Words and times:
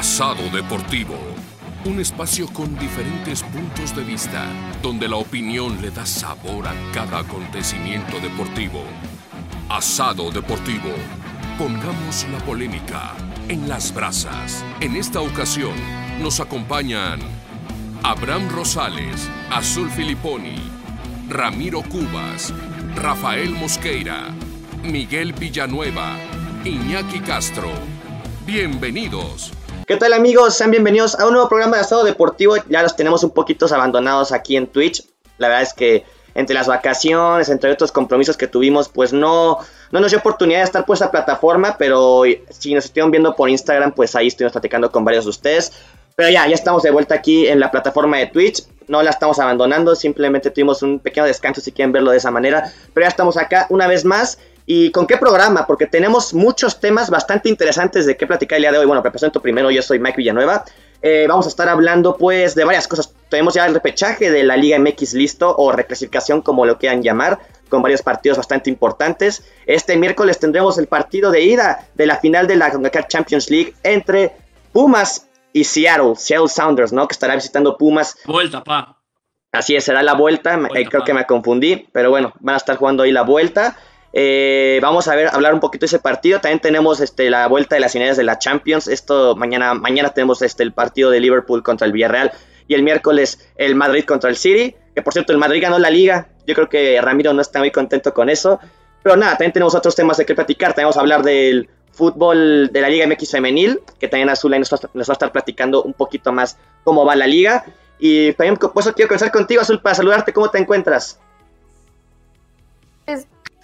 Asado 0.00 0.48
Deportivo. 0.48 1.14
Un 1.84 2.00
espacio 2.00 2.48
con 2.54 2.74
diferentes 2.78 3.42
puntos 3.42 3.94
de 3.94 4.02
vista, 4.02 4.46
donde 4.82 5.06
la 5.06 5.16
opinión 5.16 5.82
le 5.82 5.90
da 5.90 6.06
sabor 6.06 6.68
a 6.68 6.74
cada 6.94 7.18
acontecimiento 7.18 8.18
deportivo. 8.18 8.82
Asado 9.68 10.30
Deportivo. 10.30 10.88
Pongamos 11.58 12.26
la 12.32 12.38
polémica 12.46 13.12
en 13.48 13.68
las 13.68 13.92
brasas. 13.92 14.64
En 14.80 14.96
esta 14.96 15.20
ocasión 15.20 15.74
nos 16.22 16.40
acompañan 16.40 17.20
Abraham 18.02 18.48
Rosales, 18.48 19.28
Azul 19.50 19.90
Filiponi, 19.90 20.56
Ramiro 21.28 21.82
Cubas, 21.82 22.54
Rafael 22.96 23.50
Mosqueira, 23.50 24.28
Miguel 24.82 25.34
Villanueva, 25.34 26.16
Iñaki 26.64 27.20
Castro. 27.20 27.70
Bienvenidos. 28.46 29.59
¿Qué 29.90 29.96
tal 29.96 30.12
amigos? 30.12 30.54
Sean 30.54 30.70
bienvenidos 30.70 31.18
a 31.18 31.26
un 31.26 31.32
nuevo 31.32 31.48
programa 31.48 31.76
de 31.76 31.82
Estado 31.82 32.04
Deportivo. 32.04 32.54
Ya 32.68 32.80
los 32.80 32.94
tenemos 32.94 33.24
un 33.24 33.30
poquito 33.30 33.66
abandonados 33.74 34.30
aquí 34.30 34.56
en 34.56 34.68
Twitch. 34.68 35.04
La 35.36 35.48
verdad 35.48 35.64
es 35.64 35.74
que 35.74 36.04
entre 36.36 36.54
las 36.54 36.68
vacaciones, 36.68 37.48
entre 37.48 37.72
otros 37.72 37.90
compromisos 37.90 38.36
que 38.36 38.46
tuvimos, 38.46 38.88
pues 38.88 39.12
no, 39.12 39.58
no 39.90 39.98
nos 39.98 40.12
dio 40.12 40.20
oportunidad 40.20 40.60
de 40.60 40.64
estar 40.66 40.86
por 40.86 40.94
esa 40.94 41.10
plataforma, 41.10 41.74
pero 41.76 42.22
si 42.50 42.72
nos 42.72 42.84
estuvieron 42.84 43.10
viendo 43.10 43.34
por 43.34 43.50
Instagram, 43.50 43.90
pues 43.90 44.14
ahí 44.14 44.28
estuvimos 44.28 44.52
platicando 44.52 44.92
con 44.92 45.04
varios 45.04 45.24
de 45.24 45.30
ustedes. 45.30 45.72
Pero 46.14 46.30
ya, 46.30 46.46
ya 46.46 46.54
estamos 46.54 46.84
de 46.84 46.92
vuelta 46.92 47.16
aquí 47.16 47.48
en 47.48 47.58
la 47.58 47.72
plataforma 47.72 48.16
de 48.18 48.28
Twitch. 48.28 48.62
No 48.86 49.02
la 49.02 49.10
estamos 49.10 49.40
abandonando, 49.40 49.96
simplemente 49.96 50.52
tuvimos 50.52 50.84
un 50.84 51.00
pequeño 51.00 51.26
descanso 51.26 51.60
si 51.60 51.72
quieren 51.72 51.90
verlo 51.90 52.12
de 52.12 52.18
esa 52.18 52.30
manera. 52.30 52.72
Pero 52.94 53.06
ya 53.06 53.08
estamos 53.08 53.36
acá 53.36 53.66
una 53.70 53.88
vez 53.88 54.04
más 54.04 54.38
¿Y 54.72 54.92
con 54.92 55.08
qué 55.08 55.16
programa? 55.16 55.66
Porque 55.66 55.86
tenemos 55.86 56.32
muchos 56.32 56.78
temas 56.78 57.10
bastante 57.10 57.48
interesantes 57.48 58.06
de 58.06 58.16
qué 58.16 58.24
platicar 58.24 58.54
el 58.54 58.62
día 58.62 58.70
de 58.70 58.78
hoy. 58.78 58.86
Bueno, 58.86 59.02
me 59.02 59.10
presento 59.10 59.42
primero, 59.42 59.68
yo 59.72 59.82
soy 59.82 59.98
Mike 59.98 60.18
Villanueva. 60.18 60.64
Eh, 61.02 61.26
vamos 61.28 61.46
a 61.46 61.48
estar 61.48 61.68
hablando 61.68 62.16
pues 62.16 62.54
de 62.54 62.62
varias 62.62 62.86
cosas. 62.86 63.12
Tenemos 63.28 63.54
ya 63.54 63.66
el 63.66 63.74
repechaje 63.74 64.30
de 64.30 64.44
la 64.44 64.56
Liga 64.56 64.78
MX 64.78 65.14
listo 65.14 65.52
o 65.56 65.72
reclasificación 65.72 66.40
como 66.40 66.66
lo 66.66 66.78
quieran 66.78 67.02
llamar, 67.02 67.40
con 67.68 67.82
varios 67.82 68.02
partidos 68.02 68.38
bastante 68.38 68.70
importantes. 68.70 69.42
Este 69.66 69.96
miércoles 69.96 70.38
tendremos 70.38 70.78
el 70.78 70.86
partido 70.86 71.32
de 71.32 71.42
ida 71.42 71.88
de 71.96 72.06
la 72.06 72.18
final 72.18 72.46
de 72.46 72.54
la 72.54 72.70
CONCACAF 72.70 73.08
Champions 73.08 73.50
League 73.50 73.74
entre 73.82 74.36
Pumas 74.70 75.26
y 75.52 75.64
Seattle, 75.64 76.14
Seattle 76.14 76.46
Sounders, 76.46 76.92
¿no? 76.92 77.08
Que 77.08 77.14
estará 77.14 77.34
visitando 77.34 77.76
Pumas. 77.76 78.18
Vuelta, 78.24 78.62
pa. 78.62 79.00
Así 79.50 79.74
es, 79.74 79.82
será 79.82 80.04
la 80.04 80.14
vuelta. 80.14 80.60
Eh, 80.76 80.86
creo 80.88 81.02
que 81.02 81.12
me 81.12 81.26
confundí, 81.26 81.88
pero 81.90 82.10
bueno, 82.10 82.32
van 82.38 82.54
a 82.54 82.58
estar 82.58 82.76
jugando 82.76 83.02
ahí 83.02 83.10
la 83.10 83.22
vuelta. 83.22 83.76
Eh, 84.12 84.80
vamos 84.82 85.06
a 85.06 85.14
ver, 85.14 85.28
hablar 85.32 85.54
un 85.54 85.60
poquito 85.60 85.82
de 85.82 85.86
ese 85.86 85.98
partido. 85.98 86.40
También 86.40 86.60
tenemos 86.60 87.00
este, 87.00 87.30
la 87.30 87.46
vuelta 87.46 87.76
de 87.76 87.80
las 87.80 87.92
finales 87.92 88.16
de 88.16 88.24
la 88.24 88.38
Champions. 88.38 88.88
Esto 88.88 89.36
mañana, 89.36 89.74
mañana 89.74 90.10
tenemos 90.10 90.42
este, 90.42 90.62
el 90.62 90.72
partido 90.72 91.10
de 91.10 91.20
Liverpool 91.20 91.62
contra 91.62 91.86
el 91.86 91.92
Villarreal 91.92 92.32
y 92.66 92.74
el 92.74 92.82
miércoles 92.82 93.50
el 93.56 93.74
Madrid 93.74 94.04
contra 94.04 94.30
el 94.30 94.36
City. 94.36 94.74
Que 94.94 95.02
por 95.02 95.12
cierto, 95.12 95.32
el 95.32 95.38
Madrid 95.38 95.62
ganó 95.62 95.78
la 95.78 95.90
liga. 95.90 96.28
Yo 96.46 96.54
creo 96.54 96.68
que 96.68 97.00
Ramiro 97.00 97.32
no 97.32 97.40
está 97.40 97.60
muy 97.60 97.70
contento 97.70 98.12
con 98.12 98.28
eso. 98.28 98.58
Pero 99.02 99.16
nada, 99.16 99.32
también 99.32 99.52
tenemos 99.52 99.74
otros 99.74 99.94
temas 99.94 100.16
de 100.16 100.26
que 100.26 100.34
platicar. 100.34 100.74
Tenemos 100.74 100.96
a 100.96 101.00
hablar 101.00 101.22
del 101.22 101.68
fútbol 101.92 102.70
de 102.72 102.80
la 102.80 102.88
Liga 102.88 103.06
MX 103.06 103.30
femenil, 103.30 103.80
que 103.98 104.08
también 104.08 104.28
Azul 104.28 104.58
nos, 104.58 104.72
va 104.72 104.88
a 104.94 105.12
estar 105.12 105.32
platicando 105.32 105.82
un 105.82 105.94
poquito 105.94 106.32
más 106.32 106.58
cómo 106.84 107.04
va 107.04 107.16
la 107.16 107.26
liga. 107.26 107.64
Y 107.98 108.32
también 108.34 108.56
por 108.56 108.72
eso 108.78 108.92
quiero 108.94 109.08
comenzar 109.08 109.30
contigo, 109.30 109.60
Azul, 109.60 109.80
para 109.80 109.94
saludarte. 109.94 110.32
¿Cómo 110.32 110.50
te 110.50 110.58
encuentras? 110.58 111.18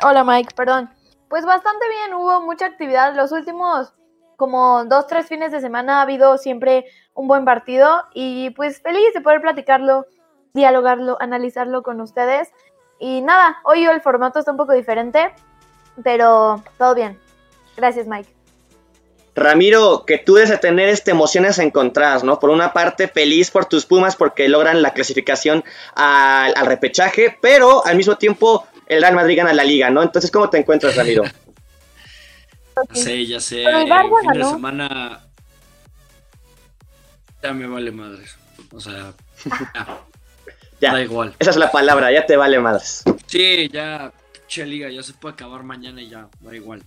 Hola 0.02 0.24
Mike, 0.24 0.54
perdón. 0.54 0.90
Pues 1.28 1.44
bastante 1.44 1.88
bien, 1.88 2.14
hubo 2.14 2.40
mucha 2.42 2.66
actividad. 2.66 3.14
Los 3.14 3.32
últimos 3.32 3.92
como 4.36 4.84
dos, 4.84 5.06
tres 5.06 5.26
fines 5.26 5.50
de 5.50 5.60
semana 5.60 5.98
ha 5.98 6.02
habido 6.02 6.36
siempre 6.38 6.84
un 7.14 7.26
buen 7.26 7.44
partido 7.44 8.04
y 8.12 8.50
pues 8.50 8.82
feliz 8.82 9.12
de 9.14 9.22
poder 9.22 9.40
platicarlo, 9.40 10.06
dialogarlo, 10.52 11.16
analizarlo 11.20 11.82
con 11.82 12.00
ustedes. 12.00 12.50
Y 12.98 13.22
nada, 13.22 13.56
hoy 13.64 13.84
el 13.84 14.00
formato 14.02 14.38
está 14.38 14.50
un 14.50 14.56
poco 14.58 14.72
diferente, 14.72 15.32
pero 16.02 16.62
todo 16.78 16.94
bien. 16.94 17.18
Gracias 17.76 18.06
Mike. 18.06 18.36
Ramiro, 19.34 20.04
que 20.06 20.16
tú 20.16 20.34
debes 20.34 20.48
de 20.48 20.56
tener 20.56 20.88
este, 20.88 21.10
emociones 21.10 21.58
encontradas, 21.58 22.24
¿no? 22.24 22.38
Por 22.38 22.48
una 22.48 22.72
parte, 22.72 23.06
feliz 23.06 23.50
por 23.50 23.66
tus 23.66 23.84
Pumas 23.84 24.16
porque 24.16 24.48
logran 24.48 24.80
la 24.80 24.94
clasificación 24.94 25.62
al, 25.94 26.54
al 26.56 26.66
repechaje, 26.66 27.36
pero 27.42 27.84
al 27.84 27.96
mismo 27.96 28.16
tiempo 28.16 28.66
el 28.86 29.00
Real 29.00 29.14
Madrid 29.14 29.36
gana 29.36 29.52
la 29.52 29.64
liga, 29.64 29.90
¿no? 29.90 30.02
Entonces, 30.02 30.30
¿cómo 30.30 30.48
te 30.48 30.58
encuentras, 30.58 30.96
Ramiro? 30.96 31.24
Ya 32.92 32.94
sé, 32.94 33.26
ya 33.26 33.40
sé. 33.40 33.64
El 33.64 33.86
fin 33.86 34.32
de 34.34 34.44
semana. 34.44 35.20
Ya 37.42 37.52
me 37.54 37.66
vale 37.66 37.90
madres. 37.90 38.36
O 38.70 38.78
sea, 38.78 39.14
ya. 40.80 40.92
Da 40.92 41.00
igual. 41.00 41.34
Esa 41.38 41.52
es 41.52 41.56
la 41.56 41.72
palabra, 41.72 42.12
ya 42.12 42.26
te 42.26 42.36
vale 42.36 42.58
madres. 42.58 43.02
Sí, 43.26 43.70
ya. 43.72 44.12
Che 44.46 44.66
liga, 44.66 44.90
ya 44.90 45.02
se 45.02 45.14
puede 45.14 45.32
acabar 45.32 45.62
mañana 45.62 46.02
y 46.02 46.10
ya, 46.10 46.28
da 46.40 46.54
igual. 46.54 46.84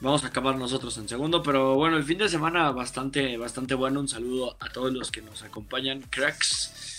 Vamos 0.00 0.22
a 0.24 0.26
acabar 0.26 0.56
nosotros 0.56 0.98
en 0.98 1.08
segundo, 1.08 1.42
pero 1.42 1.76
bueno, 1.76 1.96
el 1.96 2.04
fin 2.04 2.18
de 2.18 2.28
semana 2.28 2.70
bastante, 2.70 3.36
bastante 3.36 3.74
bueno. 3.74 4.00
Un 4.00 4.08
saludo 4.08 4.56
a 4.60 4.68
todos 4.68 4.92
los 4.92 5.10
que 5.10 5.22
nos 5.22 5.42
acompañan, 5.42 6.02
cracks. 6.10 6.91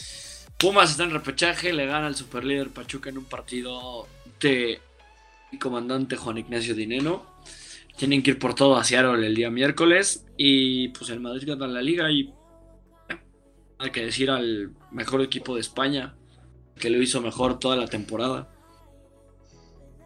Pumas 0.63 0.91
está 0.91 1.03
en 1.03 1.11
repechaje, 1.11 1.73
le 1.73 1.85
gana 1.85 2.07
al 2.07 2.15
superlíder 2.15 2.69
Pachuca 2.69 3.09
en 3.09 3.17
un 3.17 3.25
partido 3.25 4.07
este 4.43 4.81
comandante 5.59 6.17
Juan 6.17 6.37
Ignacio 6.37 6.75
Dineno. 6.75 7.25
Tienen 7.97 8.23
que 8.23 8.31
ir 8.31 8.39
por 8.39 8.55
todo 8.55 8.75
a 8.75 8.83
Seattle 8.83 9.25
el 9.25 9.35
día 9.35 9.49
miércoles. 9.49 10.25
Y 10.37 10.87
pues 10.89 11.09
el 11.09 11.21
Madrid 11.21 11.47
gana 11.47 11.67
la 11.67 11.81
liga. 11.81 12.11
Y 12.11 12.33
hay 13.77 13.91
que 13.91 14.05
decir 14.05 14.29
al 14.29 14.71
mejor 14.91 15.21
equipo 15.21 15.55
de 15.55 15.61
España. 15.61 16.15
Que 16.79 16.89
lo 16.89 17.01
hizo 17.01 17.21
mejor 17.21 17.59
toda 17.59 17.77
la 17.77 17.87
temporada. 17.87 18.49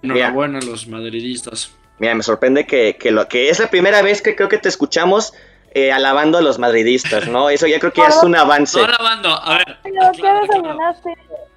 Enhorabuena 0.04 0.60
a 0.60 0.62
los 0.62 0.88
madridistas. 0.88 1.72
Mira, 2.00 2.14
me 2.14 2.24
sorprende 2.24 2.68
que, 2.68 2.98
lo, 3.12 3.28
que 3.28 3.50
es 3.50 3.60
la 3.60 3.70
primera 3.72 4.02
vez 4.04 4.22
que 4.22 4.36
creo 4.36 4.50
que 4.50 4.60
te 4.60 4.70
escuchamos 4.70 5.34
eh, 5.78 5.92
alabando 5.92 6.40
a 6.40 6.42
los 6.42 6.58
madridistas, 6.58 7.28
¿no? 7.28 7.52
Eso 7.52 7.68
ya 7.68 7.80
creo 7.80 7.94
que 7.94 8.02
es 8.02 8.18
un 8.24 8.36
avance. 8.36 8.80
No 8.80 8.86
alabando, 8.86 9.30
a 9.30 9.58
ver. 9.60 9.78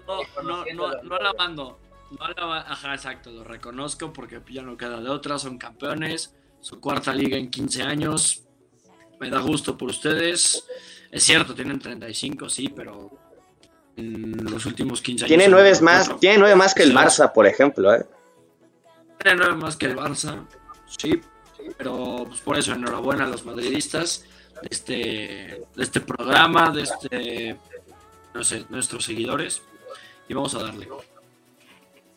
No, 0.07 0.23
no, 0.43 0.65
no, 0.75 1.03
no 1.03 1.15
alabando. 1.17 1.79
No 2.11 2.55
ajá, 2.55 2.95
exacto, 2.95 3.31
lo 3.31 3.45
reconozco 3.45 4.13
porque 4.13 4.43
ya 4.51 4.63
no 4.63 4.77
queda 4.77 5.01
de 5.01 5.09
otra, 5.09 5.39
son 5.39 5.57
campeones, 5.57 6.35
su 6.61 6.81
cuarta 6.81 7.15
liga 7.15 7.39
en 7.39 7.51
15 7.51 7.83
años, 7.83 8.45
me 9.21 9.31
da 9.31 9.41
gusto 9.41 9.79
por 9.79 9.89
ustedes. 9.89 10.67
Es 11.11 11.23
cierto, 11.23 11.55
tienen 11.55 11.79
35, 11.79 12.49
sí, 12.51 12.69
pero 12.69 13.11
en 13.97 14.45
los 14.45 14.67
últimos 14.67 15.01
15 15.01 15.25
años... 15.25 15.29
Tiene 15.29 15.49
nueve 15.49 15.73
más, 15.81 16.19
tiene 16.21 16.39
nueve 16.39 16.57
más 16.57 16.75
que 16.75 16.83
el 16.83 16.93
Barça, 16.95 17.33
por 17.33 17.47
ejemplo, 17.47 17.95
¿eh? 17.95 18.05
Tiene 19.23 19.39
nueve 19.39 19.55
más 19.55 19.77
que 19.77 19.87
el 19.87 19.97
Barça, 19.97 20.47
sí, 20.87 21.21
pero 21.77 22.25
pues 22.29 22.41
por 22.41 22.59
eso 22.59 22.73
enhorabuena 22.73 23.25
a 23.25 23.29
los 23.29 23.45
madridistas 23.45 24.25
de 24.63 24.69
este, 24.71 24.93
de 25.75 25.83
este 25.83 26.01
programa, 26.01 26.71
de 26.71 26.83
este, 26.83 27.57
no 28.35 28.45
sé, 28.45 28.65
nuestros 28.69 29.05
seguidores, 29.05 29.63
y 30.29 30.35
vamos 30.35 30.55
a 30.55 30.63
darle. 30.63 30.89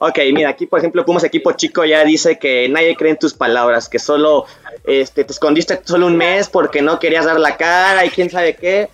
Ok, 0.05 0.19
mira, 0.33 0.49
aquí 0.49 0.65
por 0.65 0.79
ejemplo 0.79 1.05
Pumas 1.05 1.23
Equipo 1.23 1.53
Chico 1.53 1.85
ya 1.85 2.03
dice 2.03 2.37
que 2.37 2.67
nadie 2.67 2.95
cree 2.97 3.11
en 3.11 3.19
tus 3.19 3.33
palabras, 3.33 3.87
que 3.87 3.99
solo 3.99 4.45
este, 4.83 5.23
te 5.23 5.31
escondiste 5.31 5.79
solo 5.85 6.07
un 6.07 6.17
mes 6.17 6.49
porque 6.49 6.81
no 6.81 6.99
querías 6.99 7.25
dar 7.25 7.39
la 7.39 7.55
cara 7.55 8.05
y 8.05 8.09
quién 8.09 8.29
sabe 8.29 8.55
qué. 8.55 8.89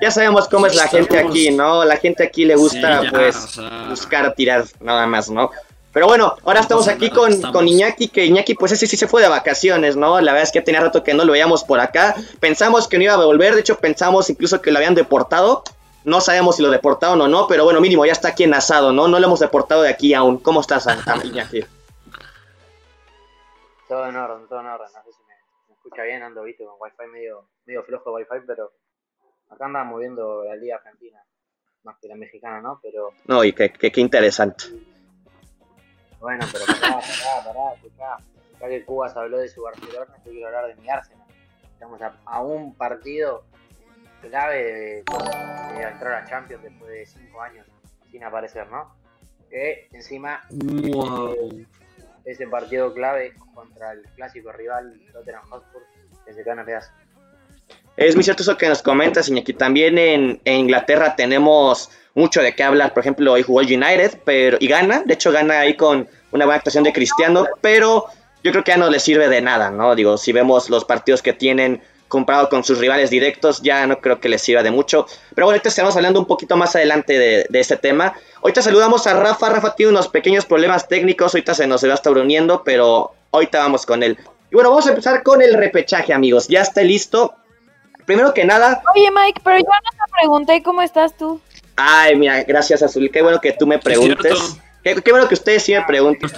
Ya 0.00 0.10
sabemos 0.10 0.48
cómo 0.48 0.66
es 0.66 0.74
la 0.74 0.88
gente 0.88 1.18
aquí, 1.18 1.50
¿no? 1.50 1.84
La 1.84 1.96
gente 1.96 2.22
aquí 2.22 2.44
le 2.44 2.56
gusta 2.56 3.02
pues 3.10 3.58
buscar 3.88 4.34
tirar 4.34 4.64
nada 4.80 5.06
más, 5.06 5.28
¿no? 5.28 5.50
Pero 5.98 6.06
bueno, 6.06 6.36
ahora 6.44 6.60
estamos 6.60 6.86
aquí 6.86 7.10
con, 7.10 7.42
con 7.50 7.66
Iñaki, 7.66 8.06
que 8.06 8.24
Iñaki 8.24 8.54
pues 8.54 8.70
ese 8.70 8.86
sí 8.86 8.96
se 8.96 9.08
fue 9.08 9.20
de 9.20 9.26
vacaciones, 9.26 9.96
¿no? 9.96 10.20
La 10.20 10.30
verdad 10.30 10.44
es 10.44 10.52
que 10.52 10.60
tenía 10.60 10.80
rato 10.80 11.02
que 11.02 11.12
no 11.12 11.24
lo 11.24 11.32
veíamos 11.32 11.64
por 11.64 11.80
acá. 11.80 12.14
Pensamos 12.38 12.86
que 12.86 12.98
no 12.98 13.02
iba 13.02 13.14
a 13.14 13.16
volver, 13.16 13.54
de 13.54 13.62
hecho 13.62 13.78
pensamos 13.78 14.30
incluso 14.30 14.62
que 14.62 14.70
lo 14.70 14.78
habían 14.78 14.94
deportado, 14.94 15.64
no 16.04 16.20
sabemos 16.20 16.54
si 16.54 16.62
lo 16.62 16.70
deportaron 16.70 17.20
o 17.20 17.26
no, 17.26 17.48
pero 17.48 17.64
bueno, 17.64 17.80
mínimo 17.80 18.06
ya 18.06 18.12
está 18.12 18.28
aquí 18.28 18.44
en 18.44 18.54
asado, 18.54 18.92
¿no? 18.92 19.08
No 19.08 19.18
lo 19.18 19.26
hemos 19.26 19.40
deportado 19.40 19.82
de 19.82 19.88
aquí 19.88 20.14
aún. 20.14 20.38
¿Cómo 20.38 20.60
estás, 20.60 20.86
Iñaki? 21.24 21.64
todo 23.88 24.06
en 24.06 24.14
orden, 24.14 24.46
todo 24.46 24.60
en 24.60 24.66
orden. 24.66 24.86
No 24.94 25.02
sé 25.02 25.10
si 25.10 25.24
me, 25.24 25.34
escucha 25.74 26.04
bien, 26.04 26.22
ando, 26.22 26.44
viste, 26.44 26.64
con 26.64 26.74
wifi 26.78 27.10
medio, 27.10 27.48
medio 27.66 27.82
flojo 27.82 28.12
wifi, 28.12 28.46
pero 28.46 28.70
acá 29.48 29.64
andamos 29.64 29.94
moviendo 29.94 30.44
la 30.44 30.54
Liga 30.54 30.76
Argentina, 30.76 31.20
más 31.82 31.96
que 32.00 32.06
la 32.06 32.14
mexicana, 32.14 32.60
¿no? 32.60 32.78
Pero... 32.80 33.14
No, 33.24 33.42
y 33.42 33.52
qué, 33.52 33.72
qué, 33.72 34.00
interesante. 34.00 34.66
Bueno, 36.20 36.46
pero 36.52 36.64
pará, 36.66 37.00
pará, 37.00 37.44
pará, 37.44 37.74
escuchá. 37.74 38.16
Ya 38.60 38.68
que 38.68 38.84
Cuba 38.84 39.08
se 39.08 39.18
habló 39.18 39.38
de 39.38 39.48
su 39.48 39.62
Barcelona, 39.62 40.12
yo 40.24 40.30
quiero 40.32 40.46
hablar 40.48 40.66
de 40.66 40.74
mi 40.82 40.88
Arsenal. 40.88 41.26
Estamos 41.72 42.00
a 42.24 42.40
un 42.40 42.74
partido 42.74 43.44
clave 44.20 44.62
de, 44.64 44.98
entrar 44.98 46.22
a 46.22 46.24
Champions 46.26 46.62
después 46.62 46.90
de 46.90 47.06
5 47.06 47.40
años 47.40 47.66
sin 48.10 48.24
aparecer, 48.24 48.68
¿no? 48.68 48.96
Que 49.48 49.88
encima 49.92 50.44
ese 52.24 52.46
partido 52.48 52.92
clave 52.92 53.34
contra 53.54 53.92
el 53.92 54.02
clásico 54.16 54.52
rival 54.52 55.00
Tottenham 55.12 55.44
Hotspur 55.48 55.82
que 56.24 56.32
se 56.34 56.42
gana 56.42 56.64
pedazo. 56.64 56.92
Es 57.98 58.14
muy 58.14 58.22
cierto 58.22 58.44
eso 58.44 58.56
que 58.56 58.68
nos 58.68 58.80
comentas, 58.80 59.28
Iñaki. 59.28 59.54
También 59.54 59.98
en, 59.98 60.40
Inglaterra 60.44 61.16
tenemos 61.16 61.90
mucho 62.14 62.40
de 62.40 62.54
qué 62.54 62.62
hablar. 62.62 62.94
Por 62.94 63.00
ejemplo, 63.00 63.32
hoy 63.32 63.42
jugó 63.42 63.60
el 63.60 63.66
United 63.66 64.20
pero, 64.24 64.56
y 64.60 64.68
gana. 64.68 65.02
De 65.04 65.14
hecho, 65.14 65.32
gana 65.32 65.58
ahí 65.58 65.74
con 65.74 66.08
una 66.30 66.44
buena 66.44 66.58
actuación 66.58 66.84
de 66.84 66.92
Cristiano. 66.92 67.48
Pero 67.60 68.04
yo 68.44 68.52
creo 68.52 68.62
que 68.62 68.70
ya 68.70 68.76
no 68.76 68.88
le 68.88 69.00
sirve 69.00 69.28
de 69.28 69.40
nada, 69.40 69.72
¿no? 69.72 69.96
Digo, 69.96 70.16
si 70.16 70.30
vemos 70.30 70.70
los 70.70 70.84
partidos 70.84 71.22
que 71.22 71.32
tienen 71.32 71.82
comparado 72.06 72.48
con 72.48 72.62
sus 72.62 72.78
rivales 72.78 73.10
directos, 73.10 73.62
ya 73.62 73.84
no 73.88 74.00
creo 74.00 74.20
que 74.20 74.28
les 74.28 74.42
sirva 74.42 74.62
de 74.62 74.70
mucho. 74.70 75.06
Pero 75.34 75.46
bueno, 75.46 75.56
ahorita 75.56 75.68
estamos 75.68 75.96
hablando 75.96 76.20
un 76.20 76.26
poquito 76.26 76.56
más 76.56 76.76
adelante 76.76 77.18
de, 77.18 77.48
este 77.52 77.78
tema. 77.78 78.14
Ahorita 78.42 78.62
saludamos 78.62 79.08
a 79.08 79.14
Rafa. 79.14 79.48
Rafa 79.48 79.74
tiene 79.74 79.90
unos 79.90 80.06
pequeños 80.06 80.46
problemas 80.46 80.86
técnicos. 80.86 81.34
Ahorita 81.34 81.52
se 81.52 81.66
nos 81.66 81.84
va 81.84 81.90
a 81.90 81.94
estar 81.94 82.16
uniendo, 82.16 82.62
pero 82.62 83.10
ahorita 83.32 83.58
vamos 83.58 83.84
con 83.84 84.04
él. 84.04 84.16
Y 84.52 84.54
bueno, 84.54 84.70
vamos 84.70 84.86
a 84.86 84.90
empezar 84.90 85.24
con 85.24 85.42
el 85.42 85.54
repechaje, 85.54 86.12
amigos. 86.12 86.46
Ya 86.46 86.62
está 86.62 86.82
listo. 86.82 87.34
Primero 88.08 88.32
que 88.32 88.46
nada. 88.46 88.80
Oye, 88.94 89.10
Mike, 89.10 89.42
pero 89.44 89.58
yo 89.58 89.64
no 89.66 89.90
te 89.90 90.12
pregunté 90.18 90.62
cómo 90.62 90.80
estás 90.80 91.14
tú. 91.14 91.42
Ay, 91.76 92.16
mira, 92.16 92.42
gracias, 92.44 92.82
Azul. 92.82 93.10
Qué 93.12 93.20
bueno 93.20 93.38
que 93.38 93.52
tú 93.52 93.66
me 93.66 93.78
preguntes. 93.78 94.56
Qué, 94.82 94.94
qué, 95.02 95.10
bueno 95.10 95.28
que 95.28 95.34
ustedes 95.34 95.62
sí 95.62 95.74
me 95.74 95.82
pregunten. 95.82 96.30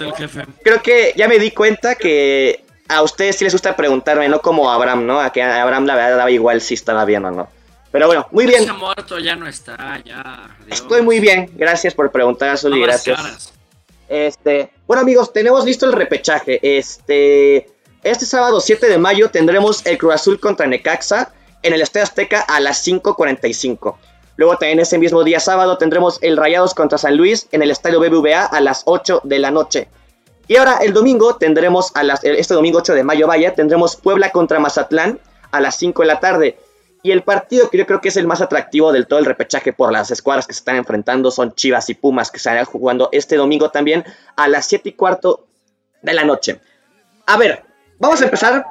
Creo 0.65 0.81
que 0.81 1.13
ya 1.15 1.29
me 1.29 1.39
di 1.39 1.51
cuenta 1.51 1.95
que 1.95 2.65
a 2.89 3.01
ustedes 3.01 3.37
sí 3.37 3.45
les 3.45 3.53
gusta 3.53 3.77
preguntarme, 3.77 4.27
no 4.27 4.41
como 4.41 4.69
a 4.69 4.75
Abraham, 4.75 5.05
¿no? 5.05 5.21
A 5.21 5.31
que 5.31 5.41
a 5.41 5.61
Abraham 5.61 5.85
la 5.85 5.95
verdad 5.95 6.17
daba 6.17 6.29
igual 6.29 6.59
si 6.59 6.73
estaba 6.73 7.05
bien 7.05 7.23
o 7.23 7.31
no. 7.31 7.47
Pero 7.89 8.07
bueno, 8.07 8.27
muy 8.31 8.47
bien. 8.47 8.67
Muerto 8.77 9.17
ya 9.19 9.37
no 9.37 9.47
está, 9.47 10.01
ya. 10.03 10.53
Dios. 10.65 10.81
Estoy 10.81 11.03
muy 11.03 11.21
bien. 11.21 11.51
Gracias 11.55 11.93
por 11.93 12.11
preguntar, 12.11 12.49
Azul, 12.49 12.75
y 12.75 12.81
gracias. 12.81 13.53
Este, 14.09 14.73
bueno, 14.85 15.03
amigos, 15.03 15.31
tenemos 15.31 15.63
listo 15.63 15.85
el 15.85 15.93
repechaje. 15.93 16.59
Este, 16.61 17.69
este 18.03 18.25
sábado 18.25 18.59
7 18.59 18.89
de 18.89 18.97
mayo 18.97 19.29
tendremos 19.29 19.85
el 19.85 19.97
Cruz 19.97 20.15
Azul 20.15 20.37
contra 20.37 20.67
Necaxa 20.67 21.31
en 21.63 21.73
el 21.73 21.81
Estadio 21.81 22.03
Azteca 22.03 22.41
a 22.41 22.59
las 22.59 22.85
5:45. 22.85 23.97
Luego 24.35 24.57
también 24.57 24.79
ese 24.79 24.97
mismo 24.97 25.23
día 25.23 25.39
sábado 25.39 25.77
tendremos 25.77 26.17
el 26.21 26.37
Rayados 26.37 26.73
contra 26.73 26.97
San 26.97 27.17
Luis 27.17 27.47
en 27.51 27.61
el 27.61 27.71
Estadio 27.71 27.99
BBVA 27.99 28.45
a 28.45 28.61
las 28.61 28.83
8 28.85 29.21
de 29.23 29.39
la 29.39 29.51
noche. 29.51 29.87
Y 30.47 30.57
ahora 30.57 30.79
el 30.81 30.93
domingo 30.93 31.35
tendremos, 31.35 31.91
a 31.95 32.03
las, 32.03 32.23
este 32.23 32.53
domingo 32.53 32.79
8 32.79 32.93
de 32.93 33.03
mayo, 33.03 33.27
vaya, 33.27 33.53
tendremos 33.53 33.95
Puebla 33.95 34.31
contra 34.31 34.59
Mazatlán 34.59 35.19
a 35.51 35.61
las 35.61 35.75
5 35.77 36.01
de 36.01 36.07
la 36.07 36.19
tarde. 36.19 36.57
Y 37.03 37.11
el 37.11 37.23
partido 37.23 37.69
que 37.69 37.77
yo 37.77 37.85
creo 37.87 38.01
que 38.01 38.09
es 38.09 38.17
el 38.17 38.27
más 38.27 38.41
atractivo 38.41 38.91
del 38.91 39.07
todo 39.07 39.19
el 39.19 39.25
repechaje 39.25 39.73
por 39.73 39.91
las 39.91 40.11
escuadras 40.11 40.45
que 40.45 40.53
se 40.53 40.59
están 40.59 40.75
enfrentando 40.75 41.31
son 41.31 41.53
Chivas 41.55 41.89
y 41.89 41.93
Pumas, 41.95 42.31
que 42.31 42.37
estarán 42.37 42.65
jugando 42.65 43.09
este 43.11 43.37
domingo 43.37 43.69
también 43.69 44.03
a 44.35 44.47
las 44.47 44.65
7 44.67 44.89
y 44.89 44.93
cuarto 44.93 45.47
de 46.01 46.13
la 46.13 46.23
noche. 46.23 46.59
A 47.25 47.37
ver, 47.37 47.63
vamos 47.97 48.21
a 48.21 48.25
empezar. 48.25 48.65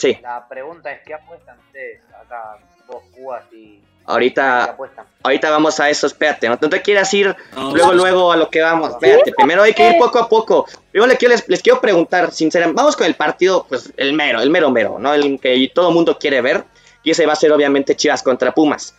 Sí, 0.00 0.18
La 0.22 0.48
pregunta 0.48 0.90
es: 0.90 1.00
¿qué 1.04 1.12
apuestan 1.12 1.58
ustedes 1.58 2.00
acá? 2.24 2.56
Vos, 2.86 3.02
Cubas 3.14 3.44
y. 3.52 3.78
¿Qué 3.78 4.12
ahorita, 4.12 4.64
apuestan? 4.64 5.04
ahorita 5.22 5.50
vamos 5.50 5.78
a 5.78 5.90
eso, 5.90 6.06
espérate, 6.06 6.48
no, 6.48 6.58
no 6.60 6.70
te 6.70 6.80
quieras 6.80 7.12
ir 7.12 7.36
No, 7.54 7.72
luego, 7.74 7.92
luego 7.92 8.32
a 8.32 8.36
lo 8.36 8.48
que 8.48 8.62
vamos, 8.62 8.90
espérate, 8.90 9.30
primero 9.36 9.62
hay 9.62 9.74
que 9.74 9.90
ir 9.90 9.98
poco 9.98 10.18
a 10.18 10.28
poco. 10.28 10.66
Primero 10.90 11.06
les 11.06 11.18
quiero, 11.18 11.34
les, 11.34 11.48
les 11.48 11.62
quiero 11.62 11.80
preguntar, 11.82 12.32
sinceramente, 12.32 12.78
vamos 12.80 12.96
con 12.96 13.06
el 13.06 13.14
partido, 13.14 13.66
pues 13.68 13.92
el 13.98 14.14
mero, 14.14 14.40
el 14.40 14.48
mero 14.48 14.70
mero, 14.70 14.98
¿no? 14.98 15.12
El 15.12 15.38
que 15.38 15.70
todo 15.74 15.90
el 15.90 15.94
mundo 15.94 16.18
quiere 16.18 16.40
ver, 16.40 16.64
y 17.02 17.10
ese 17.10 17.26
va 17.26 17.34
a 17.34 17.36
ser 17.36 17.52
obviamente 17.52 17.94
Chivas 17.94 18.22
contra 18.22 18.52
Pumas. 18.52 18.94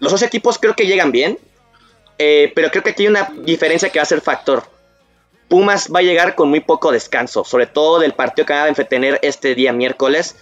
Los 0.00 0.12
dos 0.12 0.22
equipos 0.22 0.58
creo 0.58 0.74
que 0.74 0.86
llegan 0.86 1.12
bien, 1.12 1.38
eh, 2.16 2.50
pero 2.54 2.70
creo 2.70 2.82
que 2.82 2.90
aquí 2.90 3.02
hay 3.02 3.08
una 3.08 3.28
diferencia 3.42 3.90
que 3.90 3.98
va 3.98 4.04
a 4.04 4.06
ser 4.06 4.22
factor. 4.22 4.64
Pumas 5.48 5.88
va 5.94 6.00
a 6.00 6.02
llegar 6.02 6.34
con 6.34 6.50
muy 6.50 6.60
poco 6.60 6.92
descanso, 6.92 7.44
sobre 7.44 7.66
todo 7.66 7.98
del 7.98 8.12
partido 8.12 8.46
que 8.46 8.52
van 8.52 8.64
a 8.64 8.68
entretener 8.68 9.18
este 9.22 9.54
día 9.54 9.72
miércoles. 9.72 10.36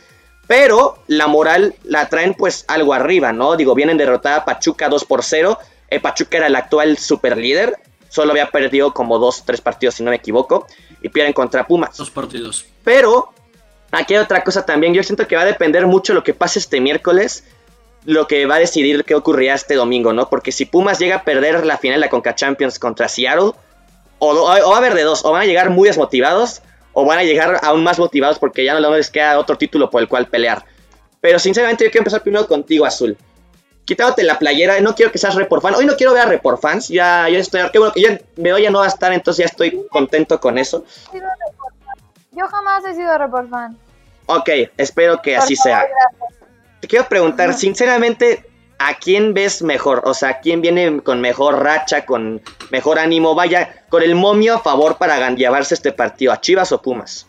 Pero 0.47 0.99
la 1.07 1.27
moral 1.27 1.75
la 1.85 2.09
traen 2.09 2.35
pues 2.35 2.65
algo 2.69 2.93
arriba, 2.93 3.33
¿no? 3.33 3.57
Digo, 3.57 3.75
vienen 3.75 3.97
derrotada 3.97 4.37
a 4.39 4.45
Pachuca 4.45 4.89
2 4.89 5.05
por 5.05 5.23
0. 5.25 5.59
Eh, 5.91 6.01
Pachuca 6.01 6.39
era 6.39 6.47
el 6.47 6.57
actual 6.57 6.99
super 6.99 7.37
líder. 7.37 7.79
Solo 8.09 8.31
había 8.31 8.51
perdido 8.51 8.95
como 8.95 9.19
2, 9.19 9.45
3 9.45 9.61
partidos, 9.61 9.97
si 9.97 10.03
no 10.03 10.11
me 10.11 10.17
equivoco. 10.17 10.67
Y 11.03 11.09
pierden 11.09 11.33
contra 11.33 11.67
Pumas. 11.67 11.97
Dos 11.97 12.11
partidos. 12.11 12.67
Pero 12.85 13.33
aquí 13.91 14.15
hay 14.15 14.21
otra 14.21 14.45
cosa 14.45 14.65
también. 14.65 14.95
Yo 14.95 15.03
siento 15.03 15.27
que 15.27 15.37
va 15.37 15.43
a 15.43 15.47
depender 15.47 15.87
mucho 15.87 16.15
lo 16.15 16.23
que 16.23 16.35
pase 16.35 16.59
este 16.59 16.81
miércoles. 16.81 17.45
Lo 18.05 18.29
que 18.29 18.47
va 18.47 18.57
a 18.57 18.61
decidir 18.61 19.05
qué 19.05 19.17
ocurrirá 19.17 19.55
este 19.55 19.75
domingo, 19.75 20.13
¿no? 20.13 20.31
Porque 20.31 20.53
si 20.53 20.65
Pumas 20.65 21.01
llega 21.01 21.17
a 21.17 21.25
perder 21.25 21.67
la 21.67 21.77
final 21.77 22.01
de 22.01 22.07
la 22.07 22.11
Conca 22.11 22.37
Champions 22.37 22.79
contra 22.79 23.09
Seattle, 23.09 23.53
o, 24.19 24.31
o 24.31 24.71
va 24.71 24.75
a 24.75 24.79
haber 24.79 24.95
de 24.95 25.03
dos, 25.03 25.25
o 25.25 25.33
van 25.33 25.43
a 25.43 25.47
llegar 25.47 25.71
muy 25.71 25.89
desmotivados, 25.89 26.63
o 26.93 27.05
van 27.05 27.19
a 27.19 27.25
llegar 27.25 27.61
aún 27.63 27.85
más 27.85 27.99
motivados 27.99 28.39
porque 28.39 28.65
ya 28.65 28.79
no 28.79 28.91
les 28.97 29.11
queda 29.11 29.39
otro 29.39 29.59
título 29.59 29.91
por 29.91 30.01
el 30.01 30.09
cual 30.09 30.29
pelear. 30.29 30.65
Pero 31.21 31.39
sinceramente 31.39 31.85
yo 31.85 31.91
quiero 31.91 32.03
empezar 32.03 32.23
primero 32.23 32.47
contigo, 32.47 32.87
Azul. 32.87 33.17
Quitándote 33.85 34.23
la 34.23 34.39
playera, 34.39 34.81
no 34.81 34.95
quiero 34.95 35.13
que 35.13 35.19
seas 35.19 35.35
Report 35.35 35.63
fan. 35.63 35.75
Hoy 35.75 35.87
no 35.87 35.95
quiero 35.97 36.13
ver 36.13 36.23
a 36.23 36.27
Report 36.27 36.61
fans, 36.61 36.89
ya, 36.89 37.29
ya 37.29 37.39
estoy, 37.39 37.61
qué 37.71 37.79
bueno 37.79 37.93
que 37.93 38.01
ya 38.01 38.21
Bedoya 38.37 38.71
no 38.71 38.79
va 38.79 38.87
a 38.87 38.89
estar, 38.89 39.13
entonces 39.13 39.45
ya 39.45 39.51
estoy 39.51 39.87
contento 39.91 40.41
con 40.41 40.59
eso. 40.59 40.85
Yo 42.33 42.47
jamás 42.49 42.85
he 42.85 42.95
sido 42.95 43.17
report 43.17 43.49
fan. 43.49 43.79
Ok, 44.27 44.49
espero 44.77 45.23
que 45.23 45.37
así 45.37 45.57
sea. 45.57 45.87
gracias. 45.87 46.41
Te 46.81 46.89
quiero 46.89 47.09
preguntar, 47.09 47.55
sinceramente, 47.55 48.45
¿a 48.79 48.95
quién 48.95 49.35
ves 49.35 49.63
mejor? 49.63 50.03
O 50.05 50.15
sea, 50.15 50.41
¿quién 50.41 50.61
viene 50.61 51.01
con 51.03 51.21
mejor 51.21 51.63
racha, 51.63 52.05
con 52.05 52.43
mejor 52.71 52.99
ánimo? 52.99 53.35
Vaya, 53.35 53.85
con 53.89 54.03
el 54.03 54.15
momio 54.15 54.57
a 54.57 54.61
favor 54.61 54.99
para 54.99 55.31
llevarse 55.31 55.75
este 55.75 55.93
partido, 55.93 56.33
¿a 56.33 56.41
Chivas 56.41 56.73
o 56.73 56.83
Pumas? 56.83 57.29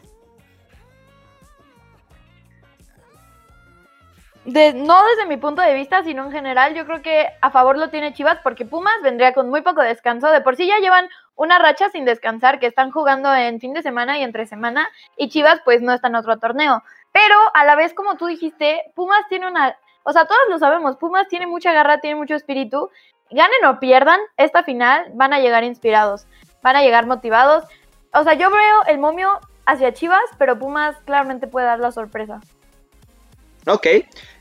De- 4.46 4.74
no 4.74 5.06
desde 5.08 5.26
mi 5.28 5.36
punto 5.36 5.62
de 5.62 5.74
vista, 5.74 6.04
sino 6.06 6.24
en 6.24 6.32
general, 6.32 6.74
yo 6.74 6.86
creo 6.86 7.02
que 7.02 7.28
a 7.42 7.52
favor 7.52 7.78
lo 7.78 7.90
tiene 7.90 8.14
Chivas 8.14 8.40
porque 8.44 8.64
Pumas 8.64 8.96
vendría 9.04 9.34
con 9.34 9.50
muy 9.50 9.62
poco 9.62 9.82
descanso. 9.82 10.32
De 10.32 10.40
por 10.40 10.56
sí 10.56 10.66
ya 10.68 10.80
llevan 10.80 11.10
una 11.36 11.60
racha 11.60 11.90
sin 11.90 12.06
descansar, 12.06 12.58
que 12.58 12.68
están 12.68 12.92
jugando 12.92 13.34
en 13.36 13.60
fin 13.60 13.74
de 13.74 13.82
semana 13.84 14.18
y 14.18 14.24
entre 14.24 14.46
semana, 14.46 14.90
y 15.18 15.28
Chivas 15.28 15.60
pues 15.66 15.82
no 15.82 15.94
está 15.94 16.08
en 16.08 16.16
otro 16.16 16.40
torneo. 16.40 16.82
Pero 17.12 17.36
a 17.54 17.66
la 17.66 17.76
vez, 17.76 17.94
como 17.94 18.16
tú 18.16 18.28
dijiste, 18.28 18.84
Pumas 18.96 19.28
tiene 19.28 19.48
una, 19.48 19.76
o 20.08 20.14
sea, 20.14 20.26
todos 20.26 20.40
lo 20.50 20.58
sabemos, 20.58 20.96
Pumas 20.96 21.28
tiene 21.28 21.48
mucha 21.48 21.74
garra, 21.74 22.00
tiene 22.00 22.16
mucho 22.16 22.34
espíritu. 22.34 22.90
Ganen 23.30 23.66
o 23.66 23.78
pierdan 23.82 24.22
esta 24.38 24.64
final, 24.64 25.06
van 25.16 25.34
a 25.34 25.40
llegar 25.42 25.66
inspirados, 25.66 26.28
van 26.64 26.78
a 26.78 26.82
llegar 26.82 27.06
motivados. 27.06 27.66
O 28.14 28.24
sea, 28.24 28.34
yo 28.36 28.50
veo 28.50 28.86
el 28.88 29.00
momio 29.00 29.30
hacia 29.66 29.94
Chivas, 29.94 30.24
pero 30.38 30.58
Pumas 30.58 30.96
claramente 31.04 31.46
puede 31.48 31.66
dar 31.66 31.80
la 31.80 31.92
sorpresa. 31.92 32.40
Ok, 33.66 33.86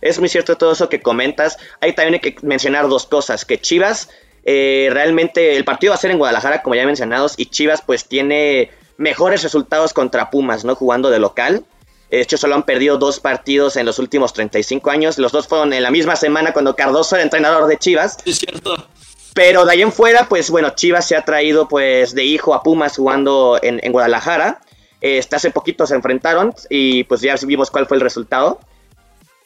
es 0.02 0.20
muy 0.20 0.28
cierto 0.28 0.56
todo 0.56 0.70
eso 0.70 0.88
que 0.88 1.02
comentas. 1.02 1.58
Ahí 1.80 1.92
también 1.92 2.14
hay 2.14 2.20
que 2.20 2.46
mencionar 2.46 2.86
dos 2.86 3.04
cosas, 3.04 3.44
que 3.44 3.60
Chivas 3.60 4.08
eh, 4.44 4.88
realmente 4.92 5.56
el 5.56 5.64
partido 5.64 5.90
va 5.90 5.96
a 5.96 5.98
ser 5.98 6.12
en 6.12 6.18
Guadalajara, 6.18 6.62
como 6.62 6.76
ya 6.76 6.86
mencionados, 6.86 7.34
y 7.36 7.46
Chivas 7.46 7.82
pues 7.82 8.06
tiene 8.06 8.70
mejores 8.98 9.42
resultados 9.42 9.92
contra 9.92 10.30
Pumas, 10.30 10.64
¿no? 10.64 10.76
Jugando 10.76 11.10
de 11.10 11.18
local. 11.18 11.64
De 12.10 12.20
hecho, 12.20 12.36
solo 12.36 12.54
han 12.54 12.62
perdido 12.62 12.98
dos 12.98 13.20
partidos 13.20 13.76
en 13.76 13.86
los 13.86 13.98
últimos 13.98 14.32
35 14.32 14.90
años. 14.90 15.18
Los 15.18 15.32
dos 15.32 15.48
fueron 15.48 15.72
en 15.72 15.82
la 15.82 15.90
misma 15.90 16.16
semana 16.16 16.52
cuando 16.52 16.76
Cardoso 16.76 17.16
era 17.16 17.24
entrenador 17.24 17.66
de 17.66 17.78
Chivas. 17.78 18.18
Es 18.24 18.38
cierto. 18.38 18.88
Pero 19.34 19.64
de 19.66 19.72
ahí 19.72 19.82
en 19.82 19.92
fuera, 19.92 20.28
pues 20.28 20.50
bueno, 20.50 20.70
Chivas 20.70 21.06
se 21.06 21.16
ha 21.16 21.24
traído 21.24 21.68
pues 21.68 22.14
de 22.14 22.24
hijo 22.24 22.54
a 22.54 22.62
Pumas 22.62 22.96
jugando 22.96 23.58
en, 23.60 23.80
en 23.82 23.92
Guadalajara. 23.92 24.60
Este, 25.00 25.36
hace 25.36 25.50
poquito 25.50 25.86
se 25.86 25.94
enfrentaron 25.94 26.54
y 26.70 27.04
pues 27.04 27.20
ya 27.20 27.34
vimos 27.42 27.70
cuál 27.70 27.86
fue 27.86 27.96
el 27.96 28.00
resultado. 28.00 28.60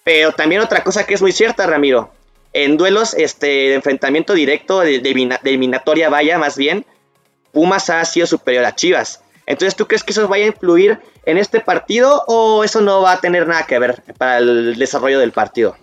Pero 0.05 0.33
también 0.33 0.61
otra 0.61 0.85
cosa 0.85 1.07
que 1.07 1.15
es 1.15 1.23
muy 1.23 1.33
cierta, 1.33 1.67
Ramiro. 1.67 2.13
En 2.53 2.77
duelos 2.77 3.15
este, 3.15 3.47
de 3.47 3.75
enfrentamiento 3.75 4.35
directo, 4.35 4.81
de, 4.81 5.01
de 5.01 5.39
eliminatoria 5.45 6.09
vaya 6.09 6.39
más 6.39 6.57
bien, 6.57 6.85
Pumas 7.53 7.91
ha 7.91 8.05
sido 8.05 8.27
superior 8.27 8.65
a 8.65 8.75
Chivas. 8.75 9.23
Entonces, 9.51 9.75
¿tú 9.75 9.87
crees 9.87 10.05
que 10.05 10.13
eso 10.13 10.29
vaya 10.29 10.45
a 10.45 10.49
influir 10.49 11.01
en 11.27 11.37
este 11.37 11.59
partido 11.59 12.23
o 12.29 12.63
eso 12.63 12.81
no 12.81 13.03
va 13.03 13.13
a 13.13 13.21
tener 13.21 13.49
nada 13.49 13.67
que 13.67 13.81
ver 13.81 14.01
para 14.17 14.39
el 14.39 14.77
desarrollo 14.77 15.19
del 15.19 15.33
partido? 15.33 15.77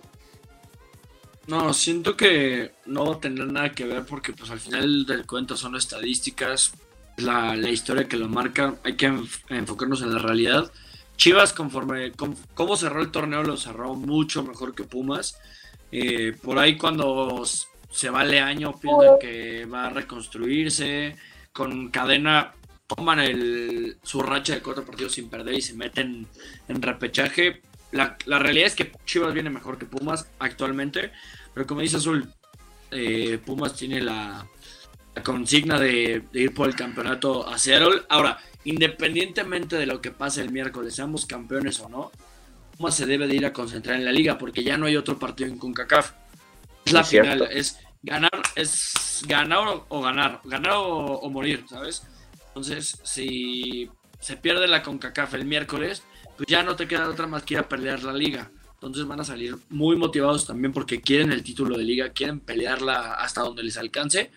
No, 1.46 1.74
siento 1.74 2.16
que 2.16 2.72
no 2.86 3.04
va 3.04 3.16
a 3.16 3.20
tener 3.20 3.46
nada 3.46 3.72
que 3.72 3.84
ver 3.84 4.06
porque 4.06 4.32
pues 4.32 4.50
al 4.50 4.58
final 4.58 5.04
del 5.04 5.26
cuento 5.26 5.54
son 5.54 5.76
estadísticas, 5.76 6.72
la, 7.18 7.56
la 7.56 7.68
historia 7.68 8.08
que 8.08 8.16
lo 8.16 8.28
marca, 8.28 8.76
hay 8.84 8.96
que 8.96 9.10
enf- 9.10 9.42
enfocarnos 9.50 10.00
en 10.00 10.14
la 10.14 10.18
realidad. 10.18 10.72
Chivas, 11.18 11.52
conforme 11.52 12.12
cómo 12.54 12.76
cerró 12.76 13.02
el 13.02 13.10
torneo, 13.10 13.42
lo 13.42 13.58
cerró 13.58 13.94
mucho 13.94 14.42
mejor 14.44 14.74
que 14.74 14.84
Pumas. 14.84 15.36
Eh, 15.92 16.34
por 16.42 16.58
ahí 16.58 16.78
cuando 16.78 17.44
se 17.90 18.08
va 18.08 18.24
Leaño, 18.24 18.78
piensan 18.80 19.18
que 19.20 19.66
va 19.66 19.86
a 19.86 19.90
reconstruirse. 19.90 21.16
Con 21.52 21.90
cadena 21.90 22.54
toman 22.88 23.20
el, 23.20 23.98
su 24.02 24.20
racha 24.22 24.54
de 24.54 24.60
cuatro 24.62 24.84
partidos 24.84 25.12
sin 25.12 25.28
perder 25.28 25.54
y 25.54 25.62
se 25.62 25.74
meten 25.74 26.26
en 26.68 26.82
repechaje. 26.82 27.60
La, 27.92 28.16
la 28.26 28.38
realidad 28.38 28.66
es 28.66 28.74
que 28.74 28.92
Chivas 29.06 29.32
viene 29.34 29.50
mejor 29.50 29.78
que 29.78 29.86
Pumas 29.86 30.26
actualmente, 30.38 31.12
pero 31.54 31.66
como 31.66 31.80
dice 31.82 31.98
Azul, 31.98 32.28
eh, 32.90 33.38
Pumas 33.44 33.74
tiene 33.76 34.00
la, 34.00 34.46
la 35.14 35.22
consigna 35.22 35.78
de, 35.78 36.24
de 36.32 36.40
ir 36.40 36.54
por 36.54 36.68
el 36.68 36.74
campeonato 36.74 37.46
a 37.46 37.58
Seattle. 37.58 38.02
Ahora, 38.08 38.38
independientemente 38.64 39.76
de 39.76 39.86
lo 39.86 40.00
que 40.00 40.10
pase 40.10 40.40
el 40.40 40.50
miércoles, 40.50 40.94
seamos 40.94 41.26
campeones 41.26 41.80
o 41.80 41.88
no, 41.88 42.10
Pumas 42.76 42.94
se 42.96 43.06
debe 43.06 43.26
de 43.26 43.36
ir 43.36 43.46
a 43.46 43.52
concentrar 43.52 43.96
en 43.96 44.04
la 44.04 44.12
liga 44.12 44.38
porque 44.38 44.62
ya 44.64 44.76
no 44.78 44.86
hay 44.86 44.96
otro 44.96 45.18
partido 45.18 45.50
en 45.50 45.58
CONCACAF. 45.58 46.12
Es 46.84 46.92
la 46.92 47.02
Es 47.02 47.08
final, 47.08 47.38
cierto. 47.38 47.50
es 47.50 47.78
ganar, 48.02 48.30
es 48.54 49.24
ganar 49.26 49.66
o, 49.68 49.86
o 49.88 50.00
ganar, 50.00 50.40
ganar 50.44 50.72
o, 50.74 50.88
o 51.20 51.30
morir, 51.30 51.64
¿sabes? 51.68 52.02
Entonces, 52.58 52.98
si 53.04 53.88
se 54.18 54.36
pierde 54.36 54.66
la 54.66 54.82
CONCACAF 54.82 55.34
el 55.34 55.44
miércoles, 55.44 56.02
pues 56.36 56.48
ya 56.48 56.64
no 56.64 56.74
te 56.74 56.88
queda 56.88 57.08
otra 57.08 57.28
más 57.28 57.44
que 57.44 57.54
ir 57.54 57.60
a 57.60 57.68
pelear 57.68 58.02
la 58.02 58.12
liga. 58.12 58.50
Entonces 58.74 59.06
van 59.06 59.20
a 59.20 59.24
salir 59.24 59.56
muy 59.68 59.94
motivados 59.94 60.44
también 60.44 60.72
porque 60.72 61.00
quieren 61.00 61.30
el 61.30 61.44
título 61.44 61.78
de 61.78 61.84
liga, 61.84 62.08
quieren 62.08 62.40
pelearla 62.40 63.12
hasta 63.14 63.42
donde 63.42 63.62
les 63.62 63.76
alcance. 63.76 64.32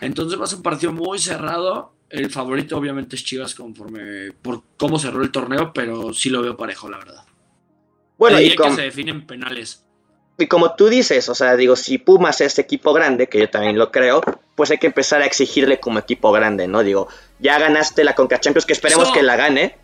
Entonces 0.00 0.38
va 0.38 0.44
a 0.44 0.46
ser 0.48 0.56
un 0.56 0.62
partido 0.64 0.92
muy 0.92 1.20
cerrado. 1.20 1.94
El 2.10 2.28
favorito 2.28 2.76
obviamente 2.76 3.14
es 3.14 3.22
Chivas 3.24 3.54
conforme 3.54 4.32
por 4.32 4.64
cómo 4.76 4.98
cerró 4.98 5.22
el 5.22 5.30
torneo, 5.30 5.72
pero 5.72 6.12
sí 6.12 6.30
lo 6.30 6.42
veo 6.42 6.56
parejo, 6.56 6.88
la 6.90 6.98
verdad. 6.98 7.24
Bueno, 8.18 8.40
y, 8.40 8.44
diría 8.44 8.56
com- 8.56 8.70
que 8.70 8.76
se 8.76 8.82
definen 8.82 9.28
penales. 9.28 9.84
y 10.38 10.48
como 10.48 10.74
tú 10.74 10.88
dices, 10.88 11.28
o 11.28 11.36
sea, 11.36 11.54
digo, 11.54 11.76
si 11.76 11.98
Pumas 11.98 12.40
es 12.40 12.58
equipo 12.58 12.92
grande, 12.92 13.28
que 13.28 13.38
yo 13.38 13.48
también 13.48 13.78
lo 13.78 13.92
creo, 13.92 14.22
pues 14.54 14.70
hay 14.70 14.78
que 14.78 14.86
empezar 14.86 15.22
a 15.22 15.26
exigirle 15.26 15.80
como 15.80 15.98
equipo 15.98 16.30
grande, 16.32 16.68
¿no? 16.68 16.82
Digo, 16.82 17.08
ya 17.38 17.58
ganaste 17.58 18.04
la 18.04 18.14
Conca 18.14 18.38
Champions, 18.40 18.66
que 18.66 18.72
esperemos 18.72 19.04
Eso- 19.04 19.14
que 19.14 19.22
la 19.22 19.36
gane. 19.36 19.76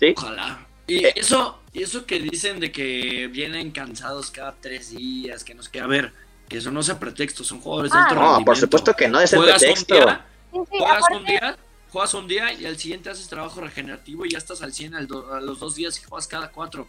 ¿Sí? 0.00 0.14
Ojalá. 0.16 0.66
Y 0.86 1.04
Eh. 1.06 1.12
eso, 1.16 1.60
y 1.72 1.82
eso 1.82 2.06
que 2.06 2.18
dicen 2.18 2.60
de 2.60 2.72
que 2.72 3.28
vienen 3.30 3.70
cansados 3.70 4.30
cada 4.30 4.54
tres 4.60 4.90
días, 4.96 5.44
que 5.44 5.54
nos 5.54 5.68
que 5.68 5.80
a 5.80 5.86
ver, 5.86 6.12
que 6.48 6.58
eso 6.58 6.70
no 6.70 6.80
es 6.80 6.90
pretexto, 6.90 7.44
son 7.44 7.60
jugadores 7.60 7.92
de 7.92 7.98
Ah, 7.98 8.02
alto 8.08 8.14
No, 8.20 8.44
por 8.44 8.56
supuesto 8.56 8.94
que 8.94 9.08
no 9.08 9.20
es 9.20 9.32
el 9.32 9.38
Juegas 9.40 9.62
un 9.62 9.68
pretexto. 9.68 9.94
día, 9.94 10.26
juegas 10.50 11.04
un 11.12 11.24
día, 11.24 11.56
juegas 11.90 12.14
un 12.14 12.26
día 12.28 12.52
y 12.52 12.66
al 12.66 12.76
siguiente 12.78 13.10
haces 13.10 13.28
trabajo 13.28 13.60
regenerativo 13.60 14.26
y 14.26 14.30
ya 14.30 14.38
estás 14.38 14.60
al 14.62 14.72
100 14.72 14.94
al 14.94 15.06
do- 15.06 15.32
a 15.32 15.40
los 15.40 15.60
dos 15.60 15.74
días 15.76 15.98
y 15.98 16.02
juegas 16.02 16.26
cada 16.26 16.50
cuatro. 16.50 16.88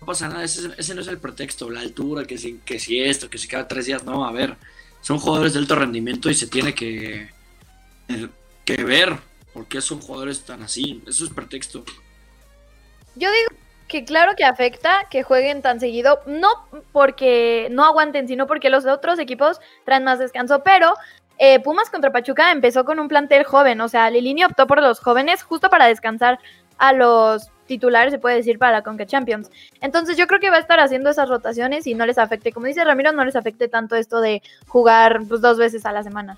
No 0.00 0.06
pasa 0.06 0.28
nada, 0.28 0.44
ese, 0.44 0.70
ese 0.76 0.94
no 0.94 1.00
es 1.02 1.08
el 1.08 1.18
pretexto, 1.18 1.70
la 1.70 1.80
altura, 1.80 2.24
que 2.26 2.36
si, 2.38 2.60
que 2.64 2.78
si 2.78 3.00
esto, 3.00 3.28
que 3.30 3.38
si 3.38 3.48
cada 3.48 3.66
tres 3.68 3.86
días, 3.86 4.02
no, 4.04 4.26
a 4.26 4.32
ver, 4.32 4.56
son 5.00 5.18
jugadores 5.18 5.52
de 5.52 5.60
alto 5.60 5.74
rendimiento 5.74 6.30
y 6.30 6.34
se 6.34 6.46
tiene 6.46 6.74
que, 6.74 7.30
que 8.64 8.84
ver 8.84 9.16
por 9.52 9.66
qué 9.66 9.80
son 9.80 10.00
jugadores 10.00 10.44
tan 10.44 10.62
así, 10.62 11.02
eso 11.06 11.24
es 11.24 11.30
pretexto. 11.30 11.84
Yo 13.14 13.30
digo 13.30 13.48
que 13.88 14.04
claro 14.04 14.34
que 14.36 14.44
afecta 14.44 15.06
que 15.10 15.22
jueguen 15.22 15.62
tan 15.62 15.80
seguido, 15.80 16.20
no 16.26 16.48
porque 16.92 17.68
no 17.70 17.84
aguanten, 17.84 18.28
sino 18.28 18.46
porque 18.46 18.68
los 18.68 18.84
otros 18.84 19.18
equipos 19.18 19.60
traen 19.84 20.04
más 20.04 20.18
descanso, 20.18 20.62
pero 20.62 20.94
eh, 21.38 21.60
Pumas 21.60 21.90
contra 21.90 22.12
Pachuca 22.12 22.50
empezó 22.50 22.84
con 22.84 22.98
un 22.98 23.08
plantel 23.08 23.44
joven, 23.44 23.80
o 23.80 23.88
sea, 23.88 24.10
Lilini 24.10 24.44
optó 24.44 24.66
por 24.66 24.82
los 24.82 25.00
jóvenes 25.00 25.42
justo 25.42 25.70
para 25.70 25.86
descansar 25.86 26.38
a 26.78 26.92
los 26.92 27.50
titulares, 27.66 28.12
se 28.12 28.18
puede 28.18 28.36
decir, 28.36 28.58
para 28.58 28.72
la 28.72 28.82
Conca 28.82 29.06
Champions. 29.06 29.50
Entonces 29.80 30.16
yo 30.16 30.26
creo 30.26 30.40
que 30.40 30.50
va 30.50 30.56
a 30.56 30.60
estar 30.60 30.80
haciendo 30.80 31.10
esas 31.10 31.28
rotaciones 31.28 31.86
y 31.86 31.94
no 31.94 32.06
les 32.06 32.18
afecte, 32.18 32.52
como 32.52 32.66
dice 32.66 32.84
Ramiro, 32.84 33.12
no 33.12 33.24
les 33.24 33.36
afecte 33.36 33.68
tanto 33.68 33.96
esto 33.96 34.20
de 34.20 34.42
jugar 34.66 35.22
pues, 35.28 35.40
dos 35.40 35.58
veces 35.58 35.84
a 35.84 35.92
la 35.92 36.02
semana. 36.02 36.36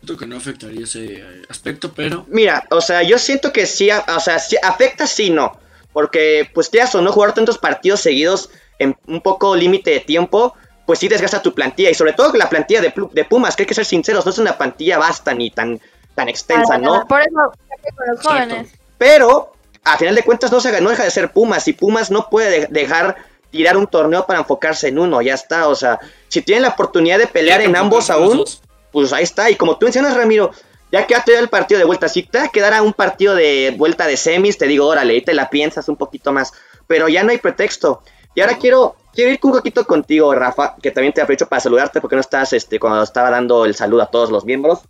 Siento 0.00 0.16
que 0.16 0.26
no 0.26 0.36
afectaría 0.36 0.84
ese 0.84 1.20
eh, 1.20 1.42
aspecto, 1.48 1.92
pero 1.92 2.24
Mira, 2.28 2.64
o 2.70 2.80
sea, 2.80 3.02
yo 3.02 3.18
siento 3.18 3.52
que 3.52 3.66
sí, 3.66 3.90
o 3.90 4.20
sea, 4.20 4.38
sí, 4.38 4.56
afecta 4.62 5.06
sí, 5.06 5.30
no. 5.30 5.58
Porque, 5.92 6.48
pues, 6.54 6.68
quieras 6.68 6.94
o 6.94 7.02
no, 7.02 7.12
jugar 7.12 7.34
tantos 7.34 7.58
partidos 7.58 8.00
seguidos 8.00 8.50
en 8.78 8.96
un 9.06 9.20
poco 9.20 9.56
límite 9.56 9.90
de 9.90 10.00
tiempo, 10.00 10.54
pues 10.86 11.00
sí 11.00 11.08
desgasta 11.08 11.42
tu 11.42 11.52
plantilla. 11.52 11.90
Y 11.90 11.94
sobre 11.94 12.12
todo 12.12 12.32
la 12.34 12.48
plantilla 12.48 12.80
de, 12.80 13.24
Pumas, 13.24 13.56
que 13.56 13.64
hay 13.64 13.66
que 13.66 13.74
ser 13.74 13.84
sinceros, 13.84 14.24
no 14.24 14.30
es 14.30 14.38
una 14.38 14.56
plantilla 14.56 14.98
vasta 14.98 15.34
ni 15.34 15.50
tan, 15.50 15.80
tan 16.14 16.28
extensa, 16.28 16.78
¿no? 16.78 17.06
Por 17.06 17.20
eso 17.20 17.52
con 17.96 18.06
los 18.06 18.18
Exacto. 18.20 18.77
Pero, 18.98 19.52
a 19.84 19.96
final 19.96 20.14
de 20.14 20.22
cuentas, 20.22 20.52
no, 20.52 20.60
se, 20.60 20.80
no 20.80 20.90
deja 20.90 21.04
de 21.04 21.10
ser 21.10 21.32
Pumas. 21.32 21.66
Y 21.68 21.72
Pumas 21.72 22.10
no 22.10 22.28
puede 22.28 22.50
de- 22.50 22.66
dejar 22.70 23.16
tirar 23.50 23.76
un 23.76 23.86
torneo 23.86 24.26
para 24.26 24.40
enfocarse 24.40 24.88
en 24.88 24.98
uno, 24.98 25.22
ya 25.22 25.34
está. 25.34 25.68
O 25.68 25.74
sea, 25.74 25.98
si 26.28 26.42
tienen 26.42 26.62
la 26.62 26.70
oportunidad 26.70 27.18
de 27.18 27.26
pelear 27.26 27.60
en 27.62 27.76
ambos 27.76 28.10
aún, 28.10 28.44
pues 28.92 29.12
ahí 29.12 29.22
está. 29.24 29.50
Y 29.50 29.56
como 29.56 29.78
tú 29.78 29.86
mencionas, 29.86 30.16
Ramiro, 30.16 30.50
ya 30.90 31.06
que 31.06 31.14
te 31.24 31.38
el 31.38 31.48
partido 31.48 31.78
de 31.78 31.84
vuelta. 31.84 32.08
Si 32.08 32.22
te 32.24 32.38
va 32.38 32.44
a 32.44 32.48
quedar 32.48 32.74
a 32.74 32.82
un 32.82 32.92
partido 32.92 33.34
de 33.34 33.74
vuelta 33.76 34.06
de 34.06 34.16
semis, 34.16 34.58
te 34.58 34.66
digo, 34.66 34.86
órale, 34.86 35.14
ahí 35.14 35.22
te 35.22 35.34
la 35.34 35.48
piensas 35.50 35.88
un 35.88 35.96
poquito 35.96 36.32
más. 36.32 36.52
Pero 36.86 37.08
ya 37.08 37.22
no 37.22 37.30
hay 37.30 37.38
pretexto. 37.38 38.02
Y 38.34 38.40
ahora 38.40 38.58
quiero, 38.58 38.96
quiero 39.12 39.30
ir 39.30 39.40
un 39.42 39.52
poquito 39.52 39.86
contigo, 39.86 40.34
Rafa, 40.34 40.76
que 40.82 40.90
también 40.90 41.12
te 41.12 41.20
aprovecho 41.20 41.48
para 41.48 41.60
saludarte 41.60 42.00
porque 42.00 42.16
no 42.16 42.20
estás 42.20 42.52
este, 42.52 42.78
cuando 42.78 43.02
estaba 43.02 43.30
dando 43.30 43.64
el 43.64 43.74
saludo 43.74 44.02
a 44.02 44.06
todos 44.06 44.30
los 44.30 44.44
miembros. 44.44 44.80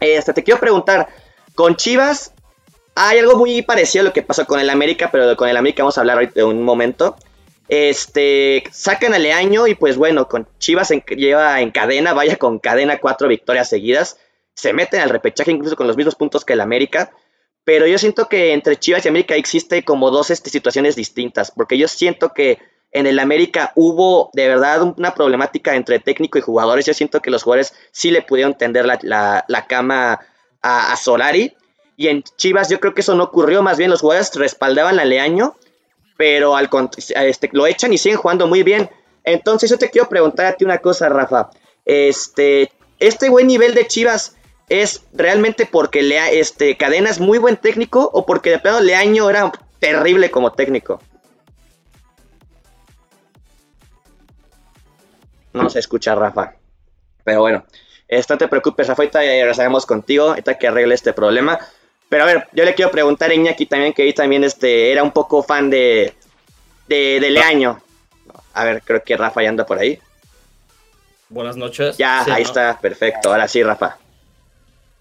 Este, 0.00 0.32
te 0.32 0.42
quiero 0.42 0.60
preguntar, 0.60 1.08
con 1.54 1.76
Chivas 1.76 2.32
hay 2.94 3.18
algo 3.18 3.36
muy 3.36 3.62
parecido 3.62 4.02
a 4.02 4.04
lo 4.06 4.12
que 4.12 4.22
pasó 4.22 4.46
con 4.46 4.60
el 4.60 4.70
América, 4.70 5.10
pero 5.10 5.36
con 5.36 5.48
el 5.48 5.56
América 5.56 5.82
vamos 5.82 5.96
a 5.98 6.02
hablar 6.02 6.16
ahorita 6.18 6.34
de 6.34 6.44
un 6.44 6.62
momento. 6.62 7.16
Este, 7.68 8.64
sacan 8.70 9.14
a 9.14 9.18
Leaño 9.18 9.66
y 9.66 9.74
pues 9.74 9.96
bueno, 9.96 10.28
con 10.28 10.46
Chivas 10.58 10.90
en- 10.90 11.02
lleva 11.16 11.60
en 11.60 11.70
cadena, 11.70 12.12
vaya 12.12 12.36
con 12.36 12.58
cadena 12.58 12.98
cuatro 12.98 13.28
victorias 13.28 13.68
seguidas. 13.68 14.18
Se 14.54 14.72
meten 14.72 15.00
al 15.00 15.10
repechaje 15.10 15.50
incluso 15.50 15.76
con 15.76 15.86
los 15.86 15.96
mismos 15.96 16.14
puntos 16.14 16.44
que 16.44 16.52
el 16.52 16.60
América. 16.60 17.12
Pero 17.64 17.86
yo 17.86 17.96
siento 17.96 18.28
que 18.28 18.52
entre 18.52 18.76
Chivas 18.76 19.04
y 19.04 19.08
América 19.08 19.36
existe 19.36 19.84
como 19.84 20.10
dos 20.10 20.30
este, 20.30 20.50
situaciones 20.50 20.96
distintas. 20.96 21.50
Porque 21.50 21.78
yo 21.78 21.88
siento 21.88 22.34
que 22.34 22.58
en 22.90 23.06
el 23.06 23.18
América 23.20 23.72
hubo 23.74 24.30
de 24.34 24.48
verdad 24.48 24.82
una 24.82 25.14
problemática 25.14 25.74
entre 25.76 25.98
técnico 25.98 26.36
y 26.38 26.42
jugadores. 26.42 26.84
Yo 26.84 26.92
siento 26.92 27.22
que 27.22 27.30
los 27.30 27.42
jugadores 27.44 27.72
sí 27.92 28.10
le 28.10 28.20
pudieron 28.20 28.58
tender 28.58 28.84
la, 28.84 29.66
cama 29.68 30.20
a, 30.60 30.92
a 30.92 30.96
Solari. 30.96 31.54
Y 31.96 32.08
en 32.08 32.22
Chivas 32.22 32.68
yo 32.68 32.80
creo 32.80 32.94
que 32.94 33.02
eso 33.02 33.14
no 33.14 33.24
ocurrió. 33.24 33.62
Más 33.62 33.76
bien 33.76 33.90
los 33.90 34.00
jugadores 34.00 34.34
respaldaban 34.34 34.98
a 34.98 35.04
Leaño. 35.04 35.56
Pero 36.16 36.56
al 36.56 36.68
este, 36.96 37.50
lo 37.52 37.66
echan 37.66 37.92
y 37.92 37.98
siguen 37.98 38.18
jugando 38.18 38.46
muy 38.46 38.62
bien. 38.62 38.90
Entonces 39.24 39.70
yo 39.70 39.78
te 39.78 39.90
quiero 39.90 40.08
preguntar 40.08 40.46
a 40.46 40.52
ti 40.54 40.64
una 40.64 40.78
cosa, 40.78 41.08
Rafa. 41.08 41.50
Este, 41.84 42.70
este 42.98 43.28
buen 43.28 43.46
nivel 43.46 43.74
de 43.74 43.86
Chivas 43.86 44.36
es 44.68 45.02
realmente 45.12 45.66
porque 45.66 46.02
Lea, 46.02 46.30
este, 46.30 46.76
Cadena 46.76 47.10
es 47.10 47.20
muy 47.20 47.38
buen 47.38 47.56
técnico 47.56 48.08
o 48.12 48.24
porque 48.24 48.50
de 48.50 48.58
plano 48.58 48.80
Leaño 48.80 49.28
era 49.28 49.52
terrible 49.78 50.30
como 50.30 50.52
técnico. 50.52 51.00
No 55.52 55.68
se 55.68 55.78
escucha, 55.78 56.14
Rafa. 56.14 56.54
Pero 57.24 57.40
bueno, 57.40 57.64
esto 58.08 58.34
no 58.34 58.38
te 58.38 58.48
preocupes, 58.48 58.86
Rafa, 58.86 59.02
ahorita 59.02 59.20
regresaremos 59.20 59.86
contigo, 59.86 60.28
ahorita 60.28 60.58
que 60.58 60.68
arregle 60.68 60.94
este 60.94 61.12
problema. 61.12 61.58
Pero 62.12 62.24
a 62.24 62.26
ver, 62.26 62.46
yo 62.52 62.62
le 62.66 62.74
quiero 62.74 62.90
preguntar 62.90 63.30
a 63.30 63.34
Iñaki 63.34 63.64
también, 63.64 63.94
que 63.94 64.02
ahí 64.02 64.12
también 64.12 64.44
este, 64.44 64.92
era 64.92 65.02
un 65.02 65.12
poco 65.12 65.42
fan 65.42 65.70
de, 65.70 66.12
de, 66.86 67.18
de 67.18 67.30
Leaño. 67.30 67.82
A 68.52 68.64
ver, 68.64 68.82
creo 68.82 69.02
que 69.02 69.16
Rafa 69.16 69.42
ya 69.42 69.48
anda 69.48 69.64
por 69.64 69.78
ahí. 69.78 69.98
Buenas 71.30 71.56
noches. 71.56 71.96
Ya, 71.96 72.20
Sí, 72.22 72.30
ahí 72.30 72.42
¿no? 72.42 72.48
está, 72.50 72.78
perfecto. 72.78 73.30
Ahora 73.30 73.48
sí, 73.48 73.62
Rafa. 73.62 73.96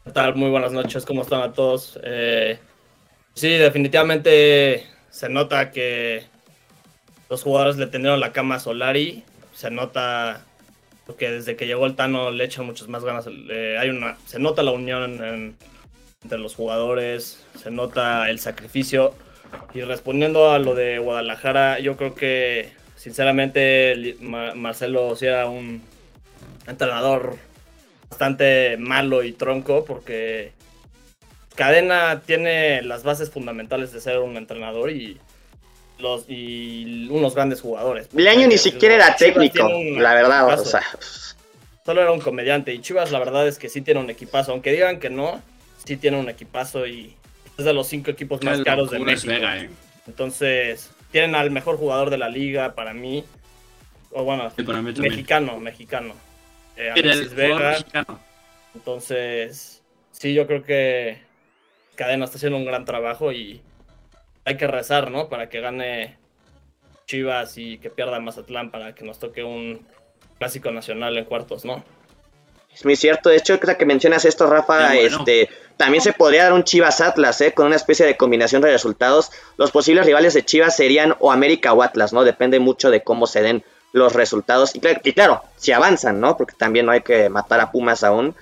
¿Qué 0.05 0.11
tal? 0.11 0.35
Muy 0.35 0.49
buenas 0.51 0.71
noches, 0.71 1.05
¿cómo 1.05 1.23
están 1.23 1.41
a 1.41 1.51
todos? 1.51 1.99
Eh, 2.01 2.57
sí, 3.33 3.49
definitivamente 3.57 4.87
se 5.09 5.27
nota 5.27 5.69
que 5.71 6.23
los 7.29 7.43
jugadores 7.43 7.75
le 7.75 7.87
tendieron 7.87 8.21
la 8.21 8.31
cama 8.31 8.55
a 8.55 8.59
Solari. 8.61 9.25
Se 9.53 9.69
nota 9.69 10.45
que 11.19 11.29
desde 11.29 11.57
que 11.57 11.67
llegó 11.67 11.87
el 11.87 11.97
Tano 11.97 12.31
le 12.31 12.45
echan 12.45 12.65
muchas 12.65 12.87
más 12.87 13.03
ganas. 13.03 13.25
Eh, 13.27 13.75
hay 13.77 13.89
una, 13.89 14.15
se 14.27 14.39
nota 14.39 14.63
la 14.63 14.71
unión 14.71 15.21
en- 15.21 15.57
entre 16.23 16.37
los 16.37 16.55
jugadores, 16.55 17.43
se 17.61 17.71
nota 17.71 18.29
el 18.29 18.39
sacrificio. 18.39 19.13
Y 19.73 19.81
respondiendo 19.81 20.51
a 20.51 20.59
lo 20.59 20.75
de 20.75 20.99
Guadalajara, 20.99 21.79
yo 21.79 21.97
creo 21.97 22.15
que 22.15 22.71
sinceramente 22.95 24.17
Marcelo 24.21 25.15
sí 25.15 25.25
era 25.25 25.47
un 25.47 25.81
entrenador 26.67 27.37
bastante 28.09 28.77
malo 28.77 29.23
y 29.23 29.31
tronco 29.31 29.83
porque 29.85 30.51
Cadena 31.55 32.21
tiene 32.25 32.81
las 32.81 33.03
bases 33.03 33.31
fundamentales 33.31 33.91
de 33.91 34.01
ser 34.01 34.19
un 34.19 34.37
entrenador 34.37 34.91
y 34.91 35.17
los 35.97 36.25
y 36.27 37.07
unos 37.09 37.35
grandes 37.35 37.61
jugadores. 37.61 38.09
Leaño 38.13 38.47
ni 38.47 38.57
siquiera 38.57 38.95
era 38.95 39.15
técnico, 39.15 39.65
un 39.65 40.01
la 40.01 40.13
verdad. 40.13 40.59
O 40.59 40.65
sea, 40.65 40.83
Solo 41.85 42.01
era 42.01 42.11
un 42.11 42.19
comediante 42.19 42.73
y 42.73 42.79
Chivas 42.79 43.11
la 43.11 43.19
verdad 43.19 43.47
es 43.47 43.57
que 43.57 43.67
sí 43.67 43.81
tiene 43.81 43.99
un 43.99 44.09
equipazo, 44.09 44.51
aunque 44.51 44.71
digan 44.71 44.99
que 44.99 45.09
no, 45.09 45.41
sí 45.85 45.97
tiene 45.97 46.19
un 46.19 46.29
equipazo 46.29 46.85
y 46.85 47.15
es 47.57 47.65
de 47.65 47.73
los 47.73 47.87
cinco 47.87 48.11
equipos 48.11 48.43
más 48.43 48.59
Qué 48.59 48.63
caros 48.63 48.91
de 48.91 48.99
México. 48.99 49.31
Vega, 49.31 49.57
eh. 49.57 49.69
Entonces, 50.07 50.91
tienen 51.11 51.35
al 51.35 51.51
mejor 51.51 51.77
jugador 51.77 52.09
de 52.09 52.17
la 52.17 52.29
liga 52.29 52.73
para 52.75 52.93
mí. 52.93 53.23
O 54.11 54.23
bueno, 54.23 54.51
Sí, 54.55 54.63
para 54.63 54.81
mí 54.81 54.93
mexicano, 54.97 55.59
mexicano. 55.59 56.13
Eh, 56.75 56.91
Alexis 56.91 57.33
Vega. 57.33 57.71
mexicano. 57.71 58.19
Entonces, 58.73 59.81
sí, 60.11 60.33
yo 60.33 60.47
creo 60.47 60.63
que 60.63 61.19
Cadena 61.95 62.25
está 62.25 62.37
haciendo 62.37 62.57
un 62.57 62.65
gran 62.65 62.85
trabajo 62.85 63.31
y 63.31 63.61
hay 64.45 64.57
que 64.57 64.67
rezar, 64.67 65.11
¿no? 65.11 65.29
Para 65.29 65.49
que 65.49 65.59
gane 65.61 66.17
Chivas 67.05 67.57
y 67.57 67.77
que 67.77 67.89
pierda 67.89 68.19
Mazatlán 68.19 68.71
para 68.71 68.95
que 68.95 69.03
nos 69.03 69.19
toque 69.19 69.43
un 69.43 69.85
clásico 70.39 70.71
nacional 70.71 71.17
en 71.17 71.25
cuartos, 71.25 71.65
¿no? 71.65 71.83
es 72.73 72.85
muy 72.85 72.95
cierto. 72.95 73.29
De 73.29 73.37
hecho, 73.37 73.59
que 73.59 73.85
mencionas 73.85 74.25
esto, 74.25 74.47
Rafa, 74.47 74.93
bueno. 74.93 75.17
este, 75.19 75.49
también 75.81 76.03
se 76.03 76.13
podría 76.13 76.43
dar 76.43 76.53
un 76.53 76.63
Chivas 76.63 77.01
Atlas, 77.01 77.41
¿eh? 77.41 77.55
Con 77.55 77.65
una 77.65 77.75
especie 77.75 78.05
de 78.05 78.15
combinación 78.15 78.61
de 78.61 78.69
resultados. 78.69 79.31
Los 79.57 79.71
posibles 79.71 80.05
rivales 80.05 80.35
de 80.35 80.45
Chivas 80.45 80.75
serían 80.75 81.15
o 81.17 81.31
América 81.31 81.73
o 81.73 81.81
Atlas, 81.81 82.13
¿no? 82.13 82.23
Depende 82.23 82.59
mucho 82.59 82.91
de 82.91 83.03
cómo 83.03 83.25
se 83.25 83.41
den 83.41 83.63
los 83.91 84.13
resultados. 84.13 84.75
Y 84.75 84.79
claro, 85.13 85.41
si 85.57 85.71
avanzan, 85.71 86.19
¿no? 86.19 86.37
Porque 86.37 86.53
también 86.55 86.85
no 86.85 86.91
hay 86.91 87.01
que 87.01 87.29
matar 87.29 87.59
a 87.59 87.71
Pumas 87.71 88.03
aún. 88.03 88.35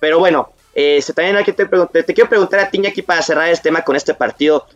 Pero 0.00 0.18
bueno, 0.18 0.54
eh, 0.74 1.04
también 1.14 1.36
aquí 1.36 1.52
te, 1.52 1.66
te, 1.66 2.14
quiero 2.14 2.30
preguntar 2.30 2.60
a 2.60 2.70
ti, 2.70 2.86
aquí 2.86 3.02
para 3.02 3.20
cerrar 3.20 3.50
este 3.50 3.64
tema 3.64 3.82
con 3.82 3.94
este 3.94 4.14
partido. 4.14 4.66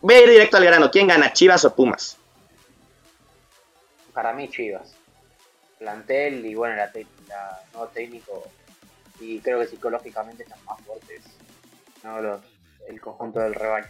Voy 0.00 0.16
a 0.16 0.22
ir 0.24 0.30
directo 0.30 0.56
al 0.56 0.64
grano. 0.64 0.90
¿Quién 0.90 1.06
gana, 1.06 1.32
Chivas 1.32 1.64
o 1.64 1.76
Pumas? 1.76 2.16
Para 4.12 4.32
mí, 4.32 4.48
Chivas. 4.48 4.96
Plantel 5.78 6.44
y 6.44 6.56
bueno, 6.56 6.74
la, 6.74 6.90
la 7.28 7.60
nuevo 7.72 7.86
técnico. 7.94 8.48
Y 9.20 9.38
creo 9.38 9.60
que 9.60 9.68
psicológicamente 9.68 10.42
están 10.42 10.58
más 10.64 10.80
fuertes. 10.80 11.35
¿No? 12.06 12.22
Los, 12.22 12.40
el 12.88 13.00
conjunto 13.00 13.40
del 13.40 13.54
rebaño. 13.54 13.86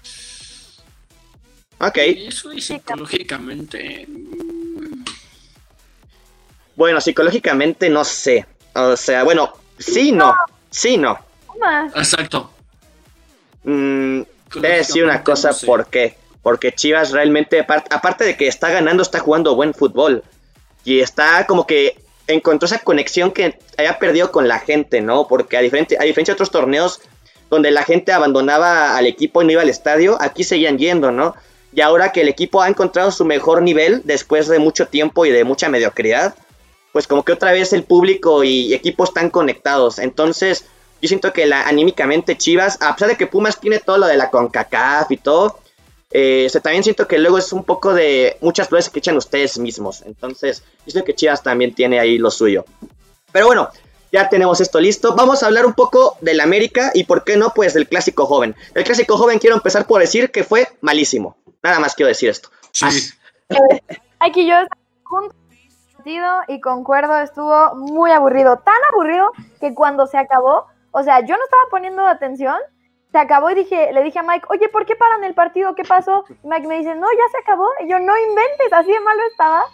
Ok. 1.78 1.98
Eso 1.98 2.52
y 2.52 2.60
psicológicamente. 2.60 4.08
Bueno, 6.74 7.00
psicológicamente 7.00 7.90
no 7.90 8.04
sé. 8.04 8.46
O 8.74 8.96
sea, 8.96 9.22
bueno, 9.24 9.52
sí, 9.78 10.12
no. 10.12 10.34
Sí, 10.70 10.96
no. 10.96 11.18
Exacto. 11.94 12.50
Mm, 13.64 14.22
decir 14.60 15.04
una 15.04 15.22
cosa, 15.22 15.50
¿por 15.64 15.86
qué? 15.86 16.16
Porque 16.42 16.72
Chivas 16.72 17.10
realmente, 17.10 17.60
aparte 17.60 18.24
de 18.24 18.36
que 18.36 18.46
está 18.46 18.70
ganando, 18.70 19.02
está 19.02 19.18
jugando 19.18 19.54
buen 19.54 19.74
fútbol. 19.74 20.22
Y 20.84 21.00
está 21.00 21.46
como 21.46 21.66
que 21.66 21.98
encontró 22.28 22.66
esa 22.66 22.78
conexión 22.78 23.32
que 23.32 23.58
haya 23.76 23.98
perdido 23.98 24.30
con 24.30 24.46
la 24.46 24.60
gente, 24.60 25.00
¿no? 25.00 25.26
Porque 25.26 25.56
a, 25.56 25.60
diferente, 25.60 25.96
a 25.98 26.04
diferencia 26.04 26.32
de 26.32 26.36
otros 26.36 26.50
torneos 26.50 27.00
donde 27.56 27.70
la 27.70 27.82
gente 27.82 28.12
abandonaba 28.12 28.96
al 28.96 29.06
equipo 29.06 29.42
y 29.42 29.46
no 29.46 29.52
iba 29.52 29.62
al 29.62 29.68
estadio, 29.68 30.16
aquí 30.20 30.44
seguían 30.44 30.78
yendo, 30.78 31.10
¿no? 31.10 31.34
Y 31.72 31.80
ahora 31.80 32.12
que 32.12 32.20
el 32.20 32.28
equipo 32.28 32.62
ha 32.62 32.68
encontrado 32.68 33.10
su 33.10 33.24
mejor 33.24 33.62
nivel 33.62 34.02
después 34.04 34.46
de 34.48 34.58
mucho 34.58 34.86
tiempo 34.88 35.26
y 35.26 35.30
de 35.30 35.44
mucha 35.44 35.68
mediocridad, 35.68 36.34
pues 36.92 37.06
como 37.06 37.24
que 37.24 37.32
otra 37.32 37.52
vez 37.52 37.72
el 37.72 37.82
público 37.82 38.44
y 38.44 38.72
equipo 38.72 39.04
están 39.04 39.28
conectados. 39.30 39.98
Entonces, 39.98 40.64
yo 41.02 41.08
siento 41.08 41.32
que 41.32 41.44
la, 41.46 41.62
anímicamente 41.62 42.38
Chivas, 42.38 42.78
a 42.80 42.94
pesar 42.94 43.10
de 43.10 43.16
que 43.16 43.26
Pumas 43.26 43.60
tiene 43.60 43.78
todo 43.78 43.98
lo 43.98 44.06
de 44.06 44.16
la 44.16 44.30
CONCACAF 44.30 45.10
y 45.10 45.16
todo, 45.18 45.58
eh, 46.10 46.48
también 46.62 46.82
siento 46.84 47.06
que 47.06 47.18
luego 47.18 47.36
es 47.36 47.52
un 47.52 47.64
poco 47.64 47.92
de 47.92 48.38
muchas 48.40 48.68
flores 48.68 48.88
que 48.88 49.00
echan 49.00 49.16
ustedes 49.16 49.58
mismos. 49.58 50.02
Entonces, 50.06 50.62
yo 50.86 50.92
siento 50.92 51.04
que 51.04 51.14
Chivas 51.14 51.42
también 51.42 51.74
tiene 51.74 52.00
ahí 52.00 52.16
lo 52.16 52.30
suyo. 52.30 52.64
Pero 53.32 53.46
bueno, 53.46 53.68
ya 54.12 54.28
tenemos 54.28 54.60
esto 54.60 54.80
listo. 54.80 55.14
Vamos 55.14 55.42
a 55.42 55.46
hablar 55.46 55.66
un 55.66 55.74
poco 55.74 56.16
del 56.20 56.40
América 56.40 56.90
y 56.94 57.04
por 57.04 57.24
qué 57.24 57.36
no, 57.36 57.50
pues 57.54 57.74
del 57.74 57.88
clásico 57.88 58.26
joven. 58.26 58.54
El 58.74 58.84
clásico 58.84 59.16
joven 59.16 59.38
quiero 59.38 59.56
empezar 59.56 59.86
por 59.86 60.00
decir 60.00 60.30
que 60.30 60.44
fue 60.44 60.68
malísimo. 60.80 61.36
Nada 61.62 61.78
más 61.80 61.94
quiero 61.94 62.08
decir 62.08 62.30
esto. 62.30 62.50
Sí. 62.72 62.86
Aquí 64.20 64.46
yo 64.46 64.56
junto 65.02 65.34
y 66.46 66.60
concuerdo, 66.60 67.18
estuvo 67.18 67.74
muy 67.74 68.12
aburrido, 68.12 68.58
tan 68.58 68.76
aburrido 68.92 69.32
que 69.60 69.74
cuando 69.74 70.06
se 70.06 70.16
acabó, 70.16 70.66
o 70.92 71.02
sea, 71.02 71.20
yo 71.20 71.36
no 71.36 71.44
estaba 71.44 71.62
poniendo 71.68 72.06
atención, 72.06 72.56
se 73.10 73.18
acabó 73.18 73.50
y 73.50 73.56
dije, 73.56 73.92
le 73.92 74.04
dije 74.04 74.20
a 74.20 74.22
Mike, 74.22 74.46
oye, 74.50 74.68
¿por 74.68 74.86
qué 74.86 74.94
paran 74.94 75.24
el 75.24 75.34
partido? 75.34 75.74
¿Qué 75.74 75.82
pasó? 75.82 76.24
Mike 76.44 76.68
me 76.68 76.78
dice, 76.78 76.94
no, 76.94 77.06
ya 77.06 77.28
se 77.32 77.38
acabó. 77.38 77.68
Y 77.80 77.90
yo, 77.90 77.98
no 77.98 78.16
inventes, 78.16 78.72
así 78.72 78.92
de 78.92 79.00
malo 79.00 79.20
estaba. 79.30 79.64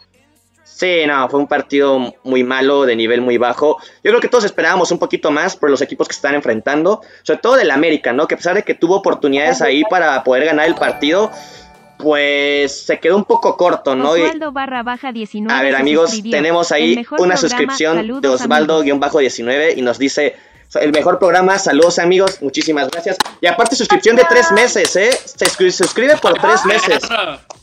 Sí, 0.65 1.03
no, 1.07 1.29
fue 1.29 1.41
un 1.41 1.47
partido 1.47 2.15
muy 2.25 2.45
malo, 2.45 2.85
de 2.85 2.97
nivel 2.97 3.21
muy 3.21 3.39
bajo. 3.39 3.79
Yo 4.03 4.11
creo 4.11 4.21
que 4.21 4.29
todos 4.29 4.45
esperábamos 4.45 4.91
un 4.91 4.99
poquito 4.99 5.31
más 5.31 5.57
por 5.57 5.71
los 5.71 5.81
equipos 5.83 6.09
que 6.09 6.15
están 6.15 6.35
enfrentando, 6.35 7.03
sobre 7.23 7.41
todo 7.41 7.57
del 7.57 7.71
América, 7.71 8.13
¿no? 8.13 8.27
Que 8.27 8.35
a 8.35 8.39
pesar 8.39 8.55
de 8.55 8.63
que 8.63 8.75
tuvo 8.75 8.97
oportunidades 8.97 9.61
ahí 9.63 9.83
para 9.89 10.23
poder 10.25 10.45
ganar 10.45 10.67
el 10.67 10.75
partido, 10.75 11.31
pues 11.99 12.85
se 12.85 12.99
quedó 12.99 13.17
un 13.17 13.25
poco 13.25 13.57
corto, 13.57 13.95
¿no? 13.95 14.15
barra 14.53 14.83
baja 14.83 15.13
19 15.13 15.57
a 15.57 15.63
ver, 15.63 15.77
amigos, 15.77 16.21
tenemos 16.31 16.73
ahí 16.73 17.05
una 17.19 17.37
suscripción 17.37 18.21
de 18.21 18.29
Osvaldo-19 18.29 19.75
y 19.77 19.83
nos 19.83 19.99
dice 19.99 20.35
el 20.75 20.91
mejor 20.91 21.19
programa, 21.19 21.59
saludos 21.59 21.99
amigos, 21.99 22.39
muchísimas 22.41 22.91
gracias. 22.91 23.19
Y 23.41 23.47
aparte 23.47 23.77
suscripción 23.77 24.17
de 24.17 24.25
tres 24.25 24.51
meses, 24.53 24.97
¿eh? 24.97 25.11
Se 25.13 25.71
suscribe 25.71 26.17
por 26.17 26.35
tres 26.35 26.65
meses. 26.65 27.03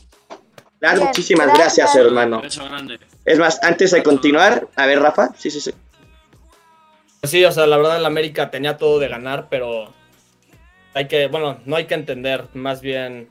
muchísimas 0.98 1.52
gracias, 1.54 1.94
hermano. 1.96 2.42
Es 3.24 3.38
más, 3.38 3.62
antes 3.62 3.90
de 3.90 4.02
continuar, 4.02 4.68
a 4.76 4.86
ver, 4.86 5.00
Rafa, 5.00 5.30
sí, 5.36 5.50
sí, 5.50 5.60
sí. 5.60 5.72
Sí, 7.22 7.44
o 7.44 7.52
sea, 7.52 7.66
la 7.66 7.76
verdad 7.76 7.98
el 7.98 8.06
América 8.06 8.50
tenía 8.50 8.78
todo 8.78 8.98
de 8.98 9.08
ganar, 9.08 9.48
pero 9.50 9.92
hay 10.94 11.06
que, 11.06 11.26
bueno, 11.26 11.60
no 11.66 11.76
hay 11.76 11.84
que 11.84 11.94
entender, 11.94 12.48
más 12.54 12.80
bien 12.80 13.28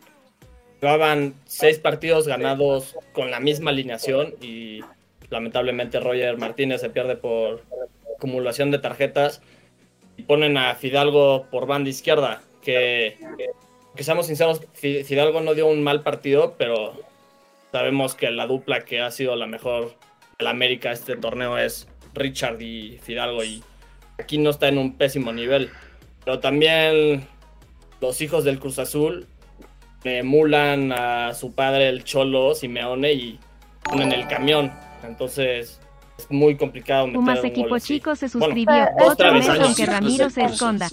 Llevaban 0.82 1.34
seis 1.46 1.78
partidos 1.78 2.26
ganados 2.26 2.96
con 3.12 3.32
la 3.32 3.42
misma 3.42 3.72
alineación 3.72 4.34
y 4.42 4.80
lamentablemente 5.30 6.00
Roger 6.00 6.38
Martínez 6.38 6.80
se 6.80 6.90
pierde 6.90 7.18
por 7.18 7.64
acumulación 8.16 8.72
de 8.72 8.80
tarjetas 8.80 9.42
y 10.16 10.24
ponen 10.24 10.58
a 10.58 10.76
Fidalgo 10.76 11.48
por 11.52 11.68
banda 11.68 11.90
izquierda, 11.90 12.42
que, 12.62 13.18
que 13.94 14.04
seamos 14.04 14.28
sinceros, 14.28 14.62
Fidalgo 14.74 15.42
no 15.42 15.54
dio 15.54 15.68
un 15.68 15.84
mal 15.84 16.02
partido, 16.02 16.56
pero 16.58 16.94
sabemos 17.72 18.16
que 18.16 18.32
la 18.32 18.48
dupla 18.48 18.82
que 18.82 19.02
ha 19.02 19.12
sido 19.12 19.36
la 19.36 19.48
mejor 19.48 19.96
de 20.38 20.46
la 20.46 20.52
América 20.52 20.92
este 20.92 21.16
torneo 21.16 21.58
es 21.58 21.88
Richard 22.14 22.62
y 22.62 23.00
Fidalgo 23.02 23.44
y 23.44 23.64
aquí 24.18 24.38
no 24.38 24.50
está 24.50 24.68
en 24.68 24.78
un 24.78 24.96
pésimo 24.96 25.32
nivel. 25.32 25.70
Pero 26.24 26.40
también 26.40 27.28
los 28.02 28.22
hijos 28.22 28.44
del 28.44 28.60
Cruz 28.60 28.80
Azul 28.80 29.28
emulan 30.04 30.92
a 30.92 31.34
su 31.34 31.54
padre 31.54 31.90
el 31.90 32.04
Cholo 32.04 32.56
Simeone 32.56 33.14
y 33.14 33.40
ponen 33.84 34.12
el 34.12 34.28
camión. 34.28 34.72
Entonces 35.04 35.80
es 36.18 36.32
muy 36.32 36.58
complicado 36.58 37.08
meter 37.08 37.20
Pumas 37.20 37.44
equipo 37.44 37.80
chico 37.80 38.16
se 38.16 38.30
suscribió 38.30 38.90
otra 39.02 39.32
vez 39.32 39.48
aunque 39.48 39.86
Ramiro 39.86 40.30
se 40.30 40.44
esconda. 40.44 40.88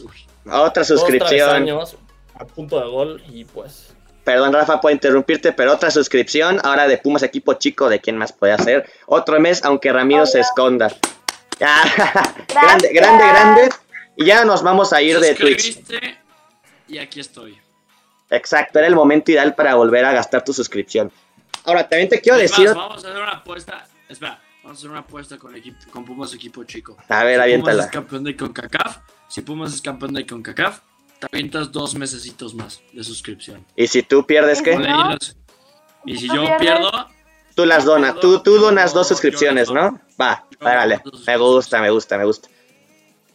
Otra 0.51 0.85
suscripción. 0.85 1.51
años 1.51 1.97
a 2.35 2.45
punto 2.45 2.79
de 2.79 2.87
gol 2.87 3.23
y 3.29 3.45
pues 3.45 3.86
Perdón, 4.27 4.55
Rafa, 4.55 4.81
puedo 4.81 4.93
interrumpirte, 4.93 5.53
pero 5.53 5.73
otra 5.73 5.89
suscripción 5.93 6.59
ahora 6.65 6.89
de 6.89 6.99
Pumas 6.99 7.23
Equipo 7.23 7.55
Chico, 7.55 7.89
¿de 7.89 8.01
quién 8.01 8.17
más 8.17 8.33
puede 8.33 8.55
hacer? 8.55 8.91
Otro 9.07 9.39
mes, 9.39 9.65
aunque 9.65 9.93
Ramiro 9.93 10.27
se 10.27 10.41
esconda. 10.41 10.89
grande, 11.61 12.91
grande, 12.93 13.25
grande. 13.25 13.69
Y 14.17 14.25
ya 14.25 14.45
nos 14.45 14.65
vamos 14.65 14.93
a 14.93 15.01
ir 15.01 15.21
de 15.21 15.37
Twitch. 15.37 15.81
Y 16.89 16.99
aquí 16.99 17.21
estoy. 17.21 17.57
Exacto, 18.29 18.81
era 18.81 18.89
el 18.89 18.97
momento 18.97 19.31
ideal 19.31 19.55
para 19.55 19.77
volver 19.77 20.05
a 20.05 20.13
gastar 20.13 20.43
tu 20.43 20.53
suscripción. 20.53 21.13
Ahora, 21.65 21.89
también 21.89 22.09
te 22.09 22.21
quiero 22.21 22.37
decir. 22.37 22.67
vamos 22.75 23.05
a 23.05 23.09
hacer 23.09 23.23
una 23.23 23.31
apuesta. 23.31 23.87
Espera, 24.09 24.41
vamos 24.65 24.77
a 24.77 24.81
hacer 24.81 24.91
una 24.91 25.01
apuesta 25.01 25.39
con, 25.39 25.55
equipo, 25.55 25.79
con 25.93 26.05
Pumas 26.05 26.35
equipo 26.35 26.65
chico. 26.65 26.97
A 27.09 27.23
ver, 27.23 27.37
si 27.37 27.43
aviéntala. 27.43 27.75
Pumas 27.75 27.87
es 27.87 27.93
campeón 27.93 28.25
de 28.25 28.35
CONCACAF. 28.35 28.99
Si 29.29 29.43
Pumas 29.43 29.73
es 29.73 29.81
campeón 29.81 30.15
de 30.15 30.27
CONCACAF, 30.27 30.81
te 31.19 31.27
avientas 31.31 31.73
dos 31.73 31.95
mesecitos 31.95 32.55
más 32.55 32.83
de 32.93 33.05
suscripción. 33.05 33.65
¿Y 33.77 33.87
si 33.87 34.03
tú 34.03 34.27
pierdes 34.27 34.63
qué? 34.63 34.79
Y 36.05 36.17
si 36.17 36.29
yo 36.29 36.45
pierdo. 36.59 36.91
Tú 37.55 37.65
las 37.65 37.87
donas, 37.87 38.21
tú, 38.21 38.43
tú 38.43 38.59
donas 38.59 38.93
dos 38.93 39.09
suscripciones, 39.09 39.71
¿no? 39.71 39.99
Va, 40.21 40.47
vale. 40.61 41.01
Me 41.27 41.37
gusta, 41.39 41.81
me 41.81 41.91
gusta, 41.91 42.19
me 42.19 42.25
gusta. 42.25 42.51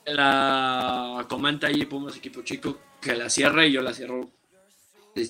La 0.05 1.25
comenta 1.27 1.67
ahí 1.67 1.85
Pumas 1.85 2.15
equipo 2.15 2.41
chico 2.43 2.77
que 3.01 3.15
la 3.15 3.29
cierre 3.29 3.67
y 3.67 3.71
yo 3.71 3.81
la 3.81 3.93
cierro 3.93 4.29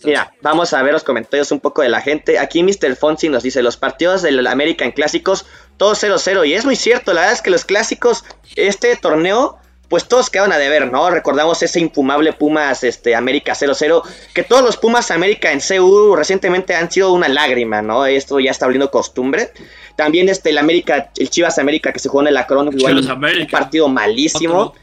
Mira, 0.04 0.34
vamos 0.42 0.74
a 0.74 0.84
ver 0.84 0.94
los 0.94 1.04
comentarios 1.04 1.52
un 1.52 1.60
poco 1.60 1.82
de 1.82 1.90
la 1.90 2.02
gente. 2.02 2.38
Aquí 2.38 2.64
Mr. 2.64 2.96
Fonsi 2.96 3.30
nos 3.30 3.44
dice, 3.44 3.64
los 3.64 3.78
partidos 3.78 4.22
del 4.22 4.46
American 4.46 4.92
Clásicos, 4.92 5.46
todos 5.78 6.04
0-0. 6.04 6.48
Y 6.48 6.54
es 6.54 6.66
muy 6.66 6.76
cierto, 6.76 7.14
la 7.14 7.22
verdad 7.22 7.36
es 7.36 7.42
que 7.42 7.50
los 7.50 7.66
clásicos, 7.66 8.24
este 8.56 8.96
torneo, 8.96 9.58
pues 9.92 10.06
todos 10.06 10.30
quedan 10.30 10.54
a 10.54 10.58
deber, 10.58 10.90
¿no? 10.90 11.10
Recordamos 11.10 11.62
ese 11.62 11.82
infumable 11.82 12.32
Pumas 12.32 12.82
este, 12.86 13.14
América 13.14 13.54
0-0, 13.54 14.02
que 14.34 14.42
todos 14.42 14.64
los 14.64 14.78
Pumas 14.78 15.12
América 15.12 15.52
en 15.52 15.60
CU 15.60 16.16
recientemente 16.16 16.74
han 16.74 16.90
sido 16.90 17.12
una 17.12 17.28
lágrima, 17.28 17.82
¿no? 17.82 18.06
Esto 18.06 18.40
ya 18.40 18.52
está 18.52 18.68
volviendo 18.68 18.90
costumbre. 18.90 19.52
También 19.98 20.30
este, 20.30 20.52
el 20.52 20.60
América, 20.60 21.12
el 21.18 21.30
Chivas 21.30 21.60
América 21.60 21.92
que 21.92 22.00
se 22.00 22.08
jugó 22.08 22.22
en 22.22 22.30
el 22.30 22.38
Acron, 22.38 22.70
un 22.70 23.48
partido 23.52 23.90
malísimo. 23.90 24.74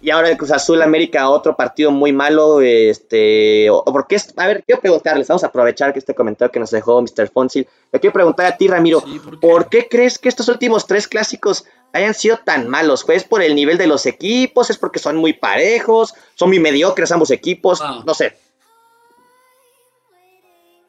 Y 0.00 0.10
ahora 0.10 0.30
el 0.30 0.36
Cruz 0.38 0.52
Azul 0.52 0.80
América, 0.82 1.28
otro 1.28 1.54
partido 1.54 1.90
muy 1.90 2.12
malo. 2.12 2.62
Este, 2.62 3.68
o, 3.68 3.84
porque 3.84 4.16
a 4.36 4.46
ver, 4.46 4.64
quiero 4.64 4.80
preguntarles, 4.80 5.28
vamos 5.28 5.44
a 5.44 5.48
aprovechar 5.48 5.92
que 5.92 5.98
este 5.98 6.14
comentario 6.14 6.50
que 6.50 6.60
nos 6.60 6.70
dejó 6.70 7.02
Mr. 7.02 7.28
Fonsil. 7.28 7.66
Le 7.92 8.00
quiero 8.00 8.14
preguntar 8.14 8.46
a 8.46 8.56
ti, 8.56 8.68
Ramiro, 8.68 9.02
¿por, 9.40 9.68
qué? 9.68 9.86
crees 9.86 10.18
que 10.18 10.30
estos 10.30 10.48
últimos 10.48 10.86
tres 10.86 11.08
clásicos 11.08 11.66
hayan 11.96 12.14
sido 12.14 12.38
tan 12.38 12.68
malos? 12.68 13.04
¿Es 13.08 13.24
por 13.24 13.42
el 13.42 13.54
nivel 13.54 13.78
de 13.78 13.86
los 13.86 14.06
equipos? 14.06 14.70
¿Es 14.70 14.78
porque 14.78 14.98
son 14.98 15.16
muy 15.16 15.32
parejos? 15.32 16.14
¿Son 16.34 16.48
muy 16.48 16.58
mediocres 16.58 17.12
ambos 17.12 17.30
equipos? 17.30 17.80
Ah. 17.82 18.02
No 18.06 18.14
sé. 18.14 18.36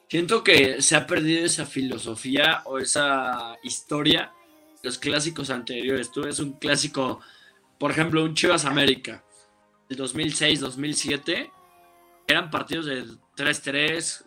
Siento 0.09 0.43
que 0.43 0.81
se 0.81 0.95
ha 0.95 1.05
perdido 1.05 1.45
esa 1.45 1.65
filosofía 1.65 2.61
o 2.65 2.79
esa 2.79 3.57
historia 3.63 4.31
los 4.83 4.97
clásicos 4.97 5.49
anteriores. 5.49 6.11
Tú 6.11 6.21
ves 6.21 6.39
un 6.39 6.53
clásico 6.53 7.19
por 7.77 7.91
ejemplo, 7.91 8.23
un 8.23 8.33
Chivas 8.33 8.65
América. 8.65 9.23
el 9.89 9.97
2006, 9.97 10.59
2007, 10.59 11.51
eran 12.27 12.49
partidos 12.49 12.85
de 12.85 13.05
3-3. 13.35 14.23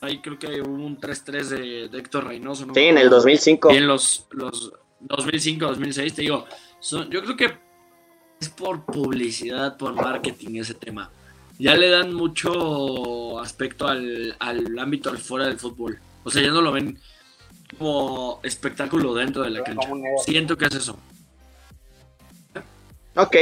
Ahí 0.00 0.20
creo 0.20 0.38
que 0.38 0.60
hubo 0.60 0.84
un 0.84 1.00
3-3 1.00 1.44
de, 1.44 1.88
de, 1.88 1.98
Héctor 1.98 2.26
Reynoso. 2.26 2.66
¿no? 2.66 2.74
Sí, 2.74 2.80
en 2.80 2.98
el 2.98 3.08
2005. 3.08 3.72
Y 3.72 3.76
en 3.76 3.86
los, 3.86 4.26
los 4.30 4.72
2005, 5.04 5.66
2006, 5.66 6.14
te 6.14 6.22
digo, 6.22 6.46
son, 6.80 7.10
yo 7.10 7.22
creo 7.22 7.36
que 7.36 7.58
es 8.40 8.48
por 8.48 8.84
publicidad, 8.84 9.76
por 9.76 9.94
marketing 9.94 10.60
ese 10.60 10.74
tema. 10.74 11.10
Ya 11.58 11.76
le 11.76 11.88
dan 11.88 12.12
mucho 12.12 13.38
aspecto 13.40 13.86
al, 13.86 14.34
al 14.40 14.78
ámbito 14.78 15.12
fuera 15.16 15.46
del 15.46 15.58
fútbol. 15.58 16.00
O 16.24 16.30
sea, 16.30 16.42
ya 16.42 16.50
no 16.50 16.60
lo 16.60 16.72
ven 16.72 16.98
como 17.78 18.40
espectáculo 18.42 19.14
dentro 19.14 19.42
de 19.42 19.50
la 19.50 19.62
cancha. 19.62 19.88
Siento 20.24 20.56
que 20.56 20.66
es 20.66 20.74
eso. 20.74 20.98
Ok. 23.16 23.36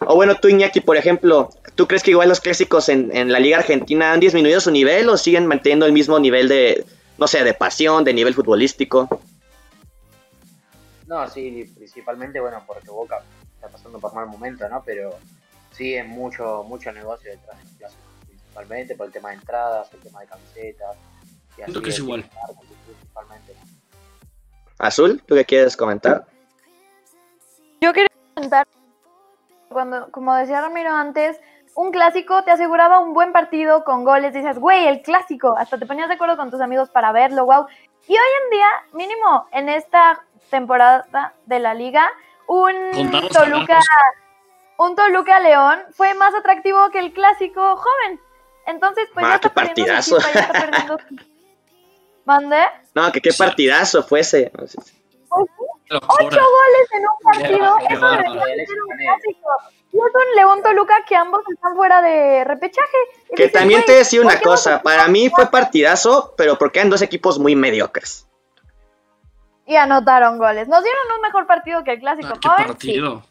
O 0.00 0.14
bueno, 0.14 0.36
tú 0.36 0.48
Iñaki, 0.48 0.80
por 0.80 0.96
ejemplo, 0.96 1.50
¿tú 1.74 1.86
crees 1.88 2.02
que 2.02 2.12
igual 2.12 2.28
los 2.28 2.40
clásicos 2.40 2.88
en, 2.88 3.14
en, 3.16 3.32
la 3.32 3.40
Liga 3.40 3.58
Argentina 3.58 4.12
han 4.12 4.20
disminuido 4.20 4.60
su 4.60 4.70
nivel 4.70 5.08
o 5.08 5.16
siguen 5.16 5.46
manteniendo 5.46 5.86
el 5.86 5.92
mismo 5.92 6.18
nivel 6.18 6.48
de, 6.48 6.84
no 7.18 7.26
sé, 7.26 7.42
de 7.42 7.54
pasión, 7.54 8.04
de 8.04 8.12
nivel 8.12 8.34
futbolístico? 8.34 9.20
No, 11.06 11.26
sí, 11.28 11.72
principalmente, 11.74 12.40
bueno, 12.40 12.62
porque 12.66 12.90
Boca 12.90 13.22
está 13.54 13.68
pasando 13.68 13.98
por 14.00 14.12
mal 14.14 14.26
momento, 14.26 14.68
¿no? 14.68 14.82
Pero 14.84 15.16
sí 15.70 15.94
es 15.94 16.06
mucho, 16.06 16.64
mucho 16.64 16.90
negocio 16.92 17.30
detrás 17.30 17.58
del 17.58 17.76
clásico, 17.76 18.02
principalmente 18.26 18.96
por 18.96 19.06
el 19.06 19.12
tema 19.12 19.30
de 19.30 19.36
entradas, 19.36 19.92
el 19.92 20.00
tema 20.00 20.20
de 20.20 20.26
camisetas. 20.26 20.96
Y 21.56 21.62
así 21.62 21.82
que 21.82 21.90
es 21.90 21.98
igual. 21.98 22.28
Azul, 24.78 25.22
¿tú 25.26 25.34
qué 25.34 25.44
quieres 25.44 25.76
comentar? 25.76 26.26
Yo 27.80 27.92
quería 27.92 28.10
comentar, 28.34 28.66
cuando, 29.68 30.10
como 30.10 30.34
decía 30.34 30.60
Ramiro 30.60 30.90
antes, 30.90 31.38
un 31.74 31.92
clásico 31.92 32.42
te 32.42 32.50
aseguraba 32.50 32.98
un 32.98 33.14
buen 33.14 33.32
partido 33.32 33.84
con 33.84 34.04
goles. 34.04 34.32
Dices, 34.34 34.58
güey, 34.58 34.86
el 34.86 35.02
clásico. 35.02 35.56
Hasta 35.56 35.78
te 35.78 35.86
ponías 35.86 36.08
de 36.08 36.14
acuerdo 36.14 36.36
con 36.36 36.50
tus 36.50 36.60
amigos 36.60 36.90
para 36.90 37.12
verlo, 37.12 37.44
wow. 37.44 37.66
Y 38.08 38.12
hoy 38.12 38.18
en 38.44 38.50
día, 38.50 38.68
mínimo 38.92 39.46
en 39.52 39.68
esta 39.68 40.24
temporada 40.50 41.34
de 41.46 41.58
la 41.58 41.74
liga, 41.74 42.10
un 42.46 42.74
Toluca, 43.32 43.80
un 44.78 44.94
Toluca 44.94 45.40
León 45.40 45.80
fue 45.92 46.14
más 46.14 46.34
atractivo 46.34 46.90
que 46.90 46.98
el 46.98 47.12
clásico 47.12 47.76
joven. 47.76 48.20
Entonces, 48.66 49.08
pues 49.14 49.26
ya 49.26 49.34
está 49.36 49.54
partidazo. 49.54 50.18
ya 50.18 50.40
está 50.40 50.52
perdiendo 50.52 50.98
¿Mande? 52.24 52.58
No, 52.94 53.12
que 53.12 53.20
qué 53.20 53.30
partidazo 53.32 54.02
fuese. 54.02 54.50
Ocho 54.58 56.40
goles 56.40 56.88
en 56.92 57.02
un 57.02 57.16
partido, 57.22 57.78
eso 57.88 58.08
debería 58.08 58.66
ser 58.66 58.82
un 58.82 58.96
clásico. 58.96 59.48
Y 59.92 59.98
es 59.98 60.02
un 60.02 60.34
León 60.34 60.62
Toluca 60.62 61.04
que 61.08 61.14
ambos 61.14 61.42
están 61.48 61.76
fuera 61.76 62.02
de 62.02 62.42
repechaje. 62.42 62.96
que 63.34 63.48
también 63.48 63.84
te 63.84 63.92
decía 63.92 64.20
una 64.20 64.40
cosa, 64.40 64.82
para 64.82 65.06
mí 65.06 65.30
fue 65.30 65.46
partidazo, 65.46 66.34
pero 66.36 66.58
porque 66.58 66.80
eran 66.80 66.90
dos 66.90 67.02
equipos 67.02 67.38
muy 67.38 67.54
mediocres. 67.54 68.25
Y 69.66 69.76
anotaron 69.76 70.38
goles. 70.38 70.68
Nos 70.68 70.82
dieron 70.82 71.02
un 71.16 71.22
mejor 71.22 71.46
partido 71.46 71.82
que 71.82 71.92
el 71.92 72.00
clásico 72.00 72.28
ah, 72.44 72.54
¿Qué 72.56 72.64
partido? 72.64 73.22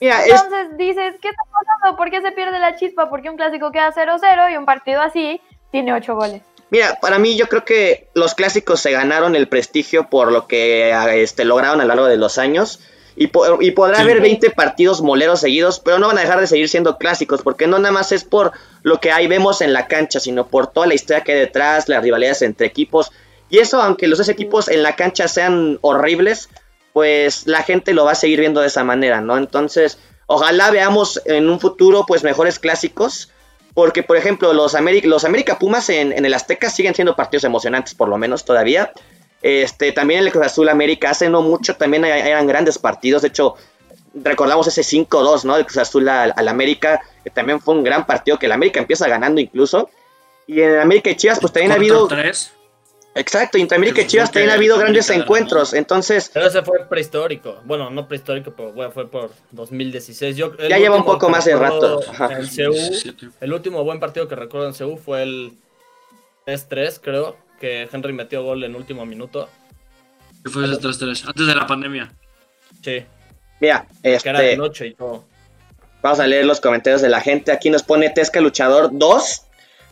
Entonces 0.00 0.76
dices, 0.76 1.14
¿qué 1.20 1.28
está 1.28 1.42
pasando? 1.50 1.96
¿Por 1.96 2.10
qué 2.10 2.20
se 2.20 2.32
pierde 2.32 2.58
la 2.58 2.76
chispa? 2.76 3.08
Porque 3.08 3.30
un 3.30 3.36
clásico 3.36 3.70
queda 3.72 3.92
0-0 3.92 4.52
y 4.52 4.56
un 4.56 4.66
partido 4.66 5.00
así 5.00 5.40
tiene 5.70 5.92
ocho 5.92 6.14
goles. 6.14 6.42
Mira, 6.70 6.98
para 7.00 7.18
mí 7.18 7.36
yo 7.36 7.48
creo 7.48 7.64
que 7.64 8.08
los 8.14 8.34
clásicos 8.34 8.80
se 8.80 8.90
ganaron 8.90 9.36
el 9.36 9.48
prestigio 9.48 10.08
por 10.08 10.32
lo 10.32 10.46
que 10.46 10.92
este, 11.22 11.44
lograron 11.44 11.80
a 11.80 11.84
lo 11.84 11.88
largo 11.88 12.06
de 12.06 12.16
los 12.16 12.38
años. 12.38 12.80
Y, 13.16 13.30
y 13.60 13.70
podrá 13.70 14.00
haber 14.00 14.20
20 14.20 14.50
partidos 14.50 15.00
moleros 15.00 15.38
seguidos, 15.38 15.78
pero 15.78 16.00
no 16.00 16.08
van 16.08 16.18
a 16.18 16.22
dejar 16.22 16.40
de 16.40 16.48
seguir 16.48 16.68
siendo 16.68 16.98
clásicos, 16.98 17.42
porque 17.42 17.68
no 17.68 17.78
nada 17.78 17.92
más 17.92 18.10
es 18.10 18.24
por 18.24 18.50
lo 18.82 19.00
que 19.00 19.12
ahí 19.12 19.28
vemos 19.28 19.60
en 19.60 19.72
la 19.72 19.86
cancha, 19.86 20.18
sino 20.18 20.48
por 20.48 20.66
toda 20.66 20.88
la 20.88 20.94
historia 20.94 21.22
que 21.22 21.32
hay 21.32 21.38
detrás, 21.38 21.88
las 21.88 22.02
rivalidades 22.02 22.42
entre 22.42 22.66
equipos. 22.66 23.12
Y 23.50 23.58
eso, 23.58 23.80
aunque 23.80 24.08
los 24.08 24.18
dos 24.18 24.28
equipos 24.28 24.68
en 24.68 24.82
la 24.82 24.96
cancha 24.96 25.28
sean 25.28 25.78
horribles, 25.82 26.48
pues 26.92 27.46
la 27.46 27.62
gente 27.62 27.92
lo 27.92 28.04
va 28.04 28.12
a 28.12 28.16
seguir 28.16 28.40
viendo 28.40 28.60
de 28.60 28.68
esa 28.68 28.84
manera, 28.84 29.20
¿no? 29.20 29.36
Entonces, 29.36 29.98
ojalá 30.26 30.70
veamos 30.70 31.20
en 31.24 31.48
un 31.48 31.60
futuro, 31.60 32.04
pues, 32.06 32.22
mejores 32.22 32.58
clásicos 32.58 33.30
porque, 33.74 34.04
por 34.04 34.16
ejemplo, 34.16 34.52
los, 34.52 34.76
América, 34.76 35.08
los 35.08 35.24
América 35.24 35.58
Pumas 35.58 35.90
en, 35.90 36.12
el 36.12 36.32
Azteca 36.32 36.70
siguen 36.70 36.94
siendo 36.94 37.16
partidos 37.16 37.42
emocionantes, 37.42 37.94
por 37.94 38.08
lo 38.08 38.16
menos 38.16 38.44
todavía. 38.44 38.92
Este, 39.42 39.92
también 39.92 40.20
el 40.20 40.30
Cruz 40.30 40.46
Azul 40.46 40.68
América 40.68 41.10
hace 41.10 41.28
no 41.28 41.42
mucho 41.42 41.76
también 41.76 42.04
eran 42.04 42.46
grandes 42.46 42.78
partidos. 42.78 43.22
De 43.22 43.28
hecho, 43.28 43.56
recordamos 44.14 44.68
ese 44.68 44.82
5-2, 44.82 45.44
¿no? 45.44 45.56
Del 45.56 45.66
Cruz 45.66 45.78
Azul 45.78 46.08
al, 46.08 46.48
América, 46.48 47.02
que 47.24 47.30
también 47.30 47.60
fue 47.60 47.74
un 47.74 47.82
gran 47.82 48.06
partido 48.06 48.38
que 48.38 48.46
el 48.46 48.52
América 48.52 48.78
empieza 48.78 49.08
ganando 49.08 49.40
incluso. 49.40 49.90
Y 50.46 50.60
en 50.60 50.78
América 50.78 51.10
y 51.10 51.16
Chivas, 51.16 51.40
pues 51.40 51.52
también 51.52 51.72
ha 51.72 51.74
habido. 51.74 52.08
Exacto, 53.14 53.58
entre 53.58 53.76
América 53.76 54.00
y 54.00 54.06
Chivas 54.08 54.32
también 54.32 54.50
ha 54.50 54.54
habido 54.54 54.76
grandes 54.76 55.08
encuentros, 55.10 55.72
entonces... 55.72 56.30
Pero 56.34 56.46
ese 56.46 56.62
fue 56.62 56.84
prehistórico, 56.88 57.60
bueno, 57.64 57.88
no 57.88 58.08
prehistórico, 58.08 58.52
pero 58.56 58.90
fue 58.90 59.08
por 59.08 59.30
2016. 59.52 60.36
Yo, 60.36 60.56
ya 60.56 60.78
lleva 60.78 60.96
un 60.96 61.04
poco 61.04 61.28
más 61.28 61.44
de 61.44 61.54
rato. 61.54 62.00
En 62.28 63.32
el 63.40 63.52
último 63.52 63.84
buen 63.84 64.00
partido 64.00 64.26
que 64.26 64.34
recuerdo 64.34 64.66
en 64.66 64.74
CEU 64.74 64.96
fue 64.96 65.22
el 65.22 65.52
3-3, 66.46 66.98
creo, 67.00 67.36
que 67.60 67.88
Henry 67.90 68.12
metió 68.12 68.42
gol 68.42 68.64
en 68.64 68.74
último 68.74 69.06
minuto. 69.06 69.48
fue 70.44 70.64
ese 70.64 70.80
3-3? 70.80 71.28
Antes 71.28 71.46
de 71.46 71.54
la 71.54 71.66
pandemia. 71.68 72.12
Sí. 72.82 73.04
Mira, 73.60 73.86
este... 74.02 74.24
Que 74.24 74.28
era 74.28 74.40
de 74.40 74.56
noche 74.56 74.88
y 74.88 74.94
todo. 74.94 75.24
Vamos 76.02 76.18
a 76.18 76.26
leer 76.26 76.44
los 76.44 76.60
comentarios 76.60 77.00
de 77.00 77.08
la 77.08 77.20
gente. 77.20 77.52
Aquí 77.52 77.70
nos 77.70 77.84
pone 77.84 78.10
Tesca 78.10 78.40
Luchador 78.40 78.90
2 78.92 79.42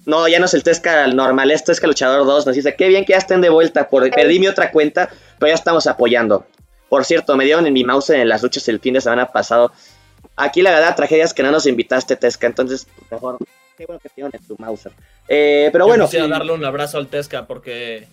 no, 0.04 0.26
ya 0.28 0.38
no 0.38 0.46
es 0.46 0.54
el 0.54 0.62
Tesca 0.62 1.06
normal, 1.06 1.50
es 1.50 1.64
Tesca 1.64 1.86
Luchador 1.86 2.26
2. 2.26 2.46
Nos 2.46 2.56
dice, 2.56 2.74
qué 2.76 2.88
bien 2.88 3.04
que 3.04 3.12
ya 3.12 3.18
estén 3.18 3.40
de 3.40 3.50
vuelta. 3.50 3.88
Por, 3.88 4.08
perdí 4.10 4.38
mi 4.38 4.48
otra 4.48 4.70
cuenta, 4.70 5.08
pero 5.38 5.50
ya 5.50 5.54
estamos 5.54 5.86
apoyando. 5.86 6.46
Por 6.88 7.04
cierto, 7.04 7.36
me 7.36 7.44
dieron 7.44 7.66
en 7.66 7.72
mi 7.72 7.84
mouse 7.84 8.10
en 8.10 8.28
las 8.28 8.42
luchas 8.42 8.68
el 8.68 8.80
fin 8.80 8.94
de 8.94 9.00
semana 9.00 9.26
pasado. 9.26 9.72
Aquí 10.36 10.62
la 10.62 10.70
verdad 10.70 10.96
tragedia 10.96 11.24
es 11.24 11.34
que 11.34 11.42
no 11.42 11.50
nos 11.50 11.66
invitaste, 11.66 12.16
Tesca. 12.16 12.46
Entonces, 12.46 12.86
mejor, 13.10 13.38
qué 13.78 13.86
bueno 13.86 14.00
que 14.00 14.08
tienen 14.08 14.32
en 14.34 14.46
tu 14.46 14.56
mouse. 14.58 14.88
Eh, 15.28 15.70
pero 15.72 15.86
bueno. 15.86 16.04
Quisiera 16.04 16.28
darle 16.28 16.52
un 16.52 16.64
abrazo 16.64 16.98
al 16.98 17.06
Tesca 17.06 17.46
porque 17.46 18.06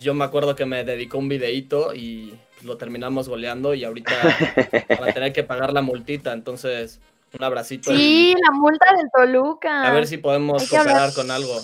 yo 0.00 0.14
me 0.14 0.24
acuerdo 0.24 0.56
que 0.56 0.64
me 0.64 0.84
dedicó 0.84 1.18
un 1.18 1.28
videíto 1.28 1.94
y 1.94 2.34
lo 2.62 2.78
terminamos 2.78 3.28
goleando 3.28 3.74
y 3.74 3.84
ahorita 3.84 4.12
va 5.00 5.08
a 5.08 5.12
tener 5.12 5.32
que 5.32 5.44
pagar 5.44 5.72
la 5.72 5.82
multita. 5.82 6.32
Entonces, 6.32 7.00
un 7.38 7.44
abracito. 7.44 7.90
Sí, 7.94 8.34
la 8.42 8.52
multa 8.52 8.86
del 8.96 9.10
Toluca. 9.10 9.82
A 9.82 9.92
ver 9.92 10.06
si 10.06 10.18
podemos 10.18 10.68
cooperar 10.68 11.12
con 11.14 11.30
algo. 11.30 11.60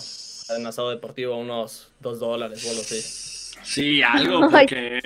En 0.56 0.66
asado 0.66 0.90
deportivo, 0.90 1.36
unos 1.36 1.92
dos 2.00 2.18
dólares 2.18 2.64
o 2.66 2.70
algo 2.70 2.82
así. 2.82 3.00
Sí, 3.62 4.02
algo, 4.02 4.40
porque. 4.50 5.00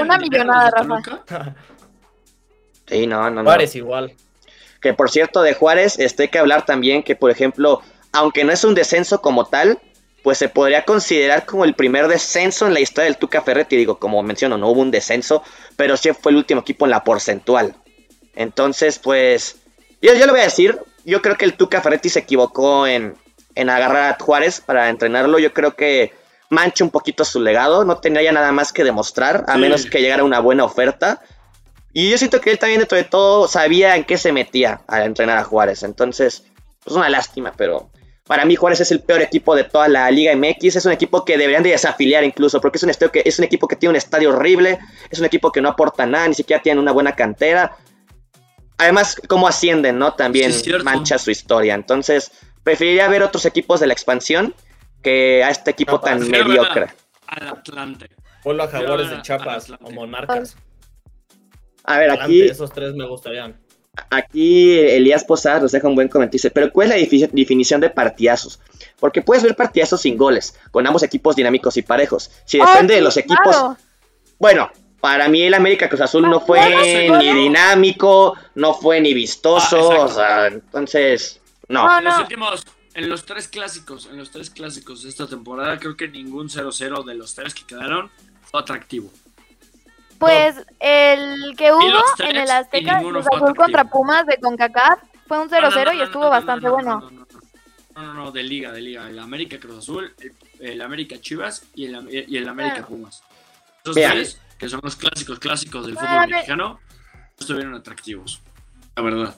una 0.00 0.18
millonada, 0.18 0.70
Rafa. 0.70 1.54
sí, 2.86 3.06
no, 3.06 3.28
no, 3.30 3.42
no. 3.42 3.44
Juárez 3.44 3.74
igual. 3.74 4.14
Que 4.80 4.94
por 4.94 5.10
cierto, 5.10 5.42
de 5.42 5.54
Juárez, 5.54 5.98
este 5.98 6.24
hay 6.24 6.28
que 6.28 6.38
hablar 6.38 6.64
también 6.64 7.02
que, 7.02 7.16
por 7.16 7.30
ejemplo, 7.30 7.82
aunque 8.12 8.44
no 8.44 8.52
es 8.52 8.64
un 8.64 8.74
descenso 8.74 9.20
como 9.20 9.44
tal, 9.44 9.80
pues 10.22 10.38
se 10.38 10.48
podría 10.48 10.84
considerar 10.84 11.46
como 11.46 11.64
el 11.64 11.74
primer 11.74 12.08
descenso 12.08 12.66
en 12.66 12.74
la 12.74 12.80
historia 12.80 13.06
del 13.06 13.18
Tuca 13.18 13.42
Ferretti. 13.42 13.76
Digo, 13.76 13.98
como 13.98 14.22
menciono, 14.22 14.56
no 14.56 14.68
hubo 14.68 14.80
un 14.80 14.90
descenso, 14.90 15.42
pero 15.76 15.96
sí 15.96 16.10
fue 16.12 16.32
el 16.32 16.38
último 16.38 16.60
equipo 16.60 16.84
en 16.86 16.92
la 16.92 17.04
porcentual. 17.04 17.74
Entonces, 18.34 19.00
pues, 19.00 19.56
yo, 20.00 20.14
yo 20.14 20.26
lo 20.26 20.32
voy 20.32 20.40
a 20.40 20.44
decir, 20.44 20.78
yo 21.04 21.22
creo 21.22 21.36
que 21.36 21.44
el 21.44 21.54
Tuca 21.54 21.80
Ferretti 21.80 22.08
se 22.08 22.20
equivocó 22.20 22.86
en, 22.86 23.16
agarrar 23.56 24.12
a 24.12 24.22
Juárez 24.22 24.60
para 24.60 24.88
entrenarlo. 24.88 25.38
Yo 25.38 25.52
creo 25.52 25.74
que 25.74 26.12
mancha 26.50 26.84
un 26.84 26.90
poquito 26.90 27.24
su 27.24 27.40
legado, 27.40 27.84
no 27.84 27.98
tenía 27.98 28.22
ya 28.22 28.32
nada 28.32 28.52
más 28.52 28.72
que 28.72 28.84
demostrar, 28.84 29.44
a 29.48 29.56
menos 29.56 29.86
que 29.86 30.00
llegara 30.00 30.24
una 30.24 30.40
buena 30.40 30.64
oferta. 30.64 31.20
Y 31.92 32.10
yo 32.10 32.18
siento 32.18 32.40
que 32.40 32.50
él 32.50 32.58
también, 32.58 32.80
dentro 32.80 32.96
de 32.98 33.04
todo, 33.04 33.48
sabía 33.48 33.96
en 33.96 34.04
qué 34.04 34.18
se 34.18 34.32
metía 34.32 34.82
al 34.86 35.02
entrenar 35.02 35.38
a 35.38 35.44
Juárez. 35.44 35.82
Entonces, 35.82 36.44
es 36.86 36.92
una 36.92 37.08
lástima, 37.08 37.52
pero 37.56 37.90
para 38.26 38.44
mí 38.44 38.54
Juárez 38.54 38.80
es 38.80 38.92
el 38.92 39.00
peor 39.00 39.22
equipo 39.22 39.56
de 39.56 39.64
toda 39.64 39.88
la 39.88 40.10
Liga 40.10 40.36
MX. 40.36 40.76
Es 40.76 40.84
un 40.84 40.92
equipo 40.92 41.24
que 41.24 41.38
deberían 41.38 41.62
de 41.62 41.70
desafiliar 41.70 42.22
incluso, 42.24 42.60
porque 42.60 42.76
es 42.76 42.82
un, 42.82 42.92
que, 43.10 43.22
es 43.24 43.38
un 43.38 43.46
equipo 43.46 43.66
que 43.66 43.76
tiene 43.76 43.92
un 43.92 43.96
estadio 43.96 44.28
horrible, 44.28 44.78
es 45.10 45.18
un 45.18 45.24
equipo 45.24 45.50
que 45.50 45.62
no 45.62 45.70
aporta 45.70 46.04
nada, 46.04 46.28
ni 46.28 46.34
siquiera 46.34 46.62
tiene 46.62 46.78
una 46.78 46.92
buena 46.92 47.16
cantera. 47.16 47.74
Además, 48.78 49.20
cómo 49.28 49.48
ascienden, 49.48 49.98
¿no? 49.98 50.14
También 50.14 50.52
mancha 50.84 51.18
su 51.18 51.30
historia. 51.30 51.74
Entonces, 51.74 52.30
preferiría 52.62 53.08
ver 53.08 53.22
otros 53.22 53.44
equipos 53.44 53.80
de 53.80 53.88
la 53.88 53.92
expansión 53.92 54.54
que 55.02 55.42
a 55.42 55.50
este 55.50 55.72
equipo 55.72 56.00
tan 56.00 56.28
mediocre. 56.28 56.86
Al 57.26 57.48
Atlante. 57.48 58.08
Ponlo 58.42 58.62
a 58.62 58.68
Jaguares 58.68 59.10
de 59.10 59.20
Chiapas 59.22 59.72
o 59.82 59.90
Monarcas. 59.90 60.56
A 61.84 61.98
ver, 61.98 62.10
aquí. 62.10 62.42
Esos 62.42 62.72
tres 62.72 62.94
me 62.94 63.06
gustarían. 63.06 63.60
Aquí 64.10 64.78
Elías 64.78 65.24
Posada 65.24 65.58
nos 65.58 65.72
deja 65.72 65.88
un 65.88 65.96
buen 65.96 66.08
comentario. 66.08 66.38
Dice, 66.38 66.50
pero 66.50 66.72
¿cuál 66.72 66.92
es 66.92 67.10
la 67.10 67.28
definición 67.32 67.80
de 67.80 67.90
partidazos? 67.90 68.60
Porque 69.00 69.22
puedes 69.22 69.42
ver 69.42 69.56
partidazos 69.56 70.02
sin 70.02 70.16
goles, 70.16 70.56
con 70.70 70.86
ambos 70.86 71.02
equipos 71.02 71.34
dinámicos 71.34 71.76
y 71.76 71.82
parejos. 71.82 72.30
Si 72.44 72.58
depende 72.58 72.94
de 72.94 73.00
los 73.00 73.16
equipos... 73.16 73.56
Bueno, 74.38 74.70
Para 75.00 75.28
mí 75.28 75.42
el 75.42 75.54
América 75.54 75.88
Cruz 75.88 76.00
Azul 76.00 76.28
no 76.28 76.40
fue 76.40 76.58
ni 77.18 77.32
dinámico, 77.32 78.36
no 78.56 78.74
fue 78.74 79.00
ni 79.00 79.14
vistoso, 79.14 79.92
Ah, 79.92 80.04
o 80.04 80.08
sea, 80.08 80.46
entonces, 80.48 81.40
no. 81.68 81.86
No, 81.86 81.98
En 81.98 82.04
los 82.04 82.18
últimos, 82.18 82.66
en 82.94 83.08
los 83.08 83.24
tres 83.24 83.46
clásicos, 83.46 84.06
en 84.06 84.16
los 84.18 84.30
tres 84.32 84.50
clásicos 84.50 85.04
de 85.04 85.08
esta 85.10 85.28
temporada, 85.28 85.78
creo 85.78 85.96
que 85.96 86.08
ningún 86.08 86.48
0-0 86.48 87.04
de 87.04 87.14
los 87.14 87.34
tres 87.34 87.54
que 87.54 87.64
quedaron 87.64 88.10
fue 88.42 88.60
atractivo. 88.60 89.10
Pues 90.18 90.56
el 90.80 91.54
que 91.56 91.70
hubo 91.72 91.80
tres, 92.16 92.30
en 92.30 92.36
el 92.36 92.50
Azteca 92.50 92.98
Cruz 92.98 93.24
Azul 93.32 93.54
contra 93.54 93.84
Pumas 93.84 94.26
de 94.26 94.36
CONCACAF 94.38 94.98
fue 95.28 95.38
un 95.38 95.48
0-0 95.48 95.60
No, 95.60 95.70
no, 95.70 95.84
no, 95.84 95.92
y 95.92 96.00
estuvo 96.02 96.24
no, 96.24 96.28
no, 96.28 96.30
bastante 96.30 96.62
no, 96.66 96.70
no, 96.70 96.74
bueno. 96.74 97.00
No, 97.00 97.10
no, 97.10 97.20
no. 97.20 97.28
No, 97.94 98.02
no, 98.02 98.14
no, 98.14 98.30
de 98.32 98.42
liga, 98.42 98.72
de 98.72 98.80
liga. 98.80 99.08
El 99.08 99.18
América 99.20 99.60
Cruz 99.60 99.78
Azul, 99.78 100.12
el, 100.18 100.32
el 100.58 100.80
América 100.82 101.20
Chivas 101.20 101.62
y 101.76 101.86
el, 101.86 102.26
y 102.28 102.36
el 102.36 102.48
América 102.48 102.80
Ah. 102.82 102.86
Pumas. 102.86 103.22
Tres, 103.84 104.40
que 104.58 104.68
son 104.68 104.80
los 104.82 104.96
clásicos 104.96 105.38
clásicos 105.38 105.86
del 105.86 105.96
Ah, 105.98 106.00
fútbol 106.00 106.28
me- 106.28 106.36
mexicano, 106.36 106.80
no 107.14 107.36
estuvieron 107.38 107.74
atractivos. 107.74 108.40
La 108.96 109.02
verdad. 109.02 109.34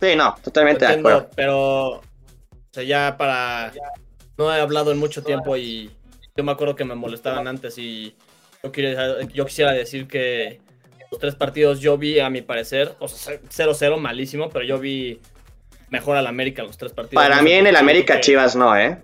Sí, 0.00 0.14
no, 0.16 0.34
totalmente 0.42 0.86
de 0.86 0.92
acuerdo. 0.94 1.28
pero 1.34 1.88
o 1.96 2.02
sea, 2.72 2.82
ya 2.82 3.16
para 3.16 3.72
no 4.38 4.54
he 4.54 4.60
hablado 4.60 4.92
en 4.92 4.98
mucho 4.98 5.22
tiempo 5.22 5.56
y 5.56 5.90
yo 6.36 6.44
me 6.44 6.52
acuerdo 6.52 6.76
que 6.76 6.84
me 6.84 6.94
molestaban 6.94 7.46
antes 7.48 7.76
y 7.78 8.14
yo 8.62 8.72
quisiera, 8.72 9.22
yo 9.26 9.44
quisiera 9.46 9.72
decir 9.72 10.06
que 10.06 10.60
los 11.10 11.18
tres 11.20 11.34
partidos 11.34 11.80
yo 11.80 11.98
vi 11.98 12.20
a 12.20 12.30
mi 12.30 12.40
parecer, 12.40 12.94
o 13.00 13.08
sea, 13.08 13.38
0-0 13.48 13.98
malísimo, 13.98 14.48
pero 14.48 14.64
yo 14.64 14.78
vi 14.78 15.20
mejor 15.88 16.16
al 16.16 16.26
América 16.26 16.62
los 16.62 16.78
tres 16.78 16.92
partidos. 16.92 17.22
Para 17.22 17.42
mí 17.42 17.52
en 17.52 17.66
el 17.66 17.76
América 17.76 18.20
Chivas 18.20 18.54
no, 18.56 18.76
¿eh? 18.76 19.02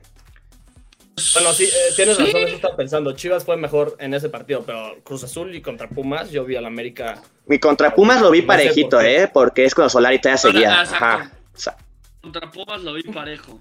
Bueno, 1.35 1.53
sí, 1.55 1.65
eh, 1.65 1.93
tienes 1.97 2.17
Sí. 2.17 2.25
razón, 2.27 2.43
eso 2.43 2.57
estaba 2.57 2.77
pensando. 2.77 3.13
Chivas 3.13 3.45
fue 3.45 3.57
mejor 3.57 3.97
en 3.99 4.13
ese 4.13 4.29
partido, 4.29 4.63
pero 4.67 4.97
Cruz 5.03 5.25
Azul 5.25 5.55
y 5.55 5.63
contra 5.63 5.89
Pumas 5.89 6.31
yo 6.31 6.45
vi 6.45 6.57
al 6.57 6.67
América. 6.67 7.23
Mi 7.47 7.59
contra 7.59 7.95
Pumas 7.95 8.21
lo 8.21 8.31
vi 8.31 8.43
No 8.43 8.49
parejito, 8.49 8.99
por. 8.99 9.07
¿eh? 9.07 9.29
Porque 9.33 9.65
es 9.65 9.75
cuando 9.75 9.89
Solari 9.89 10.21
todavía 10.21 10.39
seguía. 10.39 10.81
Ajá. 10.83 11.33
O 11.55 11.59
sea, 11.59 11.77
Contra 12.21 12.51
Pumas 12.51 12.83
lo 12.83 12.93
vi 12.93 13.03
parejo. 13.05 13.59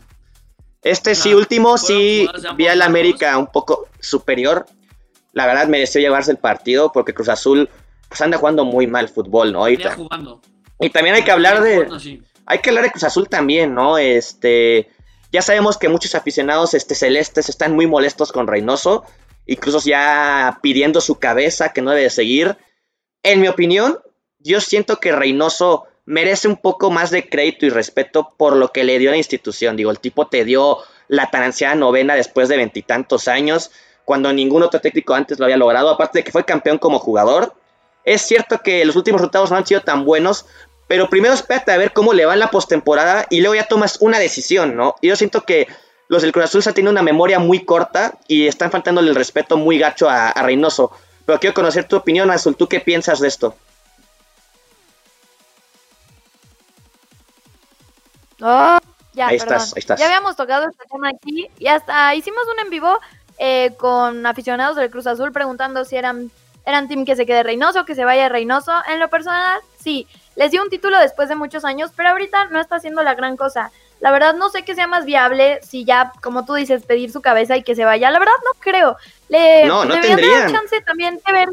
Este 0.81 1.15
sí, 1.15 1.33
último, 1.33 1.77
sí 1.77 2.27
vi 2.57 2.67
al. 2.67 2.81
América 2.81 3.37
un 3.37 3.47
poco 3.47 3.87
superior. 3.99 4.65
La 5.31 5.45
verdad 5.47 5.67
mereció 5.67 6.01
llevarse 6.01 6.31
el 6.31 6.37
partido 6.37 6.91
porque 6.91 7.13
Cruz 7.13 7.29
Azul 7.29 7.69
pues 8.09 8.21
anda 8.21 8.37
jugando 8.37 8.65
muy 8.65 8.85
mal 8.85 9.07
fútbol, 9.09 9.51
¿no? 9.53 9.59
Ahorita. 9.59 9.95
jugando. 9.95 10.41
Y 10.79 10.89
también 10.89 11.15
hay 11.15 11.23
que 11.23 11.31
hablar 11.31 11.61
de, 11.61 11.87
hay 12.45 12.59
que 12.59 12.69
hablar 12.69 12.83
de 12.83 12.91
Cruz 12.91 13.03
Azul 13.05 13.29
también, 13.29 13.73
¿no? 13.73 13.97
Este, 13.97 14.89
ya 15.31 15.41
sabemos 15.41 15.77
que 15.77 15.89
muchos 15.89 16.15
aficionados 16.15 16.73
este, 16.73 16.95
celestes 16.95 17.49
están 17.49 17.73
muy 17.73 17.87
molestos 17.87 18.31
con 18.31 18.47
Reynoso, 18.47 19.03
incluso 19.45 19.79
ya 19.83 20.59
pidiendo 20.61 21.01
su 21.01 21.15
cabeza 21.19 21.73
que 21.73 21.81
no 21.81 21.91
debe 21.91 22.03
de 22.03 22.09
seguir. 22.09 22.57
En 23.23 23.41
mi 23.41 23.47
opinión, 23.47 23.99
yo 24.39 24.61
siento 24.61 24.97
que 24.97 25.11
Reynoso 25.11 25.85
merece 26.05 26.47
un 26.47 26.57
poco 26.57 26.91
más 26.91 27.09
de 27.09 27.27
crédito 27.27 27.65
y 27.65 27.69
respeto 27.69 28.33
por 28.37 28.55
lo 28.55 28.71
que 28.71 28.83
le 28.83 28.99
dio 28.99 29.09
a 29.09 29.11
la 29.11 29.17
institución. 29.17 29.75
Digo, 29.75 29.91
el 29.91 29.99
tipo 29.99 30.27
te 30.27 30.45
dio 30.45 30.77
la 31.07 31.29
tan 31.31 31.43
ansiada 31.43 31.75
novena 31.75 32.15
después 32.15 32.47
de 32.47 32.57
veintitantos 32.57 33.27
años, 33.27 33.71
cuando 34.05 34.31
ningún 34.31 34.63
otro 34.63 34.81
técnico 34.81 35.15
antes 35.15 35.39
lo 35.39 35.45
había 35.45 35.57
logrado, 35.57 35.89
aparte 35.89 36.19
de 36.19 36.23
que 36.23 36.31
fue 36.31 36.45
campeón 36.45 36.77
como 36.77 36.99
jugador. 36.99 37.53
Es 38.03 38.21
cierto 38.21 38.59
que 38.59 38.85
los 38.85 38.95
últimos 38.95 39.19
resultados 39.19 39.49
no 39.49 39.57
han 39.57 39.65
sido 39.65 39.81
tan 39.81 40.05
buenos, 40.05 40.45
pero 40.87 41.09
primero 41.09 41.33
espérate 41.33 41.71
a 41.71 41.77
ver 41.77 41.93
cómo 41.93 42.13
le 42.13 42.25
va 42.25 42.33
en 42.33 42.39
la 42.39 42.51
postemporada 42.51 43.25
y 43.29 43.41
luego 43.41 43.55
ya 43.55 43.67
tomas 43.67 43.97
una 44.01 44.19
decisión, 44.19 44.75
¿no? 44.75 44.95
Y 45.01 45.07
yo 45.07 45.15
siento 45.15 45.41
que 45.41 45.67
los 46.07 46.21
del 46.21 46.31
Cruz 46.31 46.45
Azul 46.45 46.63
se 46.63 46.73
tienen 46.73 46.91
una 46.91 47.01
memoria 47.01 47.39
muy 47.39 47.65
corta 47.65 48.17
y 48.27 48.47
están 48.47 48.71
faltándole 48.71 49.09
el 49.09 49.15
respeto 49.15 49.57
muy 49.57 49.79
gacho 49.79 50.09
a, 50.09 50.29
a 50.29 50.43
Reynoso. 50.43 50.91
Pero 51.25 51.39
quiero 51.39 51.55
conocer 51.55 51.87
tu 51.87 51.95
opinión, 51.95 52.29
Azul. 52.29 52.55
¿Tú 52.55 52.67
qué 52.67 52.79
piensas 52.79 53.19
de 53.19 53.27
esto? 53.27 53.55
Oh, 58.41 58.77
ya, 59.13 59.27
Ahí 59.27 59.39
perdón. 59.39 59.55
estás, 59.57 59.73
ahí 59.75 59.79
estás. 59.79 59.99
Ya 59.99 60.05
habíamos 60.07 60.35
tocado 60.35 60.67
este 60.69 60.83
tema 60.91 61.09
aquí 61.09 61.47
y 61.57 61.67
hasta 61.67 62.13
hicimos 62.15 62.43
un 62.53 62.59
en 62.65 62.69
vivo 62.69 62.99
eh, 63.37 63.73
con 63.77 64.25
aficionados 64.25 64.75
del 64.75 64.91
Cruz 64.91 65.07
Azul 65.07 65.31
preguntando 65.31 65.85
si 65.85 65.95
eran, 65.95 66.31
eran 66.65 66.87
team 66.87 67.05
que 67.05 67.15
se 67.15 67.25
quede 67.25 67.43
Reynoso, 67.43 67.85
que 67.85 67.95
se 67.95 68.03
vaya 68.05 68.29
Reynoso. 68.29 68.73
En 68.87 68.99
lo 68.99 69.09
personal, 69.09 69.59
sí, 69.79 70.07
les 70.35 70.51
dio 70.51 70.61
un 70.61 70.69
título 70.69 70.99
después 70.99 71.29
de 71.29 71.35
muchos 71.35 71.65
años, 71.65 71.91
pero 71.95 72.09
ahorita 72.09 72.45
no 72.45 72.59
está 72.59 72.75
haciendo 72.77 73.03
la 73.03 73.15
gran 73.15 73.37
cosa. 73.37 73.71
La 73.99 74.11
verdad 74.11 74.33
no 74.35 74.49
sé 74.49 74.63
qué 74.63 74.75
sea 74.75 74.87
más 74.87 75.05
viable 75.05 75.59
si 75.63 75.85
ya, 75.85 76.11
como 76.21 76.45
tú 76.45 76.53
dices, 76.53 76.83
pedir 76.83 77.11
su 77.11 77.21
cabeza 77.21 77.55
y 77.57 77.63
que 77.63 77.75
se 77.75 77.85
vaya. 77.85 78.11
La 78.11 78.19
verdad 78.19 78.33
no 78.43 78.59
creo. 78.59 78.97
Le 79.29 79.65
No, 79.65 79.85
no 79.85 79.99
tendrían. 79.99 80.51
chance 80.51 80.79
también 80.81 81.19
de 81.25 81.33
ver 81.33 81.49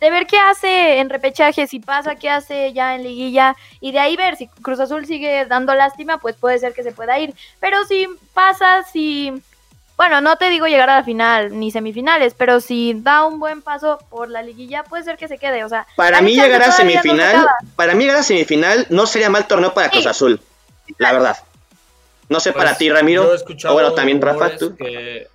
de 0.00 0.10
ver 0.10 0.26
qué 0.26 0.36
hace 0.36 0.98
en 0.98 1.08
repechaje, 1.10 1.68
si 1.68 1.78
pasa, 1.78 2.16
qué 2.16 2.28
hace 2.28 2.72
ya 2.72 2.96
en 2.96 3.04
liguilla 3.04 3.54
y 3.80 3.92
de 3.92 4.00
ahí 4.00 4.16
ver 4.16 4.34
si 4.34 4.48
Cruz 4.48 4.80
Azul 4.80 5.06
sigue 5.06 5.46
dando 5.46 5.76
lástima, 5.76 6.18
pues 6.18 6.34
puede 6.34 6.58
ser 6.58 6.72
que 6.72 6.82
se 6.82 6.90
pueda 6.90 7.20
ir. 7.20 7.36
Pero 7.60 7.84
si 7.84 8.08
pasa, 8.34 8.82
si 8.82 9.32
bueno, 9.96 10.20
no 10.20 10.36
te 10.36 10.48
digo 10.50 10.66
llegar 10.66 10.90
a 10.90 10.96
la 10.98 11.04
final 11.04 11.58
ni 11.58 11.70
semifinales, 11.70 12.34
pero 12.36 12.60
si 12.60 12.94
da 12.94 13.24
un 13.24 13.38
buen 13.38 13.62
paso 13.62 13.98
por 14.10 14.28
la 14.28 14.42
liguilla, 14.42 14.82
puede 14.84 15.04
ser 15.04 15.16
que 15.16 15.28
se 15.28 15.38
quede, 15.38 15.64
o 15.64 15.68
sea, 15.68 15.86
Para 15.96 16.20
mí 16.22 16.34
llegar 16.34 16.62
a 16.62 16.66
no 16.66 16.72
semifinal, 16.72 17.36
acaba. 17.36 17.52
para 17.76 17.94
mí 17.94 18.04
llegar 18.04 18.18
a 18.20 18.22
semifinal 18.22 18.86
no 18.90 19.06
sería 19.06 19.30
mal 19.30 19.46
torneo 19.46 19.72
para 19.74 19.88
Sí. 19.88 19.92
Cruz 19.92 20.06
Azul, 20.06 20.40
la 20.98 21.12
verdad. 21.12 21.36
No 22.28 22.40
sé 22.40 22.52
para 22.52 22.70
Pues, 22.70 22.78
ti, 22.78 22.90
Ramiro. 22.90 23.24
yo 23.24 23.32
he 23.32 23.36
escuchado 23.36 23.74
O 23.74 23.76
bueno, 23.76 23.92
también 23.92 24.20
Rafa, 24.20 24.56
tú. 24.56 24.74
Que, 24.76 25.28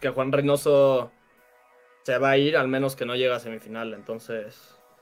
que 0.00 0.08
Juan 0.10 0.32
Reynoso 0.32 1.10
se 2.04 2.16
va 2.18 2.30
a 2.30 2.36
ir, 2.38 2.56
al 2.56 2.68
menos 2.68 2.96
que 2.96 3.04
no 3.04 3.14
llega 3.14 3.36
a 3.36 3.40
semifinal. 3.40 3.92
Entonces. 3.92 4.54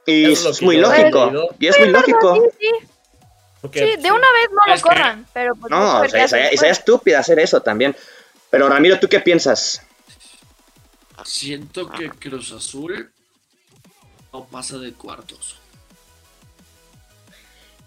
Y 0.07 0.33
es, 0.33 0.61
muy 0.63 0.77
lógico. 0.79 1.31
Y 1.61 1.67
es 1.69 1.79
muy 1.79 1.91
lógico. 1.91 2.35
Sí, 2.35 2.51
sí, 2.61 2.87
porque, 3.61 3.79
sí, 3.97 4.03
de 4.03 4.11
una 4.11 4.27
vez 4.33 4.51
no 4.51 4.75
lo 4.75 4.81
corran, 4.83 5.27
pero 5.33 5.55
pues 5.55 5.71
No, 5.71 6.01
o 6.01 6.09
sea, 6.09 6.27
sería 6.29 6.49
estúpido 6.71 7.19
hacer 7.19 7.39
eso 7.39 7.61
también. 7.63 7.95
Pero 8.55 8.69
Ramiro, 8.69 9.01
¿tú 9.01 9.09
qué 9.09 9.19
piensas? 9.19 9.83
Siento 11.25 11.91
que 11.91 12.09
Cruz 12.09 12.53
Azul 12.53 13.11
no 14.33 14.45
pasa 14.45 14.79
de 14.79 14.93
cuartos. 14.93 15.59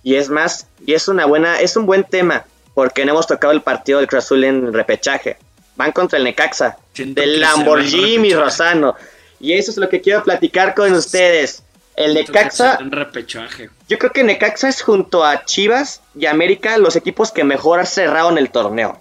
Y 0.03 0.15
es 0.15 0.27
más, 0.27 0.67
y 0.85 0.93
es 0.93 1.07
una 1.07 1.25
buena, 1.25 1.61
es 1.61 1.77
un 1.77 1.85
buen 1.85 2.03
tema, 2.03 2.43
porque 2.73 3.05
no 3.05 3.13
hemos 3.13 3.27
tocado 3.27 3.53
el 3.53 3.61
partido 3.61 3.99
del 3.99 4.09
Cruz 4.09 4.25
Azul 4.25 4.43
en 4.43 4.73
repechaje. 4.73 5.37
Van 5.77 5.93
contra 5.93 6.17
el 6.17 6.25
Necaxa, 6.25 6.77
Siento 6.91 7.21
del 7.21 7.39
Lamborghini. 7.39 8.33
Rosano. 8.33 8.97
Y 9.39 9.53
eso 9.53 9.71
es 9.71 9.77
lo 9.77 9.87
que 9.87 10.01
quiero 10.01 10.21
platicar 10.25 10.75
con 10.75 10.91
ustedes. 10.91 11.63
El 11.95 12.11
Siento 12.11 12.33
Necaxa, 12.33 12.75
En 12.81 12.91
repechaje. 12.91 13.69
yo 13.87 13.97
creo 13.97 14.11
que 14.11 14.25
Necaxa 14.25 14.67
es 14.67 14.81
junto 14.81 15.23
a 15.23 15.45
Chivas 15.45 16.01
y 16.13 16.25
América 16.25 16.77
los 16.77 16.97
equipos 16.97 17.31
que 17.31 17.45
mejor 17.45 17.85
cerraron 17.85 18.37
el 18.37 18.49
torneo. 18.49 18.99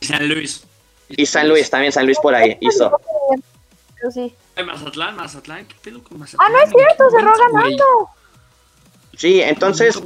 San 0.00 0.28
Luis. 0.28 0.64
Y 1.08 1.26
San 1.26 1.48
Luis, 1.48 1.70
también 1.70 1.92
San 1.92 2.06
Luis 2.06 2.18
por 2.18 2.34
ahí 2.34 2.56
hizo. 2.60 3.00
Pero 3.94 4.10
sí. 4.12 4.34
Mazatlán, 4.64 5.16
Mazatlán, 5.16 5.66
¿qué 5.66 5.74
pedo 5.82 6.02
con 6.02 6.18
Mazatlán? 6.18 6.48
Ah, 6.48 6.52
no 6.52 6.64
es 6.64 6.70
cierto, 6.70 7.10
cerró 7.10 7.32
ganando. 7.52 7.84
Sí, 9.16 9.40
entonces 9.42 10.00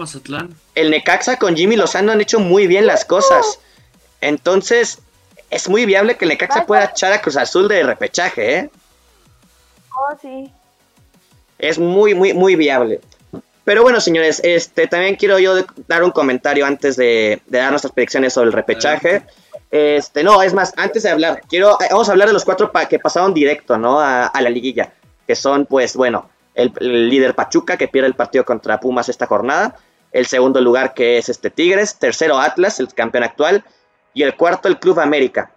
el 0.75 0.91
Necaxa 0.91 1.39
con 1.39 1.55
Jimmy 1.55 1.77
Lozano 1.77 2.13
han 2.13 2.21
hecho 2.21 2.41
muy 2.41 2.67
bien 2.67 2.87
las 2.87 3.05
cosas. 3.05 3.59
Entonces, 4.23 5.01
es 5.51 5.69
muy 5.69 5.85
viable 5.85 6.17
que 6.17 6.25
el 6.25 6.31
Necaxa 6.31 6.65
pueda 6.65 6.85
echar 6.85 7.13
a 7.13 7.21
Cruz 7.21 7.37
Azul 7.37 7.69
de 7.69 7.83
repechaje, 7.83 8.57
¿eh? 8.57 8.71
Oh, 9.91 10.17
sí. 10.21 10.51
Es 11.59 11.79
muy, 11.79 12.15
muy, 12.15 12.33
muy 12.33 12.57
viable. 12.57 13.01
Pero 13.65 13.83
bueno, 13.83 14.01
señores, 14.01 14.41
este 14.43 14.87
también 14.87 15.17
quiero 15.17 15.39
yo 15.39 15.55
dar 15.87 16.03
un 16.03 16.11
comentario 16.11 16.65
antes 16.65 16.97
de, 16.97 17.43
de 17.47 17.59
dar 17.59 17.71
nuestras 17.71 17.93
predicciones 17.93 18.33
sobre 18.33 18.47
el 18.47 18.53
repechaje. 18.53 19.23
Este, 19.73 20.23
no, 20.23 20.43
es 20.43 20.53
más, 20.53 20.75
antes 20.77 21.03
de 21.03 21.09
hablar, 21.09 21.41
quiero, 21.49 21.81
eh, 21.81 21.87
vamos 21.91 22.07
a 22.11 22.13
hablar 22.13 22.29
de 22.29 22.35
los 22.35 22.45
cuatro 22.45 22.71
que 22.91 22.99
pasaron 22.99 23.33
directo, 23.33 23.79
¿no? 23.79 24.01
A, 24.01 24.31
la 24.39 24.51
liguilla. 24.51 24.93
Que 25.27 25.35
son, 25.35 25.65
pues, 25.65 25.97
bueno, 25.97 26.29
el, 26.55 26.75
líder 27.09 27.35
Pachuca, 27.35 27.79
que 27.79 27.89
pierde 27.89 28.09
el 28.09 28.15
partido 28.15 28.45
contra 28.45 28.79
Pumas 28.79 29.09
esta 29.09 29.27
jornada. 29.27 29.77
El 30.13 30.27
segundo 30.27 30.61
lugar, 30.61 30.93
que 30.93 31.17
es 31.17 31.31
este 31.31 31.49
Tigres. 31.49 31.99
Tercero, 31.99 32.39
Atlas, 32.39 32.81
el 32.81 32.93
campeón 32.93 33.25
actual. 33.25 33.65
Y 34.13 34.25
el 34.25 34.37
cuarto, 34.37 34.69
el 34.69 34.79
Club 34.79 35.01
América. 35.01 35.53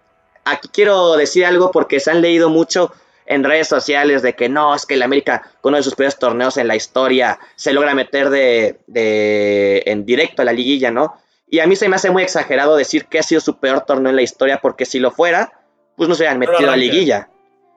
Aquí 0.45 0.69
quiero 0.69 1.17
decir 1.17 1.45
algo 1.45 1.71
porque 1.71 1.99
se 1.99 2.09
han 2.09 2.21
leído 2.21 2.49
mucho 2.49 2.93
en 3.25 3.43
redes 3.43 3.67
sociales 3.67 4.21
de 4.21 4.33
que 4.33 4.47
no, 4.47 4.73
es 4.75 4.85
que 4.85 4.93
el 4.93 5.03
América, 5.03 5.41
con 5.59 5.71
uno 5.71 5.77
de 5.77 5.83
sus 5.83 5.95
primeros 5.95 6.17
torneos 6.17 6.55
en 6.55 6.69
la 6.69 6.77
historia, 6.77 7.37
se 7.57 7.73
logra 7.73 7.93
meter 7.93 8.29
de 8.29 9.83
en 9.85 10.05
directo 10.05 10.41
a 10.41 10.45
la 10.45 10.53
liguilla, 10.53 10.89
¿no? 10.89 11.17
Y 11.55 11.61
a 11.61 11.67
mí 11.67 11.77
se 11.77 11.87
me 11.87 11.95
hace 11.95 12.11
muy 12.11 12.21
exagerado 12.21 12.75
decir 12.75 13.05
que 13.05 13.17
ha 13.17 13.23
sido 13.23 13.39
su 13.39 13.57
peor 13.61 13.85
torneo 13.85 14.09
en 14.09 14.17
la 14.17 14.21
historia, 14.21 14.59
porque 14.61 14.83
si 14.85 14.99
lo 14.99 15.09
fuera, 15.09 15.53
pues 15.95 16.09
no 16.09 16.13
se 16.13 16.23
hubieran 16.23 16.37
Peor 16.37 16.51
metido 16.51 16.69
a 16.69 16.75
liguilla. 16.75 17.29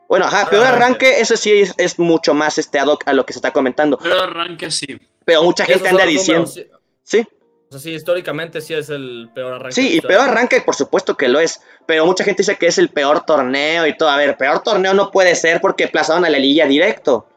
Bueno, 0.09 0.25
ajá, 0.25 0.51
Peor 0.51 0.65
peor 0.65 0.75
arranque, 0.75 1.07
arranque. 1.07 1.21
eso 1.21 1.37
sí 1.37 1.53
es, 1.53 1.75
es 1.77 1.97
mucho 1.97 2.35
más 2.35 2.59
este 2.59 2.81
ad 2.81 2.89
hoc 2.89 3.05
a 3.07 3.13
lo 3.13 3.25
que 3.25 3.33
se 3.33 3.39
está 3.39 3.53
comentando. 3.53 3.97
Pero 4.03 4.21
arranque 4.21 4.69
sí. 4.73 4.99
Pero 5.25 5.45
mucha 5.45 5.65
gente 5.65 5.89
anda 5.89 6.05
diciendo. 6.07 6.49
números, 6.49 6.81
sí. 7.05 7.21
Sí, 7.21 7.29
O 7.69 7.71
sea, 7.71 7.79
sí, 7.79 7.95
históricamente 7.95 8.61
sí 8.61 8.75
es 8.75 8.91
el 8.91 9.31
peor 9.33 9.53
arranque. 9.53 9.77
Sí, 9.77 9.97
y 9.97 10.01
peor 10.01 10.23
arranque, 10.29 10.61
por 10.61 10.75
supuesto 10.75 11.17
que 11.17 11.29
lo 11.29 11.39
es. 11.39 11.61
Pero 11.87 12.05
mucha 12.05 12.25
gente 12.25 12.43
dice 12.43 12.57
que 12.57 12.67
es 12.67 12.79
el 12.79 12.89
peor 12.89 13.25
torneo 13.27 13.87
y 13.87 13.97
todo. 13.97 14.09
A 14.09 14.17
ver, 14.17 14.37
peor 14.37 14.61
torneo 14.65 14.93
no 14.93 15.13
puede 15.13 15.37
ser 15.37 15.61
porque 15.61 15.87
plazaron 15.87 16.25
a 16.25 16.31
la 16.31 16.41
liguilla 16.41 16.67
directo. 16.67 17.29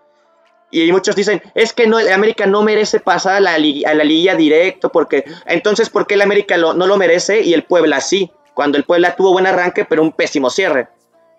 Y 0.71 0.91
muchos 0.91 1.15
dicen, 1.15 1.41
es 1.53 1.73
que 1.73 1.85
no, 1.85 1.99
el 1.99 2.11
América 2.11 2.45
no 2.45 2.63
merece 2.63 2.99
pasar 2.99 3.35
a 3.35 3.39
la, 3.39 3.53
a 3.53 3.93
la 3.93 4.03
liguilla 4.03 4.35
directo, 4.35 4.89
porque 4.89 5.25
entonces, 5.45 5.89
¿por 5.89 6.07
qué 6.07 6.15
el 6.15 6.21
América 6.21 6.57
no 6.57 6.73
lo 6.73 6.97
merece 6.97 7.41
y 7.41 7.53
el 7.53 7.63
Puebla 7.63 7.99
sí? 7.99 8.31
Cuando 8.53 8.77
el 8.77 8.83
Puebla 8.83 9.15
tuvo 9.15 9.31
buen 9.33 9.47
arranque, 9.47 9.85
pero 9.85 10.01
un 10.01 10.11
pésimo 10.11 10.49
cierre. 10.49 10.87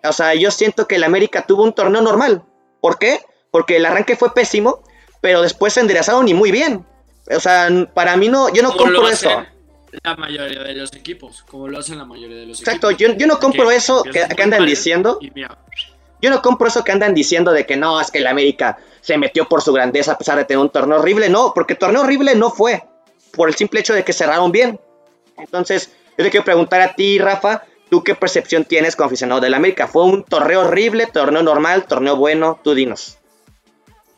O 0.03 0.11
sea, 0.11 0.35
yo 0.35 0.51
siento 0.51 0.87
que 0.87 0.95
el 0.95 1.03
América 1.03 1.45
tuvo 1.45 1.63
un 1.63 1.73
torneo 1.73 2.01
normal. 2.01 2.43
¿Por 2.81 2.99
qué? 2.99 3.21
Porque 3.51 3.77
el 3.77 3.85
arranque 3.85 4.15
fue 4.15 4.33
pésimo, 4.33 4.83
pero 5.21 5.41
después 5.41 5.73
se 5.73 5.79
enderezaron 5.79 6.27
y 6.27 6.33
muy 6.33 6.51
bien. 6.51 6.85
O 7.33 7.39
sea, 7.39 7.69
para 7.93 8.17
mí 8.17 8.27
no, 8.27 8.53
yo 8.53 8.61
no 8.61 8.75
compro 8.75 9.07
eso. 9.07 9.29
La 10.03 10.15
mayoría 10.15 10.63
de 10.63 10.73
los 10.73 10.91
equipos, 10.93 11.43
como 11.43 11.67
lo 11.67 11.79
hacen 11.79 11.99
la 11.99 12.05
mayoría 12.05 12.37
de 12.37 12.47
los 12.47 12.59
Exacto, 12.59 12.89
equipos. 12.89 13.13
Exacto, 13.13 13.19
yo, 13.19 13.27
no 13.27 13.39
compro 13.39 13.71
eso 13.71 14.03
que, 14.03 14.41
andan 14.41 14.65
diciendo. 14.65 15.19
Yo 16.23 16.29
no 16.29 16.41
compro 16.41 16.69
eso 16.69 16.85
que 16.85 16.93
andan 16.93 17.13
diciendo 17.13 17.51
de 17.51 17.65
que 17.65 17.75
no, 17.75 17.99
es 17.99 18.09
que 18.09 18.19
el 18.19 18.27
América 18.27 18.77
se 19.01 19.17
metió 19.17 19.49
por 19.49 19.61
su 19.61 19.73
grandeza 19.73 20.13
a 20.13 20.17
pesar 20.17 20.37
de 20.37 20.45
tener 20.45 20.61
un 20.61 20.69
torneo 20.69 20.99
horrible. 20.99 21.27
No, 21.27 21.51
porque 21.53 21.75
torneo 21.75 22.03
horrible 22.03 22.33
no 22.33 22.49
fue. 22.49 22.81
Por 23.33 23.49
el 23.49 23.55
simple 23.55 23.81
hecho 23.81 23.93
de 23.93 24.05
que 24.05 24.13
cerraron 24.13 24.49
bien. 24.49 24.79
Entonces, 25.35 25.91
yo 26.17 26.23
te 26.23 26.31
quiero 26.31 26.45
preguntar 26.45 26.79
a 26.79 26.95
ti, 26.95 27.19
Rafa, 27.19 27.63
¿tú 27.89 28.05
qué 28.05 28.15
percepción 28.15 28.63
tienes 28.63 28.95
como 28.95 29.07
aficionado 29.07 29.41
del 29.41 29.53
América? 29.53 29.85
¿Fue 29.85 30.05
un 30.05 30.23
torneo 30.23 30.61
horrible, 30.61 31.07
torneo 31.07 31.43
normal, 31.43 31.83
torneo 31.87 32.15
bueno? 32.15 32.57
Tú 32.63 32.73
dinos. 32.73 33.17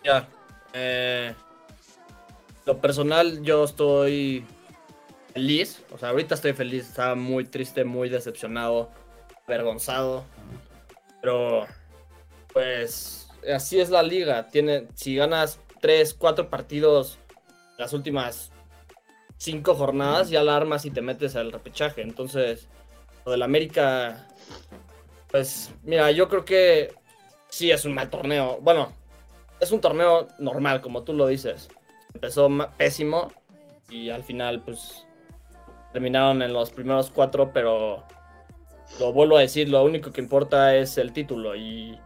Ya. 0.04 0.28
Eh, 0.74 1.34
lo 2.68 2.78
personal, 2.78 3.42
yo 3.42 3.64
estoy 3.64 4.46
feliz. 5.34 5.82
O 5.92 5.98
sea, 5.98 6.10
ahorita 6.10 6.36
estoy 6.36 6.54
feliz. 6.54 6.88
Estaba 6.88 7.16
muy 7.16 7.46
triste, 7.46 7.84
muy 7.84 8.10
decepcionado, 8.10 8.92
avergonzado. 9.48 10.24
Pero, 11.20 11.66
pues, 12.56 13.28
así 13.54 13.82
es 13.82 13.90
la 13.90 14.02
liga. 14.02 14.48
Tiene, 14.48 14.88
si 14.94 15.18
ganas 15.18 15.60
3, 15.82 16.14
4 16.14 16.50
partidos 16.50 17.20
las 17.78 17.92
últimas 17.92 18.50
5 19.40 19.76
jornadas, 19.76 20.30
ya 20.30 20.42
la 20.42 20.56
armas 20.56 20.86
y 20.86 20.92
te 20.92 21.02
metes 21.02 21.36
al 21.36 21.52
repechaje. 21.52 22.02
Entonces, 22.02 22.70
lo 23.26 23.34
del 23.34 23.44
América, 23.44 24.26
pues, 25.30 25.70
mira, 25.84 26.10
yo 26.12 26.30
creo 26.30 26.46
que 26.46 26.94
sí 27.50 27.72
es 27.72 27.84
un 27.84 27.94
mal 27.94 28.10
torneo. 28.10 28.58
Bueno, 28.62 28.94
es 29.60 29.74
un 29.74 29.82
torneo 29.82 30.30
normal, 30.40 30.80
como 30.80 31.04
tú 31.04 31.12
lo 31.12 31.28
dices. 31.28 31.68
Empezó 32.14 32.50
pésimo 32.78 33.34
y 33.90 34.12
al 34.12 34.24
final, 34.24 34.62
pues, 34.62 35.06
terminaron 35.92 36.42
en 36.42 36.54
los 36.54 36.72
primeros 36.72 37.12
cuatro, 37.12 37.52
pero 37.52 38.06
lo 38.98 39.12
vuelvo 39.12 39.36
a 39.36 39.42
decir, 39.42 39.68
lo 39.68 39.84
único 39.84 40.14
que 40.14 40.22
importa 40.22 40.74
es 40.78 40.98
el 40.98 41.12
título 41.12 41.54
y 41.58 42.00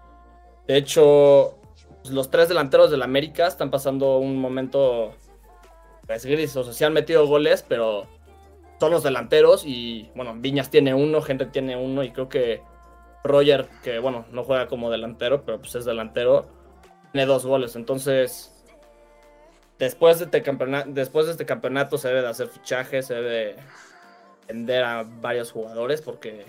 de 0.69 0.77
hecho, 0.77 1.57
pues, 2.03 2.13
los 2.13 2.29
tres 2.29 2.47
delanteros 2.47 2.91
del 2.91 3.01
América 3.01 3.47
están 3.47 3.71
pasando 3.71 4.19
un 4.19 4.37
momento 4.39 5.15
pues, 6.05 6.27
gris. 6.27 6.55
O 6.55 6.63
sea, 6.63 6.73
se 6.73 6.85
han 6.85 6.93
metido 6.93 7.25
goles, 7.25 7.65
pero 7.67 8.05
son 8.79 8.91
los 8.91 9.01
delanteros. 9.01 9.63
Y 9.65 10.11
bueno, 10.13 10.35
Viñas 10.37 10.69
tiene 10.69 10.93
uno, 10.93 11.23
Gente 11.23 11.47
tiene 11.47 11.75
uno. 11.75 12.03
Y 12.03 12.11
creo 12.11 12.29
que 12.29 12.61
Roger, 13.23 13.67
que 13.81 13.97
bueno, 13.97 14.25
no 14.31 14.43
juega 14.43 14.67
como 14.67 14.91
delantero, 14.91 15.43
pero 15.43 15.57
pues 15.57 15.73
es 15.73 15.85
delantero, 15.85 16.45
tiene 17.13 17.25
dos 17.25 17.47
goles. 17.47 17.75
Entonces, 17.75 18.63
después 19.79 20.19
de 20.19 20.25
este 20.25 20.43
campeonato, 20.43 20.91
después 20.91 21.25
de 21.25 21.31
este 21.31 21.47
campeonato 21.47 21.97
se 21.97 22.09
debe 22.09 22.21
de 22.21 22.27
hacer 22.27 22.47
fichajes, 22.47 23.07
se 23.07 23.15
debe 23.15 23.55
vender 24.47 24.83
a 24.83 25.03
varios 25.03 25.51
jugadores 25.51 26.03
porque 26.03 26.45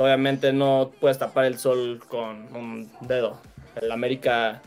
obviamente 0.00 0.54
no 0.54 0.92
puedes 0.98 1.18
tapar 1.18 1.44
el 1.44 1.58
sol 1.58 2.00
con 2.08 2.56
un 2.56 2.90
dedo. 3.02 3.38
El 3.76 3.92
América 3.92 4.62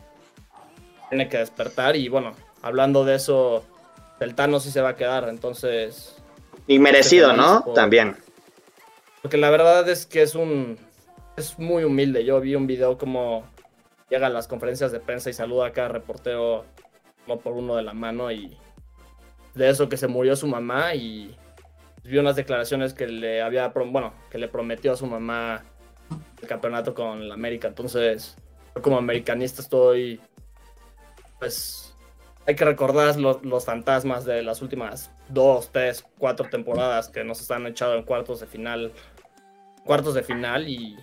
tiene 1.09 1.27
que 1.27 1.39
despertar 1.39 1.95
y 1.95 2.07
bueno, 2.07 2.33
hablando 2.61 3.03
de 3.03 3.15
eso, 3.15 3.65
el 4.19 4.35
Tano 4.35 4.59
sí 4.59 4.69
se 4.69 4.81
va 4.81 4.89
a 4.89 4.95
quedar, 4.95 5.27
entonces... 5.27 6.21
Y 6.67 6.77
merecido, 6.77 7.33
¿no? 7.33 7.61
También. 7.73 8.15
Porque 9.23 9.37
la 9.37 9.49
verdad 9.49 9.89
es 9.89 10.05
que 10.05 10.21
es 10.21 10.35
un... 10.35 10.77
Es 11.35 11.57
muy 11.57 11.83
humilde. 11.83 12.23
Yo 12.23 12.39
vi 12.39 12.53
un 12.53 12.67
video 12.67 12.99
como 12.99 13.43
llega 14.11 14.27
a 14.27 14.29
las 14.29 14.47
conferencias 14.47 14.91
de 14.91 14.99
prensa 14.99 15.31
y 15.31 15.33
saluda 15.33 15.65
a 15.65 15.71
cada 15.71 15.87
reportero 15.87 16.65
uno 17.25 17.37
por 17.39 17.53
uno 17.53 17.75
de 17.75 17.81
la 17.81 17.93
mano 17.93 18.31
y 18.31 18.55
de 19.55 19.69
eso 19.69 19.89
que 19.89 19.97
se 19.97 20.07
murió 20.07 20.35
su 20.35 20.45
mamá 20.45 20.93
y 20.93 21.35
vi 22.03 22.17
unas 22.17 22.35
declaraciones 22.35 22.93
que 22.93 23.07
le 23.07 23.41
había, 23.41 23.67
bueno, 23.69 24.13
que 24.29 24.37
le 24.37 24.47
prometió 24.47 24.93
a 24.93 24.97
su 24.97 25.05
mamá 25.05 25.63
el 26.41 26.47
campeonato 26.47 26.93
con 26.93 27.27
la 27.27 27.33
América. 27.33 27.67
Entonces, 27.67 28.35
yo 28.75 28.81
como 28.81 28.97
americanista 28.97 29.61
estoy, 29.61 30.19
pues, 31.39 31.95
hay 32.45 32.55
que 32.55 32.65
recordar 32.65 33.15
los, 33.17 33.65
fantasmas 33.65 34.25
de 34.25 34.43
las 34.43 34.61
últimas 34.61 35.11
dos, 35.29 35.71
tres, 35.71 36.05
cuatro 36.17 36.49
temporadas 36.49 37.09
que 37.09 37.23
nos 37.23 37.39
están 37.39 37.65
echado 37.67 37.95
en 37.95 38.03
cuartos 38.03 38.41
de 38.41 38.47
final, 38.47 38.91
cuartos 39.85 40.13
de 40.13 40.23
final 40.23 40.67
y 40.67 40.97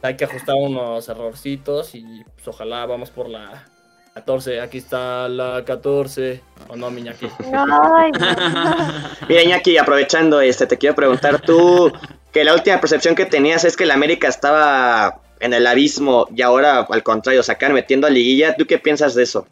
hay 0.00 0.16
que 0.16 0.24
ajustar 0.24 0.56
unos 0.58 1.08
errorcitos 1.08 1.94
y 1.94 2.24
pues 2.34 2.48
ojalá 2.48 2.86
vamos 2.86 3.10
por 3.10 3.28
la 3.28 3.66
14, 4.14 4.60
aquí 4.60 4.78
está 4.78 5.28
la 5.28 5.64
14. 5.64 6.40
¿O 6.68 6.76
no, 6.76 6.90
Miñaki? 6.90 7.26
Mira, 9.28 9.42
Iñaki, 9.42 9.78
aprovechando 9.78 10.40
este, 10.40 10.66
te 10.66 10.76
quiero 10.76 10.94
preguntar 10.94 11.40
tú 11.40 11.92
que 12.30 12.44
la 12.44 12.54
última 12.54 12.80
percepción 12.80 13.14
que 13.14 13.26
tenías 13.26 13.64
es 13.64 13.76
que 13.76 13.86
la 13.86 13.94
América 13.94 14.28
estaba 14.28 15.20
en 15.40 15.54
el 15.54 15.66
abismo 15.66 16.26
y 16.34 16.42
ahora 16.42 16.86
al 16.88 17.02
contrario, 17.02 17.42
sacar 17.42 17.72
metiendo 17.72 18.06
a 18.06 18.10
liguilla. 18.10 18.54
¿Tú 18.54 18.66
qué 18.66 18.78
piensas 18.78 19.14
de 19.14 19.22
eso? 19.24 19.46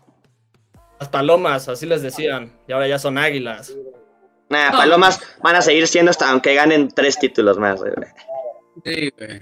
Las 0.98 1.08
palomas, 1.08 1.68
así 1.68 1.86
les 1.86 2.02
decían, 2.02 2.52
y 2.68 2.72
ahora 2.72 2.86
ya 2.86 2.98
son 2.98 3.16
águilas. 3.16 3.74
Nah, 4.50 4.72
palomas 4.72 5.20
van 5.42 5.56
a 5.56 5.62
seguir 5.62 5.86
siendo 5.86 6.10
hasta 6.10 6.28
aunque 6.28 6.54
ganen 6.54 6.88
tres 6.88 7.18
títulos 7.18 7.56
más. 7.56 7.80
Sí, 8.84 9.10
güey. 9.16 9.40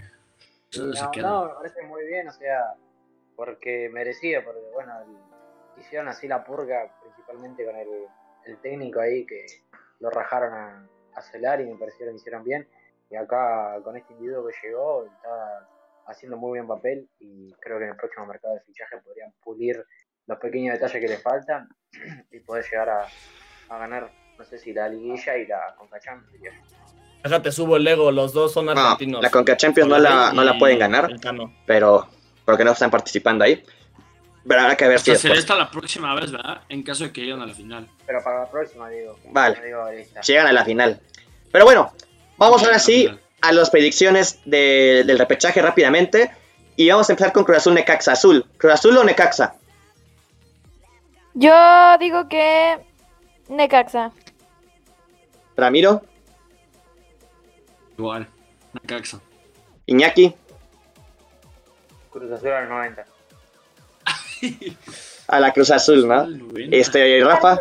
No, 0.76 1.46
me 1.46 1.54
parece 1.54 1.82
muy 1.88 2.06
bien, 2.06 2.28
o 2.28 2.32
sea, 2.32 2.74
porque 3.38 3.88
merecido, 3.88 4.42
porque 4.42 4.60
bueno, 4.74 4.92
hicieron 5.76 6.08
así 6.08 6.26
la 6.26 6.42
purga, 6.42 6.92
principalmente 7.00 7.64
con 7.64 7.76
el, 7.76 8.58
técnico 8.62 8.98
ahí 8.98 9.24
que 9.26 9.46
lo 10.00 10.10
rajaron 10.10 10.52
a, 10.54 10.88
a 11.14 11.22
Celar 11.22 11.60
y 11.60 11.66
me 11.66 11.78
parecieron 11.78 12.14
que 12.14 12.20
hicieron 12.20 12.42
bien. 12.42 12.66
Y 13.10 13.14
acá 13.14 13.78
con 13.84 13.96
este 13.96 14.12
individuo 14.12 14.44
que 14.44 14.54
llegó, 14.66 15.04
está 15.04 15.68
haciendo 16.08 16.36
muy 16.36 16.58
buen 16.58 16.66
papel 16.66 17.08
y 17.20 17.52
creo 17.60 17.78
que 17.78 17.84
en 17.84 17.90
el 17.90 17.96
próximo 17.96 18.26
mercado 18.26 18.54
de 18.54 18.60
fichaje 18.62 18.96
podrían 19.04 19.32
pulir 19.44 19.84
los 20.26 20.38
pequeños 20.38 20.74
detalles 20.74 21.00
que 21.00 21.08
le 21.08 21.18
faltan 21.18 21.68
y 22.32 22.40
poder 22.40 22.64
llegar 22.64 22.88
a, 22.88 23.06
ganar, 23.68 24.10
no 24.36 24.44
sé 24.44 24.58
si 24.58 24.72
la 24.72 24.88
liguilla 24.88 25.36
y 25.36 25.46
la 25.46 25.76
Conca 25.76 26.00
Champions. 26.00 26.56
Déjate, 27.22 27.52
subo 27.52 27.76
el 27.76 27.86
ego, 27.86 28.10
los 28.10 28.32
dos 28.32 28.52
son 28.52 28.68
argentinos. 28.68 29.22
la 29.22 29.30
Conca 29.30 29.56
Champions 29.56 29.88
no 29.88 29.98
la, 29.98 30.32
no 30.32 30.42
la 30.42 30.58
pueden 30.58 30.80
ganar, 30.80 31.08
pero 31.66 32.08
porque 32.48 32.64
no 32.64 32.72
están 32.72 32.90
participando 32.90 33.44
ahí. 33.44 33.62
Pero 34.48 34.60
habrá 34.62 34.74
que 34.74 34.88
ver 34.88 34.98
si. 34.98 35.14
Será 35.14 35.34
esta 35.34 35.54
la 35.54 35.70
próxima 35.70 36.14
vez, 36.14 36.32
¿verdad? 36.32 36.62
En 36.70 36.82
caso 36.82 37.04
de 37.04 37.12
que 37.12 37.20
lleguen 37.20 37.42
a 37.42 37.46
la 37.46 37.52
final. 37.52 37.86
Pero 38.06 38.24
para 38.24 38.40
la 38.40 38.50
próxima, 38.50 38.88
digo. 38.88 39.18
Vale. 39.26 39.58
llegan 40.26 40.46
a 40.46 40.52
la 40.54 40.64
final. 40.64 40.98
Pero 41.52 41.66
bueno, 41.66 41.92
vamos 42.38 42.64
ahora 42.64 42.78
sí 42.78 43.06
a 43.42 43.52
las 43.52 43.68
predicciones 43.68 44.40
del 44.46 45.18
repechaje 45.18 45.60
rápidamente. 45.60 46.30
Y 46.74 46.88
vamos 46.88 47.10
a 47.10 47.12
empezar 47.12 47.34
con 47.34 47.44
Cruz 47.44 47.58
Azul 47.58 47.74
Necaxa 47.74 48.12
Azul. 48.12 48.46
¿Cruz 48.56 48.72
Azul 48.72 48.96
o 48.96 49.04
Necaxa? 49.04 49.56
Yo 51.34 51.98
digo 52.00 52.30
que 52.30 52.78
Necaxa. 53.50 54.10
Ramiro. 55.54 56.00
Igual, 57.98 58.26
Necaxa. 58.72 59.20
Iñaki. 59.84 60.34
Cruz 62.18 62.32
Azul 62.32 62.50
al 62.50 62.68
90. 62.68 63.04
a 65.28 65.40
la 65.40 65.52
Cruz 65.52 65.70
Azul, 65.70 66.06
¿no? 66.06 66.26
Este, 66.70 67.22
Rafa. 67.22 67.58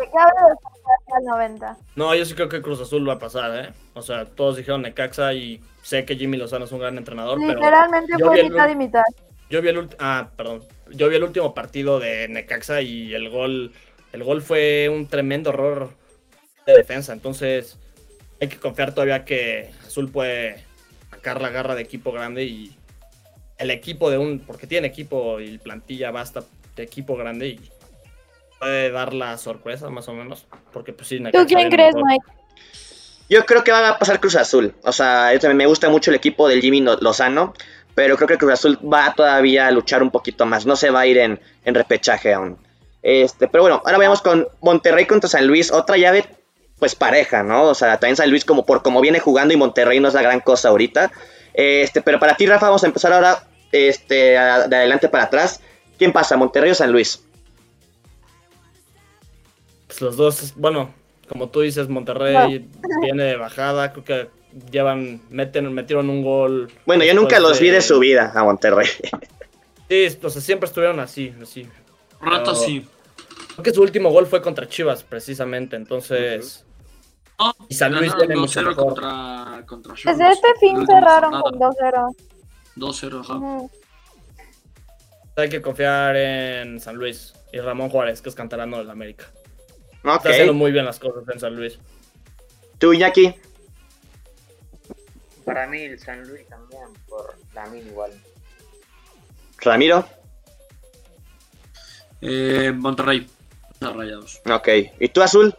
No, 1.96 2.14
yo 2.14 2.24
sí 2.24 2.34
creo 2.34 2.48
que 2.48 2.62
Cruz 2.62 2.80
Azul 2.80 3.08
va 3.08 3.14
a 3.14 3.18
pasar, 3.18 3.64
¿eh? 3.64 3.72
O 3.94 4.02
sea, 4.02 4.24
todos 4.24 4.56
dijeron 4.56 4.82
Necaxa 4.82 5.32
y 5.32 5.60
sé 5.82 6.04
que 6.04 6.16
Jimmy 6.16 6.36
Lozano 6.36 6.64
es 6.64 6.72
un 6.72 6.80
gran 6.80 6.96
entrenador. 6.98 7.38
Literalmente 7.38 8.12
fue 8.18 8.42
mitad 8.42 8.68
y 8.68 8.76
mitad. 8.76 9.02
Yo 9.50 9.62
vi 9.62 9.68
el 9.68 9.88
ah, 9.98 10.28
perdón. 10.36 10.62
Yo 10.90 11.08
vi 11.08 11.16
el 11.16 11.24
último 11.24 11.54
partido 11.54 11.98
de 11.98 12.28
Necaxa 12.28 12.80
y 12.82 13.14
el 13.14 13.30
gol, 13.30 13.72
el 14.12 14.24
gol 14.24 14.42
fue 14.42 14.88
un 14.88 15.06
tremendo 15.06 15.50
error 15.50 15.90
de 16.66 16.74
defensa. 16.74 17.12
Entonces, 17.12 17.78
hay 18.40 18.48
que 18.48 18.58
confiar 18.58 18.92
todavía 18.94 19.24
que 19.24 19.70
Azul 19.86 20.10
puede 20.10 20.64
sacar 21.10 21.40
la 21.40 21.50
garra 21.50 21.74
de 21.74 21.82
equipo 21.82 22.12
grande 22.12 22.44
y 22.44 22.76
el 23.58 23.70
equipo 23.70 24.10
de 24.10 24.18
un, 24.18 24.40
porque 24.40 24.66
tiene 24.66 24.86
equipo 24.86 25.40
y 25.40 25.58
plantilla 25.58 26.10
basta 26.10 26.44
de 26.76 26.82
equipo 26.82 27.16
grande 27.16 27.48
y 27.48 27.60
puede 28.58 28.90
dar 28.90 29.12
la 29.14 29.36
sorpresa 29.36 29.90
más 29.90 30.08
o 30.08 30.12
menos, 30.12 30.46
porque 30.72 30.92
pues 30.92 31.08
sí. 31.08 31.22
¿Tú 31.32 31.46
quién 31.46 31.70
crees, 31.70 31.94
Mike? 31.94 32.24
Yo 33.28 33.44
creo 33.44 33.62
que 33.62 33.72
va 33.72 33.88
a 33.90 33.98
pasar 33.98 34.20
Cruz 34.20 34.36
Azul, 34.36 34.74
o 34.82 34.92
sea, 34.92 35.32
me 35.54 35.66
gusta 35.66 35.90
mucho 35.90 36.10
el 36.10 36.16
equipo 36.16 36.48
del 36.48 36.62
Jimmy 36.62 36.80
Lozano, 36.80 37.52
pero 37.94 38.16
creo 38.16 38.28
que 38.28 38.38
Cruz 38.38 38.54
Azul 38.54 38.78
va 38.90 39.12
todavía 39.14 39.66
a 39.66 39.70
luchar 39.70 40.02
un 40.02 40.10
poquito 40.10 40.46
más, 40.46 40.64
no 40.64 40.76
se 40.76 40.90
va 40.90 41.00
a 41.00 41.06
ir 41.06 41.18
en, 41.18 41.40
en 41.64 41.74
repechaje 41.74 42.32
aún. 42.32 42.56
Este, 43.02 43.46
pero 43.48 43.64
bueno, 43.64 43.82
ahora 43.84 43.98
vamos 43.98 44.22
con 44.22 44.48
Monterrey 44.60 45.06
contra 45.06 45.28
San 45.28 45.46
Luis, 45.46 45.70
otra 45.70 45.96
llave 45.96 46.24
pues 46.78 46.94
pareja, 46.94 47.42
¿no? 47.42 47.64
O 47.64 47.74
sea, 47.74 47.98
también 47.98 48.16
San 48.16 48.30
Luis 48.30 48.44
como 48.44 48.64
por 48.64 48.82
como 48.82 49.00
viene 49.00 49.18
jugando 49.18 49.52
y 49.52 49.56
Monterrey 49.56 50.00
no 50.00 50.08
es 50.08 50.14
la 50.14 50.22
gran 50.22 50.40
cosa 50.40 50.68
ahorita. 50.68 51.10
Este, 51.54 52.02
pero 52.02 52.20
para 52.20 52.36
ti, 52.36 52.46
Rafa, 52.46 52.66
vamos 52.66 52.84
a 52.84 52.86
empezar 52.86 53.12
ahora 53.12 53.42
este, 53.72 54.14
de 54.14 54.36
adelante 54.38 55.08
para 55.08 55.24
atrás. 55.24 55.60
¿Quién 55.98 56.12
pasa, 56.12 56.36
Monterrey 56.36 56.70
o 56.70 56.74
San 56.74 56.92
Luis? 56.92 57.22
Pues 59.86 60.00
los 60.00 60.16
dos, 60.16 60.52
bueno, 60.56 60.94
como 61.28 61.48
tú 61.48 61.60
dices, 61.60 61.88
Monterrey 61.88 62.68
viene 63.02 63.24
de 63.24 63.36
bajada, 63.36 63.92
creo 63.92 64.04
que 64.04 64.30
llevan, 64.70 65.20
meten, 65.30 65.72
metieron 65.72 66.10
un 66.10 66.22
gol. 66.22 66.70
Bueno, 66.86 67.04
yo 67.04 67.14
nunca 67.14 67.40
los 67.40 67.60
vi 67.60 67.70
de 67.70 67.80
su 67.80 67.98
vida 67.98 68.32
a 68.34 68.44
Monterrey. 68.44 68.86
Sí, 69.88 70.18
o 70.22 70.30
sea, 70.30 70.42
siempre 70.42 70.66
estuvieron 70.66 71.00
así, 71.00 71.34
así. 71.42 71.66
Rato 72.20 72.54
sí. 72.54 72.86
Creo 73.52 73.62
que 73.62 73.72
su 73.72 73.82
último 73.82 74.10
gol 74.10 74.26
fue 74.26 74.42
contra 74.42 74.68
Chivas, 74.68 75.02
precisamente, 75.02 75.76
entonces... 75.76 76.64
y 77.68 77.74
San 77.74 77.94
Luis 77.94 78.14
tiene 78.16 78.36
mucho 78.36 78.62
contra, 78.76 79.64
contra 79.66 79.94
Chivas. 79.94 80.18
Desde 80.18 80.32
este 80.32 80.48
fin 80.60 80.86
cerraron 80.86 81.40
con 81.40 81.54
2-0. 81.54 82.16
2-0, 82.78 83.20
ajá. 83.20 83.68
Hay 85.36 85.48
que 85.48 85.62
confiar 85.62 86.16
en 86.16 86.80
San 86.80 86.96
Luis 86.96 87.32
y 87.52 87.60
Ramón 87.60 87.90
Juárez, 87.90 88.20
que 88.20 88.28
es 88.28 88.34
cantarano 88.34 88.78
del 88.78 88.90
América. 88.90 89.26
Okay. 90.00 90.16
Está 90.16 90.30
haciendo 90.30 90.54
muy 90.54 90.72
bien 90.72 90.84
las 90.84 90.98
cosas 90.98 91.22
en 91.32 91.40
San 91.40 91.54
Luis. 91.54 91.78
¿Tú, 92.78 92.92
Iñaki? 92.92 93.34
Para 95.44 95.66
mí 95.66 95.82
el 95.82 95.98
San 95.98 96.26
Luis 96.28 96.46
también, 96.48 96.82
por 97.08 97.36
mí 97.70 97.78
igual. 97.78 98.12
¿Ramiro? 99.60 100.08
Eh, 102.20 102.72
Monterrey. 102.74 103.26
Rayados. 103.80 104.40
Ok. 104.50 104.68
¿Y 104.98 105.08
tú, 105.08 105.22
Azul? 105.22 105.54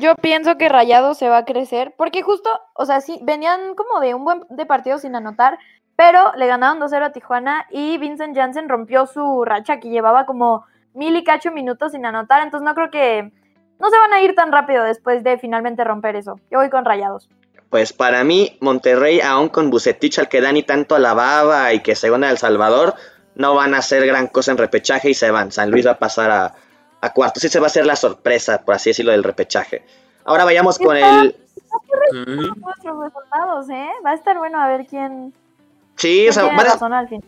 Yo 0.00 0.14
pienso 0.16 0.56
que 0.56 0.68
Rayados 0.68 1.18
se 1.18 1.28
va 1.28 1.38
a 1.38 1.44
crecer, 1.44 1.94
porque 1.96 2.22
justo, 2.22 2.50
o 2.74 2.84
sea, 2.84 3.00
sí, 3.00 3.18
venían 3.22 3.74
como 3.74 4.00
de 4.00 4.14
un 4.14 4.24
buen 4.24 4.42
de 4.50 4.66
partido 4.66 4.98
sin 4.98 5.14
anotar, 5.14 5.58
pero 5.96 6.32
le 6.36 6.46
ganaron 6.46 6.80
2-0 6.80 7.04
a 7.04 7.12
Tijuana 7.12 7.66
y 7.70 7.98
Vincent 7.98 8.36
Janssen 8.36 8.68
rompió 8.68 9.06
su 9.06 9.44
racha 9.44 9.78
que 9.78 9.90
llevaba 9.90 10.26
como 10.26 10.64
mil 10.94 11.16
y 11.16 11.24
cacho 11.24 11.52
minutos 11.52 11.92
sin 11.92 12.06
anotar, 12.06 12.42
entonces 12.42 12.64
no 12.64 12.74
creo 12.74 12.90
que 12.90 13.32
no 13.78 13.90
se 13.90 13.98
van 13.98 14.12
a 14.12 14.22
ir 14.22 14.34
tan 14.34 14.52
rápido 14.52 14.84
después 14.84 15.22
de 15.22 15.38
finalmente 15.38 15.84
romper 15.84 16.16
eso. 16.16 16.40
Yo 16.50 16.58
voy 16.58 16.70
con 16.70 16.84
Rayados. 16.84 17.28
Pues 17.70 17.92
para 17.92 18.22
mí, 18.24 18.56
Monterrey, 18.60 19.20
aún 19.20 19.48
con 19.48 19.70
Bucetich 19.70 20.18
al 20.18 20.28
que 20.28 20.40
Dani 20.40 20.62
tanto 20.62 20.94
alababa 20.94 21.72
y 21.72 21.80
que 21.80 21.96
según 21.96 22.24
El 22.24 22.38
Salvador, 22.38 22.94
no 23.34 23.54
van 23.54 23.74
a 23.74 23.78
hacer 23.78 24.06
gran 24.06 24.28
cosa 24.28 24.52
en 24.52 24.58
repechaje 24.58 25.10
y 25.10 25.14
se 25.14 25.30
van. 25.30 25.50
San 25.50 25.70
Luis 25.70 25.86
va 25.86 25.92
a 25.92 25.98
pasar 25.98 26.30
a, 26.30 26.54
a 27.04 27.12
cuartos. 27.12 27.42
Sí 27.42 27.48
se 27.48 27.60
va 27.60 27.66
a 27.66 27.68
hacer 27.68 27.86
la 27.86 27.96
sorpresa, 27.96 28.62
por 28.62 28.74
así 28.74 28.90
decirlo, 28.90 29.12
del 29.12 29.24
repechaje. 29.24 29.84
Ahora 30.24 30.44
vayamos 30.44 30.78
con 30.78 30.96
el... 30.96 31.36
resultados, 32.12 33.68
¿eh? 33.70 33.88
Va 34.04 34.10
a 34.10 34.14
estar 34.14 34.38
bueno 34.38 34.60
a 34.60 34.68
ver 34.68 34.86
quién... 34.86 35.34
Sí, 35.96 36.28
o 36.28 36.32
sea, 36.32 36.44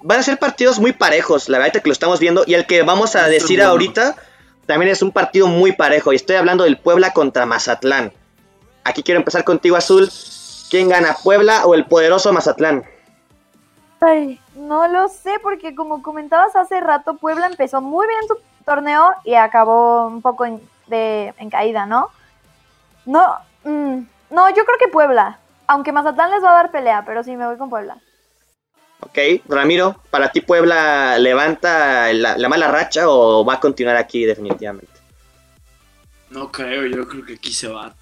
van 0.02 0.18
a, 0.18 0.22
ser 0.22 0.38
partidos 0.38 0.80
muy 0.80 0.92
parejos, 0.92 1.48
la 1.48 1.58
verdad 1.58 1.80
que 1.80 1.88
lo 1.88 1.92
estamos 1.92 2.18
viendo. 2.18 2.42
Y 2.46 2.54
el 2.54 2.66
que 2.66 2.82
vamos 2.82 3.14
a 3.14 3.28
decir 3.28 3.62
ahorita 3.62 4.16
también 4.66 4.90
es 4.90 5.02
un 5.02 5.12
partido 5.12 5.46
muy 5.46 5.72
parejo. 5.72 6.12
Y 6.12 6.16
estoy 6.16 6.36
hablando 6.36 6.64
del 6.64 6.76
Puebla 6.76 7.12
contra 7.12 7.46
Mazatlán. 7.46 8.12
Aquí 8.82 9.04
quiero 9.04 9.20
empezar 9.20 9.44
contigo, 9.44 9.76
Azul. 9.76 10.10
¿Quién 10.68 10.88
gana, 10.88 11.16
Puebla 11.22 11.64
o 11.64 11.74
el 11.74 11.86
poderoso 11.86 12.32
Mazatlán? 12.32 12.84
Ay, 14.00 14.40
no 14.56 14.88
lo 14.88 15.08
sé, 15.08 15.34
porque 15.42 15.74
como 15.74 16.02
comentabas 16.02 16.56
hace 16.56 16.80
rato, 16.80 17.16
Puebla 17.16 17.46
empezó 17.46 17.80
muy 17.80 18.06
bien 18.06 18.20
su 18.26 18.36
torneo 18.66 19.14
y 19.24 19.34
acabó 19.34 20.08
un 20.08 20.20
poco 20.20 20.44
en, 20.44 20.60
de, 20.88 21.32
en 21.38 21.48
caída, 21.48 21.86
¿no? 21.86 22.10
No, 23.06 23.38
mm, 23.64 24.00
no, 24.30 24.48
yo 24.50 24.64
creo 24.64 24.78
que 24.78 24.88
Puebla. 24.88 25.38
Aunque 25.68 25.92
Mazatlán 25.92 26.30
les 26.30 26.42
va 26.42 26.50
a 26.50 26.62
dar 26.62 26.70
pelea, 26.70 27.04
pero 27.06 27.22
sí, 27.22 27.36
me 27.36 27.46
voy 27.46 27.56
con 27.56 27.70
Puebla. 27.70 27.96
Ok, 29.00 29.18
Ramiro, 29.48 29.96
¿para 30.10 30.30
ti 30.32 30.40
Puebla 30.40 31.18
levanta 31.18 32.12
la, 32.12 32.36
la 32.36 32.48
mala 32.48 32.68
racha 32.68 33.08
o 33.08 33.44
va 33.44 33.54
a 33.54 33.60
continuar 33.60 33.96
aquí 33.96 34.24
definitivamente? 34.24 34.92
No 36.30 36.50
creo, 36.50 36.86
yo 36.86 37.06
creo 37.06 37.24
que 37.24 37.34
aquí 37.34 37.52
se 37.52 37.68
va. 37.68 37.94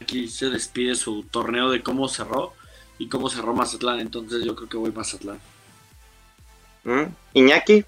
Aquí 0.00 0.28
se 0.28 0.50
despide 0.50 0.94
su 0.96 1.22
torneo 1.24 1.70
de 1.70 1.82
cómo 1.82 2.08
cerró 2.08 2.52
y 2.98 3.08
cómo 3.08 3.28
cerró 3.28 3.54
Mazatlán, 3.54 4.00
entonces 4.00 4.44
yo 4.44 4.56
creo 4.56 4.68
que 4.68 4.76
voy 4.76 4.92
Mazatlán. 4.92 5.38
¿Mm? 6.84 7.04
¿Iñaki? 7.34 7.84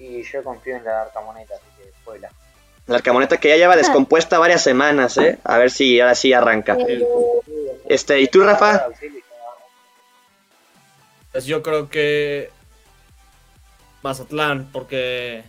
Y 0.00 0.22
yo 0.22 0.42
confío 0.42 0.76
en 0.76 0.84
la 0.84 1.02
Arcamoneta, 1.02 1.54
así 1.54 1.64
que 1.76 1.92
Puebla. 2.04 2.30
La 2.86 2.96
Arcamoneta 2.96 3.36
que 3.36 3.50
ya 3.50 3.56
lleva 3.56 3.76
descompuesta 3.76 4.38
varias 4.38 4.62
semanas, 4.62 5.18
¿eh? 5.18 5.38
A 5.44 5.58
ver 5.58 5.70
si 5.70 6.00
ahora 6.00 6.14
sí 6.14 6.32
arranca. 6.32 6.78
Este, 7.86 8.18
¿y 8.18 8.26
tú, 8.28 8.42
Rafa? 8.42 8.86
Pues 11.32 11.44
yo 11.44 11.62
creo 11.62 11.90
que 11.90 12.50
Mazatlán, 14.02 14.70
porque 14.72 15.44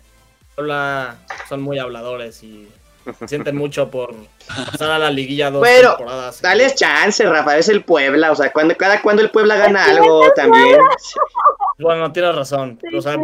Puebla 0.55 1.15
son 1.47 1.61
muy 1.61 1.79
habladores 1.79 2.43
y 2.43 2.69
sienten 3.27 3.55
mucho 3.55 3.89
por 3.89 4.13
pasar 4.47 4.91
a 4.91 4.99
la 4.99 5.09
liguilla 5.09 5.49
dos 5.49 5.63
Pero, 5.63 5.97
Dale 6.41 6.75
chance, 6.75 7.23
Rafa, 7.25 7.57
es 7.57 7.69
el 7.69 7.85
Puebla, 7.85 8.31
o 8.31 8.35
sea, 8.35 8.51
cuando, 8.51 8.75
cada 8.75 9.01
cuando 9.01 9.21
el 9.21 9.31
Puebla 9.31 9.55
gana 9.55 9.85
algo 9.85 10.29
también. 10.35 10.77
Bueno, 11.81 12.11
tienes 12.11 12.35
razón. 12.35 12.79
O 12.95 13.01
sea, 13.01 13.17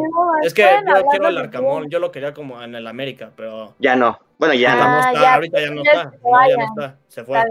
es 0.43 0.53
que 0.53 0.63
yo 0.63 1.05
quiero 1.09 1.27
el 1.27 1.37
Arcamón, 1.37 1.89
yo 1.89 1.99
lo 1.99 2.11
quería 2.11 2.33
como 2.33 2.61
en 2.61 2.75
el 2.75 2.87
América, 2.87 3.31
pero. 3.35 3.75
Ya 3.79 3.95
no. 3.95 4.19
Bueno, 4.37 4.53
ya 4.53 4.75
no. 4.75 4.83
Ah, 4.83 5.11
está, 5.13 5.33
ahorita 5.35 5.61
ya 5.61 5.71
no 5.71 5.81
está. 5.81 6.11
ya 6.49 6.57
no 6.57 6.63
está. 6.63 6.97
Se 7.07 7.23
fue. 7.23 7.43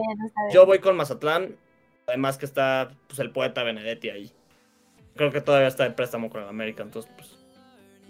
Yo 0.52 0.66
voy 0.66 0.78
con 0.78 0.96
Mazatlán, 0.96 1.56
además 2.06 2.38
que 2.38 2.46
está 2.46 2.90
pues, 3.06 3.18
el 3.18 3.30
poeta 3.30 3.62
Benedetti 3.62 4.10
ahí. 4.10 4.32
Creo 5.16 5.32
que 5.32 5.40
todavía 5.40 5.68
está 5.68 5.84
de 5.84 5.90
préstamo 5.90 6.30
con 6.30 6.42
el 6.42 6.48
América, 6.48 6.82
entonces 6.82 7.10
pues. 7.16 7.36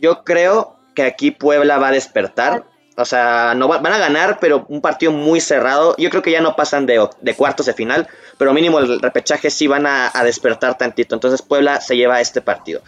Yo 0.00 0.24
creo 0.24 0.76
que 0.94 1.02
aquí 1.02 1.30
Puebla 1.30 1.78
va 1.78 1.88
a 1.88 1.92
despertar 1.92 2.64
o 2.98 3.04
sea, 3.04 3.54
no 3.54 3.68
van 3.68 3.86
a 3.86 3.98
ganar, 3.98 4.38
pero 4.40 4.64
un 4.68 4.80
partido 4.80 5.12
muy 5.12 5.40
cerrado. 5.40 5.94
Yo 5.98 6.08
creo 6.08 6.22
que 6.22 6.30
ya 6.30 6.40
no 6.40 6.56
pasan 6.56 6.86
de, 6.86 7.06
cuartos 7.36 7.66
de 7.66 7.74
final, 7.74 8.08
pero 8.38 8.54
mínimo 8.54 8.78
el 8.78 9.00
repechaje 9.00 9.50
sí 9.50 9.66
van 9.66 9.86
a, 9.86 10.10
despertar 10.24 10.78
tantito. 10.78 11.14
Entonces 11.14 11.42
Puebla 11.42 11.80
se 11.82 11.96
lleva 11.96 12.22
este 12.22 12.40
partido. 12.40 12.80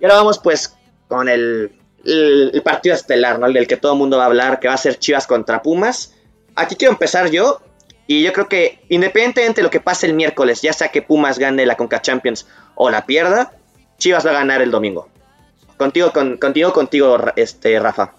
Y 0.00 0.04
ahora 0.04 0.16
vamos 0.16 0.38
pues 0.38 0.74
con 1.08 1.28
el, 1.28 1.72
partido 2.64 2.94
estelar, 2.94 3.38
¿no? 3.38 3.46
El 3.46 3.52
del 3.52 3.66
que 3.66 3.76
todo 3.76 3.92
el 3.92 3.98
mundo 3.98 4.16
va 4.16 4.22
a 4.22 4.26
hablar, 4.26 4.60
que 4.60 4.68
va 4.68 4.74
a 4.74 4.78
ser 4.78 4.98
Chivas 4.98 5.26
contra 5.26 5.60
Pumas. 5.60 6.14
Aquí 6.56 6.74
quiero 6.74 6.92
empezar 6.92 7.30
yo. 7.30 7.60
Y 8.06 8.22
yo 8.22 8.32
creo 8.32 8.48
que 8.48 8.82
independientemente 8.88 9.60
de 9.60 9.62
lo 9.62 9.70
que 9.70 9.80
pase 9.80 10.06
el 10.06 10.14
miércoles, 10.14 10.62
ya 10.62 10.72
sea 10.72 10.88
que 10.88 11.02
Pumas 11.02 11.38
gane 11.38 11.66
la 11.66 11.76
Conca 11.76 12.00
Champions 12.00 12.46
o 12.74 12.88
la 12.88 13.04
pierda, 13.04 13.52
Chivas 13.98 14.24
va 14.24 14.30
a 14.30 14.34
ganar 14.34 14.62
el 14.62 14.70
domingo. 14.70 15.08
Contigo, 15.76 16.12
con, 16.12 16.38
contigo, 16.38 16.72
contigo, 16.72 17.18
este, 17.36 17.78
Rafa. 17.78 18.14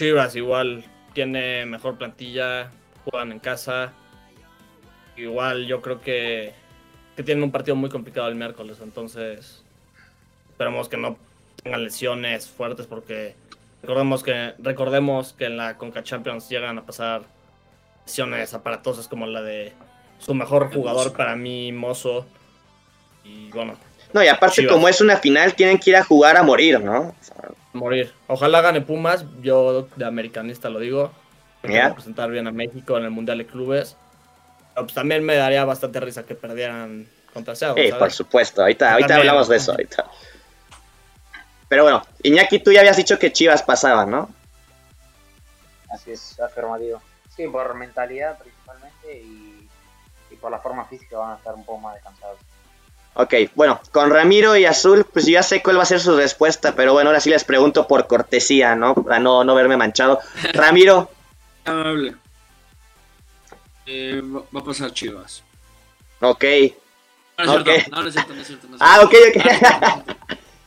Chivas 0.00 0.34
igual 0.34 0.82
tiene 1.12 1.66
mejor 1.66 1.98
plantilla, 1.98 2.70
juegan 3.04 3.32
en 3.32 3.38
casa. 3.38 3.92
Igual 5.14 5.66
yo 5.66 5.82
creo 5.82 6.00
que, 6.00 6.54
que 7.16 7.22
tienen 7.22 7.44
un 7.44 7.50
partido 7.50 7.76
muy 7.76 7.90
complicado 7.90 8.28
el 8.28 8.34
miércoles, 8.34 8.78
entonces 8.82 9.62
esperemos 10.48 10.88
que 10.88 10.96
no 10.96 11.18
tengan 11.62 11.84
lesiones 11.84 12.48
fuertes 12.48 12.86
porque 12.86 13.34
recordemos 13.82 14.22
que 14.22 14.54
recordemos 14.56 15.34
que 15.34 15.44
en 15.44 15.58
la 15.58 15.76
Conca 15.76 16.02
Champions 16.02 16.48
llegan 16.48 16.78
a 16.78 16.86
pasar 16.86 17.24
lesiones 18.06 18.54
aparatosas 18.54 19.06
como 19.06 19.26
la 19.26 19.42
de 19.42 19.74
su 20.18 20.32
mejor 20.32 20.72
jugador 20.72 21.12
para 21.12 21.36
mí, 21.36 21.72
Mozo. 21.72 22.24
Y 23.22 23.50
bueno. 23.50 23.74
No, 24.14 24.24
y 24.24 24.28
aparte 24.28 24.66
como 24.66 24.88
es 24.88 25.02
una 25.02 25.18
final 25.18 25.54
tienen 25.54 25.76
que 25.76 25.90
ir 25.90 25.96
a 25.96 26.04
jugar 26.04 26.38
a 26.38 26.42
morir, 26.42 26.80
¿no? 26.80 27.14
Morir. 27.72 28.12
Ojalá 28.26 28.60
gane 28.60 28.80
Pumas, 28.80 29.24
yo 29.42 29.88
de 29.96 30.04
americanista 30.04 30.68
lo 30.68 30.78
digo. 30.78 31.12
Yeah. 31.62 31.88
Representar 31.88 32.30
bien 32.30 32.46
a 32.46 32.52
México 32.52 32.96
en 32.96 33.04
el 33.04 33.10
Mundial 33.10 33.38
de 33.38 33.46
Clubes. 33.46 33.96
Pero 34.74 34.86
pues 34.86 34.94
también 34.94 35.24
me 35.24 35.36
daría 35.36 35.64
bastante 35.64 36.00
risa 36.00 36.24
que 36.24 36.34
perdieran 36.34 37.06
contra 37.34 37.54
Seattle. 37.54 37.86
Sí, 37.86 37.92
por 37.98 38.12
supuesto. 38.12 38.62
Ahorita, 38.62 38.92
ahorita 38.92 39.16
hablamos 39.16 39.48
de 39.48 39.56
eso. 39.56 39.72
Ahorita. 39.72 40.06
Pero 41.68 41.84
bueno, 41.84 42.02
Iñaki, 42.22 42.58
tú 42.60 42.72
ya 42.72 42.80
habías 42.80 42.96
dicho 42.96 43.18
que 43.18 43.32
Chivas 43.32 43.62
pasaba, 43.62 44.06
¿no? 44.06 44.28
Así 45.92 46.12
es, 46.12 46.40
afirmativo. 46.40 47.00
Sí, 47.36 47.46
por 47.46 47.74
mentalidad 47.74 48.38
principalmente 48.38 49.18
y, 49.18 49.68
y 50.30 50.36
por 50.36 50.50
la 50.50 50.58
forma 50.58 50.84
física 50.86 51.18
van 51.18 51.32
a 51.32 51.36
estar 51.36 51.54
un 51.54 51.64
poco 51.64 51.78
más 51.78 51.94
descansados. 51.94 52.38
Ok, 53.14 53.34
bueno, 53.54 53.80
con 53.92 54.08
Ramiro 54.10 54.56
y 54.56 54.64
Azul, 54.66 55.04
pues 55.04 55.26
ya 55.26 55.42
sé 55.42 55.62
cuál 55.62 55.78
va 55.78 55.82
a 55.82 55.86
ser 55.86 56.00
su 56.00 56.16
respuesta, 56.16 56.74
pero 56.74 56.92
bueno, 56.92 57.10
ahora 57.10 57.20
sí 57.20 57.28
les 57.28 57.44
pregunto 57.44 57.86
por 57.88 58.06
cortesía, 58.06 58.76
¿no? 58.76 58.94
Para 58.94 59.18
no, 59.18 59.44
no 59.44 59.54
verme 59.54 59.76
manchado. 59.76 60.20
Ramiro. 60.54 61.10
Amable. 61.64 62.14
Eh, 63.86 64.22
va 64.24 64.60
a 64.60 64.64
pasar 64.64 64.92
Chivas. 64.92 65.42
Ok. 66.20 66.44
No, 67.38 67.44
no, 67.46 67.60
Ok. 67.62 67.68
es 67.68 67.82
cierto, 67.84 67.90
no, 67.96 68.02
no 68.02 68.08
es 68.08 68.14
cierto, 68.14 68.34
no 68.34 68.40
es 68.40 68.46
cierto. 68.46 68.66
no 68.68 68.76
es 68.76 68.82
Ah, 68.82 69.00
ok, 69.02 69.10
cierto. 69.10 69.38
ok. 69.40 70.16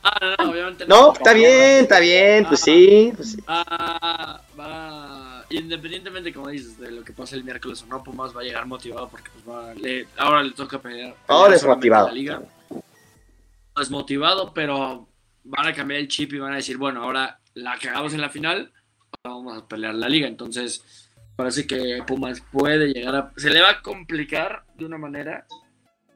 Ah, 0.06 0.18
no, 0.20 0.36
no, 0.44 0.50
obviamente 0.50 0.86
No, 0.86 1.12
está 1.14 1.32
bien, 1.32 1.82
está 1.84 1.98
bien, 1.98 2.44
pues 2.44 2.60
sí. 2.60 3.12
Pues 3.16 3.30
sí. 3.32 3.38
Ah, 3.46 4.40
va, 4.58 5.23
independientemente, 5.56 6.32
como 6.32 6.48
dices, 6.48 6.78
de 6.78 6.90
lo 6.90 7.04
que 7.04 7.12
pase 7.12 7.36
el 7.36 7.44
miércoles 7.44 7.82
o 7.82 7.86
no, 7.86 8.02
Pumas 8.02 8.34
va 8.34 8.40
a 8.40 8.44
llegar 8.44 8.66
motivado 8.66 9.08
porque 9.08 9.30
pues 9.32 9.48
va, 9.48 9.74
le, 9.74 10.06
ahora 10.16 10.42
le 10.42 10.52
toca 10.52 10.80
pelear. 10.80 11.14
Pelear 11.26 11.50
desmotivado. 11.50 12.08
solamente 12.08 12.30
la 12.30 12.38
liga. 12.38 12.82
Desmotivado, 13.76 14.54
pero 14.54 15.08
van 15.44 15.66
a 15.66 15.74
cambiar 15.74 16.00
el 16.00 16.08
chip 16.08 16.32
y 16.32 16.38
van 16.38 16.52
a 16.52 16.56
decir, 16.56 16.76
bueno, 16.76 17.02
ahora 17.02 17.38
la 17.54 17.78
cagamos 17.78 18.14
en 18.14 18.20
la 18.20 18.30
final, 18.30 18.72
ahora 19.22 19.36
vamos 19.36 19.62
a 19.62 19.68
pelear 19.68 19.94
la 19.94 20.08
liga. 20.08 20.26
Entonces, 20.26 21.10
parece 21.36 21.66
que 21.66 22.02
Pumas 22.06 22.42
puede 22.52 22.88
llegar 22.88 23.14
a... 23.14 23.32
Se 23.36 23.50
le 23.50 23.60
va 23.60 23.70
a 23.70 23.82
complicar 23.82 24.64
de 24.76 24.84
una 24.84 24.98
manera 24.98 25.46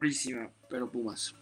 durísima, 0.01 0.51
pero 0.70 0.91
Pumas. 0.91 1.34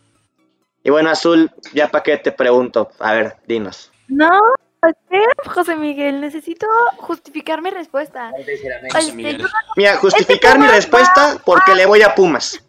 Y 0.82 0.90
bueno, 0.90 1.10
Azul, 1.10 1.50
ya 1.74 1.88
para 1.90 2.04
qué 2.04 2.16
te 2.16 2.32
pregunto. 2.32 2.90
A 3.00 3.12
ver, 3.12 3.36
dinos. 3.46 3.90
No, 4.08 4.40
espera, 4.86 5.32
José 5.54 5.76
Miguel, 5.76 6.20
necesito 6.20 6.66
justificar 6.98 7.62
mi 7.62 7.70
respuesta. 7.70 8.30
José 8.30 8.52
Este, 8.98 9.12
Miguel. 9.12 9.46
Mira, 9.76 9.96
justificar 9.96 10.58
mi 10.58 10.66
respuesta 10.66 11.40
porque 11.44 11.74
le 11.74 11.86
voy 11.86 12.02
a 12.02 12.14
Pumas. 12.14 12.62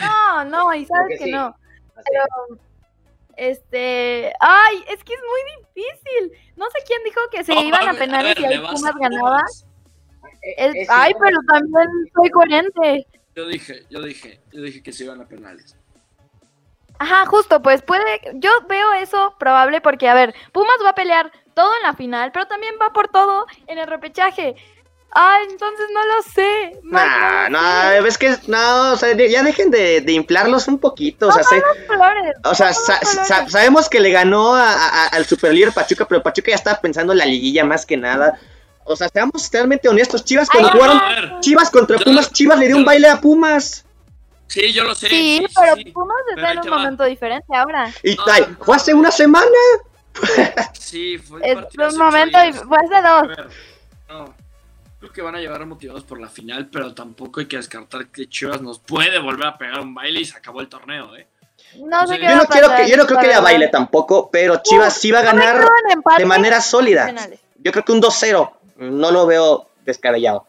no, 0.00 0.44
no, 0.44 0.74
y 0.74 0.84
sabes 0.84 1.02
Porque 1.04 1.18
que 1.18 1.24
sí. 1.24 1.30
no. 1.30 1.54
Pero, 1.94 2.60
este, 3.36 4.32
ay, 4.40 4.84
es 4.88 5.02
que 5.04 5.14
es 5.14 5.20
muy 5.20 5.82
difícil. 5.82 6.32
No 6.56 6.66
sé 6.70 6.78
quién 6.86 7.02
dijo 7.04 7.20
que 7.30 7.44
se 7.44 7.54
No, 7.54 7.62
iban 7.62 7.88
a 7.88 7.94
penales 7.94 8.34
ver, 8.36 8.40
y 8.40 8.44
ahí 8.46 8.64
a 8.64 8.70
Pumas 8.70 8.94
ganaba. 8.96 9.38
Pumas. 9.38 9.66
Es- 10.56 10.74
es 10.74 10.90
ay, 10.90 11.12
pero 11.20 11.38
también 11.48 11.88
soy 12.14 12.30
coherente. 12.30 13.06
Yo 13.34 13.46
dije, 13.46 13.84
yo 13.90 14.00
dije, 14.02 14.40
yo 14.52 14.62
dije 14.62 14.82
que 14.82 14.92
se 14.92 15.04
iban 15.04 15.20
a 15.20 15.26
penales. 15.26 15.76
Ajá, 16.98 17.26
justo, 17.26 17.60
pues 17.62 17.82
puede, 17.82 18.20
yo 18.34 18.50
veo 18.68 18.92
eso 18.94 19.34
probable 19.38 19.80
porque, 19.80 20.08
a 20.08 20.14
ver, 20.14 20.34
Pumas 20.52 20.76
va 20.84 20.90
a 20.90 20.94
pelear 20.94 21.30
todo 21.54 21.70
en 21.80 21.82
la 21.86 21.94
final, 21.94 22.32
pero 22.32 22.46
también 22.46 22.74
va 22.80 22.92
por 22.92 23.08
todo 23.08 23.46
en 23.66 23.78
el 23.78 23.86
repechaje. 23.86 24.54
Ay, 25.18 25.46
entonces 25.50 25.86
no 25.94 26.04
lo 26.04 26.22
sé. 26.22 26.72
Mike, 26.82 27.06
Nah, 27.06 27.48
no 27.48 27.58
no, 27.62 28.00
lo 28.02 28.06
es 28.06 28.18
que 28.18 28.36
no, 28.48 28.92
o 28.92 28.96
sea, 28.96 29.14
ya 29.16 29.42
dejen 29.42 29.70
de, 29.70 30.02
de 30.02 30.12
inflarlos 30.12 30.68
un 30.68 30.78
poquito, 30.78 31.28
o 31.28 31.32
sea, 31.32 31.42
sé- 31.42 31.60
sé. 31.60 31.86
Flores, 31.86 32.34
o 32.44 32.54
sea, 32.54 32.68
no 32.68 32.74
sa- 32.74 32.98
colores. 32.98 33.26
sa- 33.28 33.48
sabemos 33.48 33.88
que 33.88 34.00
le 34.00 34.10
ganó 34.10 34.54
a- 34.54 34.72
a- 34.74 35.06
al 35.08 35.24
superlíder 35.24 35.72
Pachuca, 35.72 36.06
pero 36.06 36.22
Pachuca 36.22 36.50
ya 36.50 36.56
estaba 36.56 36.80
pensando 36.80 37.12
en 37.12 37.18
la 37.20 37.24
liguilla 37.24 37.64
más 37.64 37.86
que 37.86 37.96
nada. 37.96 38.38
O 38.84 38.94
sea, 38.94 39.08
seamos 39.08 39.48
realmente 39.50 39.88
honestos, 39.88 40.22
Chivas 40.24 40.50
cuando 40.50 40.68
Ay, 40.68 40.74
jugaron 40.78 41.40
Chivas 41.40 41.70
contra 41.70 41.96
Pumas, 41.98 42.30
Chivas 42.32 42.58
le 42.58 42.66
dio 42.66 42.76
un 42.76 42.84
baile 42.84 43.08
a 43.08 43.18
Pumas. 43.20 43.85
Sí, 44.46 44.72
yo 44.72 44.84
lo 44.84 44.94
sé. 44.94 45.08
Sí, 45.08 45.44
sí, 45.46 45.54
pero 45.58 45.76
sí. 45.76 45.84
Pumas 45.92 46.16
está 46.34 46.52
en 46.52 46.58
un 46.60 46.68
momento 46.70 47.04
diferente 47.04 47.56
ahora. 47.56 47.90
Y 48.02 48.14
no, 48.14 48.24
fue 48.60 48.76
hace 48.76 48.94
una 48.94 49.10
semana. 49.10 49.46
Sí, 50.72 51.18
fue 51.18 51.40
un 51.40 51.98
momento, 51.98 52.38
fue 52.66 52.78
hace 52.78 52.94
A 52.94 53.02
dos. 53.20 53.28
ver, 53.28 53.48
no. 54.08 54.34
Creo 54.98 55.12
que 55.12 55.20
van 55.22 55.34
a 55.36 55.38
llegar 55.40 55.64
motivados 55.66 56.04
por 56.04 56.18
la 56.20 56.28
final, 56.28 56.68
pero 56.68 56.94
tampoco 56.94 57.40
hay 57.40 57.46
que 57.46 57.58
descartar 57.58 58.06
que 58.06 58.28
Chivas 58.28 58.62
nos 58.62 58.78
puede 58.78 59.18
volver 59.18 59.46
a 59.46 59.58
pegar 59.58 59.80
un 59.80 59.94
baile 59.94 60.20
y 60.20 60.24
se 60.24 60.36
acabó 60.38 60.62
el 60.62 60.68
torneo, 60.68 61.14
¿eh? 61.16 61.26
No 61.84 62.06
sé 62.06 62.14
Yo 62.14 62.20
qué 62.20 62.26
Yo 62.26 62.30
va 62.30 62.36
no 62.36 62.46
quiero 62.46 62.68
que, 62.74 62.88
yo 62.88 62.96
no 62.96 63.06
creo 63.06 63.18
que 63.18 63.26
haya 63.26 63.36
verdad. 63.36 63.42
baile 63.42 63.68
tampoco, 63.68 64.30
pero 64.30 64.62
Chivas 64.62 64.94
sí 64.94 65.10
va 65.10 65.18
a 65.18 65.22
ganar 65.22 65.66
de 66.16 66.24
manera 66.24 66.62
sólida. 66.62 67.14
Yo 67.58 67.72
creo 67.72 67.84
que 67.84 67.92
un 67.92 68.00
2-0. 68.00 68.50
No 68.78 69.10
lo 69.10 69.26
veo 69.26 69.68
descabellado. 69.84 70.46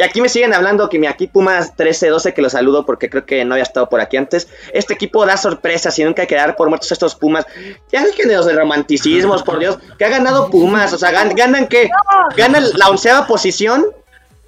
Y 0.00 0.02
aquí 0.02 0.22
me 0.22 0.30
siguen 0.30 0.54
hablando 0.54 0.88
que 0.88 0.98
mi 0.98 1.06
aquí 1.06 1.26
Pumas 1.26 1.76
13-12, 1.76 2.32
que 2.32 2.40
lo 2.40 2.48
saludo 2.48 2.86
porque 2.86 3.10
creo 3.10 3.26
que 3.26 3.44
no 3.44 3.52
había 3.52 3.64
estado 3.64 3.90
por 3.90 4.00
aquí 4.00 4.16
antes. 4.16 4.48
Este 4.72 4.94
equipo 4.94 5.26
da 5.26 5.36
sorpresas 5.36 5.98
y 5.98 6.04
nunca 6.04 6.22
hay 6.22 6.28
que 6.28 6.36
dar 6.36 6.56
por 6.56 6.70
muertos 6.70 6.90
a 6.90 6.94
estos 6.94 7.14
Pumas. 7.16 7.44
Ya 7.92 8.02
dejen 8.02 8.26
de 8.28 8.34
los 8.36 8.46
de 8.46 8.54
romanticismos, 8.54 9.42
por 9.42 9.58
Dios. 9.58 9.76
Que 9.98 10.06
ha 10.06 10.08
ganado 10.08 10.48
Pumas. 10.48 10.90
O 10.94 10.98
sea, 10.98 11.12
gan- 11.12 11.36
ganan 11.36 11.66
que 11.66 11.90
ganan 12.34 12.64
la 12.78 12.88
onceava 12.88 13.26
posición. 13.26 13.84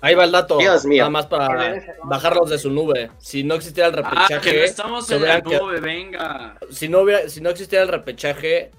Ahí 0.00 0.14
va 0.14 0.24
el 0.24 0.32
dato. 0.32 0.56
Dios 0.56 0.86
mío. 0.86 1.02
Nada 1.02 1.10
más 1.10 1.26
para 1.26 1.82
bajarlos 2.04 2.48
de 2.48 2.58
su 2.58 2.70
nube. 2.70 3.10
Si 3.18 3.44
no 3.44 3.54
existiera 3.56 3.90
el 3.90 3.98
Ah, 3.98 4.10
repechaje. 4.26 4.50
que 4.50 4.56
no 4.58 4.64
estamos 4.64 5.10
en 5.10 5.22
la 5.22 5.38
nube, 5.40 5.80
venga. 5.80 6.56
si, 6.70 6.88
no 6.88 7.00
hubiera, 7.00 7.28
si 7.28 7.42
no 7.42 7.50
existiera 7.50 7.84
el 7.84 7.90
repechaje, 7.90 8.70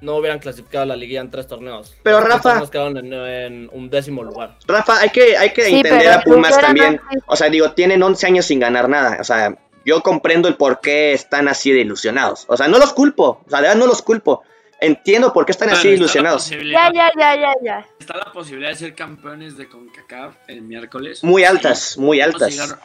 no 0.00 0.16
hubieran 0.16 0.38
clasificado 0.38 0.82
a 0.82 0.86
la 0.86 0.96
liguilla 0.96 1.20
en 1.20 1.30
tres 1.30 1.46
torneos. 1.46 1.96
Pero, 2.02 2.20
Rafa- 2.20 2.42
torneos 2.42 2.70
quedaron 2.70 2.96
en, 2.98 3.12
en 3.12 3.70
un 3.72 3.90
décimo 3.90 4.22
lugar. 4.22 4.56
Rafa, 4.66 5.00
hay 5.00 5.10
que, 5.10 5.36
hay 5.36 5.50
que 5.52 5.64
Sí, 5.64 5.76
entender 5.76 6.08
a 6.10 6.20
Pumas 6.22 6.58
también. 6.60 7.00
no. 7.12 7.20
O 7.26 7.36
sea, 7.36 7.48
digo, 7.50 7.72
tienen 7.72 8.02
11 8.02 8.26
años 8.26 8.44
sin 8.46 8.60
ganar 8.60 8.88
nada. 8.88 9.18
O 9.20 9.24
sea, 9.24 9.56
yo 9.84 10.02
comprendo 10.02 10.48
el 10.48 10.56
por 10.56 10.80
qué 10.80 11.12
están 11.12 11.48
así 11.48 11.72
de 11.72 11.80
ilusionados. 11.80 12.44
O 12.48 12.56
sea, 12.56 12.68
no 12.68 12.78
los 12.78 12.92
culpo. 12.92 13.42
O 13.46 13.50
sea, 13.50 13.60
de 13.60 13.68
verdad 13.68 13.78
no 13.80 13.86
los 13.86 14.02
culpo. 14.02 14.42
Entiendo 14.80 15.32
por 15.32 15.44
qué 15.44 15.50
están 15.52 15.70
así 15.70 15.88
está 15.88 15.96
ilusionados. 15.96 16.48
Ya, 16.50 16.92
ya, 16.94 17.10
ya, 17.18 17.34
ya, 17.34 17.52
ya. 17.64 17.86
Está 17.98 18.16
la 18.16 18.30
posibilidad 18.32 18.70
de 18.70 18.76
ser 18.76 18.94
campeones 18.94 19.56
de 19.56 19.68
CONCACAF 19.68 20.36
el 20.46 20.62
miércoles. 20.62 21.24
Muy 21.24 21.42
Sí. 21.42 21.46
altas, 21.48 21.98
muy 21.98 22.20
Vamos 22.20 22.34
altas. 22.34 22.52
llegar- 22.52 22.78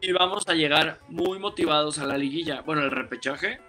y 0.00 0.10
vamos 0.10 0.42
a 0.48 0.54
llegar 0.54 0.98
muy 1.08 1.38
motivados 1.38 2.00
a 2.00 2.06
la 2.06 2.18
liguilla. 2.18 2.62
Bueno, 2.62 2.82
el 2.82 2.90
repechaje. 2.90 3.60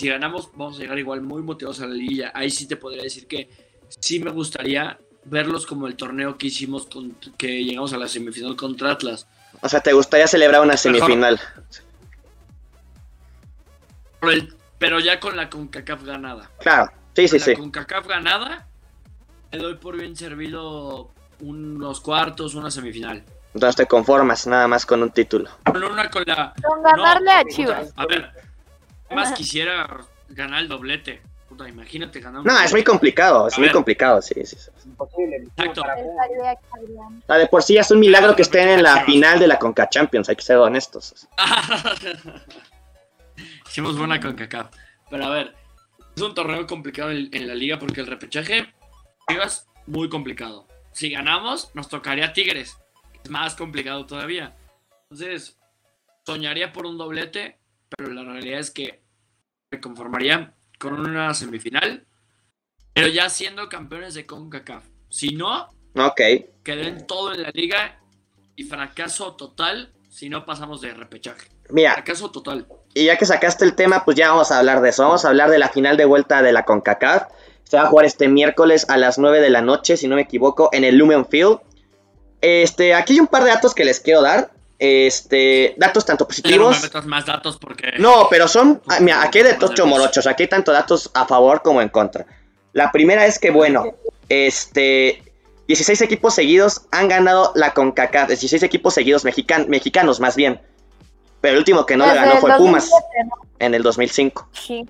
Si 0.00 0.08
ganamos, 0.08 0.48
vamos 0.54 0.78
a 0.78 0.80
llegar 0.80 0.98
igual 0.98 1.20
muy 1.20 1.42
motivados 1.42 1.80
a 1.82 1.86
la 1.86 1.94
liguilla. 1.94 2.32
Ahí 2.34 2.50
sí 2.50 2.66
te 2.66 2.76
podría 2.76 3.02
decir 3.02 3.26
que 3.26 3.50
sí 3.88 4.18
me 4.18 4.30
gustaría 4.30 4.98
verlos 5.24 5.66
como 5.66 5.86
el 5.86 5.94
torneo 5.94 6.38
que 6.38 6.46
hicimos, 6.46 6.86
con, 6.86 7.12
que 7.36 7.62
llegamos 7.62 7.92
a 7.92 7.98
la 7.98 8.08
semifinal 8.08 8.56
contra 8.56 8.92
Atlas. 8.92 9.26
O 9.60 9.68
sea, 9.68 9.80
te 9.80 9.92
gustaría 9.92 10.26
celebrar 10.26 10.62
una 10.62 10.78
semifinal. 10.78 11.38
Pero, 14.20 14.32
el- 14.32 14.54
pero 14.78 15.00
ya 15.00 15.20
con 15.20 15.36
la 15.36 15.50
CONCACAF 15.50 16.02
ganada. 16.04 16.50
Claro, 16.60 16.90
sí, 17.14 17.28
sí, 17.28 17.36
Con 17.36 17.40
sí. 17.44 17.50
la 17.52 17.58
CONCACAF 17.58 18.06
ganada, 18.06 18.66
le 19.52 19.58
doy 19.58 19.74
por 19.76 19.98
bien 19.98 20.16
servido 20.16 21.10
unos 21.40 22.00
cuartos, 22.00 22.54
una 22.54 22.70
semifinal. 22.70 23.22
Entonces 23.52 23.76
te 23.76 23.86
conformas 23.86 24.46
nada 24.46 24.66
más 24.68 24.86
con 24.86 25.02
un 25.02 25.10
título. 25.10 25.50
Con 25.64 25.82
una 25.84 26.08
con 26.08 26.22
la. 26.26 26.54
Con 26.62 26.82
ganarle 26.82 27.30
a 27.32 27.44
Chivas. 27.44 27.92
A 27.96 28.06
ver, 28.06 28.30
¿qué 28.32 28.40
más 29.14 29.32
quisiera 29.32 29.88
ganar 30.28 30.60
el 30.60 30.68
doblete? 30.68 31.22
Puta, 31.48 31.68
imagínate 31.68 32.20
ganar 32.20 32.40
un 32.42 32.46
No, 32.46 32.60
es 32.60 32.70
muy 32.72 32.84
complicado, 32.84 33.48
es 33.48 33.54
A 33.54 33.58
muy 33.58 33.66
ver. 33.66 33.74
complicado, 33.74 34.22
sí, 34.22 34.34
sí. 34.44 34.56
sí. 34.56 34.70
Imposible. 34.86 35.36
Exacto. 35.38 35.82
O 35.82 37.26
sea, 37.26 37.36
de 37.36 37.46
por 37.48 37.62
sí 37.62 37.74
ya 37.74 37.80
es 37.80 37.90
un 37.90 37.98
milagro 37.98 38.36
que 38.36 38.42
estén 38.42 38.68
en 38.68 38.82
la 38.84 39.04
final 39.04 39.40
de 39.40 39.48
la 39.48 39.58
Conca 39.58 39.88
Champions, 39.88 40.28
hay 40.28 40.36
que 40.36 40.42
ser 40.42 40.58
honestos. 40.58 41.26
Hicimos 43.66 43.96
buena 43.98 44.20
con 44.20 44.34
CACAF. 44.34 44.70
Pero 45.10 45.24
a 45.24 45.30
ver, 45.30 45.54
es 46.14 46.22
un 46.22 46.34
torneo 46.34 46.66
complicado 46.66 47.10
en, 47.10 47.28
en 47.32 47.48
la 47.48 47.54
liga 47.54 47.78
porque 47.78 48.00
el 48.00 48.06
repechaje 48.06 48.72
Chivas 49.28 49.66
muy 49.86 50.08
complicado. 50.08 50.66
Si 50.92 51.10
ganamos, 51.10 51.70
nos 51.74 51.88
tocaría 51.88 52.32
Tigres. 52.32 52.76
que 53.12 53.20
Es 53.24 53.30
más 53.30 53.54
complicado 53.54 54.06
todavía. 54.06 54.56
Entonces, 55.10 55.58
soñaría 56.26 56.72
por 56.72 56.86
un 56.86 56.98
doblete, 56.98 57.58
pero 57.96 58.10
la 58.12 58.24
realidad 58.24 58.60
es 58.60 58.70
que 58.70 59.02
me 59.70 59.80
conformaría 59.80 60.54
con 60.78 60.94
una 60.98 61.32
semifinal, 61.34 62.06
pero 62.94 63.08
ya 63.08 63.28
siendo 63.28 63.68
campeones 63.68 64.14
de 64.14 64.26
CONCACAF. 64.26 64.84
Si 65.08 65.30
no, 65.34 65.68
Ok. 65.96 66.20
queden 66.62 67.06
todo 67.06 67.34
en 67.34 67.42
la 67.42 67.50
liga 67.50 68.00
y 68.56 68.64
fracaso 68.64 69.34
total 69.34 69.92
si 70.08 70.28
no 70.28 70.44
pasamos 70.44 70.80
de 70.80 70.92
repechaje. 70.94 71.48
Mira, 71.70 71.94
Fracaso 71.94 72.30
total. 72.30 72.66
y 72.94 73.04
ya 73.06 73.16
que 73.16 73.26
sacaste 73.26 73.64
el 73.64 73.74
tema, 73.76 74.04
pues 74.04 74.16
ya 74.16 74.30
vamos 74.30 74.50
a 74.50 74.58
hablar 74.58 74.80
de 74.80 74.88
eso. 74.90 75.04
Vamos 75.04 75.24
a 75.24 75.28
hablar 75.28 75.50
de 75.50 75.58
la 75.58 75.68
final 75.68 75.96
de 75.96 76.04
vuelta 76.04 76.42
de 76.42 76.52
la 76.52 76.64
CONCACAF. 76.64 77.28
Se 77.64 77.76
va 77.76 77.84
a 77.84 77.86
jugar 77.86 78.06
este 78.06 78.26
miércoles 78.28 78.86
a 78.88 78.96
las 78.96 79.18
9 79.18 79.40
de 79.40 79.50
la 79.50 79.62
noche, 79.62 79.96
si 79.96 80.08
no 80.08 80.16
me 80.16 80.22
equivoco, 80.22 80.68
en 80.72 80.82
el 80.82 80.96
Lumen 80.96 81.26
Field. 81.26 81.60
Este, 82.40 82.94
aquí 82.94 83.12
hay 83.14 83.20
un 83.20 83.28
par 83.28 83.44
de 83.44 83.50
datos 83.50 83.74
que 83.74 83.84
les 83.84 84.00
quiero 84.00 84.22
dar. 84.22 84.50
Este, 84.82 85.74
datos 85.76 86.06
tanto 86.06 86.24
no 86.24 86.28
positivos. 86.28 86.76
me 86.76 86.82
metas 86.84 87.04
más 87.04 87.26
datos 87.26 87.58
porque. 87.58 87.92
No, 87.98 88.28
pero 88.30 88.48
son. 88.48 88.80
ah, 88.88 88.96
Mira, 89.00 89.22
aquí 89.22 89.38
hay 89.38 89.44
de 89.44 89.54
tocho 89.54 89.86
morochos. 89.86 90.26
Aquí 90.26 90.44
hay 90.44 90.48
tanto 90.48 90.72
datos 90.72 91.10
a 91.12 91.26
favor 91.26 91.60
como 91.60 91.82
en 91.82 91.90
contra. 91.90 92.24
La 92.72 92.90
primera 92.90 93.26
es 93.26 93.38
que, 93.38 93.50
bueno, 93.50 93.84
este. 94.30 95.22
16 95.68 96.00
equipos 96.00 96.34
seguidos 96.34 96.82
han 96.90 97.08
ganado 97.08 97.52
la 97.54 97.74
CONCACAF. 97.74 98.28
16 98.28 98.62
equipos 98.62 98.94
seguidos 98.94 99.24
mexican- 99.24 99.68
mexicanos, 99.68 100.18
más 100.18 100.34
bien. 100.34 100.60
Pero 101.42 101.52
el 101.52 101.58
último 101.58 101.84
que 101.86 101.96
no 101.96 102.06
le 102.06 102.12
Desde 102.12 102.24
ganó 102.24 102.34
el 102.34 102.40
fue 102.40 102.56
Pumas 102.56 102.90
2007, 102.90 103.28
¿no? 103.28 103.48
en 103.60 103.74
el 103.74 103.82
2005. 103.82 104.48
Sí. 104.52 104.86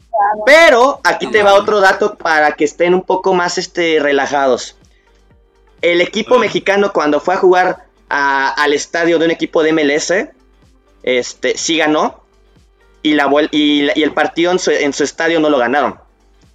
Pero 0.47 1.01
aquí 1.05 1.27
te 1.27 1.43
va 1.43 1.55
otro 1.55 1.81
dato 1.81 2.15
para 2.17 2.53
que 2.53 2.65
estén 2.65 2.95
un 2.95 3.03
poco 3.03 3.35
más 3.35 3.59
este, 3.59 3.99
relajados. 4.01 4.77
El 5.83 6.01
equipo 6.01 6.39
mexicano 6.39 6.93
cuando 6.93 7.21
fue 7.21 7.35
a 7.35 7.39
jugar 7.39 7.85
a- 8.11 8.51
al 8.51 8.73
estadio 8.75 9.19
de 9.19 9.25
un 9.25 9.31
equipo 9.31 9.63
de 9.63 9.71
MLS, 9.73 10.13
este, 11.03 11.57
sí 11.57 11.79
ganó. 11.79 12.25
Y, 13.03 13.15
la, 13.15 13.31
y, 13.51 13.83
la- 13.83 13.93
y 13.97 14.03
el 14.03 14.13
partido 14.13 14.53
en 14.53 14.59
su, 14.59 14.71
en 14.73 14.93
su 14.93 15.05
estadio 15.05 15.41
no 15.41 15.49
lo 15.49 15.57
ganaron. 15.59 15.99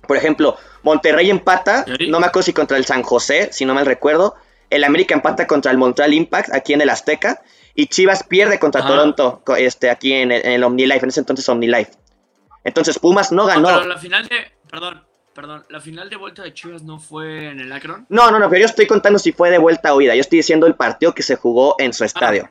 Por 0.08 0.18
ejemplo, 0.18 0.58
Monterrey 0.84 1.32
empata, 1.32 1.84
no 2.08 2.20
me 2.20 2.28
acuerdo 2.28 2.43
si 2.43 2.53
contra 2.53 2.78
el 2.78 2.86
San 2.86 3.01
José, 3.01 3.49
si 3.51 3.66
no 3.66 3.74
mal 3.74 3.88
recuerdo. 3.88 4.36
El 4.70 4.84
América 4.84 5.16
empata 5.16 5.47
contra 5.47 5.72
el 5.72 5.78
Montreal 5.80 6.14
Impact 6.14 6.53
aquí 6.53 6.74
en 6.74 6.82
el 6.82 6.89
Azteca. 6.89 7.41
y 7.78 7.88
Chivas 7.88 8.24
pierde 8.24 8.58
contra 8.60 8.82
Ajá. 8.82 8.89
Toronto 8.89 9.43
este, 9.58 9.89
aquí 9.89 10.14
en 10.14 10.32
el, 10.32 10.45
en 10.45 10.51
el 10.53 10.64
OmniLife, 10.64 10.99
en 11.03 11.10
ese 11.10 11.20
entonces 11.20 11.49
OmniLife. 11.49 11.91
Entonces 12.64 12.99
Pumas 12.99 13.32
no 13.32 13.43
No, 13.43 13.47
ganó. 13.47 13.68
pero 13.68 13.86
la 13.86 13.97
final 13.97 14.28
de. 14.28 14.36
Perdón, 14.70 15.03
perdón. 15.36 15.65
La 15.69 15.81
final 15.81 16.09
de 16.09 16.15
vuelta 16.15 16.41
de 16.41 16.53
Chivas 16.53 16.81
no 16.81 16.99
fue 16.99 17.49
en 17.49 17.59
el 17.59 17.71
Akron. 17.71 18.05
No, 18.09 18.31
no, 18.31 18.39
no, 18.39 18.49
pero 18.49 18.61
yo 18.61 18.65
estoy 18.65 18.88
contando 18.88 19.19
si 19.19 19.33
fue 19.33 19.51
de 19.51 19.59
vuelta 19.59 19.93
o 19.93 20.01
ida. 20.01 20.15
Yo 20.15 20.21
estoy 20.21 20.38
diciendo 20.38 20.65
el 20.65 20.75
partido 20.75 21.13
que 21.13 21.21
se 21.21 21.36
jugó 21.36 21.75
en 21.77 21.93
su 21.93 22.05
estadio. 22.05 22.49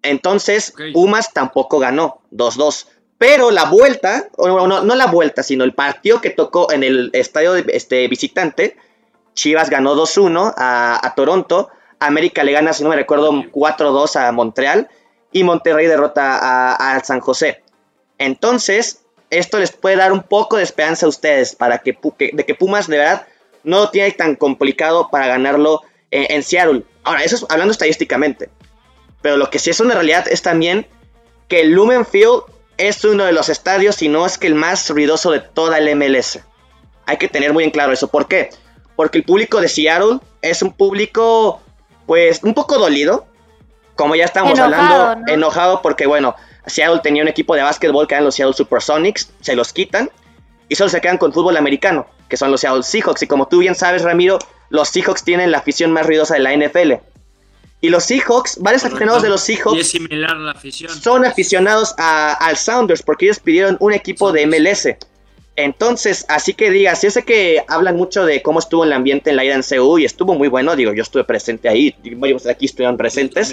Entonces, 0.00 0.72
Ok. 0.74 0.92
Pumas 0.94 1.32
tampoco 1.32 1.78
ganó 1.78 2.22
2-2. 2.30 2.86
Pero 3.18 3.50
la 3.50 3.64
vuelta, 3.66 4.28
o 4.36 4.48
no, 4.48 4.66
no, 4.66 4.82
no 4.82 4.94
la 4.94 5.06
vuelta, 5.06 5.42
sino 5.42 5.64
el 5.64 5.74
partido 5.74 6.20
que 6.20 6.30
tocó 6.30 6.72
en 6.72 6.82
el 6.82 7.10
estadio 7.12 7.52
de, 7.52 7.64
este, 7.68 8.08
visitante, 8.08 8.76
Chivas 9.34 9.68
ganó 9.68 9.94
2-1 9.94 10.54
a, 10.56 11.06
a 11.06 11.14
Toronto. 11.14 11.68
América 11.98 12.42
le 12.42 12.52
gana, 12.52 12.72
si 12.72 12.82
no 12.82 12.88
me 12.88 12.96
recuerdo, 12.96 13.30
4-2 13.32 14.16
a 14.16 14.32
Montreal. 14.32 14.88
Y 15.30 15.44
Monterrey 15.44 15.86
derrota 15.86 16.38
a, 16.38 16.94
a 16.96 17.04
San 17.04 17.20
José. 17.20 17.62
Entonces, 18.18 19.01
esto 19.32 19.58
les 19.58 19.72
puede 19.72 19.96
dar 19.96 20.12
un 20.12 20.22
poco 20.22 20.58
de 20.58 20.62
esperanza 20.62 21.06
a 21.06 21.08
ustedes 21.08 21.56
para 21.56 21.78
que, 21.78 21.96
de 22.32 22.44
que 22.44 22.54
Pumas 22.54 22.86
de 22.86 22.98
verdad 22.98 23.26
no 23.64 23.78
lo 23.78 23.90
tiene 23.90 24.10
tan 24.12 24.36
complicado 24.36 25.08
para 25.10 25.26
ganarlo 25.26 25.80
en, 26.10 26.26
en 26.28 26.42
Seattle. 26.42 26.84
Ahora, 27.02 27.24
eso 27.24 27.36
es 27.36 27.46
hablando 27.48 27.72
estadísticamente. 27.72 28.50
Pero 29.22 29.38
lo 29.38 29.48
que 29.48 29.58
sí 29.58 29.70
es 29.70 29.80
una 29.80 29.94
realidad 29.94 30.26
es 30.28 30.42
también 30.42 30.86
que 31.48 31.62
el 31.62 31.70
Lumen 31.70 32.04
Field 32.04 32.42
es 32.76 33.04
uno 33.04 33.24
de 33.24 33.32
los 33.32 33.48
estadios, 33.48 33.96
si 33.96 34.08
no 34.08 34.26
es 34.26 34.36
que 34.36 34.48
el 34.48 34.54
más 34.54 34.90
ruidoso 34.90 35.30
de 35.30 35.40
toda 35.40 35.78
el 35.78 35.96
MLS. 35.96 36.40
Hay 37.06 37.16
que 37.16 37.28
tener 37.28 37.52
muy 37.52 37.64
en 37.64 37.70
claro 37.70 37.92
eso. 37.92 38.08
¿Por 38.08 38.28
qué? 38.28 38.50
Porque 38.96 39.18
el 39.18 39.24
público 39.24 39.60
de 39.60 39.68
Seattle 39.68 40.18
es 40.42 40.60
un 40.62 40.72
público, 40.72 41.62
pues, 42.06 42.42
un 42.42 42.52
poco 42.52 42.78
dolido. 42.78 43.26
Como 43.96 44.14
ya 44.14 44.24
estamos 44.24 44.58
Enojado, 44.58 44.74
hablando, 44.74 45.26
¿no? 45.26 45.32
enojado 45.32 45.82
porque, 45.82 46.06
bueno, 46.06 46.34
Seattle 46.66 47.00
tenía 47.02 47.22
un 47.22 47.28
equipo 47.28 47.54
de 47.54 47.62
básquetbol 47.62 48.06
que 48.06 48.14
eran 48.14 48.24
los 48.24 48.34
Seattle 48.34 48.54
Supersonics, 48.54 49.30
se 49.40 49.54
los 49.56 49.72
quitan 49.72 50.10
y 50.68 50.74
solo 50.76 50.90
se 50.90 51.00
quedan 51.00 51.18
con 51.18 51.32
fútbol 51.32 51.56
americano, 51.56 52.06
que 52.28 52.36
son 52.36 52.50
los 52.50 52.60
Seattle 52.60 52.82
Seahawks. 52.82 53.22
Y 53.22 53.26
como 53.26 53.48
tú 53.48 53.58
bien 53.58 53.74
sabes, 53.74 54.02
Ramiro, 54.02 54.38
los 54.70 54.88
Seahawks 54.88 55.24
tienen 55.24 55.50
la 55.50 55.58
afición 55.58 55.90
más 55.92 56.06
ruidosa 56.06 56.34
de 56.34 56.40
la 56.40 56.52
NFL. 56.54 56.92
Y 57.80 57.88
los 57.88 58.04
Seahawks, 58.04 58.58
varios 58.60 58.84
aficionados 58.84 59.22
de 59.22 59.28
los 59.28 59.48
Y 59.48 59.52
es 59.54 59.58
Seahawks 59.58 59.88
similar 59.88 60.36
la 60.36 60.52
afición. 60.52 60.90
son 60.92 61.24
aficionados 61.26 61.94
a- 61.98 62.32
al 62.34 62.56
Sounders 62.56 63.02
porque 63.02 63.24
ellos 63.26 63.40
pidieron 63.40 63.76
un 63.80 63.92
equipo 63.92 64.30
de 64.32 64.46
MLS. 64.46 64.96
Entonces, 65.56 66.24
así 66.28 66.54
que 66.54 66.70
digas, 66.70 67.02
yo 67.02 67.10
sé 67.10 67.24
que 67.24 67.62
hablan 67.68 67.96
mucho 67.96 68.24
de 68.24 68.40
cómo 68.40 68.58
estuvo 68.58 68.84
el 68.84 68.92
ambiente 68.92 69.30
en 69.30 69.36
la 69.36 69.44
ida 69.44 69.54
en 69.54 69.62
CU 69.62 69.98
y 69.98 70.04
estuvo 70.06 70.34
muy 70.34 70.48
bueno, 70.48 70.76
digo, 70.76 70.94
yo 70.94 71.02
estuve 71.02 71.24
presente 71.24 71.68
ahí, 71.68 71.94
varios 72.16 72.44
de 72.44 72.52
aquí 72.52 72.64
estuvieron 72.66 72.96
presentes. 72.96 73.52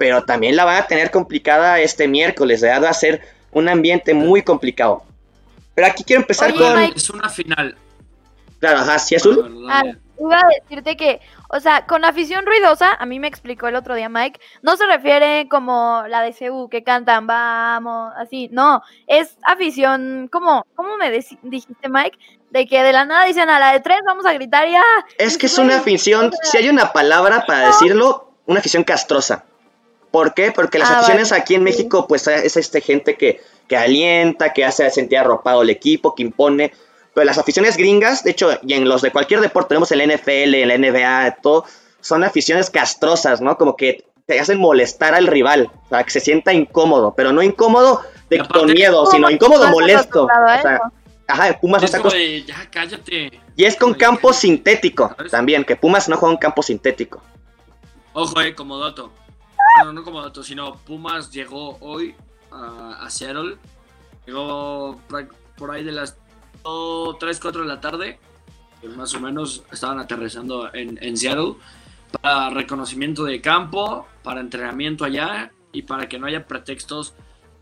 Pero 0.00 0.24
también 0.24 0.56
la 0.56 0.64
van 0.64 0.78
a 0.78 0.86
tener 0.86 1.10
complicada 1.10 1.78
este 1.78 2.08
miércoles, 2.08 2.62
de 2.62 2.68
verdad 2.68 2.84
va 2.84 2.88
a 2.88 2.94
ser 2.94 3.20
un 3.52 3.68
ambiente 3.68 4.14
muy 4.14 4.40
complicado. 4.40 5.02
Pero 5.74 5.88
aquí 5.88 6.04
quiero 6.04 6.22
empezar 6.22 6.52
Oye, 6.52 6.58
con... 6.58 6.74
Mike. 6.74 6.94
Es 6.96 7.10
una 7.10 7.28
final. 7.28 7.76
Claro, 8.60 8.78
ajá, 8.78 8.98
sí, 8.98 9.14
azul. 9.14 9.66
Ah, 9.70 9.82
iba 10.18 10.38
a 10.38 10.60
decirte 10.62 10.96
que, 10.96 11.20
o 11.50 11.60
sea, 11.60 11.84
con 11.84 12.06
afición 12.06 12.46
ruidosa, 12.46 12.94
a 12.94 13.04
mí 13.04 13.20
me 13.20 13.28
explicó 13.28 13.68
el 13.68 13.76
otro 13.76 13.94
día 13.94 14.08
Mike, 14.08 14.40
no 14.62 14.78
se 14.78 14.86
refiere 14.86 15.48
como 15.50 16.02
la 16.08 16.22
de 16.22 16.32
CU 16.32 16.70
que 16.70 16.82
cantan, 16.82 17.26
vamos, 17.26 18.14
así, 18.16 18.48
no, 18.52 18.82
es 19.06 19.36
afición, 19.42 20.30
como, 20.32 20.64
¿cómo 20.76 20.96
me 20.96 21.10
dijiste 21.10 21.90
Mike? 21.90 22.18
De 22.52 22.66
que 22.66 22.82
de 22.82 22.94
la 22.94 23.04
nada 23.04 23.26
dicen 23.26 23.50
a 23.50 23.58
la 23.58 23.72
de 23.72 23.80
tres 23.80 23.98
vamos 24.06 24.24
a 24.24 24.32
gritar 24.32 24.66
ya. 24.66 24.82
Es 25.18 25.36
que 25.36 25.44
es 25.44 25.58
una 25.58 25.76
afición, 25.76 26.32
si 26.42 26.56
hay 26.56 26.70
una 26.70 26.90
palabra 26.94 27.44
para 27.44 27.66
decirlo, 27.66 28.32
una 28.46 28.60
afición 28.60 28.82
castrosa. 28.82 29.44
¿Por 30.10 30.34
qué? 30.34 30.50
Porque 30.52 30.78
las 30.78 30.90
Ah, 30.90 30.98
aficiones 30.98 31.30
vale. 31.30 31.42
aquí 31.42 31.54
en 31.54 31.62
México, 31.62 32.06
pues 32.08 32.26
es 32.26 32.56
este 32.56 32.80
gente 32.80 33.16
que, 33.16 33.40
que 33.68 33.76
alienta, 33.76 34.52
que 34.52 34.64
hace 34.64 34.90
sentir 34.90 35.18
arropado 35.18 35.62
el 35.62 35.70
equipo, 35.70 36.14
que 36.14 36.22
impone. 36.22 36.72
Pero 37.14 37.24
las 37.24 37.38
aficiones 37.38 37.76
gringas, 37.76 38.24
de 38.24 38.32
hecho, 38.32 38.50
y 38.62 38.74
en 38.74 38.88
los 38.88 39.02
de 39.02 39.12
cualquier 39.12 39.40
deporte, 39.40 39.68
tenemos 39.68 39.90
el 39.92 40.00
NFL, 40.00 40.54
el 40.54 40.80
NBA, 40.80 41.38
todo, 41.42 41.64
son 42.00 42.24
aficiones 42.24 42.70
castrosas, 42.70 43.40
¿no? 43.40 43.56
Como 43.56 43.76
que 43.76 44.04
te 44.26 44.38
hacen 44.38 44.58
molestar 44.58 45.14
al 45.14 45.26
rival, 45.26 45.70
para 45.88 46.04
que 46.04 46.10
se 46.10 46.20
sienta 46.20 46.52
incómodo, 46.52 47.14
pero 47.16 47.32
no 47.32 47.42
incómodo 47.42 48.00
de, 48.28 48.38
con 48.46 48.72
miedo, 48.72 49.06
sino 49.06 49.28
incómodo 49.28 49.68
molesto. 49.70 50.24
O 50.24 50.28
sea, 50.62 50.76
eso. 50.76 50.82
ajá, 51.26 51.58
Pumas 51.60 51.82
está 51.82 51.98
de, 51.98 52.44
ya 52.44 52.68
cállate. 52.70 53.40
Y 53.56 53.64
es 53.64 53.76
con 53.76 53.90
Oye, 53.90 53.98
campo 53.98 54.32
sintético 54.32 55.12
¿Sabes? 55.16 55.32
también, 55.32 55.64
que 55.64 55.74
Pumas 55.74 56.08
no 56.08 56.16
juega 56.16 56.34
en 56.34 56.38
campo 56.38 56.62
sintético. 56.62 57.20
Ojo, 58.12 58.40
eh, 58.40 58.54
como 58.54 58.78
dato. 58.78 59.12
No, 59.84 59.92
no 59.92 60.02
como 60.02 60.22
dato, 60.22 60.42
sino 60.42 60.74
Pumas 60.76 61.30
llegó 61.30 61.76
hoy 61.80 62.14
a, 62.50 62.98
a 63.04 63.10
Seattle. 63.10 63.56
Llegó 64.26 65.00
por 65.56 65.70
ahí 65.70 65.84
de 65.84 65.92
las 65.92 66.16
3, 67.18 67.40
4 67.40 67.62
de 67.62 67.68
la 67.68 67.80
tarde. 67.80 68.18
que 68.80 68.88
Más 68.88 69.14
o 69.14 69.20
menos 69.20 69.62
estaban 69.72 69.98
aterrizando 69.98 70.72
en, 70.74 70.98
en 71.02 71.16
Seattle. 71.16 71.54
Para 72.20 72.50
reconocimiento 72.50 73.24
de 73.24 73.40
campo, 73.40 74.06
para 74.24 74.40
entrenamiento 74.40 75.04
allá 75.04 75.52
y 75.72 75.82
para 75.82 76.08
que 76.08 76.18
no 76.18 76.26
haya 76.26 76.44
pretextos 76.46 77.14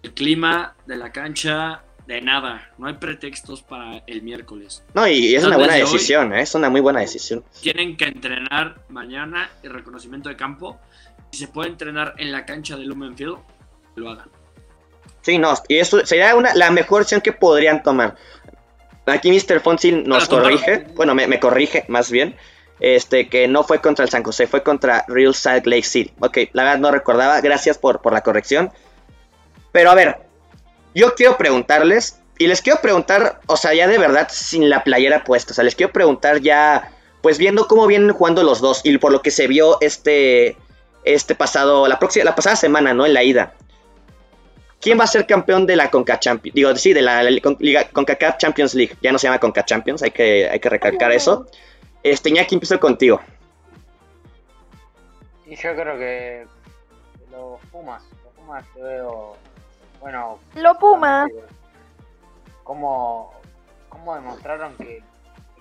del 0.03 0.15
clima, 0.15 0.75
de 0.87 0.97
la 0.97 1.13
cancha, 1.13 1.83
de 2.07 2.23
nada. 2.23 2.73
No 2.79 2.87
hay 2.87 2.95
pretextos 2.95 3.61
para 3.63 3.99
el 4.07 4.23
miércoles. 4.23 4.83
No, 4.95 5.07
y 5.07 5.35
es 5.35 5.43
Tal 5.43 5.49
una 5.51 5.57
buena 5.59 5.75
vez 5.75 5.83
de 5.83 5.87
hoy- 5.87 5.93
decisión, 5.93 6.33
¿eh? 6.33 6.41
es 6.41 6.55
una 6.55 6.71
muy 6.71 6.81
buena 6.81 7.01
decisión. 7.01 7.45
tienen 7.61 7.99
que 7.99 8.07
entrenar 8.07 8.81
mañana 8.89 9.51
y 9.63 9.69
reconocimiento 9.69 10.31
de 10.31 10.37
campo. 10.37 10.81
Si 11.31 11.41
se 11.41 11.49
puede 11.49 11.71
entrenar 11.71 12.15
en 12.19 12.33
la 12.33 12.45
cancha 12.45 12.77
de 12.77 12.85
Lumenfield, 12.85 13.39
lo 13.97 14.11
hagan. 14.11 14.31
Sí, 15.23 15.39
no, 15.39 15.55
y 15.69 15.77
eso 15.77 16.05
sería 16.07 16.35
una, 16.35 16.55
la 16.55 16.71
mejor 16.71 17.03
opción 17.03 17.21
que 17.21 17.33
podrían 17.33 17.83
tomar. 17.83 18.17
Aquí 19.07 19.31
Mr. 19.31 19.61
Fonsi 19.61 19.93
nos 19.93 20.29
corrige, 20.29 20.87
bueno, 20.95 21.15
me, 21.15 21.27
me 21.27 21.41
corrige 21.41 21.85
más 21.89 22.11
bien, 22.11 22.37
este, 22.81 23.29
que 23.29 23.49
no 23.49 23.65
fue 23.65 23.81
contra 23.81 24.05
el 24.05 24.11
San 24.11 24.23
José, 24.23 24.47
fue 24.47 24.63
contra 24.63 25.05
Real 25.09 25.35
Salt 25.35 25.67
Lake 25.67 25.83
City. 25.83 26.13
Ok, 26.21 26.39
la 26.53 26.65
verdad 26.65 26.79
no 26.79 26.91
recordaba, 26.91 27.41
gracias 27.41 27.79
por, 27.79 28.01
por 28.01 28.13
la 28.13 28.23
corrección. 28.23 28.71
Pero 29.73 29.91
a 29.91 29.95
ver, 29.95 30.19
yo 30.95 31.15
quiero 31.15 31.37
preguntarles, 31.37 32.21
y 32.39 32.47
les 32.47 32.63
quiero 32.63 32.81
preguntar, 32.81 33.41
o 33.47 33.57
sea, 33.57 33.75
ya 33.75 33.89
de 33.89 33.99
verdad 33.99 34.29
sin 34.31 34.71
la 34.71 34.85
playera 34.85 35.25
puesta, 35.25 35.53
o 35.53 35.55
sea, 35.55 35.65
les 35.65 35.75
quiero 35.75 35.93
preguntar 35.93 36.41
ya, 36.41 36.93
pues 37.21 37.39
viendo 37.39 37.67
cómo 37.67 37.87
vienen 37.87 38.13
jugando 38.13 38.43
los 38.43 38.61
dos, 38.61 38.81
y 38.85 38.97
por 38.99 39.13
lo 39.13 39.23
que 39.23 39.31
se 39.31 39.49
vio 39.49 39.79
este, 39.81 40.57
este 41.05 41.35
pasado, 41.35 41.87
la, 41.89 41.99
próxima, 41.99 42.25
la 42.25 42.35
pasada 42.35 42.57
semana, 42.57 42.93
¿no? 42.95 43.07
En 43.07 43.15
la 43.15 43.23
ida. 43.23 43.55
¿Quién 44.81 44.99
va 44.99 45.05
a 45.05 45.09
ser 45.09 45.27
campeón 45.27 45.67
de 45.67 45.75
la 45.77 45.91
Conca 45.91 46.21
Champions? 46.21 46.55
Digo, 46.55 46.75
sí, 46.77 46.93
de 46.93 47.03
la, 47.03 47.23
la 47.23 47.41
Con- 47.41 47.57
Liga- 47.59 47.89
CONCACAF 47.91 48.37
Champions 48.39 48.75
League. 48.75 48.97
Ya 49.03 49.11
no 49.11 49.19
se 49.19 49.27
llama 49.27 49.41
Conca 49.41 49.65
Champions, 49.65 50.03
hay 50.03 50.11
que, 50.13 50.49
hay 50.49 50.61
que 50.61 50.69
recalcar 50.69 51.11
eso. 51.13 51.47
Este, 52.03 52.29
Iñaki, 52.29 52.55
empiezo 52.55 52.79
contigo. 52.79 53.21
Y 55.47 55.57
yo 55.57 55.75
creo 55.75 55.97
que 55.99 56.47
los 57.33 57.61
Pumas, 57.73 58.03
los 58.25 58.33
Pumas 58.35 58.65
yo 58.77 58.85
veo, 58.85 59.37
bueno, 60.01 60.39
Lo 60.55 60.79
Puma. 60.79 61.27
cómo, 62.65 63.33
cómo 63.89 64.15
demostraron 64.15 64.77
que 64.77 65.03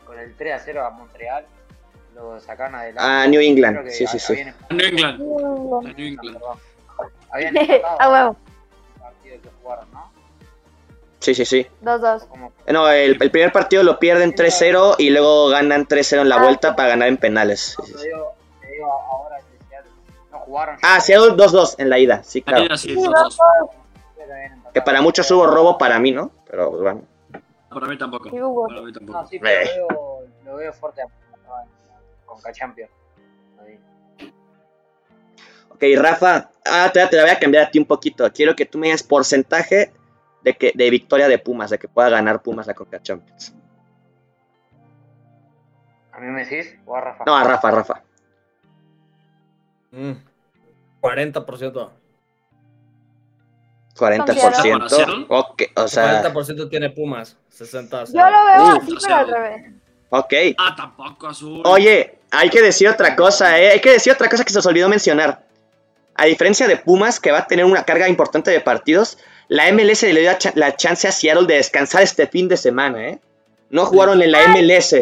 con 0.06 0.20
el 0.20 0.36
3 0.36 0.54
a 0.54 0.60
0 0.60 0.86
a 0.86 0.90
Montreal 0.92 1.46
lo 2.18 2.40
sacaron 2.40 2.76
adelante. 2.76 3.02
Ah, 3.04 3.26
New 3.28 3.40
England, 3.42 3.90
sí, 3.90 4.06
sí, 4.08 4.20
sí. 4.20 4.34
A 4.70 4.74
New 4.74 4.86
England. 4.88 5.22
A 5.22 5.94
New 5.94 6.08
England. 6.08 6.38
Habían 7.32 7.58
empatado 7.58 8.00
A 8.00 8.10
huevo. 8.12 8.36
el 8.96 9.02
partido 9.02 9.42
que 9.42 9.50
jugaron, 9.62 9.92
¿no? 9.94 10.12
Sí, 11.20 11.34
sí, 11.36 11.46
sí. 11.46 11.68
Dos, 11.82 12.02
dos. 12.02 12.24
Como 12.26 12.52
No, 12.68 12.90
el, 12.90 13.22
el 13.22 13.32
primer 13.32 13.52
partido 13.52 13.84
lo 13.84 14.00
pierden 14.00 14.34
3-0 14.34 14.96
y 14.98 15.10
luego 15.10 15.50
ganan 15.50 15.86
3-0 15.88 16.22
en 16.22 16.30
la 16.30 16.36
Ah. 16.38 16.44
vuelta 16.44 16.76
para 16.76 16.90
ganar 16.90 17.08
en 17.08 17.18
penales. 17.18 17.76
Sí, 17.84 17.92
sí, 17.92 17.94
sí. 17.98 18.06
digo, 18.08 18.34
te 18.62 18.68
digo 18.72 18.92
ahora 18.92 19.38
que 19.40 19.66
Seattle 19.70 19.92
no 20.32 20.40
jugaron. 20.40 20.78
Ah, 20.84 21.00
Seattle 21.00 21.32
2-2 21.36 21.76
en 21.80 21.90
la 21.90 22.00
ida, 22.00 22.24
sí, 22.24 22.42
claro. 22.42 22.64
Ahí 22.72 22.78
sí, 22.78 22.90
Sí, 22.90 22.96
dos, 22.96 23.06
dos, 23.06 23.14
dos. 23.14 23.38
dos. 23.38 23.70
Pero 24.16 24.34
habían 24.34 24.54
empatado. 24.54 24.74
Que 24.74 24.82
para 24.82 25.02
muchos 25.02 25.30
hubo 25.32 25.46
robo, 25.48 25.78
para 25.78 26.00
mí, 26.00 26.12
¿no? 26.12 26.32
Pero 26.50 26.72
bueno. 26.72 27.02
Para 27.70 27.88
mí 27.88 27.98
tampoco. 27.98 28.30
Para 28.30 28.82
mí 28.82 28.94
tampoco. 28.94 29.20
No, 29.22 29.28
sí, 29.28 29.40
pero 29.40 29.62
Eh. 29.62 29.70
veo, 29.76 30.20
lo 30.46 30.56
veo 30.56 30.74
fuerte 30.74 31.02
a- 32.38 32.42
con 32.44 32.52
K-Champions. 32.52 32.92
Ahí. 33.60 33.80
Ok, 35.70 35.84
Rafa, 35.98 36.50
ah, 36.66 36.90
te, 36.94 37.06
te 37.08 37.16
la 37.18 37.24
voy 37.24 37.32
a 37.32 37.40
cambiar 37.40 37.66
a 37.68 37.72
ti 37.72 37.80
un 37.80 37.86
poquito. 37.86 38.30
Quiero 38.32 38.56
que 38.56 38.66
tú 38.66 38.78
me 38.78 38.88
digas 38.88 39.04
porcentaje 39.04 39.92
de, 40.44 40.54
que, 40.56 40.72
de 40.74 40.90
victoria 40.90 41.28
de 41.28 41.40
Pumas, 41.40 41.70
de 41.70 41.78
que 41.78 41.88
pueda 41.88 42.10
ganar 42.10 42.42
Pumas 42.42 42.68
la 42.68 42.74
Conca 42.74 43.02
Champions. 43.02 43.54
¿A 46.12 46.20
mí 46.20 46.28
me 46.28 46.46
decís? 46.46 46.76
¿O 46.86 46.96
a 46.96 47.02
Rafa? 47.02 47.24
No, 47.28 47.36
a 47.36 47.44
Rafa, 47.44 47.70
Rafa. 47.72 48.04
Mm, 49.92 50.14
40%. 51.00 51.92
40%. 53.96 54.90
¿Seattle? 54.90 55.26
Ok, 55.30 55.64
o 55.76 55.88
sea, 55.88 56.22
40% 56.24 56.70
tiene 56.70 56.90
Pumas. 56.90 57.38
60. 57.50 58.06
Yo 58.06 58.14
lo 58.14 58.46
veo 58.46 58.82
así, 58.82 58.96
pero 59.02 59.16
al 59.16 59.28
revés. 59.28 59.74
ok. 60.10 60.34
Ah, 60.58 60.74
tampoco 60.76 61.28
azul. 61.28 61.62
Oye, 61.66 62.20
hay 62.38 62.50
que 62.50 62.62
decir 62.62 62.88
otra 62.88 63.16
cosa, 63.16 63.60
¿eh? 63.60 63.72
Hay 63.72 63.82
que 63.82 63.92
decir 63.92 64.14
otra 64.14 64.30
cosa 64.30 64.44
que 64.44 64.54
se 64.54 64.60
os 64.60 64.66
olvidó 64.66 64.90
mencionar. 64.90 65.46
a 66.20 66.26
diferencia 66.26 66.68
de 66.68 66.78
Pumas, 66.78 67.20
que 67.20 67.32
va 67.32 67.40
a 67.40 67.48
tener 67.48 67.64
una 67.66 67.84
carga 67.84 68.10
importante 68.10 68.50
de 68.50 68.60
partidos, 68.60 69.20
la 69.48 69.72
MLS 69.72 70.02
le 70.02 70.22
dio 70.22 70.32
la 70.56 70.76
chance 70.76 71.08
a 71.08 71.12
Seattle 71.12 71.46
de 71.46 71.56
descansar 71.56 72.02
este 72.02 72.26
fin 72.28 72.48
de 72.48 72.58
semana, 72.58 73.10
¿eh? 73.10 73.20
No 73.70 73.86
jugaron 73.86 74.22
en 74.22 74.32
la 74.32 74.48
MLS. 74.48 74.96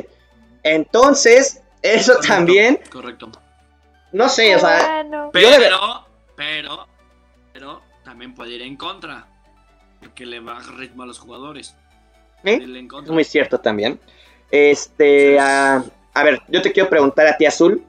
Entonces, 0.63 1.61
eso 1.81 2.19
también. 2.19 2.79
Correcto. 2.89 3.31
No 4.11 4.27
sé, 4.29 4.55
o 4.55 4.59
sea. 4.59 5.05
Pero, 5.31 6.05
pero, 6.35 6.87
pero, 7.53 7.81
también 8.03 8.33
puede 8.33 8.51
ir 8.51 8.61
en 8.61 8.75
contra. 8.75 9.27
Porque 9.99 10.25
le 10.25 10.39
baja 10.39 10.71
ritmo 10.73 11.03
a 11.03 11.05
los 11.05 11.19
jugadores. 11.19 11.75
¿Eh? 12.43 12.59
Muy 13.07 13.23
cierto 13.23 13.59
también. 13.59 13.99
Este, 14.51 15.37
a 16.15 16.23
ver, 16.23 16.41
yo 16.47 16.61
te 16.61 16.71
quiero 16.71 16.89
preguntar 16.89 17.27
a 17.27 17.37
ti, 17.37 17.45
Azul. 17.45 17.83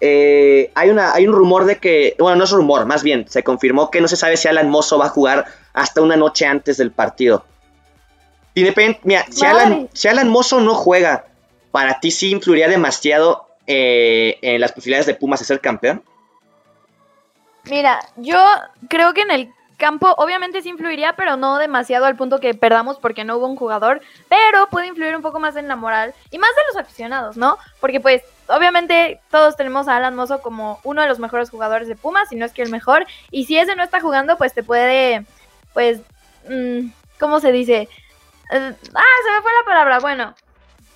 Eh, 0.00 0.70
hay, 0.74 0.90
una, 0.90 1.12
hay 1.12 1.26
un 1.26 1.34
rumor 1.34 1.66
de 1.66 1.76
que, 1.76 2.16
bueno, 2.18 2.36
no 2.36 2.44
es 2.44 2.50
rumor, 2.50 2.86
más 2.86 3.02
bien, 3.02 3.28
se 3.28 3.42
confirmó 3.42 3.90
que 3.90 4.00
no 4.00 4.08
se 4.08 4.16
sabe 4.16 4.36
si 4.36 4.48
Alan 4.48 4.70
Mozo 4.70 4.98
va 4.98 5.06
a 5.06 5.10
jugar 5.10 5.44
hasta 5.74 6.00
una 6.00 6.16
noche 6.16 6.46
antes 6.46 6.78
del 6.78 6.92
partido. 6.92 7.44
Mira, 9.04 9.26
si 9.30 9.44
Alan, 9.44 9.88
si 9.92 10.08
Alan, 10.08 10.28
Mozo 10.28 10.60
no 10.60 10.74
juega, 10.74 11.26
¿para 11.70 12.00
ti 12.00 12.10
sí 12.10 12.30
influiría 12.30 12.68
demasiado 12.68 13.46
eh, 13.66 14.38
en 14.42 14.60
las 14.60 14.72
posibilidades 14.72 15.06
de 15.06 15.14
Pumas 15.14 15.40
de 15.40 15.46
ser 15.46 15.60
campeón? 15.60 16.02
Mira, 17.64 18.00
yo 18.16 18.42
creo 18.88 19.12
que 19.14 19.20
en 19.20 19.30
el 19.30 19.52
campo 19.78 20.14
obviamente 20.18 20.60
sí 20.60 20.68
influiría, 20.68 21.14
pero 21.14 21.36
no 21.36 21.56
demasiado 21.56 22.04
al 22.04 22.16
punto 22.16 22.40
que 22.40 22.52
perdamos 22.52 22.98
porque 22.98 23.24
no 23.24 23.36
hubo 23.36 23.46
un 23.46 23.56
jugador, 23.56 24.02
pero 24.28 24.68
puede 24.68 24.88
influir 24.88 25.16
un 25.16 25.22
poco 25.22 25.40
más 25.40 25.56
en 25.56 25.68
la 25.68 25.76
moral 25.76 26.14
y 26.30 26.38
más 26.38 26.50
de 26.50 26.62
los 26.68 26.76
aficionados, 26.76 27.36
¿no? 27.38 27.56
Porque 27.80 28.00
pues 28.00 28.22
obviamente 28.48 29.20
todos 29.30 29.56
tenemos 29.56 29.88
a 29.88 29.96
Alan 29.96 30.14
Mozo 30.16 30.42
como 30.42 30.80
uno 30.84 31.00
de 31.00 31.08
los 31.08 31.18
mejores 31.18 31.48
jugadores 31.48 31.88
de 31.88 31.96
Pumas, 31.96 32.28
si 32.28 32.36
no 32.36 32.44
es 32.44 32.52
que 32.52 32.62
el 32.62 32.70
mejor, 32.70 33.06
y 33.30 33.46
si 33.46 33.56
ese 33.56 33.76
no 33.76 33.82
está 33.82 34.00
jugando, 34.00 34.36
pues 34.36 34.52
te 34.52 34.62
puede, 34.62 35.24
pues, 35.72 36.00
mm, 36.48 36.90
¿cómo 37.18 37.40
se 37.40 37.52
dice? 37.52 37.88
Eh, 38.50 38.74
ah, 38.94 39.16
se 39.24 39.32
me 39.32 39.42
fue 39.42 39.52
la 39.52 39.64
palabra, 39.64 39.98
bueno, 40.00 40.34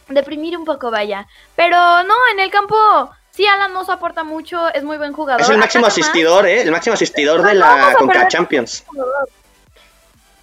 deprimir 0.08 0.56
un 0.56 0.64
poco, 0.64 0.90
vaya. 0.90 1.26
Pero 1.56 1.76
no, 2.02 2.14
en 2.32 2.40
el 2.40 2.50
campo 2.50 2.76
Sí, 3.32 3.46
Alan 3.46 3.72
Mozo 3.72 3.92
aporta 3.92 4.24
mucho, 4.24 4.72
es 4.74 4.84
muy 4.84 4.98
buen 4.98 5.12
jugador. 5.12 5.40
Es 5.40 5.48
el 5.48 5.56
máximo 5.56 5.86
asistidor, 5.86 6.46
¿eh? 6.46 6.60
El 6.60 6.70
máximo 6.70 6.94
asistidor 6.94 7.42
de 7.42 7.54
la 7.54 7.94
Conca 7.98 8.28
Champions. 8.28 8.84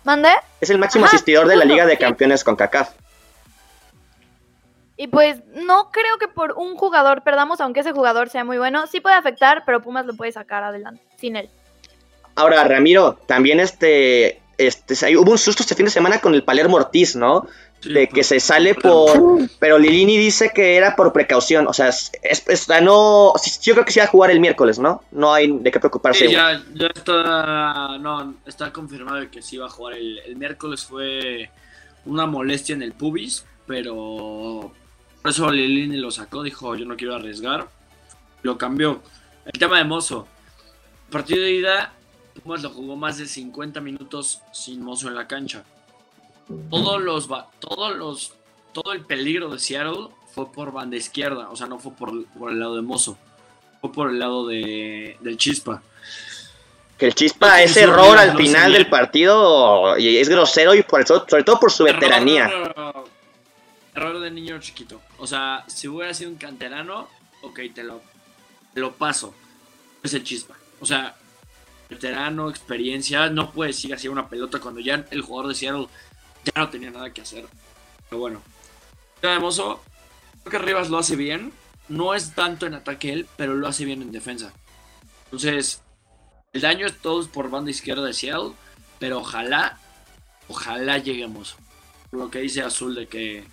¿Mande? 0.03 0.29
Es 0.59 0.71
el 0.71 0.79
máximo 0.79 1.05
asistidor 1.05 1.47
de 1.47 1.55
la 1.55 1.65
Liga 1.65 1.85
de 1.85 1.97
Campeones 1.97 2.43
con 2.43 2.55
CACAF. 2.55 2.89
Y 4.97 5.07
pues 5.07 5.37
no 5.53 5.91
creo 5.91 6.17
que 6.17 6.27
por 6.27 6.53
un 6.53 6.75
jugador 6.75 7.21
perdamos, 7.21 7.61
aunque 7.61 7.81
ese 7.81 7.93
jugador 7.93 8.29
sea 8.29 8.43
muy 8.43 8.57
bueno. 8.57 8.87
Sí 8.87 8.99
puede 8.99 9.15
afectar, 9.15 9.63
pero 9.65 9.81
Pumas 9.81 10.05
lo 10.05 10.13
puede 10.15 10.31
sacar 10.31 10.63
adelante, 10.63 11.01
sin 11.17 11.35
él. 11.35 11.49
Ahora, 12.35 12.63
Ramiro, 12.63 13.19
también 13.25 13.59
este, 13.59 14.41
este, 14.57 15.15
hubo 15.15 15.31
un 15.31 15.37
susto 15.37 15.63
este 15.63 15.75
fin 15.75 15.85
de 15.85 15.91
semana 15.91 16.19
con 16.19 16.33
el 16.33 16.43
Palermo 16.43 16.77
Ortiz, 16.77 17.15
¿no? 17.15 17.47
De 17.83 18.07
que 18.07 18.23
se 18.23 18.39
sale 18.39 18.75
por... 18.75 19.47
Pero 19.59 19.77
Lilini 19.77 20.17
dice 20.17 20.51
que 20.53 20.75
era 20.75 20.95
por 20.95 21.13
precaución, 21.13 21.67
o 21.67 21.73
sea, 21.73 21.89
es, 21.89 22.11
no... 22.81 23.33
Yo 23.61 23.73
creo 23.73 23.85
que 23.85 23.91
sí 23.91 23.99
va 23.99 24.05
a 24.05 24.09
jugar 24.09 24.31
el 24.31 24.39
miércoles, 24.39 24.79
¿no? 24.79 25.03
No 25.11 25.33
hay 25.33 25.51
de 25.51 25.71
qué 25.71 25.79
preocuparse. 25.79 26.29
Ya, 26.29 26.61
ya, 26.73 26.87
está... 26.87 27.97
No, 27.99 28.35
está 28.45 28.73
confirmado 28.73 29.29
que 29.29 29.41
sí 29.41 29.57
va 29.57 29.67
a 29.67 29.69
jugar. 29.69 29.95
El, 29.95 30.19
el, 30.19 30.35
miércoles 30.35 30.83
fue 30.83 31.49
una 32.05 32.25
molestia 32.25 32.75
en 32.75 32.81
el 32.81 32.93
pubis, 32.93 33.45
pero... 33.65 34.73
Por 35.21 35.31
eso 35.31 35.51
Lilini 35.51 35.97
lo 35.97 36.11
sacó, 36.11 36.43
dijo, 36.43 36.75
yo 36.75 36.85
no 36.85 36.95
quiero 36.95 37.15
arriesgar. 37.15 37.67
Lo 38.41 38.57
cambió. 38.57 39.01
El 39.45 39.59
tema 39.59 39.77
de 39.77 39.83
Mozo. 39.83 40.27
Partido 41.11 41.41
de 41.41 41.51
ida, 41.51 41.93
Pumas 42.41 42.61
lo 42.61 42.69
jugó 42.69 42.95
más 42.95 43.17
de 43.17 43.25
50 43.25 43.81
minutos 43.81 44.41
sin 44.53 44.81
Mozo 44.81 45.07
en 45.07 45.15
la 45.15 45.27
cancha 45.27 45.63
todos 46.69 47.01
los, 47.01 47.27
todos 47.59 47.95
los, 47.95 48.33
todo 48.73 48.93
el 48.93 49.05
peligro 49.05 49.49
de 49.49 49.59
Seattle 49.59 50.07
fue 50.33 50.51
por 50.51 50.71
banda 50.71 50.97
izquierda, 50.97 51.49
o 51.49 51.55
sea, 51.55 51.67
no 51.67 51.79
fue 51.79 51.91
por, 51.93 52.09
el 52.09 52.59
lado 52.59 52.75
de 52.75 52.81
Mozo, 52.81 53.17
fue 53.81 53.91
por 53.91 54.09
el 54.09 54.19
lado 54.19 54.47
de, 54.47 55.17
del 55.21 55.37
Chispa. 55.37 55.81
Que 56.97 57.05
el 57.07 57.15
Chispa, 57.15 57.61
ese 57.61 57.83
error 57.83 58.17
al 58.17 58.35
final 58.35 58.73
del 58.73 58.89
partido 58.89 59.97
y 59.97 60.17
es 60.17 60.27
grosero 60.27 60.75
y 60.75 60.83
por 60.83 61.05
sobre 61.07 61.43
todo 61.43 61.59
por 61.59 61.71
su 61.71 61.85
veteranía. 61.85 62.51
Error, 63.95 64.19
de 64.19 64.31
niño 64.31 64.59
chiquito. 64.59 65.01
O 65.17 65.25
sea, 65.25 65.63
si 65.67 65.87
hubiera 65.87 66.13
sido 66.13 66.29
un 66.29 66.37
canterano, 66.37 67.07
ok, 67.41 67.59
te 67.73 67.83
lo, 67.83 68.01
te 68.73 68.81
lo 68.81 68.93
paso. 68.93 69.33
Es 70.03 70.13
el 70.13 70.23
Chispa. 70.23 70.55
O 70.81 70.85
sea, 70.85 71.15
veterano, 71.89 72.49
experiencia, 72.49 73.29
no 73.29 73.51
puedes 73.51 73.83
ir 73.85 73.93
así 73.93 74.07
una 74.07 74.27
pelota 74.27 74.59
cuando 74.59 74.79
ya 74.79 75.05
el 75.09 75.21
jugador 75.21 75.49
de 75.49 75.55
Seattle 75.55 75.87
ya 76.55 76.61
no 76.61 76.69
tenía 76.69 76.91
nada 76.91 77.11
que 77.13 77.21
hacer. 77.21 77.45
Pero 78.09 78.19
bueno, 78.19 78.41
hermoso. 79.21 79.81
Creo 80.43 80.61
que 80.61 80.67
Rivas 80.67 80.89
lo 80.89 80.97
hace 80.97 81.15
bien. 81.15 81.51
No 81.87 82.13
es 82.13 82.33
tanto 82.35 82.65
en 82.65 82.75
ataque 82.75 83.11
él, 83.11 83.27
pero 83.35 83.55
lo 83.55 83.67
hace 83.67 83.85
bien 83.85 84.01
en 84.01 84.11
defensa. 84.11 84.53
Entonces, 85.25 85.81
el 86.53 86.61
daño 86.61 86.87
es 86.87 86.97
todo 86.97 87.25
por 87.27 87.49
banda 87.49 87.71
izquierda 87.71 88.03
de 88.03 88.13
Seattle, 88.13 88.51
pero 88.99 89.19
ojalá, 89.19 89.77
ojalá 90.47 90.97
lleguemos. 90.97 91.55
Lo 92.11 92.29
que 92.29 92.39
dice 92.39 92.61
Azul 92.61 92.95
de 92.95 93.07
que 93.07 93.43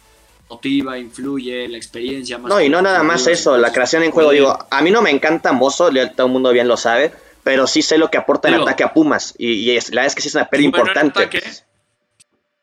motiva, 0.49 0.99
influye, 0.99 1.69
la 1.69 1.77
experiencia 1.77 2.39
más. 2.39 2.49
No, 2.51 2.61
y 2.61 2.69
no 2.69 2.81
nada 2.83 3.03
más 3.03 3.27
eso, 3.27 3.57
la 3.57 3.73
creación 3.73 4.03
en 4.03 4.11
juego. 4.11 4.31
Digo, 4.31 4.59
a 4.71 4.83
mí 4.83 4.91
no 4.91 5.03
me 5.03 5.11
encanta 5.11 5.53
Mozo, 5.53 5.91
todo 6.15 6.27
el 6.27 6.33
mundo 6.33 6.53
bien 6.53 6.69
lo 6.69 6.77
sabe, 6.77 7.13
pero 7.43 7.67
sí 7.67 7.83
sé 7.83 7.99
lo 7.99 8.11
que 8.11 8.19
aporta 8.19 8.49
en 8.49 8.55
ataque 8.55 8.85
a 8.85 8.93
Pumas. 8.93 9.35
Y, 9.39 9.67
la 9.67 9.83
verdad 9.91 10.07
es 10.07 10.15
que 10.15 10.23
sí 10.23 10.29
es 10.29 10.35
una 10.35 10.49
pérdida 10.49 10.67
importante 10.67 11.29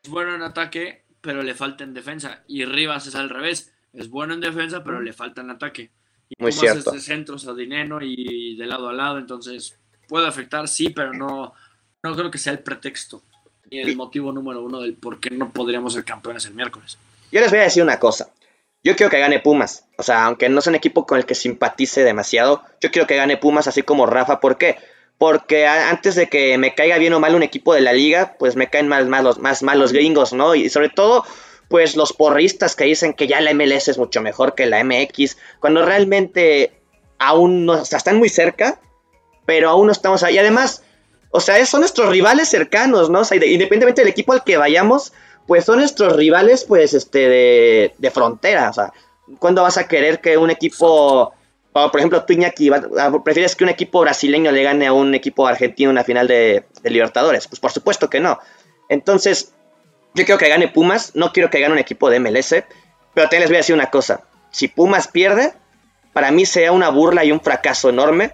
es 0.04 0.10
bueno 0.10 0.34
en 0.34 0.42
ataque, 0.42 1.02
pero 1.20 1.42
le 1.42 1.54
falta 1.54 1.82
en 1.82 1.94
defensa. 1.94 2.42
Y 2.46 2.64
Rivas 2.66 3.06
es 3.06 3.14
al 3.14 3.30
revés. 3.30 3.72
Es 3.92 4.10
bueno 4.10 4.34
en 4.34 4.40
defensa, 4.40 4.84
pero 4.84 5.00
le 5.00 5.12
falta 5.12 5.40
en 5.40 5.50
ataque. 5.50 5.90
Y 6.28 6.42
Muy 6.42 6.52
cierto. 6.52 6.90
de 6.90 7.00
centros 7.00 7.46
a 7.48 7.54
dinero 7.54 7.98
y 8.02 8.56
de 8.56 8.66
lado 8.66 8.88
a 8.88 8.92
lado. 8.92 9.18
Entonces, 9.18 9.78
puede 10.06 10.26
afectar, 10.26 10.68
sí, 10.68 10.90
pero 10.90 11.12
no, 11.14 11.54
no 12.02 12.14
creo 12.14 12.30
que 12.30 12.38
sea 12.38 12.52
el 12.52 12.58
pretexto. 12.58 13.22
Ni 13.70 13.80
el 13.80 13.96
motivo 13.96 14.30
número 14.30 14.62
uno 14.62 14.80
del 14.80 14.94
por 14.94 15.20
qué 15.20 15.30
no 15.30 15.50
podríamos 15.50 15.94
ser 15.94 16.04
campeones 16.04 16.44
el 16.44 16.54
miércoles. 16.54 16.98
Yo 17.32 17.40
les 17.40 17.50
voy 17.50 17.60
a 17.60 17.64
decir 17.64 17.82
una 17.82 17.98
cosa. 17.98 18.28
Yo 18.82 18.94
quiero 18.94 19.10
que 19.10 19.18
gane 19.18 19.40
Pumas. 19.40 19.86
O 19.96 20.02
sea, 20.02 20.26
aunque 20.26 20.50
no 20.50 20.60
sea 20.60 20.72
un 20.72 20.76
equipo 20.76 21.06
con 21.06 21.16
el 21.16 21.24
que 21.24 21.34
simpatice 21.34 22.04
demasiado, 22.04 22.62
yo 22.82 22.90
quiero 22.90 23.06
que 23.06 23.16
gane 23.16 23.38
Pumas 23.38 23.66
así 23.66 23.82
como 23.82 24.04
Rafa. 24.04 24.40
¿Por 24.40 24.58
qué? 24.58 24.76
Porque 25.18 25.66
antes 25.66 26.16
de 26.16 26.28
que 26.28 26.58
me 26.58 26.74
caiga 26.74 26.98
bien 26.98 27.12
o 27.12 27.20
mal 27.20 27.34
un 27.34 27.42
equipo 27.42 27.74
de 27.74 27.80
la 27.80 27.92
liga, 27.92 28.36
pues 28.38 28.56
me 28.56 28.68
caen 28.68 28.88
más, 28.88 29.06
los, 29.22 29.38
más 29.38 29.62
mal 29.62 29.78
los 29.78 29.92
gringos, 29.92 30.32
¿no? 30.32 30.54
Y 30.54 30.68
sobre 30.70 30.88
todo, 30.88 31.24
pues 31.68 31.96
los 31.96 32.12
porristas 32.12 32.76
que 32.76 32.84
dicen 32.84 33.14
que 33.14 33.26
ya 33.26 33.40
la 33.40 33.54
MLS 33.54 33.88
es 33.88 33.98
mucho 33.98 34.20
mejor 34.20 34.54
que 34.54 34.66
la 34.66 34.82
MX, 34.82 35.36
cuando 35.60 35.84
realmente 35.84 36.72
aún 37.18 37.64
no, 37.64 37.74
o 37.74 37.84
sea, 37.84 37.98
están 37.98 38.18
muy 38.18 38.28
cerca, 38.28 38.80
pero 39.46 39.70
aún 39.70 39.86
no 39.86 39.92
estamos 39.92 40.22
ahí. 40.22 40.34
Y 40.34 40.38
además, 40.38 40.82
o 41.30 41.40
sea, 41.40 41.64
son 41.64 41.80
nuestros 41.80 42.10
rivales 42.10 42.48
cercanos, 42.48 43.08
¿no? 43.08 43.20
O 43.20 43.24
sea, 43.24 43.36
independientemente 43.36 44.02
del 44.02 44.10
equipo 44.10 44.32
al 44.32 44.44
que 44.44 44.56
vayamos, 44.56 45.12
pues 45.46 45.64
son 45.64 45.78
nuestros 45.78 46.16
rivales, 46.16 46.64
pues, 46.64 46.92
este, 46.92 47.28
de, 47.28 47.94
de 47.98 48.10
frontera, 48.10 48.70
o 48.70 48.72
sea, 48.72 48.92
¿cuándo 49.38 49.62
vas 49.62 49.78
a 49.78 49.86
querer 49.86 50.20
que 50.20 50.36
un 50.38 50.50
equipo 50.50 51.32
por 51.74 51.96
ejemplo, 51.96 52.24
tú, 52.24 52.32
Iñaki, 52.32 52.70
¿prefieres 53.24 53.56
que 53.56 53.64
un 53.64 53.70
equipo 53.70 54.00
brasileño 54.00 54.52
le 54.52 54.62
gane 54.62 54.86
a 54.86 54.92
un 54.92 55.12
equipo 55.12 55.44
argentino 55.46 55.90
en 55.90 55.96
una 55.96 56.04
final 56.04 56.28
de, 56.28 56.64
Libertadores? 56.84 57.48
Pues 57.48 57.58
por 57.58 57.72
supuesto 57.72 58.08
que 58.08 58.20
no. 58.20 58.38
Entonces, 58.88 59.52
yo 60.14 60.24
quiero 60.24 60.38
que 60.38 60.48
gane 60.48 60.68
Pumas, 60.68 61.16
no 61.16 61.32
quiero 61.32 61.50
que 61.50 61.58
gane 61.58 61.72
un 61.72 61.80
equipo 61.80 62.10
de 62.10 62.20
MLS, 62.20 62.62
pero 63.12 63.28
también 63.28 63.40
les 63.40 63.50
voy 63.50 63.56
a 63.56 63.58
decir 63.58 63.74
una 63.74 63.90
cosa. 63.90 64.20
Si 64.52 64.68
Pumas 64.68 65.08
pierde, 65.08 65.52
para 66.12 66.30
mí 66.30 66.46
sea 66.46 66.70
una 66.70 66.90
burla 66.90 67.24
y 67.24 67.32
un 67.32 67.40
fracaso 67.40 67.88
enorme. 67.88 68.30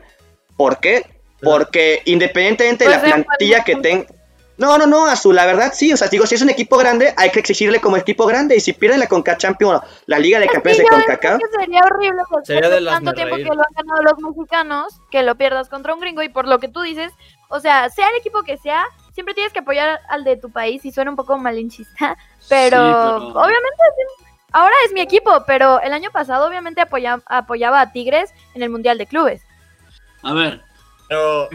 ¿Por 0.58 0.78
qué? 0.78 1.06
Porque 1.40 2.02
independientemente 2.04 2.84
de 2.84 2.90
la 2.90 3.00
pues, 3.00 3.12
plantilla 3.14 3.64
que 3.64 3.76
tenga... 3.76 4.06
No, 4.60 4.76
no, 4.76 4.86
no, 4.86 5.06
Azul, 5.06 5.34
la 5.34 5.46
verdad 5.46 5.72
sí. 5.72 5.90
O 5.90 5.96
sea, 5.96 6.08
digo, 6.08 6.26
si 6.26 6.34
es 6.34 6.42
un 6.42 6.50
equipo 6.50 6.76
grande, 6.76 7.14
hay 7.16 7.30
que 7.30 7.40
exigirle 7.40 7.80
como 7.80 7.96
equipo 7.96 8.26
grande. 8.26 8.54
Y 8.56 8.60
si 8.60 8.74
pierde 8.74 8.98
la 8.98 9.06
Conca 9.06 9.38
Champions, 9.38 9.80
la 10.04 10.18
Liga 10.18 10.38
de 10.38 10.48
Campeones 10.48 10.82
de 10.82 10.86
CONCACAF. 10.86 11.40
Sería 11.58 11.80
horrible 11.80 12.22
sería 12.44 12.68
de 12.68 12.84
tanto 12.84 13.14
tiempo 13.14 13.36
que 13.36 13.44
lo 13.44 13.52
han 13.52 13.74
ganado 13.74 14.02
los 14.02 14.18
mexicanos, 14.18 15.00
que 15.10 15.22
lo 15.22 15.34
pierdas 15.36 15.70
contra 15.70 15.94
un 15.94 16.00
gringo. 16.00 16.22
Y 16.22 16.28
por 16.28 16.46
lo 16.46 16.58
que 16.58 16.68
tú 16.68 16.82
dices, 16.82 17.10
o 17.48 17.58
sea, 17.58 17.88
sea 17.88 18.10
el 18.10 18.16
equipo 18.16 18.42
que 18.42 18.58
sea, 18.58 18.84
siempre 19.14 19.32
tienes 19.32 19.54
que 19.54 19.60
apoyar 19.60 19.98
al 20.10 20.24
de 20.24 20.36
tu 20.36 20.50
país. 20.50 20.84
Y 20.84 20.92
suena 20.92 21.10
un 21.10 21.16
poco 21.16 21.38
malinchista, 21.38 22.18
pero, 22.50 23.16
obviamente 23.30 23.82
ahora 24.52 24.74
es 24.84 24.92
mi 24.92 25.00
equipo. 25.00 25.42
Pero 25.46 25.80
el 25.80 25.94
año 25.94 26.10
pasado, 26.10 26.46
obviamente, 26.46 26.82
apoyaba 26.82 27.80
a 27.80 27.92
Tigres 27.92 28.34
en 28.52 28.62
el 28.62 28.68
Mundial 28.68 28.98
de 28.98 29.06
Clubes. 29.06 29.40
A 30.22 30.34
ver, 30.34 30.60
pero. 31.08 31.48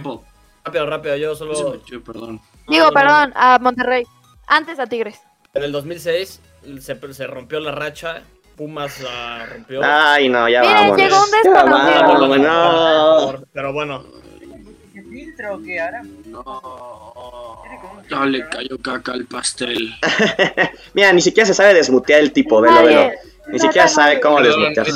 Rápido, 0.64 0.88
rápido, 0.88 1.16
yo 1.18 1.36
solo. 1.36 1.80
perdón. 2.03 2.41
Digo, 2.68 2.91
perdón, 2.91 3.32
a 3.36 3.59
Monterrey. 3.59 4.05
Antes 4.47 4.80
a 4.80 4.88
Tigres. 4.88 5.20
En 5.53 5.63
el 5.63 5.72
2006 5.72 6.41
se, 6.80 7.13
se 7.13 7.28
rompió 7.28 7.59
la 7.59 7.72
racha. 7.72 8.22
Pumas 8.55 9.01
la 9.01 9.45
rompió. 9.47 9.82
Ay, 9.84 10.30
no, 10.30 10.47
ya 10.47 10.61
Miren, 10.61 10.76
vamos. 10.76 10.97
llegó 10.97 11.24
un 11.24 11.32
desconocido. 11.32 12.38
no. 12.38 13.43
Pero 13.53 13.74
bueno. 13.74 14.05
adentro 14.97 15.55
o 15.55 15.61
qué 15.61 15.80
ahora? 15.80 16.01
No. 16.26 17.61
Ya 18.09 18.26
le 18.26 18.47
cayó 18.49 18.78
caca 18.82 19.13
al 19.13 19.26
pastel. 19.26 19.93
Mira, 20.93 21.11
ni 21.11 21.22
siquiera 21.22 21.47
se 21.47 21.53
sabe 21.53 21.74
desmutear 21.74 22.22
el 22.22 22.32
tipo, 22.32 22.61
velo, 22.61 22.84
velo. 22.84 23.11
Ni 23.47 23.59
siquiera 23.59 23.88
sabe 23.88 24.20
cómo 24.22 24.41
desmutear. 24.41 24.86
Sí, 24.88 24.93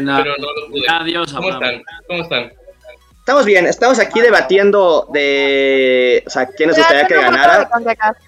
no 0.00 0.24
lo 0.24 0.34
pude. 0.70 0.86
Adiós, 0.88 1.32
¿Cómo 1.32 1.50
están? 1.50 1.82
¿Cómo 2.08 2.22
están? 2.22 2.52
Estamos 3.22 3.44
bien, 3.44 3.66
estamos 3.66 4.00
aquí 4.00 4.20
debatiendo 4.20 5.06
de, 5.12 6.24
o 6.26 6.30
sea, 6.30 6.46
quién 6.46 6.70
nos 6.70 6.76
gustaría 6.76 7.06
que 7.06 7.14
ganara. 7.14 7.70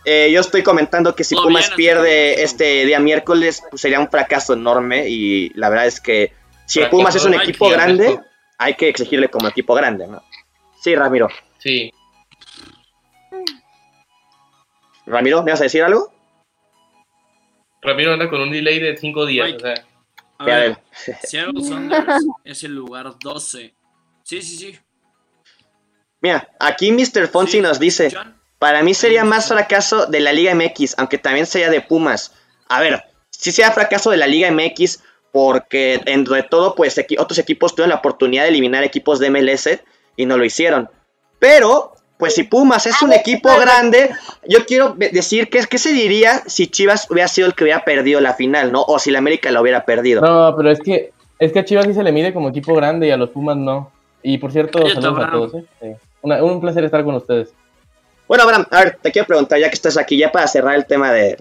Eh, 0.05 0.31
yo 0.33 0.41
estoy 0.41 0.63
comentando 0.63 1.17
que 1.17 1.25
si 1.25 1.35
Pumas 1.35 1.71
pierde 1.71 2.45
este 2.45 2.87
día 2.87 3.01
miércoles, 3.01 3.61
pues 3.69 3.83
sería 3.83 3.99
un 3.99 4.09
fracaso 4.09 4.53
enorme 4.53 5.09
y 5.09 5.49
la 5.55 5.69
verdad 5.69 5.89
es 5.89 6.01
que 6.01 6.33
si 6.67 6.81
Pumas 6.85 7.17
es 7.17 7.25
un 7.25 7.35
equipo 7.35 7.69
grande, 7.71 8.21
hay 8.57 8.75
que 8.75 8.89
exigirle 8.89 9.29
como 9.29 9.49
equipo 9.49 9.75
grande, 9.75 10.07
¿no? 10.07 10.23
Sí, 10.81 10.95
Ramiro. 10.95 11.29
Sí. 11.59 11.93
Ramiro, 15.07 15.43
¿me 15.43 15.51
vas 15.51 15.61
a 15.61 15.65
decir 15.65 15.83
algo? 15.83 16.13
Ramiro 17.83 18.13
anda 18.13 18.31
con 18.31 18.41
un 18.41 18.53
delay 18.53 18.79
de 18.79 18.97
5 18.97 19.27
días. 19.27 19.49
Mike. 19.49 19.57
O 19.57 19.61
sea, 19.61 19.85
A 20.39 20.45
ver. 20.45 20.79
Seattle 21.25 21.65
Sounders 21.65 22.25
es 22.45 22.63
el 22.63 22.77
lugar 22.77 23.13
12. 23.19 23.75
Sí, 24.23 24.41
sí, 24.41 24.57
sí. 24.57 24.79
Mira, 26.25 26.49
aquí 26.59 26.91
Mr. 26.91 27.29
Fonsi 27.29 27.53
Sí, 27.59 27.61
nos 27.61 27.79
dice, 27.79 28.11
para 28.59 28.83
mí 28.83 28.95
sería 28.95 29.25
más 29.25 29.49
fracaso 29.49 30.07
de 30.07 30.21
la 30.21 30.33
Liga 30.33 30.55
MX, 30.55 30.95
aunque 30.97 31.19
también 31.19 31.45
sería 31.45 31.69
de 31.69 31.83
Pumas. 31.83 32.33
A 32.67 32.81
ver, 32.81 33.05
sí 33.29 33.53
sería 33.53 33.71
fracaso 33.73 34.11
de 34.11 34.17
la 34.17 34.27
Liga 34.27 34.51
MX 34.51 35.03
porque 35.33 36.01
dentro 36.07 36.35
de 36.35 36.45
todo, 36.45 36.75
pues 36.75 36.97
equi- 36.97 37.21
otros 37.21 37.39
equipos 37.39 37.75
tuvieron 37.75 37.91
la 37.91 37.97
oportunidad 37.97 38.45
de 38.45 38.49
eliminar 38.49 38.85
equipos 38.85 39.19
de 39.19 39.29
MLS 39.29 39.81
y 40.17 40.25
no 40.25 40.39
lo 40.39 40.47
hicieron. 40.47 40.89
Pero, 41.39 41.93
pues 42.17 42.35
si 42.37 42.45
Pumas 42.45 42.87
es 42.87 43.03
un 43.03 43.13
equipo 43.13 43.51
grande, 43.61 44.09
yo 44.49 44.65
quiero 44.65 44.95
decir 44.97 45.51
que 45.51 45.61
qué 45.67 45.77
se 45.77 45.93
diría 45.93 46.43
si 46.47 46.69
Chivas 46.69 47.11
hubiera 47.11 47.29
sido 47.29 47.49
el 47.49 47.55
que 47.55 47.65
hubiera 47.65 47.85
perdido 47.85 48.23
la 48.23 48.33
final, 48.33 48.73
¿no? 48.73 48.83
O 48.83 48.99
si 48.99 49.11
la 49.11 49.19
América 49.19 49.51
la 49.51 49.61
hubiera 49.61 49.85
perdido. 49.85 50.23
No, 50.23 50.55
pero 50.57 50.71
es 50.71 50.81
que 50.81 51.13
es 51.39 51.53
que 51.53 51.59
a 51.59 51.65
Chivas 51.67 51.85
sí 51.85 51.93
se 51.93 52.03
le 52.03 52.13
mide 52.13 52.33
como 52.33 52.49
equipo 52.49 52.75
grande 52.75 53.09
y 53.09 53.11
a 53.11 53.19
los 53.19 53.29
Pumas 53.29 53.59
no. 53.59 53.93
Y 54.23 54.39
por 54.39 54.53
cierto, 54.53 54.79
saludos 54.89 55.19
a 55.23 55.31
todos. 55.31 55.55
¿eh? 55.55 55.65
Sí. 55.83 55.89
Una- 56.25 56.43
un 56.43 56.61
placer 56.61 56.83
estar 56.85 57.05
con 57.05 57.15
ustedes. 57.17 57.53
Bueno, 58.27 58.45
Abraham, 58.45 58.67
a 58.71 58.79
ver, 58.85 58.99
te 59.03 59.13
quiero 59.13 59.27
preguntar, 59.29 59.59
ya 59.59 59.69
que 59.69 59.75
estás 59.75 59.99
aquí, 59.99 60.17
ya 60.17 60.33
para 60.33 60.47
cerrar 60.49 60.75
el 60.75 60.87
tema 60.87 61.13
de, 61.13 61.37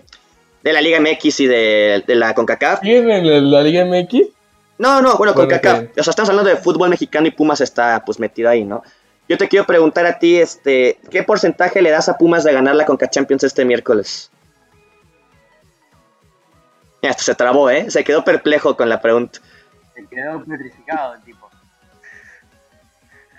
de 0.62 0.74
la 0.74 0.82
Liga 0.82 1.00
MX 1.00 1.40
y 1.40 1.48
de, 1.48 2.04
de 2.06 2.16
la 2.16 2.34
CONCACAF. 2.36 2.82
¿Siguen 2.82 3.10
en 3.10 3.28
la, 3.52 3.60
la 3.60 3.64
Liga 3.64 3.86
MX? 3.86 4.28
No, 4.80 5.02
no, 5.02 5.16
bueno, 5.18 5.34
Bueno, 5.34 5.50
CACAF. 5.50 5.80
sí. 5.80 5.88
O 6.00 6.04
sea, 6.04 6.12
estamos 6.12 6.30
hablando 6.30 6.50
de 6.50 6.58
fútbol 6.58 6.90
mexicano 6.90 7.26
y 7.28 7.32
Pumas 7.32 7.62
está 7.62 8.04
pues 8.06 8.20
metido 8.20 8.50
ahí, 8.50 8.66
¿no? 8.66 8.84
Yo 9.30 9.38
te 9.38 9.48
quiero 9.48 9.66
preguntar 9.66 10.06
a 10.06 10.20
ti, 10.20 10.36
este, 10.36 11.00
¿qué 11.10 11.24
porcentaje 11.24 11.82
le 11.82 11.90
das 11.90 12.10
a 12.10 12.18
Pumas 12.18 12.44
de 12.44 12.52
ganar 12.52 12.76
la 12.76 12.86
Conca 12.86 13.10
Champions 13.10 13.46
este 13.46 13.64
miércoles? 13.64 14.30
Ya, 17.02 17.10
hasta 17.12 17.24
se 17.24 17.36
trabó, 17.36 17.70
¿eh? 17.70 17.90
Se 17.90 18.04
quedó 18.04 18.24
perplejo 18.24 18.76
con 18.76 18.90
la 18.90 19.02
pregunta. 19.02 19.40
Se 19.96 20.06
quedó 20.08 20.44
petrificado 20.44 21.14
el 21.16 21.22
tipo. 21.24 21.43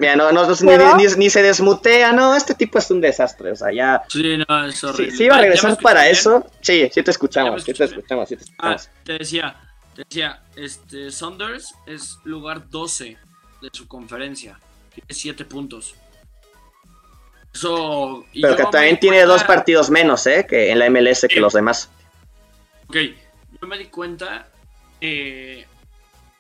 Mira, 0.04 0.16
no, 0.16 0.32
no, 0.32 0.46
no, 0.46 0.50
ni, 0.50 0.56
¿Pero? 0.66 0.96
ni- 0.96 1.06
ni 1.16 1.30
se 1.30 1.42
desmutea, 1.42 2.12
no, 2.12 2.34
este 2.36 2.54
tipo 2.54 2.78
es 2.78 2.90
un 2.90 3.00
desastre, 3.00 3.52
o 3.52 3.56
sea, 3.56 3.72
ya... 3.72 4.02
Sí, 4.08 4.36
no, 4.36 4.64
es 4.66 4.82
iba 4.82 4.90
a 4.90 4.94
Ah, 4.94 5.02
¿ya 5.10 5.34
me 5.36 5.42
regresar 5.42 5.78
para 5.80 6.00
bien? 6.02 6.12
eso, 6.12 6.46
sí, 6.60 6.82
sí 6.82 6.88
te 6.90 7.00
¿Ya 7.00 7.02
me 7.06 7.10
escuchamos, 7.12 7.64
sí 7.64 7.72
te 7.74 7.84
escuchamos, 7.84 8.28
sí 8.28 8.36
te 8.36 8.44
Ah, 8.58 8.74
escuchamos. 8.74 8.88
te 9.04 9.12
decía, 9.18 9.56
te 9.94 10.02
decía, 10.08 10.42
este, 10.56 11.10
Saunders 11.10 11.74
es 11.86 12.18
lugar 12.24 12.68
12 12.68 13.16
de 13.62 13.68
su 13.72 13.88
conferencia. 13.88 14.58
Tiene 14.94 15.06
7 15.10 15.44
puntos. 15.44 15.94
Eso. 17.52 18.26
y 18.32 18.42
Pero 18.42 18.56
que 18.56 18.62
también 18.64 18.98
tiene 18.98 19.18
cuenta- 19.18 19.32
dos 19.32 19.44
partidos 19.44 19.90
menos, 19.90 20.26
¿eh? 20.26 20.44
Que 20.48 20.70
en 20.70 20.78
la 20.80 20.86
MLS 20.90 21.26
que 21.28 21.40
los 21.40 21.52
demás. 21.52 21.88
Ok, 22.88 22.96
yo 23.60 23.66
me 23.68 23.78
di 23.78 23.86
cuenta 23.86 24.48
que 25.00 25.66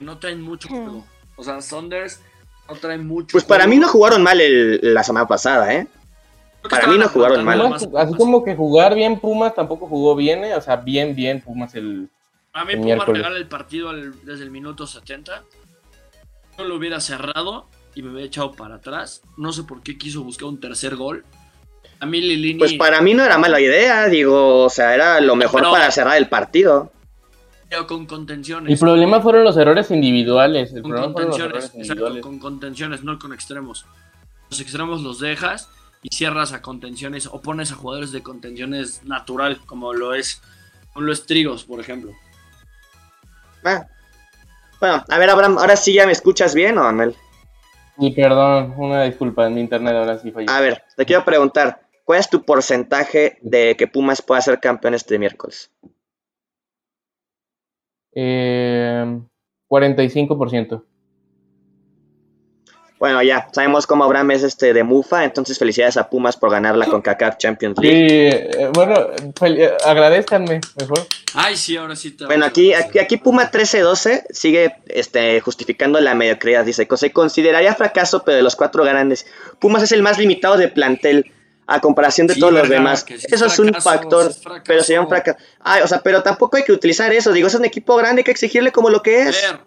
no 0.00 0.18
traen 0.18 0.40
mucho 0.40 0.68
Hmm. 0.68 0.84
juego. 0.84 1.06
O 1.36 1.44
sea, 1.44 1.60
Saunders 1.60 2.20
no 2.68 2.74
trae 2.76 2.98
mucho 2.98 3.28
Pues 3.32 3.44
para 3.44 3.66
mí 3.66 3.76
no 3.76 3.88
jugaron 3.88 4.22
mal 4.22 4.40
el- 4.40 4.80
la 4.82 5.02
semana 5.02 5.26
pasada, 5.26 5.72
¿eh? 5.74 5.86
Para 6.68 6.86
mí 6.86 6.96
no 6.96 7.08
jugaron 7.08 7.44
mal. 7.44 7.60
Pumas, 7.60 7.88
así 7.96 8.14
como 8.14 8.42
que 8.42 8.54
jugar 8.56 8.94
bien 8.94 9.20
Pumas 9.20 9.54
tampoco 9.54 9.86
jugó 9.86 10.16
bien, 10.16 10.44
¿eh? 10.44 10.54
o 10.54 10.60
sea, 10.62 10.76
bien, 10.76 11.14
bien 11.14 11.40
Pumas 11.42 11.74
el... 11.74 12.08
A 12.54 12.64
mí 12.64 12.72
el 12.72 12.78
Pumas 12.78 12.84
miércoles. 12.96 13.22
regala 13.22 13.36
el 13.36 13.48
partido 13.48 13.90
al- 13.90 14.14
desde 14.24 14.44
el 14.44 14.50
minuto 14.50 14.86
70. 14.86 15.42
Yo 16.56 16.64
lo 16.64 16.76
hubiera 16.76 17.00
cerrado 17.00 17.66
y 17.94 18.02
me 18.02 18.10
hubiera 18.10 18.26
echado 18.26 18.52
para 18.52 18.76
atrás. 18.76 19.20
No 19.36 19.52
sé 19.52 19.64
por 19.64 19.82
qué 19.82 19.98
quiso 19.98 20.22
buscar 20.22 20.48
un 20.48 20.58
tercer 20.60 20.96
gol. 20.96 21.24
A 22.00 22.06
mí 22.06 22.20
Lilini... 22.20 22.58
Pues 22.58 22.72
para 22.74 23.00
mí 23.02 23.12
no 23.12 23.24
era 23.24 23.36
mala 23.38 23.60
idea, 23.60 24.06
digo, 24.08 24.64
o 24.64 24.70
sea, 24.70 24.94
era 24.94 25.20
lo 25.20 25.36
mejor 25.36 25.60
Pero- 25.60 25.72
para 25.72 25.90
cerrar 25.90 26.16
el 26.16 26.28
partido. 26.28 26.92
Pero 27.74 27.86
con 27.88 28.06
contenciones. 28.06 28.72
El 28.72 28.78
problema 28.78 29.20
fueron 29.20 29.42
los 29.42 29.56
errores 29.56 29.90
individuales. 29.90 30.72
El 30.72 30.82
con 30.82 30.92
contenciones, 30.92 31.64
exacto, 31.64 31.78
individuales. 31.78 32.22
con 32.22 32.38
contenciones, 32.38 33.02
no 33.02 33.18
con 33.18 33.32
extremos. 33.32 33.84
Los 34.48 34.60
extremos 34.60 35.02
los 35.02 35.18
dejas 35.18 35.68
y 36.02 36.14
cierras 36.14 36.52
a 36.52 36.62
contenciones 36.62 37.26
o 37.26 37.40
pones 37.40 37.72
a 37.72 37.74
jugadores 37.74 38.12
de 38.12 38.22
contenciones 38.22 39.02
natural, 39.04 39.58
como 39.66 39.92
lo 39.92 40.14
es, 40.14 40.40
como 40.92 41.06
lo 41.06 41.12
es 41.12 41.26
Trigos, 41.26 41.64
por 41.64 41.80
ejemplo. 41.80 42.12
Ah. 43.64 43.86
Bueno, 44.78 45.04
a 45.08 45.18
ver, 45.18 45.30
Abraham, 45.30 45.58
¿ahora 45.58 45.74
sí 45.74 45.94
ya 45.94 46.06
me 46.06 46.12
escuchas 46.12 46.54
bien 46.54 46.78
o 46.78 46.84
Amel? 46.84 47.16
Y 47.98 48.12
perdón, 48.12 48.74
una 48.76 49.02
disculpa, 49.02 49.48
mi 49.48 49.60
internet 49.60 49.94
ahora 49.94 50.18
sí 50.18 50.30
falló. 50.30 50.48
A 50.50 50.60
ver, 50.60 50.84
te 50.96 51.04
quiero 51.04 51.24
preguntar, 51.24 51.80
¿cuál 52.04 52.20
es 52.20 52.28
tu 52.28 52.44
porcentaje 52.44 53.38
de 53.40 53.76
que 53.76 53.88
Pumas 53.88 54.22
pueda 54.22 54.40
ser 54.40 54.60
campeón 54.60 54.94
este 54.94 55.18
miércoles? 55.18 55.72
Eh, 58.14 59.18
45%. 59.68 60.84
Bueno, 62.98 63.22
ya, 63.22 63.48
sabemos 63.52 63.86
cómo 63.86 64.04
Abraham 64.04 64.30
es 64.30 64.44
este 64.44 64.72
de 64.72 64.82
Mufa, 64.82 65.24
entonces 65.24 65.58
felicidades 65.58 65.96
a 65.96 66.08
Pumas 66.08 66.36
por 66.36 66.50
ganar 66.50 66.76
la 66.76 66.86
CONCACAF 66.86 67.36
Champions 67.36 67.76
Sí, 67.78 67.86
League. 67.86 68.50
eh, 68.50 68.70
bueno, 68.72 68.94
eh, 69.42 69.72
agradezcanme, 69.84 70.60
mejor. 70.80 71.00
Ay, 71.34 71.56
sí, 71.56 71.76
ahora 71.76 71.96
sí 71.96 72.12
te 72.12 72.24
Bueno, 72.24 72.46
aquí, 72.46 72.72
aquí, 72.72 73.00
aquí 73.00 73.16
Puma 73.18 73.50
13-12 73.50 74.24
sigue 74.30 74.76
este, 74.86 75.40
justificando 75.40 76.00
la 76.00 76.14
mediocridad. 76.14 76.64
Dice, 76.64 76.86
se 76.96 77.12
consideraría 77.12 77.74
fracaso, 77.74 78.22
pero 78.24 78.36
de 78.36 78.42
los 78.42 78.56
cuatro 78.56 78.84
grandes, 78.84 79.26
Pumas 79.58 79.82
es 79.82 79.92
el 79.92 80.02
más 80.02 80.18
limitado 80.18 80.56
de 80.56 80.68
plantel 80.68 81.32
a 81.66 81.80
comparación 81.80 82.26
de 82.26 82.34
Sí, 82.34 82.40
todos 82.40 82.52
los 82.52 82.68
demás. 82.68 83.04
sí 83.06 83.14
Eso 83.30 83.46
es 83.46 83.58
un 83.58 83.72
factor, 83.74 84.30
es 84.30 84.42
fracaso. 84.42 84.64
pero 84.66 84.82
sería 84.82 85.00
un 85.00 85.08
fracaso. 85.08 85.38
Ay, 85.60 85.82
o 85.82 85.86
sea, 85.86 86.00
pero 86.02 86.22
tampoco 86.22 86.56
hay 86.56 86.64
que 86.64 86.72
utilizar 86.72 87.12
eso. 87.12 87.32
Digo, 87.32 87.48
es 87.48 87.54
un 87.54 87.64
equipo 87.64 87.96
grande, 87.96 88.20
hay 88.20 88.24
que 88.24 88.30
exigirle 88.30 88.70
como 88.72 88.90
lo 88.90 89.02
que 89.02 89.22
es. 89.22 89.42
Ver, 89.42 89.60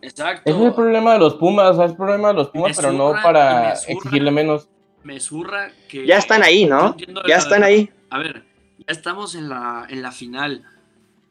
Exacto. 0.00 0.42
Ese 0.48 0.58
es 0.60 0.64
el 0.66 0.74
problema 0.74 1.14
de 1.14 1.18
los 1.18 1.34
Pumas, 1.34 1.70
o 1.72 1.74
sea, 1.76 1.84
es 1.86 1.90
el 1.90 1.96
problema 1.96 2.28
de 2.28 2.34
los 2.34 2.48
Pumas, 2.50 2.76
Me 2.76 2.82
pero 2.82 2.92
no 2.92 3.12
para 3.22 3.72
exigirle 3.72 4.30
menos. 4.30 4.68
Me 5.02 5.18
zurra 5.18 5.70
que... 5.88 6.06
Ya 6.06 6.18
están 6.18 6.42
ahí, 6.42 6.66
¿no? 6.66 6.96
Ya 7.26 7.36
están 7.36 7.64
ahí. 7.64 7.90
A 8.10 8.18
ver, 8.18 8.44
ya 8.78 8.84
estamos 8.88 9.34
en 9.34 9.48
la, 9.48 9.86
en 9.88 10.02
la 10.02 10.12
final. 10.12 10.62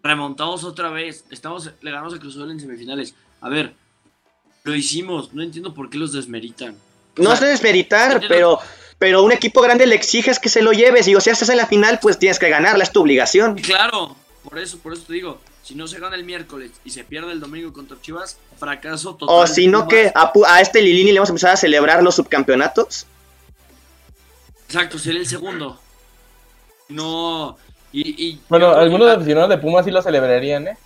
Remontamos 0.04 0.64
otra 0.64 0.90
vez. 0.90 1.26
Estamos, 1.32 1.72
le 1.82 1.92
ganamos 1.92 2.14
a 2.14 2.20
Cruz 2.20 2.36
Azul 2.36 2.52
en 2.52 2.60
semifinales. 2.60 3.16
A 3.42 3.50
ver, 3.50 3.74
lo 4.64 4.76
hicimos. 4.76 5.34
No 5.34 5.44
entiendo 5.44 5.74
por 5.74 5.90
qué 5.90 5.98
los 5.98 6.12
desmeritan. 6.12 6.76
O 7.18 7.24
No 7.24 7.30
sea, 7.32 7.36
sé 7.38 7.46
desmeritar, 7.48 8.22
pero, 8.28 8.60
pero 9.00 9.24
un 9.24 9.32
equipo 9.32 9.62
grande 9.62 9.86
le 9.86 9.96
exiges 9.96 10.40
que 10.40 10.50
se 10.50 10.62
lo 10.62 10.72
lleves. 10.72 11.06
Digo, 11.06 11.22
si 11.22 11.30
estás 11.30 11.50
en 11.50 11.58
la 11.58 11.68
final, 11.68 12.00
pues 12.02 12.18
tienes 12.18 12.40
que 12.40 12.50
ganarla, 12.50 12.84
es 12.84 12.92
tu 12.92 13.02
obligación. 13.02 13.56
Claro, 13.56 14.16
por 14.44 14.58
eso, 14.60 14.78
por 14.80 14.94
eso 14.94 15.04
te 15.08 15.14
digo. 15.14 15.40
Si 15.64 15.76
no 15.76 15.86
se 15.86 16.00
gana 16.00 16.16
el 16.16 16.24
miércoles 16.24 16.72
y 16.86 16.92
se 16.92 17.04
pierde 17.04 17.34
el 17.34 17.42
domingo 17.42 17.74
contra 17.74 18.00
Chivas, 18.00 18.38
fracaso 18.58 19.16
total. 19.16 19.36
O 19.36 19.46
si 19.48 19.68
no, 19.68 19.90
que 19.90 20.14
a, 20.16 20.62
este 20.62 20.82
Lilini 20.82 21.12
le 21.12 21.20
vamos 21.20 21.30
a 21.30 21.34
empezar 21.34 21.52
a 21.52 21.58
celebrar 21.58 22.02
los 22.02 22.16
subcampeonatos. 22.16 23.06
Exacto, 24.66 24.98
sería 24.98 25.20
el 25.20 25.28
segundo. 25.28 25.78
No. 26.88 27.58
Y, 27.92 28.30
y 28.30 28.42
Bueno, 28.48 28.76
algunos 28.76 29.10
aficionados 29.10 29.50
de 29.50 29.58
Pumas 29.58 29.84
sí 29.84 29.92
lo 29.92 30.02
celebrarían, 30.02 30.70
¿eh? 30.70 30.78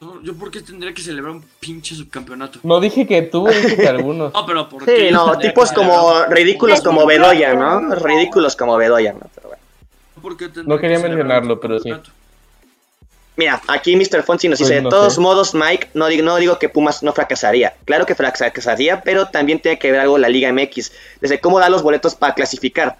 No, 0.00 0.22
Yo, 0.22 0.34
¿por 0.34 0.50
qué 0.50 0.62
tendría 0.62 0.94
que 0.94 1.02
celebrar 1.02 1.32
un 1.34 1.44
pinche 1.60 1.94
subcampeonato? 1.94 2.58
No 2.62 2.80
dije 2.80 3.06
que 3.06 3.20
tú, 3.22 3.46
dije 3.46 3.76
que 3.76 3.88
algunos. 3.88 4.32
No, 4.34 4.46
pero 4.46 4.68
¿por 4.68 4.84
Sí, 4.84 4.92
qué? 4.94 5.10
no, 5.10 5.30
tendría 5.32 5.50
tipos 5.50 5.72
como 5.72 6.08
celebrar 6.08 6.32
ridículos 6.32 6.80
como 6.80 7.04
Bedoya, 7.06 7.54
¿no? 7.54 7.94
Ridículos 7.94 8.56
como 8.56 8.76
Bedoya, 8.76 9.12
¿no? 9.12 9.20
Pero 9.34 9.48
bueno. 9.48 9.62
un- 10.16 10.22
¿Por 10.22 10.36
qué 10.36 10.44
tendría 10.46 10.64
No 10.74 10.80
quería 10.80 10.96
que 10.96 11.02
mencionarlo, 11.02 11.60
pero 11.60 11.78
sí. 11.80 11.92
Mira, 13.36 13.60
aquí 13.68 13.96
Mr. 13.96 14.22
Fonsi 14.22 14.48
nos 14.48 14.58
Pues 14.58 14.68
dice, 14.68 14.74
de 14.76 14.82
no 14.82 14.88
todos 14.90 15.14
sé. 15.14 15.20
modos, 15.20 15.54
Mike, 15.54 15.90
no 15.94 16.08
digo, 16.08 16.24
no 16.24 16.36
digo 16.36 16.58
que 16.58 16.68
Pumas 16.68 17.02
no 17.02 17.12
fracasaría. 17.14 17.74
Claro 17.86 18.04
que 18.04 18.14
fracasaría, 18.14 19.00
pero 19.02 19.26
también 19.28 19.60
tiene 19.60 19.78
que 19.78 19.90
ver 19.90 20.00
algo 20.00 20.18
la 20.18 20.28
Liga 20.28 20.52
MX, 20.52 20.92
desde 21.20 21.40
cómo 21.40 21.58
da 21.58 21.70
los 21.70 21.82
boletos 21.82 22.14
para 22.14 22.34
clasificar. 22.34 22.96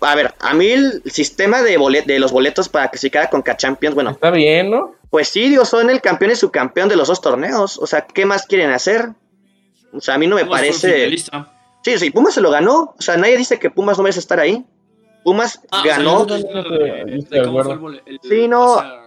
A 0.00 0.14
ver, 0.14 0.34
a 0.40 0.54
mí 0.54 0.66
el 0.68 1.02
sistema 1.06 1.62
de, 1.62 1.76
bolet 1.76 2.04
de 2.06 2.18
los 2.20 2.30
boletos 2.32 2.68
para 2.68 2.88
clasificar 2.88 3.30
con 3.30 3.42
K-Champions, 3.42 3.94
bueno, 3.94 4.10
Está 4.10 4.30
bien, 4.30 4.70
¿no? 4.70 4.94
Pues 5.12 5.28
sí, 5.28 5.50
digo, 5.50 5.66
son 5.66 5.90
el 5.90 6.00
campeón 6.00 6.30
y 6.30 6.36
subcampeón 6.36 6.88
de 6.88 6.96
los 6.96 7.06
dos 7.06 7.20
torneos. 7.20 7.76
O 7.76 7.86
sea, 7.86 8.06
¿qué 8.06 8.24
más 8.24 8.46
quieren 8.46 8.70
hacer? 8.70 9.10
O 9.92 10.00
sea, 10.00 10.14
a 10.14 10.18
mí 10.18 10.26
no 10.26 10.36
me 10.36 10.46
Pumas 10.46 10.60
parece... 10.62 11.14
Sí, 11.84 11.98
sí, 11.98 12.10
Pumas 12.10 12.32
se 12.32 12.40
lo 12.40 12.50
ganó. 12.50 12.94
O 12.98 13.02
sea, 13.02 13.18
nadie 13.18 13.36
dice 13.36 13.58
que 13.58 13.68
Pumas 13.68 13.98
no 13.98 14.04
merece 14.04 14.20
estar 14.20 14.40
ahí. 14.40 14.64
Pumas 15.22 15.60
Ah, 15.70 15.82
ganó. 15.84 16.22
o 16.22 16.26
sea, 16.26 16.38
cómo 17.44 17.62
fue 17.78 18.02
el, 18.06 18.20
Sí, 18.22 18.48
no. 18.48 18.78
a. 18.78 19.06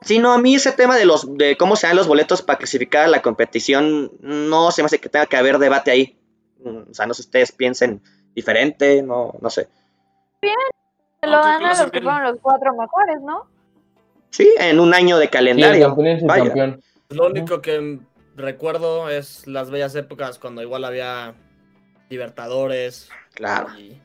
Sí, 0.00 0.18
no, 0.18 0.32
a 0.32 0.38
mí 0.38 0.56
ese 0.56 0.72
tema 0.72 0.96
de 0.96 1.04
los 1.06 1.36
de 1.38 1.56
cómo 1.56 1.76
se 1.76 1.86
dan 1.86 1.94
los 1.94 2.08
boletos 2.08 2.42
para 2.42 2.58
clasificar 2.58 3.04
a 3.04 3.08
la 3.08 3.22
competición, 3.22 4.10
no 4.20 4.72
se 4.72 4.82
me 4.82 4.86
hace 4.86 4.98
que 4.98 5.08
tenga 5.08 5.26
que 5.26 5.36
haber 5.36 5.58
debate 5.58 5.92
ahí. 5.92 6.18
Mm, 6.64 6.90
O 6.90 6.94
sea, 6.94 7.06
no 7.06 7.14
sé 7.14 7.22
si 7.22 7.28
ustedes 7.28 7.52
piensen 7.52 8.02
diferente, 8.34 9.02
no, 9.04 9.36
no 9.40 9.50
sé. 9.50 9.68
Se 11.20 11.28
lo 11.28 11.38
dan 11.38 11.64
a 11.64 11.80
los 11.80 11.92
que 11.92 12.02
fueron 12.02 12.24
los 12.24 12.40
cuatro 12.42 12.72
mejores, 12.74 13.22
¿no? 13.22 13.54
Sí, 14.36 14.52
en 14.58 14.80
un 14.80 14.92
año 14.92 15.16
de 15.16 15.24
Sí, 15.24 15.28
el 15.28 15.30
calendario. 15.30 15.86
campeón 15.88 16.06
es 16.08 16.20
el 16.22 16.28
Vaya. 16.28 16.44
campeón. 16.44 16.82
Lo 17.08 17.26
único 17.26 17.62
que 17.62 17.98
recuerdo 18.36 19.08
es 19.08 19.46
las 19.46 19.70
bellas 19.70 19.94
épocas 19.94 20.38
cuando 20.38 20.60
igual 20.62 20.84
había 20.84 21.34
Libertadores. 22.10 23.08
Claro. 23.34 23.68
y 23.78 23.98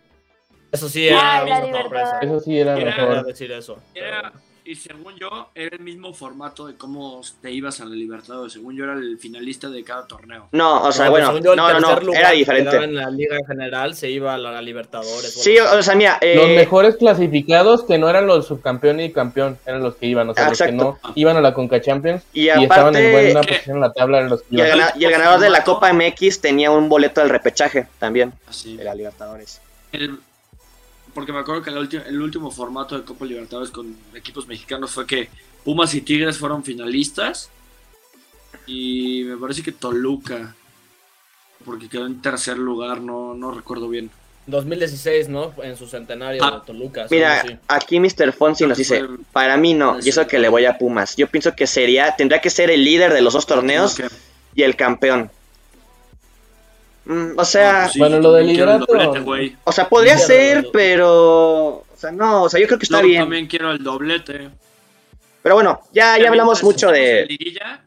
Eso 0.72 0.88
sí 0.90 1.08
era 1.08 1.44
una 1.44 1.82
sorpresa. 1.82 2.20
Eso 2.22 2.40
sí 2.40 2.58
era 2.60 2.78
Era- 2.78 2.92
Quería 2.96 3.08
mejor. 3.08 3.26
decir 3.26 3.52
eso. 3.52 3.78
Era, 3.94 4.32
y 4.72 4.76
según 4.76 5.15
yo, 5.17 5.49
era 5.53 5.76
el 5.76 5.82
mismo 5.84 6.13
formato 6.13 6.65
de 6.65 6.76
cómo 6.76 7.22
te 7.41 7.51
ibas 7.51 7.82
a 7.82 7.86
la 7.86 7.93
Libertadores. 7.93 8.53
Según 8.53 8.76
yo, 8.76 8.86
era 8.86 8.93
el 8.93 9.17
finalista 9.17 9.69
de 9.69 9.84
cada 9.84 10.07
torneo. 10.07 10.47
No, 10.53 10.84
o 10.84 10.91
sea, 10.93 11.05
No, 11.05 11.11
bueno, 11.11 11.38
yo, 11.39 11.55
no, 11.55 11.67
no, 11.67 11.78
tercer 11.80 11.99
no, 11.99 12.05
lugar 12.07 12.22
era 12.22 12.32
diferente. 12.32 12.78
En 12.78 12.95
la 12.95 13.09
liga 13.09 13.36
en 13.38 13.45
general 13.45 13.95
se 13.95 14.09
iba 14.09 14.34
a 14.34 14.38
la 14.38 14.61
Libertadores. 14.61 15.34
Sí, 15.34 15.55
bueno, 15.59 15.80
o 15.80 15.84
sea, 15.84 15.95
mira, 15.95 16.17
eh, 16.22 16.36
Los 16.36 16.47
mejores 16.47 16.95
clasificados 16.95 17.84
que 17.84 17.97
no 17.97 18.09
eran 18.09 18.28
los 18.28 18.47
subcampeón 18.47 19.01
y 19.01 19.11
campeón, 19.11 19.57
eran 19.65 19.84
los 19.84 19.95
que 19.95 20.05
iban, 20.05 20.30
o 20.30 20.34
sea, 20.34 20.47
los 20.49 20.57
que 20.61 20.72
no 20.72 20.97
iban 21.15 21.36
a 21.36 21.41
la 21.41 21.53
Conca 21.53 21.82
Champions 21.82 22.24
y 22.32 22.43
y, 22.45 22.49
estaban 22.49 22.95
en 22.95 23.11
buena 23.11 23.41
¿qué? 23.41 23.47
posición 23.49 23.76
en 23.76 23.82
la 23.82 23.91
tabla 23.91 24.17
eran 24.19 24.30
los 24.30 24.41
que 24.43 24.55
y 24.55 24.61
el, 24.61 24.67
iban. 24.67 24.80
gana- 24.80 24.93
y 24.97 25.03
el 25.05 25.11
ganador 25.11 25.39
de 25.41 25.49
la 25.49 25.63
Copa 25.65 25.91
MX 25.91 26.39
tenía 26.39 26.72
un 26.72 26.88
boleto 26.88 27.19
del 27.19 27.30
repechaje 27.30 27.88
también, 27.99 28.32
Así. 28.47 28.78
de 28.78 28.84
la 28.86 28.95
Libertadores. 28.95 29.59
El- 29.91 30.19
porque 31.14 31.32
me 31.34 31.39
acuerdo 31.39 31.62
que 31.64 31.70
el, 31.70 31.78
ulti- 31.78 32.05
el 32.05 32.22
último 32.22 32.51
formato 32.51 32.97
de 32.97 33.03
Copa 33.03 33.26
Libertadores 33.26 33.72
con 33.72 33.95
equipos 34.16 34.47
mexicanos 34.47 34.91
fue 34.91 35.05
que 35.05 35.30
Pumas 35.64 35.93
y 35.93 36.01
Tigres 36.01 36.38
fueron 36.38 36.64
finalistas. 36.64 37.49
Y 38.68 39.24
me 39.26 39.38
parece 39.38 39.64
que 39.64 39.72
Toluca, 39.72 40.55
porque 41.66 41.89
quedó 41.89 42.05
en 42.05 42.22
tercer 42.22 42.57
lugar, 42.57 43.01
no, 43.01 43.34
no 43.34 43.51
recuerdo 43.51 43.89
bien. 43.89 44.09
2016, 44.47 45.30
¿no? 45.30 45.53
En 45.64 45.78
su 45.78 45.88
centenario 45.88 46.43
Ah. 46.43 46.51
de 46.59 46.66
Toluca. 46.66 47.07
Mira, 47.09 47.41
sí, 47.43 47.55
aquí 47.68 47.99
Mr. 47.99 48.34
Fonsi 48.34 48.66
nos 48.66 48.78
dice, 48.78 49.05
para 49.32 49.55
mí 49.57 49.74
no, 49.74 49.97
y 50.01 50.09
eso 50.09 50.26
que 50.28 50.39
le 50.39 50.49
voy 50.49 50.66
a 50.66 50.78
Pumas. 50.78 51.16
Yo 51.16 51.28
pienso 51.28 51.55
que 51.55 51.68
sería, 51.68 52.16
tendría 52.16 52.41
que 52.41 52.49
ser 52.49 52.70
el 52.72 52.84
líder 52.84 53.14
de 53.14 53.22
los 53.22 53.34
dos 53.34 53.45
torneos 53.45 53.97
y 54.55 54.64
el 54.64 54.76
campeón. 54.76 55.30
Mm, 57.12 57.38
o 57.38 57.45
sea, 57.45 57.82
Pues 57.84 57.91
sí, 57.93 57.99
Bueno, 57.99 58.16
yo 58.18 58.22
lo 58.22 58.32
del 58.34 58.80
doblete, 58.86 59.20
güey. 59.20 59.57
o 59.66 59.72
sea, 59.72 59.89
podría 59.89 60.18
ser, 60.18 60.68
pero, 60.72 61.68
o 61.80 61.86
sea, 61.95 62.12
no, 62.12 62.43
o 62.43 62.49
sea, 62.49 62.59
yo 62.59 62.68
creo 62.68 62.80
que 62.80 62.86
está 62.86 63.01
Yo 63.01 63.07
bien. 63.07 63.22
también 63.24 63.47
quiero 63.47 63.72
el 63.72 63.84
doblete. 63.84 64.49
Pero 65.43 65.55
bueno, 65.55 65.82
ya, 65.91 66.18
ya 66.18 66.30
hablamos 66.30 66.64
mucho 66.64 66.89
de, 66.91 67.26
liguilla, 67.28 67.84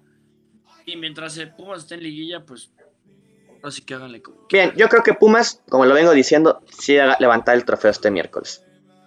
y 0.85 0.97
mientras 0.97 1.37
el 1.39 1.55
Pumas 1.55 1.81
esté 1.83 1.95
en 1.95 2.03
liguilla, 2.03 2.41
pues 2.45 2.71
así 3.63 3.81
que 3.83 3.95
háganle 3.95 4.21
como 4.21 4.47
Bien, 4.51 4.73
yo 4.77 4.89
creo 4.89 5.03
que 5.03 5.15
Pumas, 5.15 5.63
como 5.71 5.87
lo 5.87 5.95
vengo 5.95 6.13
diciendo, 6.13 6.61
sí 6.79 6.97
va 6.97 7.13
a 7.15 7.17
levantar 7.19 7.55
el 7.55 7.65
trofeo 7.65 7.91
este 7.93 8.11
miércoles. 8.11 8.63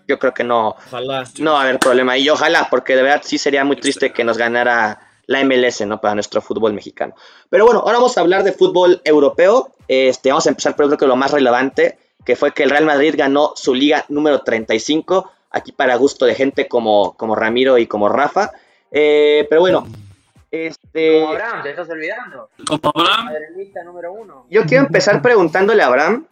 Yo 0.07 0.17
creo 0.17 0.33
que 0.33 0.43
no, 0.45 0.69
Ojalá. 0.87 1.25
no 1.39 1.53
va 1.53 1.59
a 1.59 1.63
haber 1.63 1.77
problema. 1.79 2.17
Y 2.17 2.29
ojalá, 2.29 2.67
porque 2.69 2.95
de 2.95 3.03
verdad 3.03 3.21
sí 3.23 3.37
sería 3.37 3.65
muy 3.65 3.75
triste 3.75 4.13
que 4.13 4.23
nos 4.23 4.37
ganara 4.37 5.06
la 5.27 5.43
MLS, 5.43 5.85
¿no? 5.85 6.01
Para 6.01 6.15
nuestro 6.15 6.41
fútbol 6.41 6.73
mexicano. 6.73 7.13
Pero 7.49 7.65
bueno, 7.65 7.81
ahora 7.81 7.97
vamos 7.97 8.17
a 8.17 8.21
hablar 8.21 8.43
de 8.43 8.53
fútbol 8.53 9.01
europeo. 9.03 9.71
Este, 9.87 10.29
vamos 10.29 10.47
a 10.47 10.49
empezar 10.49 10.75
por 10.75 10.87
creo 10.87 10.97
que 10.97 11.05
lo 11.05 11.15
más 11.15 11.31
relevante, 11.31 11.99
que 12.25 12.35
fue 12.35 12.53
que 12.53 12.63
el 12.63 12.69
Real 12.69 12.85
Madrid 12.85 13.13
ganó 13.17 13.53
su 13.55 13.73
liga 13.73 14.05
número 14.09 14.41
35, 14.41 15.31
aquí 15.51 15.71
para 15.71 15.95
gusto 15.95 16.25
de 16.25 16.35
gente 16.35 16.67
como, 16.67 17.15
como 17.15 17.35
Ramiro 17.35 17.77
y 17.77 17.87
como 17.87 18.09
Rafa. 18.09 18.51
Eh, 18.91 19.45
pero 19.49 19.61
bueno, 19.61 19.87
este... 20.49 21.19
Como 21.19 21.31
Abraham, 21.33 21.63
te 21.63 21.69
estás 21.69 21.89
olvidando. 21.89 22.49
Como 22.65 22.91
Abraham, 22.95 23.25
Madridista 23.25 23.83
número 23.83 24.13
uno. 24.13 24.45
Yo 24.49 24.63
quiero 24.63 24.85
empezar 24.85 25.21
preguntándole 25.21 25.83
a 25.83 25.87
Abraham, 25.87 26.25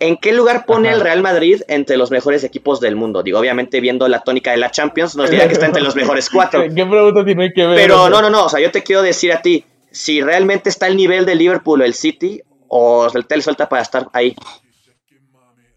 ¿en 0.00 0.16
qué 0.16 0.32
lugar 0.32 0.64
pone 0.66 0.88
Ajá. 0.88 0.96
el 0.96 1.02
Real 1.02 1.22
Madrid 1.22 1.62
entre 1.68 1.96
los 1.96 2.10
mejores 2.10 2.44
equipos 2.44 2.80
del 2.80 2.96
mundo? 2.96 3.22
Digo, 3.22 3.38
obviamente 3.38 3.80
viendo 3.80 4.08
la 4.08 4.20
tónica 4.20 4.50
de 4.50 4.58
la 4.58 4.70
Champions, 4.70 5.16
nos 5.16 5.30
dirá 5.30 5.46
que 5.46 5.54
está 5.54 5.66
entre 5.66 5.82
los 5.82 5.96
mejores 5.96 6.30
cuatro. 6.32 6.62
¿Qué 6.62 6.86
pregunta 6.86 7.24
tiene 7.24 7.52
que 7.52 7.66
ver? 7.66 7.76
Pero 7.76 8.08
no, 8.08 8.22
no, 8.22 8.30
no, 8.30 8.44
o 8.46 8.48
sea, 8.48 8.60
yo 8.60 8.70
te 8.70 8.82
quiero 8.82 9.02
decir 9.02 9.32
a 9.32 9.42
ti, 9.42 9.64
si 9.90 10.20
realmente 10.20 10.68
está 10.68 10.86
el 10.86 10.96
nivel 10.96 11.26
de 11.26 11.34
Liverpool 11.34 11.80
o 11.80 11.84
el 11.84 11.94
City, 11.94 12.42
o 12.68 13.08
el 13.12 13.26
tel 13.26 13.42
suelta 13.42 13.68
para 13.68 13.82
estar 13.82 14.08
ahí. 14.12 14.36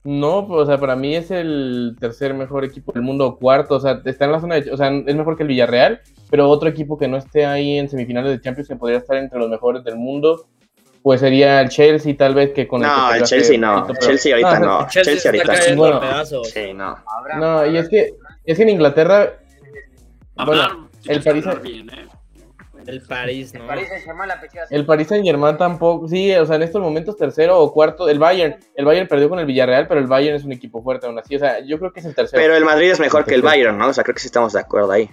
No, 0.03 0.47
pues, 0.47 0.61
o 0.61 0.65
sea, 0.65 0.79
para 0.79 0.95
mí 0.95 1.15
es 1.15 1.29
el 1.29 1.95
tercer 1.99 2.33
mejor 2.33 2.65
equipo 2.65 2.91
del 2.91 3.03
mundo, 3.03 3.27
o 3.27 3.37
cuarto, 3.37 3.75
o 3.75 3.79
sea, 3.79 4.01
está 4.03 4.25
en 4.25 4.31
la 4.31 4.41
zona 4.41 4.59
de, 4.59 4.71
o 4.71 4.77
sea, 4.77 4.89
es 4.89 5.15
mejor 5.15 5.37
que 5.37 5.43
el 5.43 5.49
Villarreal, 5.49 6.01
pero 6.29 6.49
otro 6.49 6.69
equipo 6.69 6.97
que 6.97 7.07
no 7.07 7.17
esté 7.17 7.45
ahí 7.45 7.77
en 7.77 7.87
semifinales 7.87 8.31
de 8.31 8.41
Champions 8.41 8.67
que 8.67 8.75
podría 8.75 8.97
estar 8.97 9.17
entre 9.17 9.37
los 9.37 9.49
mejores 9.49 9.83
del 9.83 9.97
mundo, 9.97 10.47
pues 11.03 11.19
sería 11.19 11.61
el 11.61 11.69
Chelsea, 11.69 12.15
tal 12.15 12.35
vez 12.35 12.51
que 12.51 12.67
con 12.67 12.81
No, 12.81 12.87
que 12.87 13.01
el 13.01 13.07
perdió 13.09 13.25
Chelsea 13.25 13.57
no, 13.57 13.75
poquito, 13.81 13.93
pero- 13.99 14.07
Chelsea 14.07 14.33
ahorita 14.33 14.51
Ah, 14.51 14.59
no, 14.59 14.87
Chelsea, 14.89 15.31
ahorita 15.31 15.75
Bueno. 15.75 15.99
Sí, 16.45 16.73
no. 16.73 17.65
Y 17.65 17.77
es 17.77 17.89
que 17.89 18.13
es 18.45 18.57
que 18.57 18.63
en 18.63 18.69
Inglaterra, 18.69 19.33
bueno, 20.45 20.89
el 21.07 21.23
París- 21.23 21.45
bien, 21.61 21.89
¿eh? 21.89 22.07
El 22.87 23.01
París, 23.03 23.53
¿no? 23.53 23.67
París 23.67 23.87
pechada. 24.41 24.65
el 24.71 24.85
Paris 24.87 25.07
Saint 25.07 25.23
Germain 25.23 25.55
tampoco, 25.55 26.07
sí, 26.07 26.33
o 26.33 26.45
sea, 26.47 26.55
en 26.55 26.63
estos 26.63 26.81
momentos 26.81 27.15
tercero 27.15 27.59
o 27.59 27.71
cuarto, 27.71 28.09
el 28.09 28.17
Bayern, 28.17 28.55
el 28.75 28.85
Bayern 28.85 29.07
perdió 29.07 29.29
con 29.29 29.37
el 29.37 29.45
Villarreal, 29.45 29.87
pero 29.87 29.99
el 29.99 30.07
Bayern 30.07 30.35
es 30.35 30.43
un 30.45 30.51
equipo 30.51 30.81
fuerte 30.81 31.05
aún 31.05 31.19
así, 31.19 31.35
o 31.35 31.39
sea, 31.39 31.59
yo 31.59 31.77
creo 31.77 31.93
que 31.93 31.99
es 31.99 32.07
el 32.07 32.15
tercero. 32.15 32.41
Pero 32.41 32.55
el 32.55 32.65
Madrid 32.65 32.89
es 32.89 32.99
mejor 32.99 33.23
que 33.25 33.35
el 33.35 33.43
Bayern, 33.43 33.77
¿no? 33.77 33.89
O 33.89 33.93
sea, 33.93 34.03
creo 34.03 34.15
que 34.15 34.19
sí 34.21 34.27
estamos 34.27 34.53
de 34.53 34.61
acuerdo 34.61 34.91
ahí. 34.91 35.11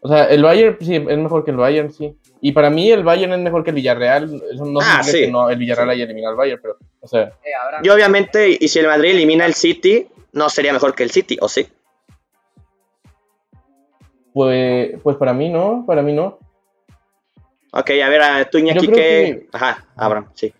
O 0.00 0.08
sea, 0.08 0.24
el 0.24 0.42
Bayern 0.42 0.76
sí 0.80 0.94
es 0.96 1.18
mejor 1.18 1.42
que 1.42 1.52
el 1.52 1.56
Bayern, 1.56 1.90
sí. 1.90 2.14
Y 2.48 2.52
para 2.52 2.70
mí 2.70 2.88
el 2.92 3.02
Bayern 3.02 3.32
es 3.32 3.40
mejor 3.40 3.64
que 3.64 3.70
el 3.70 3.76
Villarreal. 3.76 4.40
Eso 4.52 4.64
no 4.66 4.78
Ah, 4.80 5.02
significa 5.02 5.12
sí. 5.18 5.24
que 5.24 5.30
no, 5.32 5.50
el 5.50 5.58
Villarreal 5.58 5.90
haya 5.90 6.04
eliminado 6.04 6.30
al 6.30 6.36
Bayern, 6.36 6.60
pero, 6.62 6.76
o 7.00 7.08
sea, 7.08 7.22
Eh, 7.44 7.50
Y 7.82 7.88
obviamente, 7.88 8.56
y 8.60 8.68
si 8.68 8.78
el 8.78 8.86
Madrid 8.86 9.10
elimina 9.10 9.44
el 9.46 9.54
City, 9.54 10.06
no 10.32 10.48
sería 10.48 10.72
mejor 10.72 10.94
que 10.94 11.02
el 11.02 11.10
City, 11.10 11.36
¿o 11.40 11.48
sí? 11.48 11.66
pues, 14.32 15.00
pues 15.02 15.16
para 15.16 15.32
mí 15.32 15.48
no, 15.48 15.84
para 15.86 16.02
mí 16.02 16.12
no. 16.12 16.38
Ok, 17.72 17.90
a 18.04 18.08
ver, 18.08 18.22
a 18.22 18.44
tú 18.48 18.58
Iñaki, 18.58 18.86
¿qué? 18.86 18.92
que- 18.94 19.46
Ajá, 19.52 19.84
Abraham, 19.96 20.28
sí. 20.34 20.52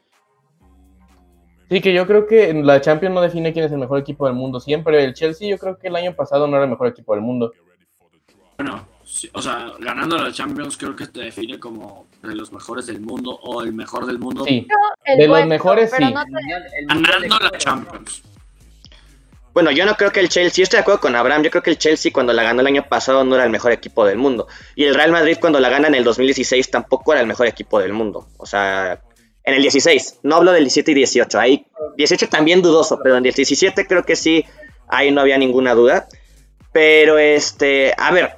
Sí, 1.70 1.80
que 1.80 1.93
yo 1.93 2.07
creo 2.07 2.26
que 2.26 2.53
la 2.53 2.80
Champions 2.80 3.14
no 3.14 3.20
define 3.20 3.53
quién 3.53 3.64
es 3.66 3.70
el 3.72 3.78
mejor 3.78 3.99
equipo 3.99 4.26
del 4.26 4.34
mundo. 4.34 4.59
Siempre 4.61 5.05
el 5.05 5.14
Chelsea, 5.14 5.49
yo 5.49 5.59
creo 5.59 5.78
que 5.78 5.89
el 5.89 5.95
año 5.97 6.14
pasado 6.16 6.47
no 6.47 6.57
era 6.57 6.64
el 6.64 6.70
mejor 6.70 6.89
equipo 6.89 7.14
del 7.14 7.22
mundo. 7.22 7.53
Bueno, 8.59 8.87
o 9.33 9.41
sea, 9.43 9.73
ganando 9.79 10.19
la 10.19 10.33
Champions 10.33 10.77
creo 10.77 10.97
que 10.97 11.07
te 11.07 11.21
define 11.21 11.59
como 11.61 12.07
de 12.23 12.35
los 12.35 12.53
mejores 12.53 12.87
del 12.87 13.01
mundo 13.01 13.31
o 13.43 13.63
el 13.63 13.73
mejor 13.73 14.05
del 14.07 14.19
mundo. 14.19 14.45
Sí, 14.45 14.67
De 15.17 15.29
los 15.29 15.47
mejores, 15.47 15.91
sí. 15.97 16.03
no 16.05 16.25
te- 16.25 16.85
Ganando 16.87 17.39
la. 17.39 17.51
Champions. 17.59 18.23
Bueno, 19.53 19.71
yo 19.71 19.87
no 19.87 19.95
creo 19.97 20.13
que 20.13 20.21
el 20.21 20.29
Chelsea, 20.29 20.59
yo 20.59 20.63
estoy 20.65 20.77
de 20.79 20.83
acuerdo 20.83 21.01
con 21.01 21.17
Abraham, 21.17 21.43
yo 21.43 21.51
creo 21.51 21.63
que 21.63 21.71
el 21.71 21.79
Chelsea 21.79 22.13
cuando 22.13 22.35
la 22.35 22.43
ganó 22.43 22.61
el 22.61 22.67
año 22.67 22.85
pasado 22.89 23.25
no 23.25 23.37
era 23.37 23.45
el 23.45 23.51
mejor 23.51 23.73
equipo 23.73 24.05
del 24.05 24.19
mundo. 24.19 24.49
Y 24.75 24.85
el 24.85 24.95
Real 24.95 25.13
Madrid 25.13 25.39
cuando 25.41 25.61
la 25.61 25.71
gana 25.71 25.89
en 25.89 25.95
el 25.95 26.05
2016 26.05 26.71
tampoco 26.71 27.13
era 27.13 27.23
el 27.23 27.27
mejor 27.27 27.47
equipo 27.47 27.79
del 27.79 27.95
mundo. 27.95 28.29
O 28.37 28.45
sea, 28.45 29.01
en 29.45 29.55
el 29.55 29.63
16, 29.63 30.19
no 30.25 30.37
hablo 30.37 30.53
del 30.53 30.65
17 30.65 30.91
y 30.91 30.95
18, 30.95 31.39
ahí 31.39 31.67
18 31.97 32.29
también 32.29 32.61
dudoso, 32.61 32.99
pero 33.03 33.15
en 33.17 33.25
el 33.25 33.33
17 33.33 33.87
creo 33.87 34.03
que 34.05 34.15
sí, 34.17 34.45
ahí 34.89 35.11
no 35.11 35.23
había 35.23 35.39
ninguna 35.39 35.73
duda. 35.75 36.07
Pero 36.73 37.17
este, 37.19 37.95
a 37.97 38.11
ver, 38.13 38.37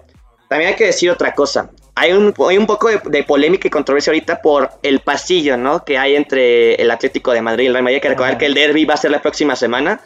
también 0.49 0.71
hay 0.71 0.77
que 0.77 0.87
decir 0.87 1.11
otra 1.11 1.35
cosa. 1.35 1.71
Hay 1.95 2.13
un, 2.13 2.33
hay 2.49 2.59
un 2.59 2.67
poco 2.67 2.89
de, 2.89 3.01
de 3.05 3.25
polémica 3.25 3.69
y 3.69 3.71
controversia 3.71 4.13
ahorita 4.13 4.41
por 4.41 4.71
el 4.83 5.01
pasillo, 5.01 5.57
¿no? 5.57 5.85
Que 5.85 5.99
hay 5.99 6.17
entre 6.17 6.75
el 6.77 6.91
Atlético 6.91 7.33
de 7.33 7.43
Madrid 7.43 7.65
y 7.65 7.67
el 7.67 7.73
Real 7.75 7.83
Madrid. 7.83 7.97
Hay 7.97 8.01
que 8.01 8.09
recordar 8.09 8.39
que 8.39 8.47
el 8.47 8.55
derby 8.55 8.85
va 8.85 8.95
a 8.95 8.99
ser 8.99 9.11
la 9.11 9.21
próxima 9.21 9.57
semana. 9.57 10.01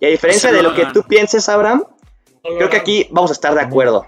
Y 0.00 0.06
a 0.06 0.08
diferencia 0.08 0.52
de 0.52 0.62
lo 0.62 0.74
que 0.74 0.86
tú 0.86 1.02
pienses, 1.04 1.48
Abraham, 1.48 1.84
creo 2.42 2.68
que 2.68 2.76
aquí 2.76 3.08
vamos 3.10 3.30
a 3.30 3.34
estar 3.34 3.54
de 3.54 3.60
acuerdo. 3.60 4.06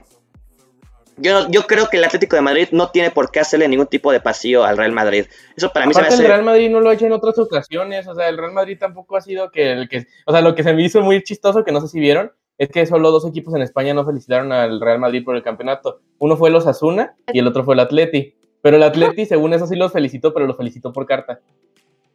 Yo, 1.16 1.48
yo 1.50 1.66
creo 1.66 1.88
que 1.90 1.98
el 1.98 2.04
Atlético 2.04 2.36
de 2.36 2.42
Madrid 2.42 2.68
no 2.72 2.90
tiene 2.90 3.10
por 3.10 3.30
qué 3.30 3.40
hacerle 3.40 3.68
ningún 3.68 3.86
tipo 3.86 4.10
de 4.10 4.20
pasillo 4.20 4.64
al 4.64 4.78
Real 4.78 4.92
Madrid. 4.92 5.26
Eso 5.54 5.70
para 5.70 5.86
mí 5.86 5.92
se 5.92 6.00
me 6.00 6.08
hace... 6.08 6.22
el 6.22 6.28
Real 6.28 6.42
Madrid 6.42 6.70
no 6.70 6.80
lo 6.80 6.88
ha 6.88 6.94
hecho 6.94 7.04
en 7.04 7.12
otras 7.12 7.38
ocasiones, 7.38 8.06
o 8.06 8.14
sea, 8.14 8.28
el 8.28 8.38
Real 8.38 8.52
Madrid 8.52 8.78
tampoco 8.80 9.18
ha 9.18 9.20
sido 9.20 9.50
que 9.50 9.72
el 9.72 9.88
que, 9.88 10.06
o 10.24 10.32
sea, 10.32 10.40
lo 10.40 10.54
que 10.54 10.62
se 10.62 10.72
me 10.72 10.82
hizo 10.82 11.02
muy 11.02 11.22
chistoso, 11.22 11.62
que 11.62 11.72
no 11.72 11.80
sé 11.82 11.88
si 11.88 12.00
vieron, 12.00 12.32
es 12.60 12.68
que 12.68 12.84
solo 12.84 13.10
dos 13.10 13.26
equipos 13.26 13.54
en 13.54 13.62
España 13.62 13.94
no 13.94 14.04
felicitaron 14.04 14.52
al 14.52 14.82
Real 14.82 14.98
Madrid 14.98 15.24
por 15.24 15.34
el 15.34 15.42
campeonato. 15.42 16.02
Uno 16.18 16.36
fue 16.36 16.50
el 16.50 16.56
Osasuna 16.56 17.14
y 17.32 17.38
el 17.38 17.46
otro 17.46 17.64
fue 17.64 17.72
el 17.72 17.80
Atleti. 17.80 18.34
Pero 18.60 18.76
el 18.76 18.82
Atleti, 18.82 19.24
según 19.24 19.54
eso, 19.54 19.66
sí 19.66 19.76
los 19.76 19.90
felicitó, 19.90 20.34
pero 20.34 20.46
lo 20.46 20.54
felicitó 20.54 20.92
por 20.92 21.06
carta. 21.06 21.40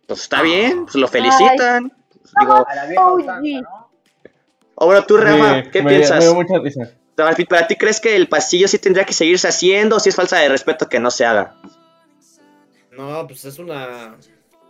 Pues 0.06 0.22
está 0.22 0.44
bien, 0.44 0.86
pues 0.86 0.94
lo 0.98 1.08
felicitan. 1.08 1.92
Digo, 2.40 2.64
A 2.68 2.76
la 2.76 2.86
vieja 2.86 3.64
Oh, 4.76 4.86
bueno, 4.86 5.04
tú, 5.08 5.18
Sí, 5.18 5.24
¿qué 5.72 5.82
me- 5.82 5.90
piensas? 5.90 6.20
Me 6.20 6.26
dio 6.26 6.36
mucha 6.36 6.60
risa. 6.60 6.92
¿Para 7.16 7.68
ti 7.68 7.76
crees 7.76 8.00
que 8.00 8.16
el 8.16 8.28
pasillo 8.28 8.68
sí 8.68 8.78
tendría 8.78 9.04
que 9.06 9.14
seguirse 9.14 9.48
haciendo 9.48 9.96
o 9.96 10.00
si 10.00 10.10
es 10.10 10.16
falta 10.16 10.38
de 10.38 10.50
respeto 10.50 10.88
que 10.88 11.00
no 11.00 11.10
se 11.10 11.26
haga? 11.26 11.56
No, 12.92 13.26
pues 13.26 13.46
es 13.46 13.58
una 13.58 14.16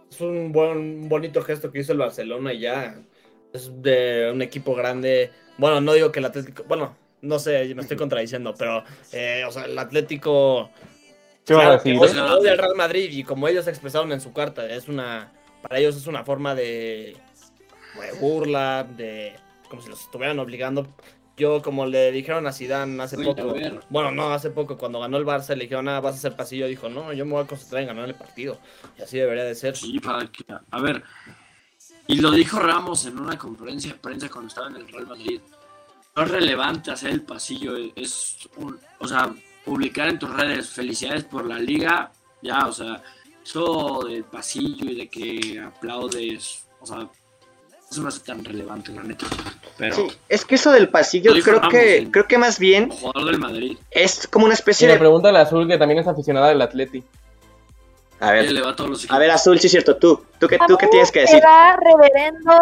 es 0.09 0.21
un 0.21 0.53
buen, 0.53 1.09
bonito 1.09 1.41
gesto 1.41 1.69
que 1.69 1.79
hizo 1.79 1.91
el 1.91 1.97
Barcelona 1.97 2.53
y 2.53 2.59
ya. 2.61 2.95
Es 3.51 3.69
de 3.81 4.31
un 4.33 4.41
equipo 4.41 4.73
grande. 4.73 5.31
Bueno, 5.57 5.81
no 5.81 5.93
digo 5.93 6.11
que 6.11 6.19
el 6.19 6.25
Atlético. 6.25 6.63
Bueno, 6.67 6.95
no 7.21 7.39
sé, 7.39 7.73
me 7.75 7.81
estoy 7.81 7.97
contradiciendo, 7.97 8.53
pero 8.57 8.83
eh, 9.11 9.43
o 9.47 9.51
sea, 9.51 9.65
el 9.65 9.77
Atlético. 9.77 10.69
¿Qué 11.45 11.53
vas 11.53 11.61
a 11.61 11.65
claro, 11.67 11.83
decir? 11.83 11.99
o 12.01 12.07
sea, 12.07 12.35
odia 12.35 12.51
al 12.53 12.57
Real 12.57 12.75
Madrid 12.75 13.09
y 13.11 13.23
como 13.23 13.47
ellos 13.47 13.67
expresaron 13.67 14.11
en 14.11 14.21
su 14.21 14.33
carta, 14.33 14.67
es 14.67 14.87
una. 14.87 15.31
Para 15.61 15.79
ellos 15.79 15.95
es 15.95 16.07
una 16.07 16.23
forma 16.23 16.55
de, 16.55 17.15
de 17.99 18.19
burla, 18.19 18.85
de. 18.97 19.35
como 19.69 19.81
si 19.81 19.89
los 19.89 20.01
estuvieran 20.01 20.39
obligando. 20.39 20.87
Yo, 21.37 21.61
como 21.61 21.85
le 21.85 22.13
dijeron 22.13 22.47
a 22.47 22.53
Zidane 22.53 23.03
hace 23.03 23.17
a 23.17 23.23
poco, 23.23 23.53
bueno, 23.89 24.11
no, 24.11 24.31
hace 24.33 24.51
poco, 24.51 24.77
cuando 24.77 25.01
ganó 25.01 25.17
el 25.17 25.25
Barça, 25.25 25.49
le 25.49 25.63
dijeron, 25.63 25.89
ah, 25.89 25.99
vas 25.99 26.15
a 26.15 26.17
hacer 26.17 26.35
pasillo, 26.35 26.65
dijo, 26.65 26.87
no, 26.87 27.11
yo 27.11 27.25
me 27.25 27.33
voy 27.33 27.43
a 27.43 27.47
concentrar 27.47 27.81
en 27.81 27.89
ganar 27.89 28.07
el 28.07 28.15
partido. 28.15 28.57
Y 28.97 29.01
así 29.01 29.17
debería 29.17 29.43
de 29.43 29.53
ser. 29.53 29.75
Sí, 29.75 29.99
para 29.99 30.27
que, 30.27 30.45
a 30.47 30.81
ver, 30.81 31.03
y 32.07 32.17
lo 32.17 32.31
dijo 32.31 32.59
Ramos 32.59 33.05
en 33.05 33.19
una 33.19 33.37
conferencia 33.37 33.93
de 33.93 33.99
prensa 33.99 34.29
cuando 34.29 34.49
estaba 34.49 34.67
en 34.67 34.77
el 34.77 34.87
Real 34.87 35.07
Madrid. 35.07 35.41
No 36.15 36.23
es 36.23 36.31
relevante 36.31 36.91
hacer 36.91 37.09
el 37.09 37.21
pasillo, 37.21 37.75
es 37.95 38.37
un, 38.57 38.79
o 38.99 39.07
sea, 39.07 39.33
publicar 39.65 40.07
en 40.07 40.19
tus 40.19 40.29
redes 40.29 40.69
felicidades 40.69 41.25
por 41.25 41.45
la 41.45 41.59
liga, 41.59 42.11
ya, 42.41 42.67
o 42.67 42.71
sea, 42.71 43.03
eso 43.43 44.05
del 44.07 44.23
pasillo 44.23 44.89
y 44.89 44.95
de 44.95 45.09
que 45.09 45.59
aplaudes, 45.59 46.65
o 46.79 46.85
sea, 46.85 47.09
eso 47.91 48.01
no 48.01 48.09
es 48.09 48.23
tan 48.23 48.45
relevante, 48.45 48.93
la 48.93 49.03
neta. 49.03 49.25
Pero, 49.77 49.95
Sí, 49.95 50.07
es 50.29 50.45
que 50.45 50.55
eso 50.55 50.71
del 50.71 50.89
pasillo 50.89 51.33
creo 51.33 51.59
Ramos, 51.59 51.73
que 51.73 52.07
creo 52.11 52.27
que 52.27 52.37
más 52.37 52.59
bien 52.59 52.89
jugador 52.89 53.31
del 53.31 53.39
Madrid, 53.39 53.77
es 53.91 54.27
como 54.27 54.45
una 54.45 54.53
Y 54.53 54.59
especie 54.59 54.87
le 54.87 54.93
de 54.93 54.99
pregunta 54.99 55.29
al 55.29 55.35
Azul, 55.35 55.67
que 55.67 55.77
también 55.77 55.99
es 55.99 56.07
aficionada 56.07 56.49
del 56.49 56.61
Atleti. 56.61 57.03
A 58.27 58.31
ver, 58.31 58.51
le 58.51 58.61
va 58.61 58.71
a 58.71 58.75
todos 58.75 58.89
los 58.89 59.11
a 59.11 59.17
ver 59.19 59.29
Azul, 59.31 59.59
sí 59.59 59.67
es 59.67 59.71
cierto, 59.71 59.97
tú, 59.97 60.25
tú 60.39 60.47
qué 60.47 60.55
A 60.59 60.65
tú 60.65 60.77
qué 60.77 60.87
tienes 60.87 61.11
que 61.11 61.19
me 61.19 61.25
decir? 61.25 61.41
da 61.41 61.77
reverendo 61.77 62.53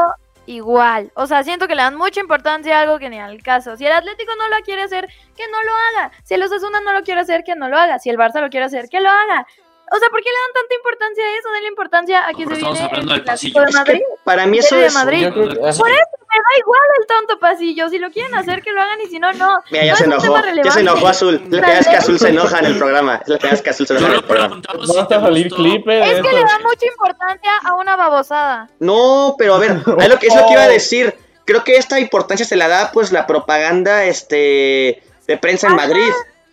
igual. 0.45 1.09
O 1.15 1.25
sea, 1.25 1.43
siento 1.43 1.67
que 1.67 1.75
le 1.75 1.81
dan 1.83 1.95
mucha 1.95 2.19
importancia 2.19 2.77
a 2.77 2.81
algo 2.81 2.99
que 2.99 3.09
ni 3.09 3.17
al 3.19 3.41
caso. 3.41 3.77
Si 3.77 3.85
el 3.85 3.93
Atlético 3.93 4.31
no 4.37 4.49
lo 4.49 4.61
quiere 4.65 4.81
hacer, 4.81 5.07
que 5.37 5.43
no 5.49 5.63
lo 5.63 5.71
haga. 6.01 6.11
Si 6.25 6.33
el 6.33 6.43
Osasuna 6.43 6.81
no 6.81 6.91
lo 6.91 7.01
quiere 7.03 7.21
hacer, 7.21 7.43
que 7.45 7.55
no 7.55 7.69
lo 7.69 7.77
haga. 7.77 7.97
Si 7.99 8.09
el 8.09 8.17
Barça 8.17 8.41
lo 8.41 8.49
quiere 8.49 8.65
hacer, 8.65 8.89
que 8.89 8.99
lo 8.99 9.09
haga. 9.09 9.47
O 9.95 9.99
sea, 9.99 10.09
¿por 10.09 10.19
qué 10.23 10.29
le 10.29 10.35
dan 10.35 10.53
tanta 10.61 10.75
importancia 10.75 11.23
a 11.23 11.37
eso? 11.37 11.49
Denle 11.51 11.67
importancia 11.69 12.27
a 12.27 12.33
que 12.33 12.45
se 12.47 12.55
viene 12.55 12.79
hablando 12.81 13.11
el 13.13 13.19
del 13.19 13.23
pasillo. 13.25 13.61
de 13.61 13.65
Es 13.69 13.75
que 13.75 13.79
Madrid. 13.79 14.01
para 14.23 14.47
mí 14.47 14.57
eso 14.57 14.75
de 14.75 14.85
es 14.87 14.93
Madrid. 14.95 15.29
Por 15.31 15.51
eso 15.69 15.83
me 15.85 15.91
da 15.91 16.51
igual 16.57 16.81
el 16.99 17.05
tonto 17.07 17.39
pasillo. 17.39 17.89
Si 17.89 17.99
lo 17.99 18.09
quieren 18.09 18.33
hacer, 18.33 18.63
que 18.63 18.71
lo 18.71 18.81
hagan 18.81 18.99
y 19.01 19.05
si 19.07 19.19
no, 19.19 19.31
no. 19.33 19.59
Mira, 19.69 19.85
ya 19.85 19.91
No 19.91 19.97
se 19.97 20.03
enojó, 20.05 20.41
ya 20.63 20.71
se 20.71 20.79
enojó 20.79 21.07
Azul. 21.07 21.33
La 21.35 21.49
primera 21.49 21.77
vez 21.77 21.87
que 21.87 21.95
Azul 21.95 22.19
se 22.19 22.29
enoja 22.29 22.59
en 22.59 22.65
el 22.65 22.77
programa. 22.79 23.15
Es 23.21 23.27
la 23.27 23.37
primera 23.37 23.51
vez 23.53 23.61
que 23.61 23.69
Azul 23.69 23.85
se 23.87 23.93
enoja 23.93 24.07
en 24.07 24.15
el 24.15 24.23
programa. 24.23 24.61
si 24.83 24.97
a 25.13 25.21
salir 25.21 25.49
clipper 25.53 26.01
Es 26.01 26.21
que 26.21 26.31
le 26.31 26.43
dan 26.43 26.63
mucha 26.63 26.85
importancia 26.87 27.51
a 27.63 27.75
una 27.75 27.95
babosada. 27.95 28.69
No, 28.79 29.35
pero 29.37 29.53
a 29.53 29.59
ver, 29.59 29.71
es 29.99 30.09
lo 30.09 30.17
que, 30.17 30.27
es 30.27 30.35
lo 30.35 30.47
que 30.47 30.53
iba 30.53 30.63
a 30.63 30.67
decir. 30.79 31.13
Creo 31.45 31.63
que 31.63 31.75
esta 31.75 31.99
importancia 31.99 32.45
se 32.47 32.55
la 32.55 32.67
da 32.67 32.91
pues 32.91 33.11
la 33.11 33.27
propaganda 33.27 34.05
este 34.05 35.03
de 35.27 35.37
prensa 35.37 35.67
en 35.67 35.75
Madrid. 35.75 36.11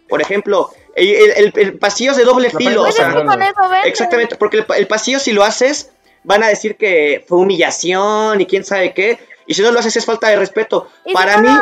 Por 0.09 0.21
ejemplo, 0.21 0.71
el, 0.97 1.31
el- 1.37 1.53
el 1.57 1.79
pasillo 1.79 2.11
es 2.13 2.17
de 2.17 2.25
doble 2.25 2.51
filo. 2.51 2.83
O 2.83 2.93
sea, 2.93 3.13
que 3.15 3.25
con 3.25 3.43
eso 3.43 3.55
exactamente, 3.85 4.37
porque 4.37 4.59
el, 4.59 4.67
el 4.77 4.87
pasillo 4.87 5.19
si 5.19 5.33
lo 5.33 5.45
haces 5.45 5.91
van 6.25 6.43
a 6.43 6.49
decir 6.49 6.77
que 6.77 7.25
fue 7.27 7.39
humillación 7.39 8.41
y 8.41 8.47
quién 8.47 8.65
sabe 8.65 8.93
qué. 8.95 9.19
Y 9.47 9.55
si 9.55 9.63
no 9.63 9.71
lo 9.73 9.81
haces 9.81 9.97
es 9.97 10.05
falta 10.07 10.29
de 10.29 10.37
respeto. 10.37 10.89
Si 11.07 11.13
Para 11.13 11.39
no 11.39 11.51
mí 11.51 11.59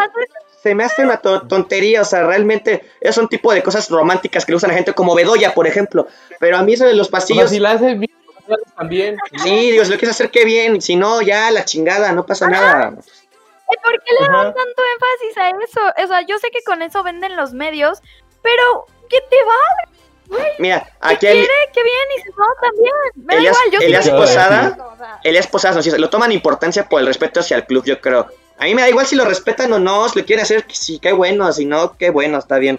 se 0.62 0.74
me 0.74 0.84
hace 0.84 1.02
una 1.04 1.18
to- 1.18 1.42
tontería, 1.46 2.02
o 2.02 2.04
sea, 2.04 2.24
realmente 2.26 2.84
es 3.00 3.16
un 3.16 3.28
tipo 3.28 3.52
de 3.54 3.62
cosas 3.62 3.88
románticas 3.88 4.44
que 4.44 4.52
le 4.52 4.56
usan 4.56 4.70
a 4.70 4.72
la 4.72 4.78
gente 4.78 4.92
como 4.92 5.14
Bedoya, 5.14 5.54
por 5.54 5.66
ejemplo. 5.66 6.06
Pero 6.40 6.56
a 6.58 6.62
mí 6.62 6.74
eso 6.74 6.84
de 6.84 6.94
los 6.94 7.06
O 7.06 7.10
sea, 7.10 7.20
pasillos... 7.20 7.50
si 7.50 7.60
la 7.60 7.70
haces 7.72 7.98
bien, 7.98 8.10
la 8.48 8.56
haces 8.56 8.74
también. 8.74 9.16
Sí, 9.42 9.70
digo, 9.70 9.84
si 9.84 9.90
lo 9.92 9.96
quieres 9.98 10.16
hacer, 10.16 10.30
qué 10.30 10.44
bien. 10.44 10.82
Si 10.82 10.96
no, 10.96 11.22
ya 11.22 11.50
la 11.52 11.64
chingada, 11.64 12.12
no 12.12 12.26
pasa 12.26 12.48
nada. 12.48 12.92
¿Eh, 12.98 13.76
¿Por 13.82 13.92
qué 14.02 14.12
le 14.20 14.26
dan 14.26 14.52
tanto 14.54 14.82
énfasis 14.94 15.38
a 15.38 15.50
eso? 15.50 16.04
O 16.04 16.06
sea, 16.08 16.22
yo 16.26 16.38
sé 16.38 16.50
que 16.50 16.62
con 16.64 16.82
eso 16.82 17.02
venden 17.02 17.36
los 17.36 17.52
medios, 17.52 18.00
pero 18.42 18.86
¿qué 19.08 19.18
te 19.28 19.36
va? 19.44 20.38
Mira, 20.58 20.84
Si 20.84 20.90
aquí 21.00 21.26
el, 21.26 21.32
quiere, 21.38 21.54
qué 21.72 21.82
bien, 21.82 21.94
y 22.18 22.20
si 22.22 22.28
no, 22.28 22.44
también. 22.60 22.94
Me 23.16 23.34
da 23.34 23.40
Elías- 23.40 23.56
igual, 23.66 24.02
yo 24.04 24.12
lo 24.12 24.18
Posada-. 24.18 25.18
Elías 25.24 25.46
Posadas 25.46 25.76
nos 25.76 25.84
dice, 25.86 25.98
lo 25.98 26.10
toman 26.10 26.32
importancia 26.32 26.86
por 26.88 27.00
el 27.00 27.06
respeto 27.06 27.40
hacia 27.40 27.56
el 27.56 27.64
club, 27.64 27.84
yo 27.84 28.00
creo. 28.00 28.26
A 28.58 28.64
mí 28.64 28.74
me 28.74 28.82
da 28.82 28.88
igual 28.90 29.06
si 29.06 29.16
lo 29.16 29.24
respetan 29.24 29.72
o 29.72 29.78
no, 29.78 30.08
si 30.08 30.18
lo 30.18 30.26
quieren 30.26 30.42
hacer, 30.42 30.66
sí, 30.70 30.98
qué 30.98 31.12
bueno, 31.12 31.50
si 31.52 31.64
no, 31.64 31.96
qué 31.96 32.10
bueno, 32.10 32.38
está 32.38 32.58
bien. 32.58 32.78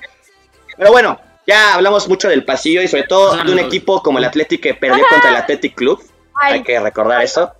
Pero 0.78 0.92
bueno, 0.92 1.20
ya 1.48 1.74
hablamos 1.74 2.08
mucho 2.08 2.28
del 2.30 2.46
pasillo 2.46 2.82
y 2.82 2.88
sobre 2.88 3.04
todo 3.04 3.36
de 3.36 3.52
un 3.52 3.60
equipo 3.60 4.04
como 4.04 4.20
el 4.20 4.26
Athletic 4.26 4.62
que 4.62 4.74
perdió 4.76 5.04
contra 5.10 5.30
el 5.32 5.36
Athletic 5.38 5.74
Club. 5.76 6.04
Hay 6.42 6.54
Ay, 6.56 6.64
que 6.64 6.80
recordar 6.80 7.24
eso. 7.24 7.52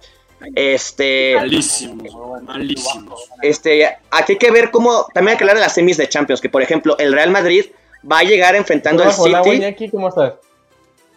Este, 0.56 1.34
Malísimo, 1.36 2.40
malísimo. 2.44 3.16
este, 3.42 3.86
aquí 4.10 4.34
hay 4.34 4.38
que 4.38 4.52
ver 4.52 4.72
cómo, 4.72 5.06
también 5.14 5.34
hay 5.34 5.38
que 5.38 5.44
hablar 5.44 5.58
de 5.58 5.62
las 5.64 5.74
semis 5.74 5.98
de 5.98 6.08
Champions, 6.08 6.40
que 6.40 6.48
por 6.50 6.62
ejemplo, 6.62 6.98
el 6.98 7.12
Real 7.12 7.30
Madrid 7.30 7.66
va 8.10 8.20
a 8.20 8.24
llegar 8.24 8.56
enfrentando 8.56 9.04
al 9.04 9.12
Hola, 9.18 9.44
City. 9.44 9.56
Iñaki, 9.58 9.90
¿cómo 9.90 10.10
estás? 10.10 10.34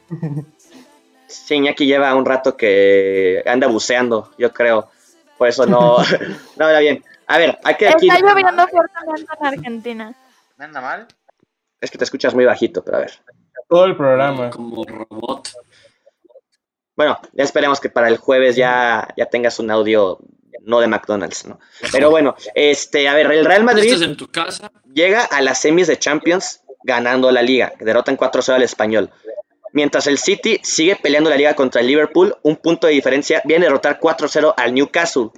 Sí, 1.33 1.55
Iñaki 1.55 1.87
lleva 1.87 2.15
un 2.15 2.27
rato 2.27 2.59
que 2.59 3.43
anda 3.47 3.67
buceando, 3.67 4.31
yo 4.37 4.53
creo. 4.53 4.91
Por 5.39 5.49
eso 5.49 5.65
no, 5.65 5.97
no 6.57 6.67
habla 6.67 6.81
bien. 6.81 7.03
A 7.27 7.39
ver, 7.39 7.59
hay 7.65 7.75
que 7.77 7.89
aquí. 7.89 8.09
Está 8.09 8.21
lloviendo 8.21 8.69
fuertemente 8.69 9.33
en 9.41 9.47
Argentina. 9.47 10.15
¿No 10.59 10.65
anda 10.65 10.81
mal? 10.83 11.09
Es 11.81 11.91
que 11.91 11.97
te 11.97 12.05
escuchas 12.05 12.35
muy 12.35 12.45
bajito, 12.45 12.85
pero 12.85 12.99
a 12.99 13.01
ver. 13.01 13.13
Todo 13.67 13.87
el 13.87 13.97
programa. 13.97 14.51
Como 14.51 14.85
robot. 14.85 15.49
Bueno, 16.95 17.19
ya 17.33 17.45
esperemos 17.45 17.81
que 17.81 17.89
para 17.89 18.09
el 18.09 18.19
jueves 18.19 18.55
ya, 18.55 19.09
ya 19.17 19.27
tengas 19.27 19.59
un 19.59 19.71
audio 19.71 20.19
no 20.65 20.81
de 20.81 20.87
McDonald's, 20.87 21.47
¿no? 21.47 21.59
Pero 21.91 22.11
bueno, 22.11 22.37
este, 22.55 23.09
a 23.09 23.15
ver, 23.15 23.27
el 23.33 23.45
Real 23.45 23.63
Estás 23.63 23.75
Madrid 23.75 24.03
en 24.03 24.17
tu 24.17 24.29
casa. 24.31 24.71
llega 24.93 25.25
a 25.25 25.41
las 25.41 25.59
semis 25.59 25.87
de 25.87 25.99
Champions 25.99 26.62
ganando 26.85 27.31
la 27.31 27.43
liga, 27.43 27.73
derrotan 27.81 28.17
4-0 28.17 28.55
al 28.55 28.63
español. 28.63 29.11
Mientras 29.73 30.07
el 30.07 30.19
City 30.19 30.61
sigue 30.63 30.97
peleando 30.97 31.31
la 31.31 31.37
liga 31.37 31.55
contra 31.55 31.81
el 31.81 31.87
Liverpool, 31.87 32.37
un 32.43 32.57
punto 32.57 32.87
de 32.87 32.93
diferencia, 32.93 33.41
viene 33.45 33.65
a 33.65 33.69
derrotar 33.69 33.99
4-0 33.99 34.55
al 34.57 34.75
Newcastle. 34.75 35.31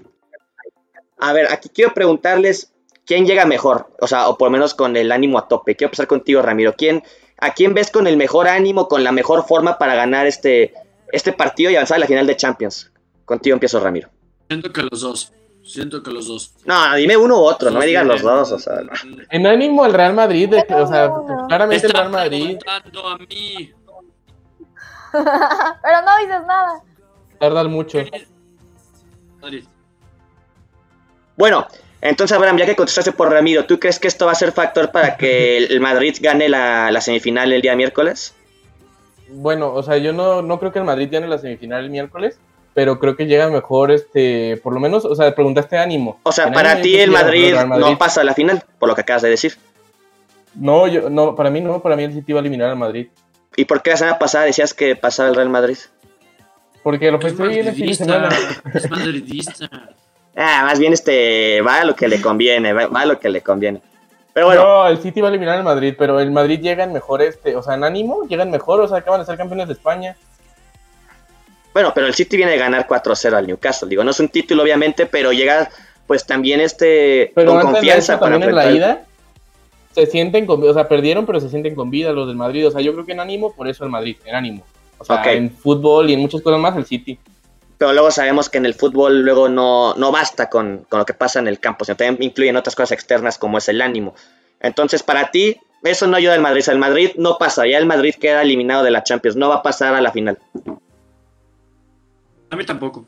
A 1.18 1.32
ver, 1.32 1.52
aquí 1.52 1.68
quiero 1.68 1.94
preguntarles 1.94 2.72
quién 3.06 3.26
llega 3.26 3.44
mejor, 3.44 3.88
o 4.00 4.06
sea, 4.06 4.28
o 4.28 4.36
por 4.36 4.48
lo 4.48 4.52
menos 4.52 4.74
con 4.74 4.96
el 4.96 5.12
ánimo 5.12 5.38
a 5.38 5.46
tope. 5.46 5.76
Quiero 5.76 5.88
empezar 5.88 6.08
contigo, 6.08 6.42
Ramiro. 6.42 6.74
¿Quién, 6.76 7.04
¿A 7.38 7.54
quién 7.54 7.74
ves 7.74 7.90
con 7.90 8.06
el 8.06 8.16
mejor 8.16 8.48
ánimo, 8.48 8.88
con 8.88 9.04
la 9.04 9.12
mejor 9.12 9.46
forma 9.46 9.78
para 9.78 9.94
ganar 9.94 10.26
este, 10.26 10.74
este 11.12 11.32
partido 11.32 11.70
y 11.70 11.76
avanzar 11.76 11.96
a 11.96 12.00
la 12.00 12.06
final 12.06 12.26
de 12.26 12.36
Champions? 12.36 12.90
Contigo 13.24 13.54
empiezo, 13.54 13.78
Ramiro. 13.78 14.08
Siento 14.48 14.72
que 14.72 14.82
los 14.82 15.00
dos. 15.00 15.32
Siento 15.64 16.02
que 16.02 16.10
los 16.10 16.26
dos. 16.28 16.52
No, 16.66 16.94
dime 16.94 17.16
uno 17.16 17.38
u 17.40 17.44
otro, 17.44 17.70
no 17.70 17.78
me 17.78 17.86
digas 17.86 18.06
los 18.06 18.20
dos, 18.20 18.52
o 18.52 18.58
sea. 18.58 18.82
no. 18.82 18.92
En 19.30 19.46
ánimo 19.46 19.86
el 19.86 19.94
Real 19.94 20.12
Madrid, 20.12 20.48
de 20.48 20.58
o 20.74 20.86
sea, 20.86 21.10
claramente 21.48 21.86
el 21.86 21.92
Real 21.92 22.10
Madrid 22.10 22.58
preguntando 22.58 23.08
a 23.08 23.18
mí. 23.18 23.72
Pero 25.12 26.02
no 26.02 26.18
dices 26.18 26.46
nada. 26.46 26.82
tarda 27.38 27.64
mucho. 27.64 27.98
Bueno, 31.36 31.66
entonces, 32.00 32.36
Abraham, 32.36 32.58
ya 32.58 32.66
que 32.66 32.76
contestaste 32.76 33.12
por 33.12 33.30
Ramiro, 33.30 33.64
¿tú 33.64 33.80
crees 33.80 33.98
que 33.98 34.08
esto 34.08 34.26
va 34.26 34.32
a 34.32 34.36
ser 34.36 34.52
factor 34.52 34.92
para 34.92 35.16
que 35.16 35.56
el 35.64 35.80
Madrid 35.80 36.14
gane 36.20 36.50
la, 36.50 36.90
la 36.90 37.00
semifinal 37.00 37.50
el 37.52 37.62
día 37.62 37.74
miércoles? 37.74 38.34
Bueno, 39.30 39.72
o 39.72 39.82
sea, 39.82 39.96
yo 39.96 40.12
no, 40.12 40.42
no 40.42 40.58
creo 40.58 40.72
que 40.72 40.80
el 40.80 40.84
Madrid 40.84 41.08
gane 41.10 41.26
la 41.26 41.38
semifinal 41.38 41.84
el 41.84 41.90
miércoles, 41.90 42.38
pero 42.74 42.98
creo 42.98 43.16
que 43.16 43.26
llega 43.26 43.48
mejor, 43.48 43.90
este, 43.92 44.58
por 44.62 44.74
lo 44.74 44.80
menos, 44.80 45.04
o 45.04 45.14
sea, 45.14 45.34
preguntaste 45.34 45.78
ánimo. 45.78 46.18
O 46.24 46.32
sea, 46.32 46.48
En 46.48 46.52
para 46.52 46.80
ti 46.82 46.96
el 46.96 47.10
Madrid, 47.10 47.54
no 47.54 47.96
pasa 47.96 48.20
a 48.20 48.24
la 48.24 48.34
final, 48.34 48.62
por 48.78 48.88
lo 48.88 48.94
que 48.94 49.02
acabas 49.02 49.22
de 49.22 49.30
decir. 49.30 49.56
No, 50.54 50.86
yo, 50.86 51.08
no, 51.10 51.34
para 51.34 51.50
mí 51.50 51.60
no, 51.60 51.80
para 51.80 51.96
mí 51.96 52.04
el 52.04 52.12
City 52.12 52.32
va 52.32 52.40
a 52.40 52.42
eliminar 52.42 52.70
al 52.70 52.76
Madrid. 52.76 53.08
¿Y 53.56 53.64
por 53.64 53.82
qué 53.82 53.90
la 53.90 53.96
semana 53.96 54.18
pasada 54.18 54.44
decías 54.44 54.74
que 54.74 54.96
pasaba 54.96 55.28
el 55.28 55.34
Real 55.36 55.48
Madrid? 55.48 55.78
Porque 56.82 57.10
lo 57.10 57.18
Es 57.18 57.24
pensé 57.24 57.46
bien 57.48 57.68
el 57.68 57.74
fin 57.74 57.86
de 57.86 57.94
semana. 57.94 58.28
madridista. 58.28 58.78
Es 58.78 58.90
madridista. 58.90 59.70
Ah, 60.36 60.64
más 60.64 60.80
bien 60.80 60.92
este, 60.92 61.60
va 61.62 61.82
a 61.82 61.84
lo 61.84 61.94
que 61.94 62.08
le 62.08 62.20
conviene, 62.20 62.72
va, 62.72 62.88
va 62.88 63.02
a 63.02 63.06
lo 63.06 63.20
que 63.20 63.28
le 63.28 63.40
conviene. 63.40 63.80
Pero 64.32 64.46
bueno, 64.46 64.64
No, 64.64 64.88
el 64.88 64.98
City 64.98 65.20
va 65.20 65.28
a 65.28 65.30
eliminar 65.30 65.58
al 65.58 65.62
Madrid, 65.62 65.94
pero 65.96 66.18
el 66.18 66.32
Madrid 66.32 66.58
llega 66.60 66.82
en 66.82 66.92
mejor, 66.92 67.22
este, 67.22 67.54
o 67.54 67.62
sea, 67.62 67.74
en 67.74 67.84
ánimo, 67.84 68.24
llegan 68.26 68.50
mejor, 68.50 68.80
o 68.80 68.88
sea, 68.88 68.98
acaban 68.98 69.20
de 69.20 69.26
ser 69.26 69.36
campeones 69.36 69.68
de 69.68 69.74
España. 69.74 70.16
Bueno, 71.74 71.92
pero 71.92 72.06
el 72.06 72.14
City 72.14 72.36
viene 72.36 72.52
de 72.52 72.58
ganar 72.58 72.86
4-0 72.86 73.34
al 73.34 73.46
Newcastle. 73.48 73.88
Digo, 73.88 74.04
no 74.04 74.12
es 74.12 74.20
un 74.20 74.28
título 74.28 74.62
obviamente, 74.62 75.06
pero 75.06 75.32
llega 75.32 75.68
pues 76.06 76.24
también 76.24 76.60
este 76.60 77.32
Pero 77.34 77.52
con 77.52 77.72
confianza 77.72 78.14
eso, 78.14 78.20
para 78.20 78.32
también 78.32 78.50
en 78.50 78.56
la 78.56 78.70
ida, 78.70 79.04
se 79.92 80.06
sienten 80.06 80.46
con, 80.46 80.62
o 80.62 80.72
sea, 80.72 80.88
perdieron, 80.88 81.26
pero 81.26 81.40
se 81.40 81.48
sienten 81.48 81.74
con 81.74 81.90
vida 81.90 82.12
los 82.12 82.28
del 82.28 82.36
Madrid. 82.36 82.68
O 82.68 82.70
sea, 82.70 82.80
yo 82.80 82.92
creo 82.92 83.04
que 83.04 83.12
en 83.12 83.20
ánimo, 83.20 83.52
por 83.52 83.66
eso 83.66 83.84
el 83.84 83.90
Madrid, 83.90 84.16
en 84.24 84.36
ánimo. 84.36 84.64
O 84.98 85.04
sea, 85.04 85.32
en 85.32 85.50
fútbol 85.50 86.08
y 86.10 86.14
en 86.14 86.20
muchas 86.20 86.42
cosas 86.42 86.60
más, 86.60 86.76
el 86.76 86.86
City. 86.86 87.18
pero 87.76 87.92
luego 87.92 88.12
sabemos 88.12 88.48
que 88.48 88.58
en 88.58 88.66
el 88.66 88.74
fútbol 88.74 89.22
luego 89.22 89.48
no, 89.48 89.94
no 89.94 90.12
basta 90.12 90.48
con, 90.48 90.86
con 90.88 91.00
lo 91.00 91.04
que 91.04 91.14
pasa 91.14 91.40
en 91.40 91.48
el 91.48 91.58
campo, 91.58 91.84
sino 91.84 91.96
también 91.96 92.22
incluyen 92.22 92.56
otras 92.56 92.76
cosas 92.76 92.92
externas 92.92 93.36
como 93.36 93.58
es 93.58 93.68
el 93.68 93.82
ánimo. 93.82 94.14
Entonces, 94.60 95.02
para 95.02 95.32
ti, 95.32 95.56
eso 95.82 96.06
no 96.06 96.16
ayuda 96.16 96.34
al 96.34 96.40
Madrid. 96.40 96.60
O 96.60 96.64
sea, 96.64 96.74
el 96.74 96.80
Madrid 96.80 97.10
no 97.16 97.36
pasa, 97.36 97.66
ya 97.66 97.78
el 97.78 97.86
Madrid 97.86 98.14
queda 98.14 98.42
eliminado 98.42 98.84
de 98.84 98.92
la 98.92 99.02
Champions, 99.02 99.36
no 99.36 99.48
va 99.48 99.56
a 99.56 99.62
pasar 99.62 99.94
a 99.94 100.00
la 100.00 100.12
final. 100.12 100.38
A 102.54 102.56
mí 102.56 102.64
tampoco. 102.64 103.04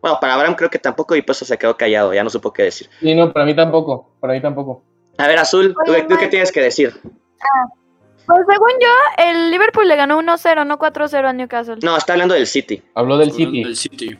Bueno, 0.00 0.18
para 0.20 0.34
Abraham 0.34 0.54
creo 0.54 0.70
que 0.70 0.78
tampoco 0.78 1.14
y 1.16 1.22
por 1.22 1.34
eso 1.34 1.44
se 1.44 1.58
quedó 1.58 1.76
callado, 1.76 2.14
ya 2.14 2.24
no 2.24 2.30
supo 2.30 2.50
qué 2.52 2.62
decir. 2.62 2.88
Sí, 3.00 3.14
no, 3.14 3.32
para 3.32 3.44
mí 3.44 3.54
tampoco, 3.54 4.10
para 4.20 4.32
mí 4.32 4.40
tampoco. 4.40 4.82
A 5.18 5.26
ver, 5.26 5.38
Azul, 5.38 5.74
¿tú, 5.84 5.92
Oye, 5.92 6.02
tú 6.08 6.16
qué 6.16 6.28
tienes 6.28 6.50
que 6.52 6.60
decir? 6.62 6.92
Pues 8.26 8.40
según 8.50 8.70
yo, 8.80 9.24
el 9.24 9.50
Liverpool 9.50 9.86
le 9.86 9.96
ganó 9.96 10.18
1-0, 10.20 10.66
no 10.66 10.78
4-0 10.78 11.26
al 11.28 11.36
Newcastle. 11.36 11.76
No, 11.82 11.96
está 11.96 12.14
hablando 12.14 12.34
del 12.34 12.46
City. 12.46 12.82
Habló 12.94 13.18
del 13.18 13.32
City. 13.32 13.62
Del 13.64 13.76
City. 13.76 14.18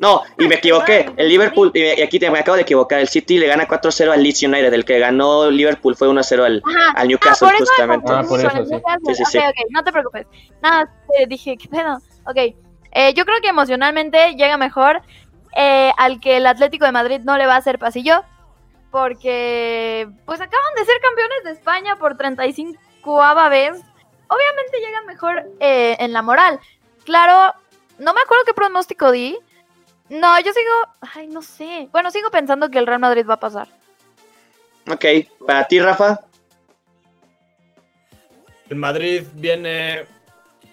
No, 0.00 0.22
y 0.38 0.48
me 0.48 0.56
equivoqué. 0.56 1.12
El 1.16 1.28
Liverpool, 1.28 1.70
y 1.72 1.80
me- 1.80 1.94
y 1.94 2.02
aquí 2.02 2.18
te- 2.18 2.28
me 2.30 2.40
acabo 2.40 2.56
de 2.56 2.62
equivocar. 2.62 2.98
El 2.98 3.08
City 3.08 3.38
le 3.38 3.46
gana 3.46 3.66
4-0 3.68 4.10
al 4.12 4.22
Leeds 4.22 4.42
United. 4.42 4.74
El 4.74 4.84
que 4.84 4.98
ganó 4.98 5.48
Liverpool 5.50 5.94
fue 5.94 6.08
1-0 6.08 6.44
al, 6.44 6.62
al 6.96 7.08
Newcastle, 7.08 7.48
ah, 7.48 7.52
por 7.52 7.62
eso 7.62 7.64
me 7.64 7.94
justamente. 7.96 8.12
Ah, 8.12 8.24
por 8.28 8.40
eso, 8.40 8.50
sí. 8.50 8.70
Newcastle. 8.72 9.14
Sí, 9.14 9.24
sí, 9.24 9.30
sí. 9.30 9.38
Ok, 9.38 9.44
ok, 9.48 9.66
no 9.70 9.84
te 9.84 9.92
preocupes. 9.92 10.26
Nada, 10.60 10.92
te 11.16 11.26
dije, 11.26 11.56
¿qué 11.56 11.68
pedo? 11.68 11.98
Ok, 12.26 12.36
eh, 12.92 13.12
yo 13.14 13.24
creo 13.24 13.40
que 13.40 13.48
emocionalmente 13.48 14.34
llega 14.34 14.56
mejor 14.56 15.02
eh, 15.56 15.92
al 15.96 16.20
que 16.20 16.36
el 16.36 16.46
Atlético 16.46 16.84
de 16.84 16.92
Madrid 16.92 17.20
no 17.24 17.36
le 17.36 17.46
va 17.46 17.54
a 17.54 17.58
hacer 17.58 17.78
pasillo. 17.78 18.24
Porque, 18.90 20.08
pues 20.24 20.40
acaban 20.40 20.74
de 20.76 20.84
ser 20.84 21.00
campeones 21.00 21.44
de 21.44 21.50
España 21.50 21.96
por 21.96 22.16
35 22.16 22.78
vez. 23.50 23.82
Obviamente 24.28 24.78
llegan 24.80 25.06
mejor 25.06 25.44
eh, 25.58 25.96
en 25.98 26.12
la 26.12 26.22
moral. 26.22 26.60
Claro, 27.04 27.52
no 27.98 28.14
me 28.14 28.20
acuerdo 28.20 28.44
qué 28.46 28.54
pronóstico 28.54 29.10
di. 29.10 29.36
No, 30.08 30.38
yo 30.40 30.52
sigo, 30.52 30.70
ay, 31.14 31.26
no 31.26 31.42
sé. 31.42 31.88
Bueno, 31.90 32.10
sigo 32.12 32.30
pensando 32.30 32.70
que 32.70 32.78
el 32.78 32.86
Real 32.86 33.00
Madrid 33.00 33.26
va 33.28 33.34
a 33.34 33.40
pasar. 33.40 33.68
Ok, 34.88 35.04
para 35.46 35.66
ti, 35.66 35.80
Rafa. 35.80 36.20
El 38.68 38.76
Madrid 38.76 39.24
viene 39.34 40.06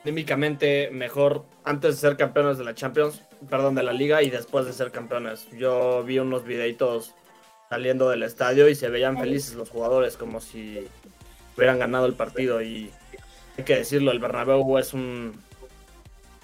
anímicamente 0.04 0.90
mejor 0.92 1.46
antes 1.64 1.96
de 1.96 2.02
ser 2.10 2.18
campeones 2.18 2.58
de 2.58 2.64
la 2.64 2.74
Champions, 2.74 3.22
perdón, 3.50 3.76
de 3.76 3.84
la 3.84 3.94
Liga 3.94 4.22
y 4.24 4.30
después 4.30 4.66
de 4.66 4.74
ser 4.74 4.92
campeones. 4.92 5.48
Yo 5.52 6.04
vi 6.04 6.20
unos 6.20 6.44
videitos 6.44 7.14
saliendo 7.70 8.10
del 8.10 8.24
estadio 8.24 8.68
y 8.68 8.76
se 8.76 8.90
veían 8.90 9.18
felices 9.18 9.54
los 9.54 9.70
jugadores 9.70 10.18
como 10.18 10.42
si 10.42 10.86
hubieran 11.56 11.80
ganado 11.80 12.06
el 12.06 12.14
partido 12.14 12.62
y 12.62 12.92
hay 13.58 13.64
que 13.64 13.76
decirlo, 13.78 14.12
el 14.12 14.20
Bernabéu 14.20 14.78
es 14.78 14.94
un 14.94 15.40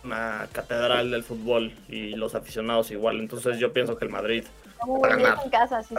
una 0.03 0.47
catedral 0.53 1.11
del 1.11 1.23
fútbol 1.23 1.73
y 1.89 2.11
los 2.15 2.33
aficionados 2.33 2.91
igual, 2.91 3.19
entonces 3.19 3.57
yo 3.57 3.73
pienso 3.73 3.97
que 3.97 4.05
el 4.05 4.11
Madrid 4.11 4.45
Va 4.87 5.07
a 5.07 5.09
ganar. 5.09 5.37
es 5.39 5.43
en 5.45 5.49
casa, 5.49 5.83
sí. 5.83 5.95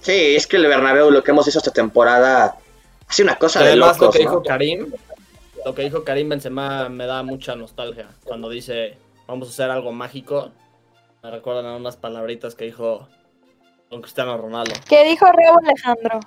Sí, 0.00 0.36
es 0.36 0.46
que 0.46 0.56
el 0.58 0.66
Bernabéu, 0.66 1.10
lo 1.10 1.24
que 1.24 1.30
hemos 1.32 1.46
visto 1.46 1.58
esta 1.58 1.72
temporada, 1.72 2.54
hace 3.08 3.22
una 3.24 3.36
cosa 3.36 3.60
de 3.60 3.70
Además, 3.70 3.98
lo 3.98 4.04
locos, 4.06 4.16
que 4.16 4.24
¿no? 4.24 4.30
dijo 4.30 4.42
Karim, 4.44 4.92
lo 5.64 5.74
que 5.74 5.82
dijo 5.82 6.04
Karim 6.04 6.28
Benzema 6.28 6.88
me 6.88 7.06
da 7.06 7.22
mucha 7.22 7.54
nostalgia. 7.54 8.08
Cuando 8.24 8.48
dice, 8.48 8.96
vamos 9.26 9.48
a 9.48 9.50
hacer 9.50 9.70
algo 9.70 9.92
mágico, 9.92 10.50
me 11.22 11.30
recuerdan 11.30 11.66
a 11.66 11.76
unas 11.76 11.96
palabritas 11.96 12.54
que 12.54 12.64
dijo 12.64 13.08
con 13.88 14.02
Cristiano 14.02 14.36
Ronaldo. 14.36 14.74
¿Qué 14.88 15.04
dijo 15.04 15.26
Raúl 15.26 15.64
Alejandro? 15.64 16.20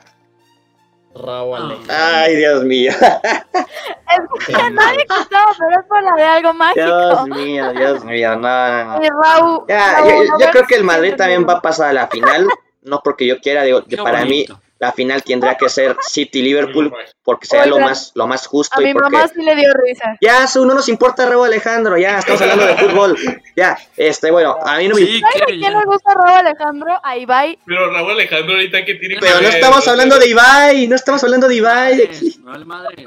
Raúl 1.16 1.58
Ale. 1.58 1.78
Ay, 1.90 2.36
Dios 2.36 2.64
mío. 2.64 2.92
Es 2.92 4.46
que 4.48 4.70
nadie 4.72 5.06
escuchó, 5.08 5.40
pero 5.58 5.80
es 5.80 5.88
por 5.88 6.04
la 6.04 6.12
de 6.16 6.24
algo 6.24 6.54
mágico. 6.54 6.86
Dios 6.86 7.28
mío, 7.30 7.74
Dios 7.74 8.04
mío. 8.04 8.36
No, 8.36 8.68
no, 8.68 8.86
no. 8.86 9.04
Y 9.04 9.10
Raúl, 9.10 9.64
Ya, 9.68 10.02
Raúl, 10.02 10.28
yo, 10.40 10.50
creo 10.52 10.64
que 10.68 10.76
el 10.76 10.84
Madrid 10.84 11.16
también 11.16 11.48
va 11.48 11.54
a 11.54 11.62
pasar 11.62 11.90
a 11.90 11.94
la 11.94 12.08
final. 12.08 12.48
No 12.84 13.02
porque 13.04 13.26
yo 13.26 13.40
quiera, 13.40 13.64
digo, 13.64 13.84
Qué 13.84 13.98
para 13.98 14.26
mí. 14.26 14.46
La 14.78 14.92
final 14.92 15.24
tendría 15.24 15.56
que 15.56 15.70
ser 15.70 15.96
City-Liverpool 16.02 16.94
porque 17.24 17.48
sería 17.48 17.66
lo 17.66 17.80
más, 17.80 18.12
lo 18.14 18.28
más 18.28 18.46
justo 18.46 18.78
A 18.78 18.82
y 18.84 18.88
mi 18.88 18.94
porque... 18.94 19.10
mamá 19.10 19.28
sí 19.28 19.42
le 19.42 19.56
dio 19.56 19.74
risa. 19.74 20.18
Ya, 20.22 20.44
Azul, 20.44 20.68
no 20.68 20.74
nos 20.74 20.90
importa 20.90 21.26
Raúl 21.28 21.46
Alejandro, 21.48 21.98
ya, 21.98 22.20
estamos 22.20 22.42
hablando 22.42 22.66
de 22.66 22.76
fútbol. 22.76 23.18
Ya, 23.56 23.78
este, 23.96 24.32
bueno, 24.32 24.58
a 24.62 24.78
mí 24.78 24.88
no 24.90 24.96
me 24.96 25.02
Sí, 25.02 25.22
¿A 25.24 25.30
quiere 25.32 25.60
quién 25.60 25.74
le 25.78 25.86
gusta 25.86 26.14
Raúl 26.14 26.40
Alejandro? 26.46 27.00
A 27.04 27.18
Ibai. 27.18 27.58
Pero 27.66 27.90
Raúl 27.92 28.12
Alejandro 28.12 28.54
ahorita 28.56 28.84
que 28.84 28.96
tiene 28.96 29.16
que 29.16 29.22
Pero 29.22 29.36
no 29.36 29.42
ver, 29.42 29.56
estamos 29.56 29.84
sea, 29.84 29.94
hablando 29.94 30.20
de 30.20 30.28
Ibai, 30.28 30.88
no 30.88 30.96
estamos 30.96 31.24
hablando 31.24 31.48
de 31.48 31.56
Ibai 31.56 32.02
aquí. 32.04 32.36
Vale 32.42 32.66
madres. 32.66 33.06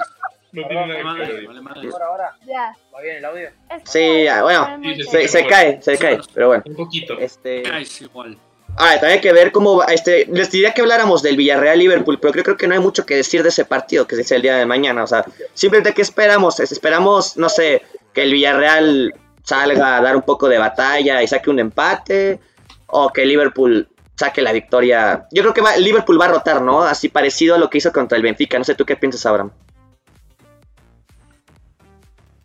No 0.51 0.67
tiene 0.67 0.87
nada 0.87 0.97
que 0.97 1.05
madres. 1.05 1.29
ver. 1.29 1.47
Vale 1.47 1.61
madres. 1.61 1.93
Ahora, 1.93 2.07
ahora, 2.07 2.37
Ya. 2.47 2.75
¿va 2.95 3.01
bien 3.03 3.17
el 3.19 3.25
audio? 3.27 3.51
Sí, 3.85 4.25
ya, 4.25 4.43
bueno, 4.43 4.79
Sí, 4.83 4.95
sí, 4.95 5.03
Se, 5.05 5.29
se 5.29 5.47
cae, 5.47 5.83
se 5.83 5.99
cae, 5.99 6.19
pero 6.33 6.49
bueno. 6.49 6.63
Un 6.67 6.75
poquito. 6.77 7.19
Este... 7.19 7.63
Ay, 7.71 7.83
es 7.83 8.01
igual. 8.01 8.39
Ahora, 8.79 8.93
también 9.01 9.13
hay 9.15 9.21
que 9.21 9.33
ver 9.33 9.51
cómo 9.51 9.77
va, 9.79 9.87
este, 9.87 10.27
les 10.33 10.51
diría 10.53 10.73
que 10.73 10.83
habláramos 10.83 11.21
del 11.23 11.37
Villarreal-Liverpool, 11.37 12.19
pero 12.21 12.33
creo, 12.33 12.57
que 12.57 12.69
no 12.69 12.75
hay 12.75 12.81
mucho 12.81 13.05
que 13.05 13.17
decir 13.17 13.43
de 13.43 13.49
ese 13.49 13.65
partido 13.65 14.07
que 14.07 14.15
se 14.15 14.23
dice 14.23 14.37
el 14.37 14.43
día 14.43 14.57
de 14.57 14.67
mañana, 14.67 15.03
o 15.03 15.07
sea, 15.07 15.25
simplemente 15.53 15.95
que 15.95 16.03
esperamos, 16.03 16.61
Es- 16.61 16.71
esperamos, 16.73 17.37
no 17.37 17.49
sé, 17.49 17.83
que 18.15 18.23
el 18.23 18.33
Villarreal 18.33 19.15
salga 19.43 19.97
a 19.97 20.01
dar 20.01 20.15
un 20.15 20.23
poco 20.23 20.49
de 20.49 20.59
batalla 20.59 21.23
y 21.23 21.27
saque 21.27 21.51
un 21.51 21.59
empate, 21.59 22.39
o 22.87 23.11
que 23.13 23.27
Liverpool 23.27 23.89
saque 24.17 24.43
la 24.43 24.53
victoria. 24.53 25.27
Yo 25.33 25.43
creo 25.43 25.55
que 25.55 25.61
va, 25.61 25.77
Liverpool 25.77 26.21
va 26.21 26.27
a 26.27 26.29
rotar, 26.29 26.63
¿no? 26.63 26.83
Así 26.83 27.09
parecido 27.09 27.55
a 27.57 27.59
lo 27.59 27.69
que 27.71 27.79
hizo 27.79 27.93
contra 27.93 28.17
el 28.17 28.23
Benfica, 28.23 28.59
no 28.59 28.65
sé 28.65 28.75
tú 28.77 28.85
qué 28.85 28.97
piensas, 28.97 29.27
Abraham. 29.27 29.51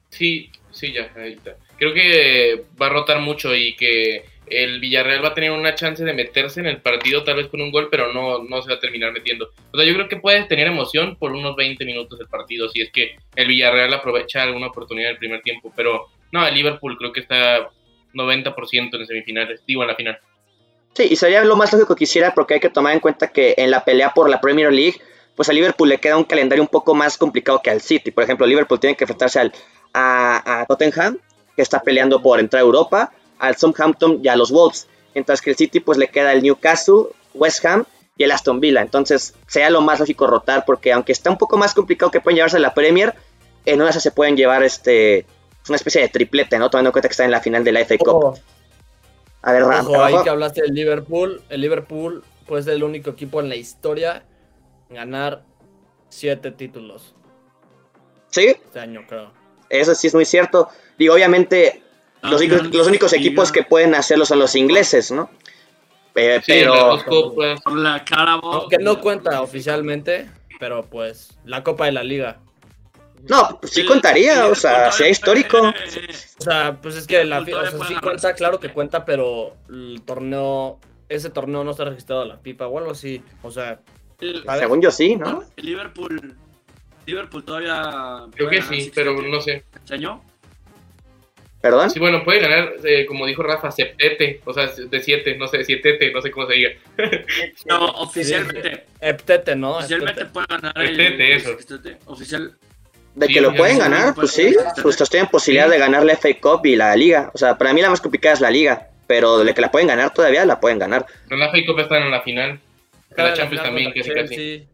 Sí, 0.10 0.52
sí, 0.72 0.94
ya, 0.94 1.12
ahí 1.16 1.34
está. 1.34 1.56
Creo 1.78 1.94
que 1.94 2.66
va 2.82 2.88
a 2.88 2.90
rotar 2.90 3.20
mucho 3.20 3.54
y 3.56 3.76
que 3.76 4.26
el 4.48 4.80
Villarreal 4.80 5.24
va 5.24 5.30
a 5.30 5.34
tener 5.34 5.52
una 5.52 5.76
chance 5.76 6.04
de 6.04 6.14
meterse 6.14 6.60
en 6.60 6.68
el 6.68 6.82
partido, 6.82 7.24
tal 7.24 7.38
vez 7.38 7.48
con 7.48 7.62
un 7.62 7.72
gol, 7.72 7.88
pero 7.90 8.14
no, 8.14 8.44
no 8.44 8.62
se 8.62 8.70
va 8.70 8.76
a 8.76 8.80
terminar 8.80 9.12
metiendo. 9.12 9.50
O 9.72 9.78
sea, 9.78 9.86
yo 9.86 9.94
creo 9.94 10.08
que 10.08 10.18
puede 10.18 10.44
tener 10.44 10.68
emoción 10.68 11.16
por 11.18 11.32
unos 11.32 11.56
20 11.56 11.84
minutos 11.86 12.20
el 12.20 12.28
partido, 12.28 12.70
si 12.70 12.82
es 12.82 12.92
que 12.92 13.16
el 13.36 13.48
Villarreal 13.48 13.94
aprovecha 13.94 14.44
alguna 14.44 14.68
oportunidad 14.68 15.10
en 15.10 15.14
el 15.14 15.20
primer 15.20 15.42
tiempo. 15.42 15.72
Pero 15.76 16.08
no, 16.32 16.46
el 16.46 16.54
Liverpool 16.54 16.98
creo 16.98 17.12
que 17.12 17.22
está 17.22 17.70
90% 18.14 19.00
en 19.00 19.06
semifinales, 19.06 19.64
digo 19.66 19.82
en 19.84 19.88
la 19.88 19.96
final. 19.96 20.20
Sí, 20.94 21.08
y 21.10 21.16
sería 21.16 21.44
lo 21.44 21.56
más 21.56 21.74
lógico 21.74 21.96
que 21.96 22.04
hiciera 22.04 22.34
porque 22.34 22.56
hay 22.56 22.60
que 22.60 22.70
tomar 22.70 22.94
en 22.94 23.00
cuenta 23.00 23.30
que 23.32 23.56
en 23.58 23.72
la 23.72 23.84
pelea 23.84 24.14
por 24.14 24.30
la 24.30 24.40
Premier 24.40 24.72
League, 24.72 25.02
pues 25.36 25.50
a 25.50 25.54
Liverpool 25.54 25.90
le 25.90 25.98
queda 25.98 26.18
un 26.18 26.24
calendario 26.24 26.62
un 26.62 26.68
poco 26.68 26.94
más 26.94 27.18
complicado 27.18 27.62
que 27.64 27.72
al 27.72 27.82
City. 27.82 28.12
Por 28.12 28.24
ejemplo, 28.24 28.46
Liverpool 28.46 28.80
tiene 28.80 28.96
que 28.96 29.06
enfrentarse 29.06 29.40
al, 29.40 29.52
a 29.94 30.66
Tottenham, 30.68 31.18
que 31.56 31.62
está 31.62 31.82
peleando 31.82 32.22
por 32.22 32.40
entrar 32.40 32.62
a 32.62 32.66
Europa, 32.66 33.12
al 33.40 33.56
Southampton 33.58 34.20
y 34.24 34.28
a 34.28 34.36
los 34.36 34.52
Wolves. 34.52 34.88
Mientras 35.14 35.42
que 35.42 35.52
el 35.52 35.56
City 35.56 35.80
pues 35.80 35.98
le 35.98 36.08
queda 36.08 36.32
el 36.34 36.42
Newcastle, 36.42 37.08
West 37.34 37.64
Ham 37.66 37.86
y 38.18 38.24
el 38.24 38.32
Aston 38.32 38.60
Villa. 38.60 38.82
Entonces 38.82 39.36
sería 39.48 39.70
lo 39.70 39.82
más 39.82 40.00
lógico 40.00 40.28
rotar 40.28 40.66
porque 40.66 40.92
aunque 40.92 41.12
está 41.12 41.30
un 41.30 41.38
poco 41.38 41.58
más 41.58 41.74
complicado 41.74 42.12
que 42.12 42.22
pueden 42.22 42.36
llevarse 42.38 42.58
a 42.58 42.60
la 42.60 42.74
Premier, 42.74 43.14
en 43.66 43.76
una 43.76 43.86
de 43.86 43.90
esas 43.92 44.04
se 44.04 44.12
pueden 44.12 44.36
llevar 44.36 44.64
este 44.64 45.26
una 45.68 45.76
especie 45.78 46.02
de 46.02 46.10
triplete, 46.10 46.58
¿no? 46.60 46.70
Tomando 46.70 46.90
en 46.90 46.92
cuenta 46.92 47.08
que 47.08 47.14
está 47.14 47.24
en 47.26 47.32
la 47.32 47.40
final 47.42 47.64
de 47.64 47.72
la 47.72 47.80
FA 47.86 47.98
Cup. 47.98 48.38
A 49.42 49.52
ver, 49.52 49.64
Ra- 49.64 49.82
ojo, 49.82 50.04
ahí 50.04 50.16
que 50.24 50.30
hablaste 50.30 50.62
del 50.62 50.74
Liverpool, 50.74 51.42
el 51.50 51.62
Liverpool 51.62 52.24
pues 52.48 52.66
es 52.68 52.74
el 52.74 52.84
único 52.84 53.12
equipo 53.12 53.40
en 53.40 53.50
la 53.50 53.56
historia 53.56 54.24
en 54.90 54.96
ganar 54.96 55.44
siete 56.10 56.52
títulos 56.52 57.16
¿Sí? 58.30 58.48
este 58.48 58.80
año, 58.80 59.02
creo. 59.08 59.32
Eso 59.70 59.94
sí 59.96 60.08
es 60.08 60.16
muy 60.16 60.26
cierto. 60.26 60.70
Digo, 60.98 61.14
obviamente, 61.14 61.83
los, 62.24 62.34
Ah, 62.42 62.44
únicos- 62.44 62.74
los 62.74 62.88
únicos 62.88 63.12
Liga. 63.12 63.22
equipos 63.22 63.52
que 63.52 63.64
pueden 63.64 63.96
hacerlo 63.96 64.26
son 64.26 64.40
los 64.40 64.56
ingleses, 64.56 65.12
¿no? 65.12 65.30
Eh, 66.16 66.40
Sí, 66.44 66.52
pero, 66.52 67.00
copas. 67.06 67.62
Por 67.62 67.78
la 67.78 68.04
cara, 68.06 68.34
Aunque 68.42 68.78
no 68.78 69.00
cuenta 69.02 69.42
oficialmente, 69.42 70.30
pero 70.60 70.84
pues 70.84 71.38
la 71.46 71.64
Copa 71.64 71.86
de 71.86 71.92
la 71.92 72.04
Liga. 72.04 72.38
no, 73.28 73.58
pues 73.60 73.74
sí 73.74 73.86
contaría, 73.86 74.48
o 74.48 74.56
sea, 74.56 74.92
sea 74.92 75.08
histórico. 75.10 75.60
O 75.62 76.42
sea, 76.44 76.78
pues 76.82 76.96
es 76.96 77.08
que 77.08 77.24
la 77.24 77.40
o 77.40 77.46
sea, 77.46 77.72
sí 77.88 77.96
cuenta, 78.02 78.34
claro 78.36 78.60
que 78.60 78.70
cuenta, 78.70 79.06
pero 79.06 79.56
el 79.70 80.02
torneo, 80.06 80.80
ese 81.10 81.30
torneo 81.30 81.64
no 81.64 81.72
está 81.72 81.86
registrado 81.86 82.22
a 82.24 82.26
la 82.26 82.38
FIFA 82.38 82.68
o 82.68 82.78
algo 82.80 82.92
así. 82.92 83.24
O 83.42 83.50
sea, 83.50 83.80
¿sabes? 84.46 84.60
Según 84.60 84.82
yo 84.82 84.92
sí, 84.92 85.16
¿no? 85.16 85.44
Liverpool. 85.58 86.36
Liverpool 87.06 87.44
todavía. 87.44 88.26
Creo 88.36 88.50
que 88.50 88.62
sí, 88.62 88.92
pero 88.94 89.20
no 89.22 89.42
sé. 89.42 89.64
¿Este 89.74 89.96
año? 89.96 90.22
¿Perdón? 91.64 91.90
Sí, 91.90 91.98
bueno, 91.98 92.26
puede 92.26 92.42
ganar, 92.42 92.74
eh, 92.84 93.06
como 93.06 93.26
dijo 93.26 93.42
Rafa, 93.42 93.72
septete, 93.72 94.42
o 94.44 94.52
sea, 94.52 94.68
de 94.68 95.00
siete, 95.00 95.38
no 95.38 95.48
sé, 95.48 95.64
sietete, 95.64 96.12
no 96.12 96.22
sé 96.22 96.30
cómo 96.30 96.46
se 96.46 96.56
diga. 96.56 96.72
No, 97.66 97.86
oficialmente. 97.86 98.84
Eptete, 99.00 99.56
¿no? 99.56 99.78
Oficialmente 99.78 100.26
puede 100.26 100.48
ganar 100.50 100.74
el. 100.76 101.00
Estete, 101.00 101.36
eso. 101.36 101.58
Oficial. 102.08 102.58
De 103.16 103.28
Sí, 103.28 103.34
que 103.34 103.40
lo 103.40 103.56
pueden 103.56 103.78
sí, 103.78 103.82
ganar, 103.82 104.14
pues 104.14 104.32
sí. 104.32 104.54
Pues 104.82 104.98
tienen 105.10 105.30
posibilidad 105.30 105.70
de 105.70 105.78
ganar 105.78 106.04
la 106.04 106.18
FA 106.18 106.34
Cup 106.42 106.66
y 106.66 106.76
la 106.76 106.94
Liga. 106.98 107.32
O 107.34 107.38
sea, 107.38 107.58
para 107.58 107.72
mí 107.72 107.82
la 107.82 107.90
más 107.90 108.02
complicada 108.02 108.34
es 108.34 108.42
la 108.42 108.52
Liga. 108.52 108.90
Pero 109.08 109.42
de 109.42 109.54
que 109.54 109.62
la 109.62 109.72
pueden 109.72 109.88
ganar 109.88 110.14
todavía, 110.14 110.46
la 110.46 110.60
pueden 110.60 110.80
ganar. 110.80 111.06
Pero 111.30 111.38
la 111.38 111.50
FA 111.50 111.60
Cup 111.66 111.80
están 111.80 112.04
en 112.04 112.12
la 112.12 112.22
final. 112.24 112.60
Cada 113.16 113.30
La 113.30 113.36
Champions 113.38 113.62
final 113.62 113.66
también, 113.68 113.94
contra 113.94 114.22
casi 114.22 114.36
casi. 114.36 114.68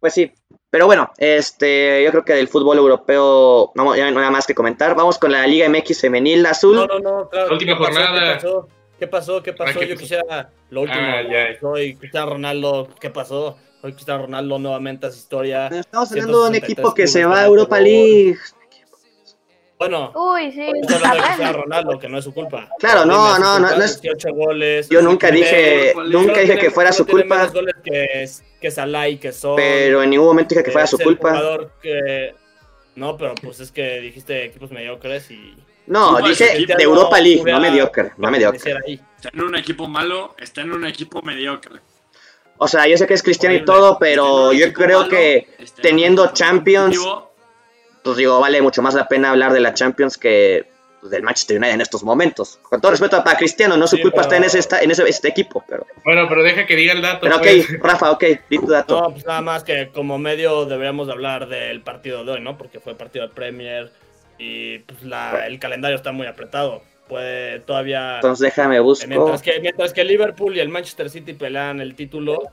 Pues 0.00 0.14
sí. 0.14 0.32
Pero 0.74 0.86
bueno, 0.86 1.12
este, 1.18 2.02
yo 2.02 2.10
creo 2.10 2.24
que 2.24 2.32
del 2.32 2.48
fútbol 2.48 2.78
europeo 2.78 3.70
no, 3.76 3.94
ya 3.94 4.02
no 4.02 4.08
hay 4.08 4.14
nada 4.14 4.30
más 4.32 4.44
que 4.44 4.56
comentar. 4.56 4.96
Vamos 4.96 5.18
con 5.18 5.30
la 5.30 5.46
Liga 5.46 5.68
MX 5.68 6.00
femenil 6.00 6.44
azul. 6.46 6.74
No, 6.74 6.86
no, 6.88 6.98
no, 6.98 7.28
claro. 7.28 7.46
La 7.46 7.52
última 7.52 7.74
¿qué 7.74 7.84
pasó? 7.84 7.92
jornada. 7.92 8.32
¿Qué 8.32 8.34
pasó? 8.34 8.68
¿Qué 8.98 9.06
pasó? 9.06 9.42
¿Qué 9.44 9.52
pasó? 9.52 9.78
¿qué 9.78 9.86
Yo 9.86 9.96
quisiera 9.96 10.50
lo 10.70 10.80
último. 10.80 11.00
Ah, 11.00 11.22
ya. 11.22 11.60
Soy 11.60 11.94
Cristiano 11.94 12.30
Ronaldo. 12.30 12.88
¿Qué 12.98 13.08
pasó? 13.08 13.56
Hoy 13.84 13.92
Cristiano 13.92 14.22
Ronaldo 14.22 14.58
nuevamente 14.58 15.06
hace 15.06 15.18
historia. 15.18 15.68
Estamos 15.68 16.10
hablando 16.10 16.42
de 16.42 16.48
un 16.48 16.54
163 16.54 16.72
equipo 16.72 16.92
que 16.92 17.06
se 17.06 17.24
va 17.24 17.42
a 17.42 17.46
Europa. 17.46 17.78
League. 17.78 18.36
Bueno, 19.78 20.12
Uy, 20.14 20.52
sí. 20.52 20.62
estoy 20.62 20.94
hablando 20.96 20.98
de 21.00 21.06
Apenas. 21.08 21.26
Cristiano 21.36 21.62
Ronaldo, 21.62 21.98
que 21.98 22.08
no 22.08 22.18
es 22.18 22.24
su 22.24 22.32
culpa. 22.32 22.68
Claro, 22.78 23.04
no, 23.04 23.38
no, 23.38 23.58
no, 23.58 23.68
50, 23.68 23.76
no 23.78 23.84
es- 23.84 24.00
18 24.00 24.28
goles. 24.34 24.88
Yo 24.88 25.02
nunca 25.02 25.30
dije, 25.30 25.92
nunca 26.06 26.32
dije 26.40 26.44
tiene- 26.46 26.60
que 26.60 26.70
fuera 26.70 26.92
su 26.92 27.06
culpa, 27.06 27.36
menos 27.38 27.52
goles 27.52 27.74
que, 27.82 28.28
que 28.60 28.70
Salah 28.70 29.08
y 29.08 29.18
que 29.18 29.32
son. 29.32 29.56
pero 29.56 30.02
en 30.02 30.10
ningún 30.10 30.26
momento 30.28 30.54
dije 30.54 30.64
que 30.64 30.70
fuera 30.70 30.86
su 30.86 30.98
culpa. 30.98 31.30
jugador 31.30 31.72
que- 31.82 32.34
No, 32.96 33.16
pero 33.16 33.34
pues 33.34 33.58
es 33.58 33.72
que 33.72 33.98
dijiste 34.00 34.44
equipos 34.44 34.70
mediocres 34.70 35.28
y. 35.32 35.56
No, 35.86 36.16
Igual, 36.18 36.30
dije 36.30 36.48
Cristiano 36.54 36.78
de 36.78 36.84
Europa 36.84 37.20
League, 37.20 37.42
no 37.44 37.60
mediocre, 37.60 38.12
no 38.16 38.30
mediocre. 38.30 38.74
Está 39.16 39.30
en 39.32 39.40
un 39.42 39.56
equipo 39.56 39.88
malo, 39.88 40.34
está 40.38 40.60
en 40.62 40.72
un 40.72 40.86
equipo 40.86 41.20
mediocre. 41.22 41.80
O 42.56 42.68
sea, 42.68 42.86
yo 42.86 42.96
sé 42.96 43.06
que 43.08 43.14
es 43.14 43.22
cristiano 43.22 43.54
y 43.56 43.64
todo, 43.64 43.98
pero 43.98 44.52
yo 44.52 44.72
creo 44.72 44.98
malo, 45.00 45.10
que 45.10 45.48
teniendo 45.82 46.32
Champions, 46.32 46.96
pues 48.04 48.16
digo, 48.16 48.38
vale 48.38 48.62
mucho 48.62 48.82
más 48.82 48.94
la 48.94 49.08
pena 49.08 49.30
hablar 49.30 49.52
de 49.52 49.60
la 49.60 49.74
Champions 49.74 50.16
que 50.18 50.66
pues, 51.00 51.10
del 51.10 51.22
Manchester 51.22 51.56
United 51.58 51.74
en 51.74 51.80
estos 51.80 52.04
momentos. 52.04 52.58
Con 52.62 52.80
todo 52.80 52.92
respeto 52.92 53.22
para 53.24 53.36
Cristiano, 53.36 53.76
no 53.76 53.86
su 53.86 53.96
Sí, 53.96 54.02
culpa 54.02 54.20
está 54.20 54.36
en 54.36 54.44
ese, 54.44 54.58
esta- 54.58 54.80
en 54.80 54.90
ese 54.90 55.08
este 55.08 55.28
equipo, 55.28 55.64
pero... 55.68 55.86
Bueno, 56.04 56.26
pero 56.28 56.42
deja 56.42 56.66
que 56.66 56.76
diga 56.76 56.92
el 56.92 57.02
dato. 57.02 57.20
Pero 57.22 57.36
ok, 57.36 57.42
pues. 57.42 57.66
Rafa, 57.82 58.10
ok, 58.12 58.24
di 58.48 58.58
tu 58.58 58.66
dato. 58.68 59.00
No, 59.00 59.10
pues 59.10 59.26
nada 59.26 59.40
más 59.40 59.64
que 59.64 59.88
como 59.88 60.18
medio 60.18 60.66
deberíamos 60.66 61.06
de 61.08 61.12
hablar 61.14 61.48
del 61.48 61.80
partido 61.80 62.24
de 62.24 62.32
hoy, 62.32 62.40
¿no? 62.40 62.56
Porque 62.56 62.78
fue 62.80 62.94
partido 62.94 63.26
de 63.26 63.34
Premier 63.34 63.90
y 64.38 64.78
pues 64.80 65.02
la, 65.02 65.46
el 65.46 65.58
calendario 65.58 65.96
está 65.96 66.12
muy 66.12 66.26
apretado. 66.26 66.82
Puede 67.08 67.60
todavía. 67.60 68.16
Entonces 68.16 68.44
déjame 68.44 68.80
busco. 68.80 69.06
Mientras 69.06 69.42
que, 69.42 69.60
mientras 69.60 69.92
que 69.92 70.04
Liverpool 70.04 70.56
y 70.56 70.60
el 70.60 70.70
Manchester 70.70 71.10
City 71.10 71.34
pelean 71.34 71.80
el 71.80 71.94
título, 71.94 72.44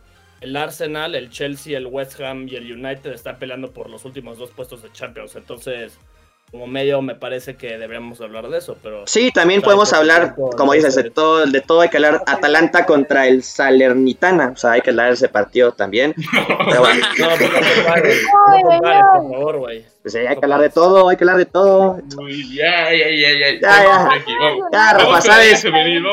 el 0.41 0.57
Arsenal, 0.57 1.15
el 1.15 1.29
Chelsea, 1.29 1.77
el 1.77 1.85
West 1.85 2.19
Ham 2.19 2.47
y 2.49 2.55
el 2.55 2.71
United 2.71 3.11
están 3.11 3.37
peleando 3.39 3.71
por 3.71 3.89
los 3.89 4.05
últimos 4.05 4.37
dos 4.37 4.51
puestos 4.51 4.81
de 4.81 4.91
Champions. 4.91 5.35
Entonces, 5.35 5.99
como 6.51 6.67
medio 6.67 7.01
me 7.01 7.15
parece 7.15 7.55
que 7.55 7.77
deberíamos 7.77 8.19
hablar 8.19 8.49
de 8.49 8.57
eso, 8.57 8.77
pero... 8.83 9.07
Sí, 9.07 9.31
también 9.31 9.61
podemos 9.61 9.93
hablar, 9.93 10.35
como 10.57 10.73
dices, 10.73 10.95
de 10.95 11.09
todo, 11.09 11.45
de 11.45 11.61
todo 11.61 11.79
hay 11.79 11.87
que 11.87 11.95
hablar. 11.95 12.23
Atalanta 12.27 12.85
contra 12.85 13.25
el 13.27 13.41
Salernitana, 13.41 14.51
o 14.53 14.57
sea, 14.57 14.71
hay 14.71 14.81
que 14.81 14.89
hablar 14.89 15.07
de 15.07 15.13
ese 15.13 15.29
partido 15.29 15.71
también. 15.71 16.13
Pero 16.69 16.81
bueno, 16.81 17.05
No, 17.19 17.27
pues 17.37 17.49
no 17.49 17.83
no 17.83 17.93
ay, 18.51 18.63
por 18.63 19.31
favor, 19.31 19.57
güey. 19.59 19.85
pues 20.01 20.13
sí, 20.13 20.19
hay 20.19 20.35
que 20.35 20.43
hablar 20.45 20.59
de 20.59 20.69
todo, 20.69 21.07
hay 21.07 21.15
que 21.15 21.23
hablar 21.23 21.37
de 21.37 21.45
todo. 21.45 21.99
Ya, 22.53 22.91
ya, 22.91 23.09
ya, 23.09 23.31
ya. 23.31 23.59
Ya, 23.61 23.83
ya. 24.73 24.93
Rafa, 24.97 25.21
sabes, 25.21 25.61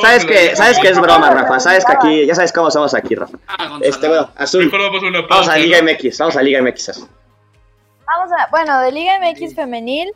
sabes 0.01 0.25
que, 0.25 0.55
sabes 0.55 0.79
que 0.79 0.89
es 0.89 1.01
broma, 1.01 1.31
Rafa, 1.31 1.59
sabes 1.59 1.85
que 1.85 1.93
aquí, 1.93 2.27
ya 2.27 2.37
sabes 2.37 2.53
cómo 2.53 2.71
somos 2.71 2.95
aquí, 2.95 3.17
Rafa. 3.17 3.37
Ah. 3.49 3.81
Este, 3.83 4.07
bueno, 4.07 4.31
azul, 4.37 4.67
Mejor 4.67 4.83
vamos 4.83 5.03
a 5.03 5.07
una 5.07 5.27
pausa. 5.27 5.35
vamos 5.35 5.49
a 5.49 5.59
Liga 5.59 5.83
¿no? 5.83 5.91
MX, 5.91 6.19
vamos 6.19 6.37
a 6.37 6.43
Liga 6.43 6.63
MX. 6.63 7.01
Vamos 8.07 8.33
a, 8.39 8.49
bueno, 8.53 8.81
de 8.83 8.93
Liga 8.93 9.19
MX 9.21 9.55
femenil, 9.57 10.13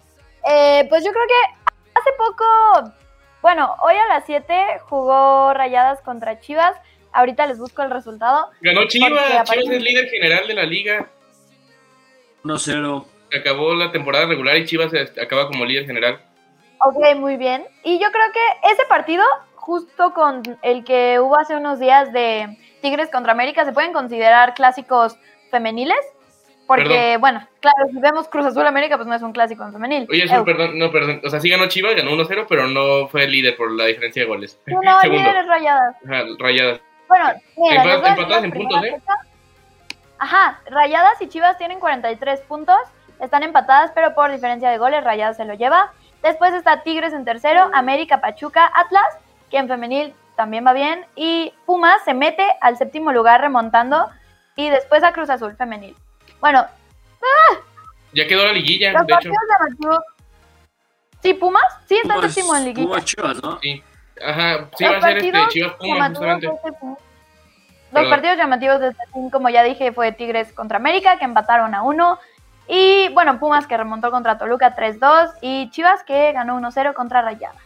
eh, 0.49 0.87
pues 0.89 1.05
yo 1.05 1.13
creo 1.13 1.27
que 1.27 1.71
hace 1.95 2.11
poco, 2.17 2.45
bueno, 3.41 3.75
hoy 3.83 3.95
a 3.95 4.09
las 4.09 4.25
7 4.27 4.81
jugó 4.89 5.55
Rayadas 5.55 6.01
contra 6.03 6.41
Chivas. 6.41 6.77
Ahorita 7.13 7.47
les 7.47 7.59
busco 7.59 7.83
el 7.83 7.91
resultado. 7.91 8.51
Ganó 8.61 8.87
Chivas. 8.87 9.11
Chivas 9.45 9.69
es 9.71 9.83
líder 9.83 10.09
general 10.09 10.47
de 10.47 10.55
la 10.55 10.65
liga. 10.65 11.09
1-0. 12.45 13.07
Acabó 13.39 13.75
la 13.75 13.93
temporada 13.93 14.27
regular 14.27 14.57
y 14.57 14.67
Chivas 14.67 14.93
eh, 14.95 15.09
acaba 15.21 15.47
como 15.47 15.65
líder 15.65 15.87
general. 15.87 16.21
Ok, 16.85 17.17
muy 17.17 17.37
bien. 17.37 17.65
Y 17.85 17.99
yo 17.99 18.11
creo 18.11 18.27
que 18.33 18.71
ese 18.73 18.85
partido, 18.89 19.25
justo 19.55 20.13
con 20.15 20.43
el 20.63 20.85
que 20.85 21.21
hubo 21.21 21.39
hace 21.39 21.55
unos 21.55 21.79
días 21.79 22.13
de 22.13 22.59
Tigres 22.81 23.11
contra 23.11 23.33
América, 23.33 23.65
se 23.65 23.73
pueden 23.73 23.93
considerar 23.93 24.55
clásicos 24.55 25.17
femeniles. 25.51 26.01
Porque, 26.77 26.89
Perdón. 26.89 27.21
bueno, 27.21 27.47
claro, 27.61 27.77
si 27.91 27.99
vemos 28.01 28.29
Cruz 28.29 28.47
Azul 28.47 28.67
América, 28.67 28.97
pues 28.97 29.07
no 29.09 29.15
es 29.15 29.23
un 29.23 29.33
clásico 29.33 29.63
en 29.65 29.73
femenil. 29.73 30.07
Oye, 30.11 30.25
eso, 30.25 30.45
perdón, 30.45 30.79
no, 30.79 30.91
perdón. 30.91 31.21
O 31.25 31.29
sea, 31.29 31.41
sí 31.41 31.49
ganó 31.51 31.67
Chivas, 31.69 31.95
ganó 31.95 32.13
1-0, 32.13 32.47
pero 32.49 32.67
no 32.67 33.09
fue 33.09 33.27
líder 33.29 33.57
por 33.57 33.71
la 33.73 33.87
diferencia 33.87 34.23
de 34.23 34.29
goles. 34.29 34.59
No, 34.67 34.81
líderes 35.05 35.47
rayadas. 35.47 35.97
Ajá, 36.05 36.23
rayadas. 36.39 36.81
Bueno, 37.09 37.27
mira, 37.57 37.85
Empa- 37.85 38.09
empatadas 38.09 38.45
en 38.45 38.51
puntos, 38.53 38.85
¿eh? 38.85 38.93
fecha. 38.93 39.15
Ajá, 40.19 40.61
Rayadas 40.71 41.21
y 41.21 41.29
Chivas 41.29 41.59
tienen 41.59 41.81
43 41.81 42.41
puntos, 42.43 42.79
están 43.21 43.43
empatadas, 43.43 43.91
pero 43.95 44.15
por 44.15 44.31
diferencia 44.31 44.71
de 44.71 44.79
goles, 44.79 45.03
Rayadas 45.03 45.37
se 45.37 45.45
lo 45.45 45.55
lleva. 45.55 45.91
Después 46.23 46.55
está 46.55 46.83
Tigres 46.85 47.13
en 47.13 47.25
tercero, 47.25 47.69
América, 47.75 48.21
Pachuca, 48.21 48.71
Atlas, 48.73 49.05
que 49.51 49.59
en 49.59 49.67
femenil 49.67 50.15
también 50.37 50.65
va 50.65 50.73
bien, 50.73 51.05
y 51.17 51.53
Pumas 51.67 52.03
se 52.05 52.15
mete 52.15 52.47
al 52.61 52.77
séptimo 52.77 53.11
lugar 53.13 53.41
remontando, 53.41 54.09
y 54.55 54.71
después 54.71 55.03
a 55.03 55.13
Cruz 55.13 55.29
Azul 55.29 55.57
femenil. 55.57 55.97
Bueno, 56.43 56.67
Ya 58.13 58.27
quedó 58.27 58.45
la 58.45 58.53
liguilla, 58.53 58.93
los 58.93 59.07
de 59.07 59.15
hecho. 59.15 59.31
partidos 59.31 59.37
llamativos... 59.59 60.05
Sí, 61.23 61.35
Pumas, 61.35 61.65
sí 61.87 61.95
está 62.03 62.15
Pumas- 62.17 62.33
séptimo 62.35 62.57
en 62.57 62.65
liguilla. 62.65 62.89
Pumas 62.89 63.05
Chivas, 63.05 63.43
¿no? 63.43 63.59
Sí. 63.61 63.83
Ajá, 64.23 64.69
sí 64.77 64.85
Los 64.85 64.93
va 64.93 64.97
a 64.99 65.01
ser 65.01 65.17
este 65.19 65.33
partidos 65.33 65.49
Chivas 65.53 65.73
Pumas, 65.75 65.99
llamativos 65.99 66.19
justamente. 66.19 66.47
de 66.49 66.55
este 66.55 66.87
Los 66.87 66.99
Perdón. 67.93 68.11
partidos 68.11 68.37
llamativos 68.39 68.81
de 68.81 68.89
este 68.89 69.03
fin, 69.13 69.31
como 69.31 69.49
ya 69.51 69.63
dije, 69.63 69.93
fue 69.93 70.13
Tigres 70.13 70.53
contra 70.53 70.79
América, 70.79 71.17
que 71.19 71.25
empataron 71.25 71.75
a 71.75 71.83
1. 71.83 72.19
Y 72.69 73.09
bueno, 73.11 73.39
Pumas 73.39 73.67
que 73.69 73.77
remontó 73.77 74.11
contra 74.11 74.37
Toluca 74.37 74.75
3-2. 74.75 75.31
Y 75.43 75.71
Chivas 75.71 76.03
que 76.03 76.33
ganó 76.33 76.57
1-0 76.61 76.93
contra 76.95 77.23
Rayadas. 77.23 77.57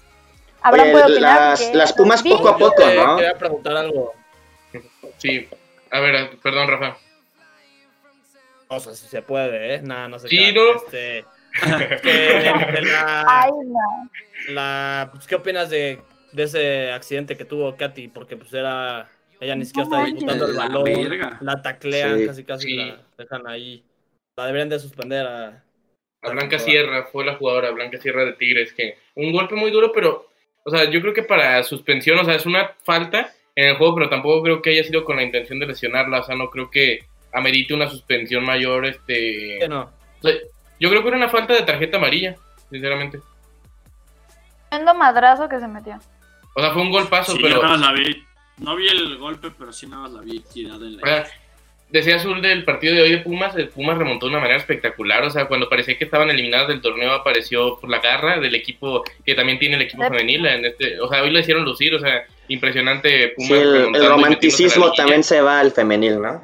Oye, 0.71 0.93
puede 0.93 1.05
opinar. 1.05 1.41
las- 1.51 1.75
las 1.75 1.93
Pumas 1.95 2.23
poco 2.23 2.49
a 2.51 2.59
poco, 2.59 2.75
Yo 2.83 2.89
te 2.89 2.97
¿no? 3.07 3.17
Quería 3.17 3.39
preguntar 3.39 3.77
algo. 3.77 4.13
Sí. 5.19 5.49
A 5.91 6.01
ver, 6.01 6.37
perdón, 6.43 6.69
Rafa. 6.69 6.97
O 8.69 8.81
sea, 8.81 8.95
si 8.95 9.07
se 9.07 9.23
puede, 9.23 9.75
¿eh? 9.77 9.81
Nada, 9.83 10.09
no 10.09 10.19
sé. 10.19 10.29
Qué. 10.29 10.49
Este, 10.51 11.25
que 12.03 12.11
de 12.73 12.83
la, 12.83 13.25
Ay, 13.27 13.51
no. 13.65 14.11
la- 14.53 15.09
pues, 15.13 15.27
¿Qué 15.27 15.35
opinas 15.37 15.71
de, 15.71 16.01
de 16.33 16.43
ese 16.43 16.91
accidente 16.93 17.37
que 17.37 17.45
tuvo 17.45 17.77
Katy? 17.77 18.09
Porque 18.09 18.37
pues 18.37 18.53
era... 18.53 19.09
Ella 19.39 19.55
ni 19.55 19.67
siquiera 19.67 19.85
está 19.89 20.05
disputando 20.05 20.47
el 20.47 20.57
balón. 20.57 20.85
verga. 20.85 21.39
La 21.43 21.61
taclean, 21.63 22.19
Sí. 22.19 22.27
casi 22.27 22.45
casi 22.45 22.69
Sí. 22.69 22.77
la 22.77 22.99
dejan 23.19 23.47
ahí. 23.47 23.85
La 24.37 24.47
deberían 24.47 24.69
de 24.71 24.79
suspender 24.79 25.27
a... 25.27 25.63
A 26.23 26.31
Blanca 26.31 26.59
Sierra 26.59 27.05
fue 27.13 27.25
la 27.25 27.37
jugadora, 27.37 27.71
Blanca 27.71 27.99
Sierra 27.99 28.25
de 28.25 28.33
Tigres, 28.33 28.73
que 28.73 28.99
un 29.15 29.33
golpe 29.33 29.55
muy 29.55 29.71
duro, 29.71 29.93
pero, 29.93 30.27
o 30.65 30.71
sea, 30.71 30.85
yo 30.91 31.01
creo 31.01 31.13
que 31.15 31.23
para 31.23 31.63
suspensión, 31.63 32.19
o 32.19 32.25
sea, 32.25 32.35
es 32.35 32.47
una 32.47 32.75
falta 32.83 33.33
en 33.55 33.69
el 33.69 33.77
juego, 33.77 33.95
pero 33.95 34.09
tampoco 34.09 34.43
creo 34.43 34.61
que 34.63 34.71
haya 34.71 34.83
sido 34.85 35.05
con 35.05 35.17
la 35.17 35.23
intención 35.23 35.61
de 35.61 35.67
lesionarla, 35.67 36.21
o 36.21 36.23
sea, 36.25 36.35
no 36.35 36.51
creo 36.51 36.71
que 36.71 37.01
amerite 37.37 37.75
una 37.75 37.89
suspensión 37.89 38.45
mayor, 38.45 38.87
este... 38.87 39.59
Que 39.61 39.69
no. 39.69 39.83
o 39.83 40.23
sea, 40.23 40.33
yo 40.81 40.89
creo 40.91 41.03
que 41.03 41.09
era 41.09 41.17
una 41.17 41.29
falta 41.29 41.55
de 41.55 41.63
tarjeta 41.63 41.99
amarilla, 41.99 42.37
sinceramente. 42.71 43.21
Tremendo 44.69 44.95
madrazo 44.95 45.49
que 45.49 45.61
se 45.61 45.69
metió. 45.69 45.99
O 46.55 46.61
sea, 46.61 46.73
fue 46.73 46.83
un 46.83 46.91
golpazo, 46.91 47.33
Sí, 47.33 47.39
pero... 47.43 47.57
yo 47.57 47.63
nada 47.63 47.77
más 47.77 47.81
la 47.81 47.93
vi. 47.93 48.25
No 48.59 48.75
vi 48.75 48.89
el 48.89 49.19
golpe, 49.19 49.51
pero 49.57 49.73
sí 49.73 49.87
nada 49.87 50.03
más 50.03 50.13
la 50.13 50.21
vi 50.23 50.41
tirada 50.41 50.87
en 50.87 50.97
la... 50.97 51.03
O 51.03 51.07
sea, 51.07 51.27
decía 51.91 52.17
Azul 52.17 52.43
del 52.43 52.65
partido 52.65 52.95
de 52.95 53.03
hoy 53.03 53.11
de 53.11 53.19
Pumas, 53.19 53.55
el 53.57 53.69
Pumas 53.69 53.97
remontó 53.99 54.27
de 54.27 54.31
una 54.33 54.41
manera 54.41 54.59
espectacular, 54.59 55.23
o 55.23 55.31
sea, 55.31 55.47
cuando 55.47 55.69
parecía 55.69 55.97
que 55.97 56.05
estaban 56.05 56.31
eliminados 56.31 56.69
del 56.69 56.81
torneo 56.81 57.13
apareció 57.13 57.79
por 57.79 57.91
la 57.91 58.01
garra 58.01 58.41
del 58.41 58.55
equipo 58.55 59.05
que 59.25 59.35
también 59.35 59.59
tiene 59.59 59.77
el 59.77 59.83
equipo 59.83 60.03
Sí. 60.03 60.09
femenil, 60.09 60.47
en 60.47 60.65
este, 60.65 60.99
o 61.01 61.09
sea, 61.09 61.23
hoy 61.23 61.31
lo 61.31 61.39
hicieron 61.39 61.65
lucir, 61.65 61.95
o 61.95 62.01
sea, 62.01 62.25
impresionante 62.49 63.35
Pumas 63.37 63.51
Sí, 63.51 63.55
el, 63.55 64.09
romanticismo 64.09 64.93
también 64.93 65.23
se 65.23 65.41
va 65.41 65.61
al 65.61 65.73
femenil, 65.73 66.21
¿no? 66.21 66.43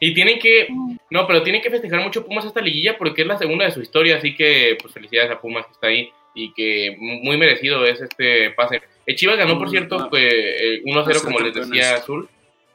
Y 0.00 0.14
tienen 0.14 0.38
que, 0.38 0.68
no, 1.10 1.26
pero 1.26 1.42
tienen 1.42 1.62
que 1.62 1.70
festejar 1.70 2.00
mucho 2.00 2.24
Pumas 2.24 2.44
esta 2.44 2.60
liguilla 2.60 2.96
porque 2.96 3.22
es 3.22 3.28
la 3.28 3.38
segunda 3.38 3.64
de 3.64 3.70
su 3.70 3.80
historia, 3.80 4.16
así 4.16 4.34
que 4.34 4.76
pues 4.80 4.92
felicidades 4.92 5.30
a 5.30 5.40
Pumas 5.40 5.66
que 5.66 5.72
está 5.72 5.86
ahí 5.88 6.10
y 6.34 6.52
que 6.52 6.96
muy 6.98 7.36
merecido 7.36 7.84
es 7.84 8.00
este 8.00 8.50
pase. 8.50 8.82
Eh, 9.06 9.14
Chivas 9.14 9.36
ganó, 9.36 9.58
por 9.58 9.68
Mm, 9.68 9.70
cierto, 9.70 10.08
pues, 10.08 10.32
eh, 10.32 10.82
1-0 10.84 11.20
Ser 11.20 11.24
como 11.24 11.40
les 11.40 11.54
decía 11.54 11.96
Azul. 11.96 12.28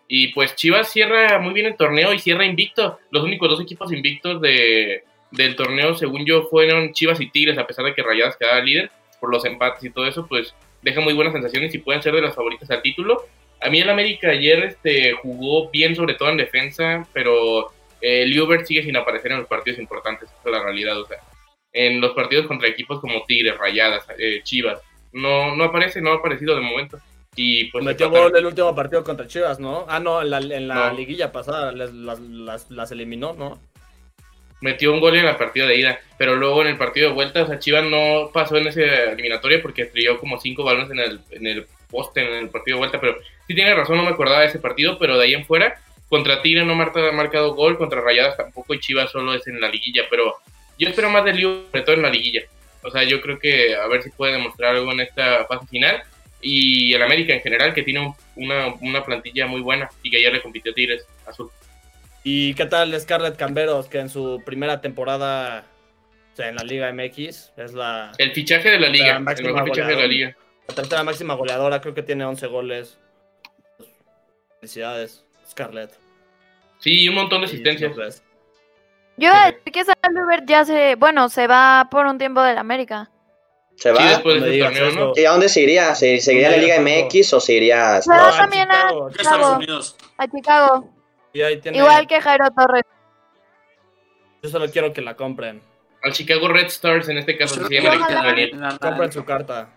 Y 0.07 0.29
pues 0.29 0.55
Chivas 0.55 0.89
cierra 0.91 1.39
muy 1.39 1.53
bien 1.53 1.65
el 1.65 1.75
torneo 1.75 2.13
y 2.13 2.19
cierra 2.19 2.45
invicto. 2.45 2.99
Los 3.11 3.23
únicos 3.23 3.49
dos 3.49 3.61
equipos 3.61 3.91
invictos 3.91 4.41
de, 4.41 5.03
del 5.31 5.55
torneo, 5.55 5.95
según 5.95 6.25
yo, 6.25 6.43
fueron 6.43 6.93
Chivas 6.93 7.19
y 7.19 7.29
Tigres, 7.29 7.57
a 7.57 7.67
pesar 7.67 7.85
de 7.85 7.93
que 7.93 8.03
Rayadas 8.03 8.37
quedaba 8.37 8.61
líder 8.61 8.89
por 9.19 9.31
los 9.31 9.43
empates 9.45 9.83
y 9.83 9.89
todo 9.89 10.05
eso, 10.05 10.25
pues 10.27 10.53
deja 10.81 11.01
muy 11.01 11.13
buenas 11.13 11.33
sensaciones 11.33 11.73
y 11.73 11.79
pueden 11.79 12.01
ser 12.01 12.13
de 12.13 12.21
las 12.21 12.35
favoritas 12.35 12.69
al 12.71 12.81
título. 12.81 13.25
A 13.61 13.69
mí 13.69 13.79
el 13.79 13.89
América 13.89 14.29
ayer 14.29 14.63
este, 14.65 15.13
jugó 15.13 15.69
bien, 15.69 15.95
sobre 15.95 16.13
todo 16.13 16.29
en 16.29 16.37
defensa, 16.37 17.07
pero 17.13 17.71
eh, 18.01 18.25
Liubert 18.25 18.65
sigue 18.65 18.83
sin 18.83 18.95
aparecer 18.97 19.31
en 19.31 19.39
los 19.39 19.47
partidos 19.47 19.79
importantes, 19.79 20.29
esa 20.29 20.41
es 20.45 20.51
la 20.51 20.63
realidad. 20.63 20.99
O 20.99 21.05
sea, 21.05 21.17
en 21.73 21.99
los 21.99 22.11
partidos 22.13 22.45
contra 22.47 22.67
equipos 22.69 22.99
como 22.99 23.23
Tigres, 23.25 23.57
Rayadas, 23.57 24.05
eh, 24.17 24.41
Chivas, 24.43 24.79
no, 25.11 25.55
no 25.55 25.63
aparece, 25.65 26.01
no 26.01 26.11
ha 26.11 26.15
aparecido 26.15 26.55
de 26.55 26.61
momento. 26.61 26.99
Y 27.35 27.65
pues 27.65 27.83
Metió 27.85 28.09
gol 28.09 28.35
el 28.35 28.45
último 28.47 28.73
partido 28.75 29.03
contra 29.03 29.27
Chivas, 29.27 29.59
¿no? 29.59 29.85
Ah, 29.87 29.99
no, 29.99 30.21
en 30.21 30.29
la, 30.31 30.37
en 30.39 30.67
la 30.67 30.89
No. 30.89 30.97
liguilla 30.97 31.31
pasada 31.31 31.71
las, 31.71 31.91
las, 31.93 32.69
las, 32.71 32.91
eliminó, 32.91 33.33
¿no? 33.33 33.59
metió 34.59 34.91
un 34.91 34.99
gol 34.99 35.15
en 35.15 35.25
la 35.25 35.37
partida 35.37 35.67
de 35.67 35.77
ida, 35.77 35.99
pero 36.17 36.35
luego 36.35 36.63
en 36.63 36.69
el 36.69 36.77
partido 36.79 37.09
de 37.09 37.13
vuelta, 37.13 37.43
o 37.43 37.47
sea, 37.47 37.59
Chivas 37.59 37.85
no 37.85 38.31
pasó 38.33 38.57
en 38.57 38.65
esa 38.65 38.81
eliminatoria 39.11 39.61
porque 39.61 39.83
estrelló 39.83 40.19
como 40.19 40.39
cinco 40.39 40.63
balones 40.63 40.89
en 40.89 40.97
el, 40.99 41.19
en 41.29 41.45
el 41.45 41.67
poste 41.89 42.21
en 42.21 42.33
el 42.43 42.49
partido 42.49 42.75
de 42.75 42.79
vuelta, 42.79 42.99
pero 42.99 43.17
sí 43.47 43.55
tiene 43.55 43.73
razón, 43.73 43.97
no 43.97 44.03
me 44.03 44.09
acordaba 44.11 44.41
de 44.41 44.47
ese 44.47 44.59
partido, 44.59 44.97
pero 44.99 45.17
de 45.17 45.25
ahí 45.25 45.33
en 45.33 45.45
fuera, 45.45 45.79
contra 46.09 46.41
Tigre 46.41 46.63
no 46.65 46.73
ha 46.73 47.11
marcado 47.11 47.53
gol, 47.55 47.77
contra 47.77 48.01
Rayadas 48.01 48.37
tampoco 48.37 48.73
y 48.73 48.79
Chivas 48.79 49.11
solo 49.11 49.33
es 49.33 49.45
en 49.47 49.59
la 49.59 49.69
liguilla, 49.69 50.03
pero 50.09 50.35
yo 50.79 50.87
espero 50.89 51.09
más 51.09 51.25
de 51.25 51.33
Liu, 51.33 51.65
sobre 51.71 51.81
todo 51.83 51.95
en 51.95 52.01
la 52.03 52.09
liguilla. 52.09 52.41
O 52.83 52.91
sea, 52.91 53.03
yo 53.03 53.19
creo 53.21 53.39
que 53.39 53.75
a 53.75 53.87
ver 53.87 54.03
si 54.03 54.09
puede 54.11 54.33
demostrar 54.33 54.75
algo 54.75 54.91
en 54.91 55.01
esta 55.01 55.45
fase 55.45 55.65
final. 55.67 56.01
Y 56.39 56.93
el 56.93 57.01
América 57.01 57.33
en 57.33 57.41
general, 57.41 57.73
que 57.73 57.81
tiene 57.81 57.99
un- 57.99 58.13
una, 58.35 58.67
una 58.81 59.03
plantilla 59.03 59.47
muy 59.47 59.59
buena 59.61 59.89
y 60.03 60.11
que 60.11 60.17
ayer 60.17 60.31
le 60.31 60.41
compitió 60.41 60.71
Tigres 60.73 61.03
Azul. 61.25 61.49
¿Y 62.23 62.53
qué 62.53 62.67
tal 62.67 62.97
Scarlett 62.99 63.35
Camberos, 63.35 63.87
que 63.87 63.97
en 63.99 64.07
su 64.09 64.41
primera 64.45 64.79
temporada 64.79 65.65
o 66.33 66.35
sea, 66.37 66.49
en 66.49 66.55
la 66.55 66.63
Liga 66.63 66.93
MX 66.93 67.51
es 67.57 67.73
la, 67.73 68.11
El 68.19 68.31
fichaje 68.33 68.69
de 68.69 68.79
la 68.79 68.89
liga, 68.89 69.17
el 69.17 69.43
mejor 69.43 69.65
fichaje 69.65 69.95
de 69.95 69.97
la 69.99 70.07
liga. 70.07 70.35
La 70.67 70.75
tercera 70.75 71.03
máxima 71.03 71.33
goleadora? 71.35 71.81
Creo 71.81 71.93
que 71.93 72.03
tiene 72.03 72.25
11 72.25 72.47
goles. 72.47 72.97
Felicidades, 74.59 75.23
Scarlett. 75.49 75.91
Sí, 76.79 77.03
y 77.03 77.09
un 77.09 77.15
montón 77.15 77.41
de 77.41 77.47
asistencias. 77.47 78.23
Yo 79.17 79.31
a 79.31 79.51
que 79.51 79.83
Salver 79.83 80.45
ya 80.45 80.63
se, 80.65 80.95
bueno, 80.95 81.29
se 81.29 81.47
va 81.47 81.87
por 81.89 82.05
un 82.05 82.17
tiempo 82.17 82.41
del 82.41 82.57
América. 82.57 83.09
¿Se 83.75 83.91
Sí, 83.91 83.97
va? 83.97 84.09
después 84.09 84.35
No 84.39 84.41
me 84.45 84.51
de 84.51 84.59
torneo. 84.59 85.13
¿Y 85.15 85.25
a 85.25 85.31
dónde 85.31 85.49
se 85.49 85.61
iría? 85.61 85.93
¿Se 85.95 86.19
seguiría 86.19 86.47
en 86.49 86.61
la 86.61 86.79
Liga 86.79 86.79
MX 87.07 87.33
o 87.33 87.39
se 87.39 87.53
iría 87.53 87.95
a 87.97 88.01
Se 88.01 88.09
va 88.09 88.17
No, 88.17 88.23
a 88.25 88.37
también 88.37 88.71
a 88.71 88.75
Chicago. 88.89 89.09
Estados 89.09 89.37
Chicago. 89.37 89.55
Unidos. 89.55 89.95
A 90.17 90.27
Chicago. 90.27 90.89
Y 91.33 91.41
ahí 91.41 91.61
tiene- 91.61 91.77
Igual 91.77 92.07
que 92.07 92.19
Jairo 92.19 92.45
Torres. 92.55 92.83
Yo 94.41 94.49
solo 94.49 94.69
quiero 94.71 94.93
que 94.93 95.01
la 95.01 95.15
compren. 95.15 95.61
Al 96.03 96.13
Chicago 96.13 96.47
Red 96.47 96.67
Stars, 96.67 97.09
en 97.09 97.17
este 97.17 97.37
caso, 97.37 97.67
se 97.67 97.73
llama 97.81 98.05
a 98.69 98.77
Compren 98.79 99.11
su 99.11 99.25
carta. 99.25 99.69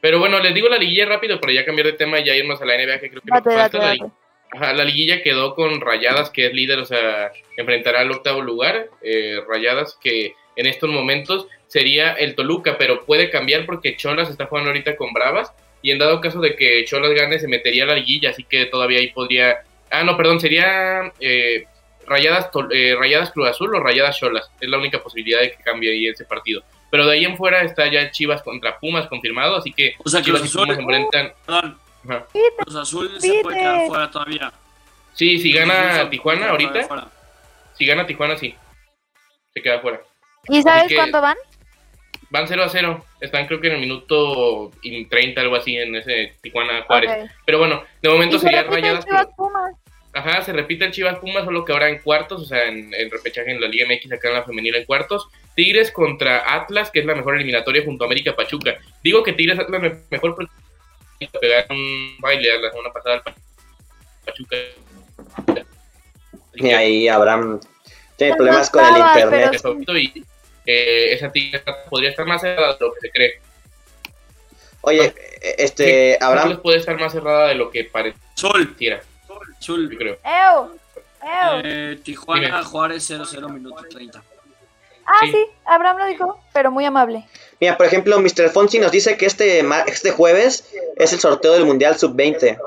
Pero 0.00 0.18
bueno, 0.18 0.38
les 0.40 0.54
digo 0.54 0.68
la 0.68 0.78
liguilla 0.78 1.06
rápido 1.06 1.40
para 1.40 1.52
ya 1.52 1.64
cambiar 1.64 1.86
de 1.88 1.92
tema 1.94 2.20
y 2.20 2.24
ya 2.24 2.36
irnos 2.36 2.60
a 2.62 2.64
la 2.64 2.76
NBA, 2.76 3.00
que 3.00 3.10
creo 3.10 3.22
que 3.22 3.30
Date, 3.30 3.50
falta. 3.50 3.78
date, 3.78 3.98
La, 3.98 4.10
ajá, 4.52 4.72
la 4.72 4.84
liguilla 4.84 5.22
quedó 5.22 5.54
con 5.54 5.80
Rayadas, 5.80 6.30
que 6.30 6.46
es 6.46 6.52
líder, 6.52 6.78
o 6.78 6.84
sea, 6.84 7.32
enfrentará 7.56 8.00
al 8.00 8.10
octavo 8.10 8.40
lugar. 8.40 8.88
eh, 9.02 9.40
Rayadas, 9.48 9.98
que 10.00 10.34
en 10.56 10.66
estos 10.66 10.88
momentos 10.90 11.46
sería 11.66 12.12
el 12.12 12.34
Toluca, 12.34 12.76
pero 12.78 13.04
puede 13.04 13.30
cambiar 13.30 13.66
porque 13.66 13.96
Cholas 13.96 14.30
está 14.30 14.46
jugando 14.46 14.70
ahorita 14.70 14.96
con 14.96 15.12
Bravas. 15.12 15.52
Y 15.82 15.92
en 15.92 15.98
dado 15.98 16.20
caso 16.20 16.40
de 16.40 16.56
que 16.56 16.84
Cholas 16.84 17.12
gane, 17.12 17.38
se 17.38 17.46
metería 17.46 17.84
a 17.84 17.88
la 17.88 17.94
liguilla, 17.94 18.30
así 18.30 18.42
que 18.44 18.66
todavía 18.66 18.98
ahí 18.98 19.08
podría. 19.12 19.58
Ah, 19.90 20.02
no, 20.02 20.16
perdón, 20.16 20.40
sería 20.40 21.12
eh, 21.20 21.64
Rayadas, 22.06 22.50
eh, 22.72 22.96
Rayadas 22.98 23.30
Cruz 23.30 23.48
Azul 23.48 23.74
o 23.74 23.80
Rayadas 23.80 24.18
Cholas. 24.18 24.50
Es 24.60 24.68
la 24.68 24.78
única 24.78 25.00
posibilidad 25.02 25.40
de 25.40 25.52
que 25.52 25.62
cambie 25.62 25.92
ahí 25.92 26.08
ese 26.08 26.24
partido. 26.24 26.62
Pero 26.90 27.06
de 27.06 27.12
ahí 27.12 27.24
en 27.24 27.36
fuera 27.36 27.62
está 27.62 27.86
ya 27.90 28.10
Chivas 28.10 28.42
contra 28.42 28.78
Pumas 28.78 29.06
confirmado, 29.08 29.56
así 29.56 29.72
que 29.72 29.94
O 30.04 30.08
sea, 30.08 30.22
Chivas 30.22 30.44
y 30.44 30.48
Pumas 30.48 30.70
Azul- 30.70 30.80
enfrentan. 30.80 31.32
Perdón, 31.44 31.78
Ajá. 32.08 32.26
Cruz 32.58 32.76
Azul 32.76 33.20
se 33.20 33.40
puede 33.42 33.58
quedar 33.58 33.86
fuera 33.86 34.10
todavía. 34.10 34.52
Sí, 35.14 35.38
si 35.38 35.52
gana 35.52 35.96
se 35.96 36.06
Tijuana 36.06 36.50
ahorita, 36.50 37.10
si 37.76 37.84
gana 37.86 38.06
Tijuana, 38.06 38.36
sí. 38.38 38.54
Se 39.52 39.60
queda 39.62 39.80
fuera. 39.80 40.00
¿Y 40.48 40.62
sabes 40.62 40.84
que- 40.88 40.94
cuánto 40.96 41.20
van? 41.20 41.36
Van 42.30 42.46
0 42.46 42.62
a 42.64 42.68
0. 42.68 43.04
Están 43.20 43.46
creo 43.46 43.60
que 43.60 43.68
en 43.68 43.74
el 43.74 43.80
minuto 43.80 44.70
y 44.82 45.06
30, 45.06 45.40
algo 45.40 45.56
así, 45.56 45.76
en 45.76 45.96
ese 45.96 46.34
Tijuana 46.42 46.82
Juárez. 46.82 47.30
Pero 47.46 47.58
bueno, 47.58 47.82
de 48.02 48.08
momento 48.10 48.36
Y 48.36 48.38
se 48.38 48.44
sería 48.46 48.62
repite 48.62 48.80
Rayadas. 48.82 49.04
Chivas 49.06 49.28
Pumas. 49.36 49.74
Ajá, 50.12 50.42
se 50.42 50.52
repite 50.52 50.84
el 50.84 50.92
Chivas 50.92 51.18
Pumas, 51.18 51.44
solo 51.44 51.64
que 51.64 51.72
ahora 51.72 51.88
en 51.88 51.98
cuartos, 52.00 52.42
o 52.42 52.44
sea, 52.44 52.64
en, 52.66 52.92
en 52.94 53.10
repechaje 53.10 53.50
en 53.50 53.60
la 53.60 53.68
Liga 53.68 53.86
MX, 53.88 54.12
acá 54.12 54.28
en 54.28 54.34
la 54.34 54.42
femenil 54.42 54.74
en 54.74 54.84
cuartos. 54.84 55.28
Tigres 55.58 55.90
contra 55.90 56.54
Atlas, 56.54 56.88
que 56.92 57.00
es 57.00 57.04
la 57.04 57.16
mejor 57.16 57.34
eliminatoria 57.34 57.82
junto 57.84 58.04
a 58.04 58.06
América 58.06 58.36
Pachuca. 58.36 58.76
Digo 59.02 59.24
que 59.24 59.32
Tigres 59.32 59.58
Atlas 59.58 59.82
me- 59.82 59.98
mejor 60.08 60.36
porque 60.36 60.52
pegaron 61.40 61.76
un 61.76 62.16
baile 62.20 62.60
la 62.60 62.70
semana 62.70 62.92
pasada 62.92 63.16
al 63.16 63.22
Pa- 63.24 63.34
Pachuca. 64.24 64.56
Y 66.54 66.70
ahí 66.70 67.08
Abraham 67.08 67.58
tiene 68.14 68.36
problemas 68.36 68.70
con 68.70 68.84
el 68.84 68.98
internet. 68.98 69.60
Y 69.88 70.24
eh, 70.64 71.12
esa 71.14 71.32
Tigres 71.32 71.60
podría 71.90 72.10
estar 72.10 72.24
más 72.24 72.40
cerrada 72.40 72.74
de 72.74 72.78
lo 72.86 72.94
que 72.94 73.00
se 73.00 73.10
cree. 73.10 73.40
Oye, 74.82 75.06
eh, 75.42 75.54
este, 75.58 76.12
Sí, 76.12 76.18
Abraham, 76.24 76.44
Tigres 76.50 76.62
puede 76.62 76.78
estar 76.78 77.00
más 77.00 77.12
cerrada 77.12 77.48
de 77.48 77.56
lo 77.56 77.68
que 77.72 77.82
Sol, 77.82 77.90
pareciera, 78.64 79.00
Sol. 79.58 79.90
yo 79.90 79.98
creo. 79.98 80.18
¡Ew! 80.24 80.78
¡Ew! 81.20 81.60
Eh, 81.64 81.98
Tijuana, 82.04 82.46
Dime. 82.46 82.62
Juárez 82.62 83.10
0-0, 83.10 83.48
minuto 83.52 83.82
30. 83.90 84.22
Ah, 85.08 85.18
sí. 85.24 85.32
sí, 85.32 85.46
Abraham 85.64 85.98
lo 85.98 86.06
dijo, 86.06 86.38
pero 86.52 86.70
muy 86.70 86.84
amable. 86.84 87.24
mira, 87.60 87.76
por 87.76 87.86
ejemplo, 87.86 88.20
Mr. 88.20 88.50
Fonsi 88.50 88.78
nos 88.78 88.92
dice 88.92 89.16
que 89.16 89.26
este, 89.26 89.62
ma- 89.64 89.80
este 89.82 90.10
jueves 90.12 90.72
es 90.96 91.12
el 91.12 91.18
sorteo 91.18 91.52
del 91.54 91.64
Mundial 91.64 91.96
Sub-20. 91.96 92.58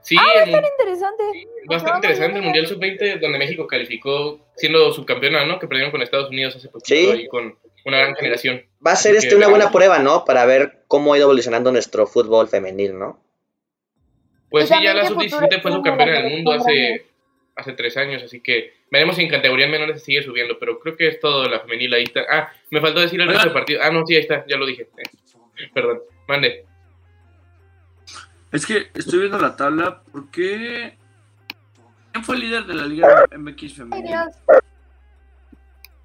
Sí, 0.00 0.16
Ah, 0.18 0.42
el 0.44 0.50
mun- 0.50 0.64
Interesante. 0.78 1.22
bastante 1.66 1.96
interesante 2.08 2.36
el 2.38 2.42
Mundial 2.44 2.66
Sub-20, 2.66 3.20
donde 3.20 3.38
México 3.38 3.66
calificó 3.68 4.40
siendo 4.56 4.92
subcampeona, 4.92 5.44
¿no? 5.46 5.58
Que 5.60 5.68
perdieron 5.68 5.92
con 5.92 6.02
Estados 6.02 6.28
Unidos 6.28 6.56
hace 6.56 6.68
poquito 6.68 7.12
Sí. 7.12 7.22
y 7.22 7.28
con 7.28 7.56
una 7.84 7.98
gran 7.98 8.14
generación. 8.16 8.64
Va 8.84 8.92
a 8.92 8.96
ser 8.96 9.14
este 9.14 9.36
una 9.36 9.46
buena 9.48 9.70
prueba, 9.70 9.98
¿no? 10.00 10.24
Para 10.24 10.44
ver 10.44 10.82
cómo 10.88 11.12
ha 11.14 11.16
ido 11.18 11.26
evolucionando 11.26 11.70
nuestro 11.70 12.06
fútbol 12.08 12.48
femenil, 12.48 12.98
¿no? 12.98 13.20
Pues 14.50 14.70
Y 14.70 14.74
sí, 14.74 14.82
ya 14.82 14.92
la 14.92 15.02
qué 15.02 15.08
Sub-17 15.08 15.30
futuro 15.30 15.62
fue 15.62 15.72
subcampeona 15.72 16.12
del 16.20 16.30
mundo 16.32 16.52
hace, 16.52 17.06
hace 17.56 17.72
tres 17.72 17.96
años, 17.96 18.22
así 18.22 18.40
que 18.40 18.74
veremos 18.90 19.16
si 19.16 19.22
en 19.22 19.28
categorías 19.28 19.70
menores 19.70 20.00
se 20.00 20.06
sigue 20.06 20.22
subiendo, 20.22 20.58
pero 20.58 20.78
creo 20.80 20.96
que 20.96 21.08
es 21.08 21.20
todo 21.20 21.48
la 21.48 21.60
femenil 21.60 21.94
ahí 21.94 22.04
está. 22.04 22.22
Ah, 22.28 22.52
me 22.70 22.80
faltó 22.80 23.00
decir 23.00 23.20
el 23.20 23.28
resto 23.28 23.44
del 23.44 23.52
partido. 23.52 23.80
Ah, 23.82 23.90
no, 23.90 24.06
sí, 24.06 24.14
ahí 24.14 24.22
está, 24.22 24.44
ya 24.46 24.56
lo 24.56 24.66
dije. 24.66 24.88
Perdón, 25.74 26.00
mande. 26.28 26.64
Es 28.50 28.66
que 28.66 28.88
estoy 28.94 29.20
viendo 29.20 29.38
la 29.38 29.56
tabla. 29.56 30.02
¿Por 30.12 30.30
qué? 30.30 30.96
¿Quién 32.12 32.24
fue 32.24 32.34
el 32.36 32.42
líder 32.42 32.64
de 32.64 32.74
la 32.74 32.86
Liga 32.86 33.24
MX? 33.36 33.76
Dios. 33.76 34.34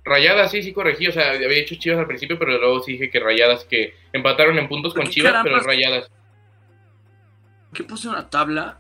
Rayadas, 0.06 0.52
sí, 0.52 0.64
sí 0.64 0.72
corregí, 0.72 1.08
o 1.08 1.12
sea, 1.12 1.32
había 1.32 1.50
hecho 1.50 1.76
Chivas 1.76 2.00
al 2.00 2.08
principio, 2.08 2.40
pero 2.40 2.58
luego 2.58 2.82
sí 2.82 2.94
dije 2.94 3.10
que 3.10 3.20
Rayadas, 3.20 3.66
que 3.66 3.94
empataron 4.14 4.58
en 4.58 4.70
puntos 4.70 4.94
con 4.94 5.04
¿Qué 5.04 5.10
Chivas, 5.10 5.44
pero? 5.44 5.60
Rayadas. 5.60 6.10
¿Qué 7.74 7.84
puse 7.84 8.08
una 8.08 8.30
tabla? 8.30 8.80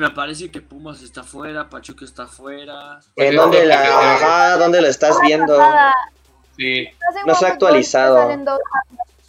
Me 0.00 0.08
parece 0.10 0.50
que 0.50 0.62
Pumas 0.62 1.02
está 1.02 1.22
fuera, 1.24 1.68
Pachuca 1.68 2.06
está 2.06 2.26
fuera. 2.26 3.00
¿En 3.16 3.36
dónde 3.36 3.66
la, 3.66 4.14
ajá, 4.14 4.56
dónde 4.56 4.80
lo 4.80 4.88
estás 4.88 5.14
viendo? 5.20 5.58
Pasada. 5.58 5.94
Sí, 6.56 6.88
No 7.26 7.34
se 7.34 7.44
ha 7.44 7.48
actualizado. 7.50 8.18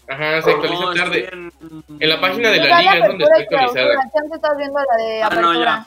ajá, 0.08 0.42
se 0.42 0.52
actualiza 0.52 0.82
No, 0.86 0.94
tarde. 0.94 1.30
en... 1.34 1.52
En 2.00 2.10
la 2.10 2.22
página 2.22 2.52
de 2.52 2.58
la 2.60 2.80
liga 2.80 2.94
es 3.00 3.06
donde 3.06 3.26
apertura 3.26 3.38
está 3.38 3.56
actualizada. 3.66 4.34
Estás 4.34 4.58
viendo 4.58 4.80
la 4.80 5.04
de 5.04 5.24
Ah, 5.24 5.30
no, 5.30 5.36
apertura. 5.50 5.66
ya. 5.66 5.86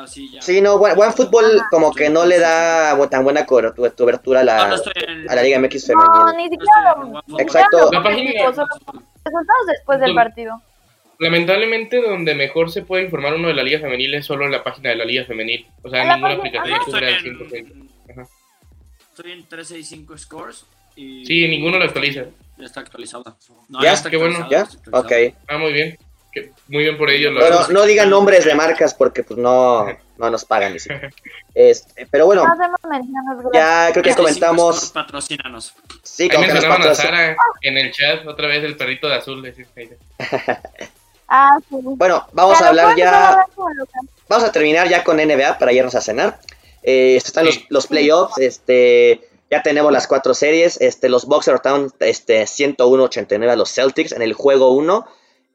Ah, 0.00 0.06
sí, 0.06 0.30
ya. 0.32 0.42
Sí, 0.42 0.60
no, 0.60 0.78
buen, 0.78 0.94
buen 0.94 1.12
fútbol 1.12 1.44
como 1.68 1.92
que 1.92 2.08
no 2.08 2.24
le 2.24 2.38
da 2.38 2.96
tan 3.08 3.24
buena 3.24 3.44
cobertura 3.46 4.40
a 4.42 4.44
No, 4.44 4.58
no 4.58 4.68
la, 4.68 4.74
estoy 4.76 4.92
en... 5.08 5.28
a 5.28 5.34
la 5.34 5.42
Liga 5.42 5.58
MX 5.58 5.88
No, 5.88 6.00
femenil. 6.00 6.36
ni 6.36 6.44
no 6.44 6.50
siquiera. 6.50 7.42
Exacto. 7.42 7.90
La 7.92 8.02
página- 8.04 8.30
resultados 8.46 9.66
después 9.66 9.98
del 9.98 10.14
partido. 10.14 10.62
Lamentablemente, 11.18 12.00
donde 12.00 12.34
mejor 12.34 12.70
se 12.70 12.82
puede 12.82 13.04
informar 13.04 13.34
uno 13.34 13.48
de 13.48 13.54
la 13.54 13.62
liga 13.64 13.80
femenil 13.80 14.14
es 14.14 14.24
solo 14.26 14.44
en 14.44 14.52
la 14.52 14.62
página 14.62 14.90
de 14.90 14.96
la 14.96 15.04
liga 15.04 15.24
femenil. 15.24 15.66
O 15.82 15.90
sea, 15.90 16.04
ninguna 16.14 16.34
ajá. 16.34 16.42
cubre 16.42 16.58
al 16.58 16.70
Estoy 16.72 17.00
100%. 17.00 17.54
en, 17.54 17.90
Ajá. 18.12 18.28
estoy 19.10 19.32
en 19.32 19.44
365 19.48 20.16
scores 20.18 20.64
y... 20.94 21.26
Sí, 21.26 21.48
ninguno 21.48 21.78
lo 21.78 21.84
actualiza. 21.84 22.24
Ya 22.56 22.64
está 22.64 22.80
actualizada. 22.80 23.36
No, 23.68 23.82
¿Ya? 23.82 23.92
está 23.94 24.10
Qué 24.10 24.16
bueno. 24.16 24.48
¿Ya? 24.48 24.68
Ok. 24.92 25.12
Ah, 25.48 25.58
muy 25.58 25.72
bien. 25.72 25.98
Que- 26.30 26.50
muy 26.68 26.84
bien 26.84 26.96
por 26.96 27.10
ello. 27.10 27.30
lo 27.32 27.40
Bueno, 27.40 27.68
no 27.68 27.84
digan 27.84 28.10
nombres 28.10 28.44
de 28.44 28.54
marcas 28.54 28.94
porque 28.94 29.22
pues 29.24 29.38
no, 29.40 29.86
no 30.18 30.30
nos 30.30 30.44
pagan 30.44 30.72
ni 30.72 30.78
siquiera. 30.78 31.10
Este, 31.54 32.06
pero 32.06 32.26
bueno, 32.26 32.44
ya 33.52 33.88
creo 33.92 34.04
que 34.04 34.12
365 34.14 34.16
comentamos. 34.22 34.90
Patrocínanos. 34.92 35.74
Sí, 36.04 36.24
Ahí 36.24 36.28
como 36.28 36.42
que 36.42 36.54
nos 36.54 36.54
mencionaban 36.62 36.82
a 36.86 36.92
patrocin- 36.92 36.94
Sara 37.02 37.36
en 37.62 37.78
el 37.78 37.90
chat, 37.90 38.24
otra 38.28 38.46
vez 38.46 38.62
el 38.62 38.76
perrito 38.76 39.08
de 39.08 39.14
azul. 39.16 39.42
decía- 39.42 39.66
Ah, 41.28 41.58
sí. 41.68 41.76
Bueno, 41.82 42.26
vamos 42.32 42.60
a 42.60 42.68
hablar 42.68 42.94
¿puedes 42.94 42.98
ya. 43.00 43.44
Vamos 44.28 44.44
a 44.48 44.52
terminar 44.52 44.88
ya 44.88 45.04
con 45.04 45.16
NBA 45.18 45.58
para 45.58 45.72
irnos 45.72 45.94
a 45.94 46.00
cenar. 46.00 46.40
Eh, 46.82 47.16
están 47.16 47.46
Sí. 47.46 47.50
los, 47.52 47.70
los 47.70 47.86
playoffs, 47.86 48.38
este, 48.38 49.20
ya 49.50 49.62
tenemos 49.62 49.92
las 49.92 50.06
cuatro 50.06 50.34
series. 50.34 50.80
Este, 50.80 51.08
los 51.08 51.26
Bucks 51.26 51.46
derrotaron 51.46 51.92
este, 52.00 52.46
101-89 52.46 53.50
a 53.50 53.56
los 53.56 53.70
Celtics 53.72 54.12
en 54.12 54.22
el 54.22 54.32
juego 54.32 54.70
1. 54.70 55.06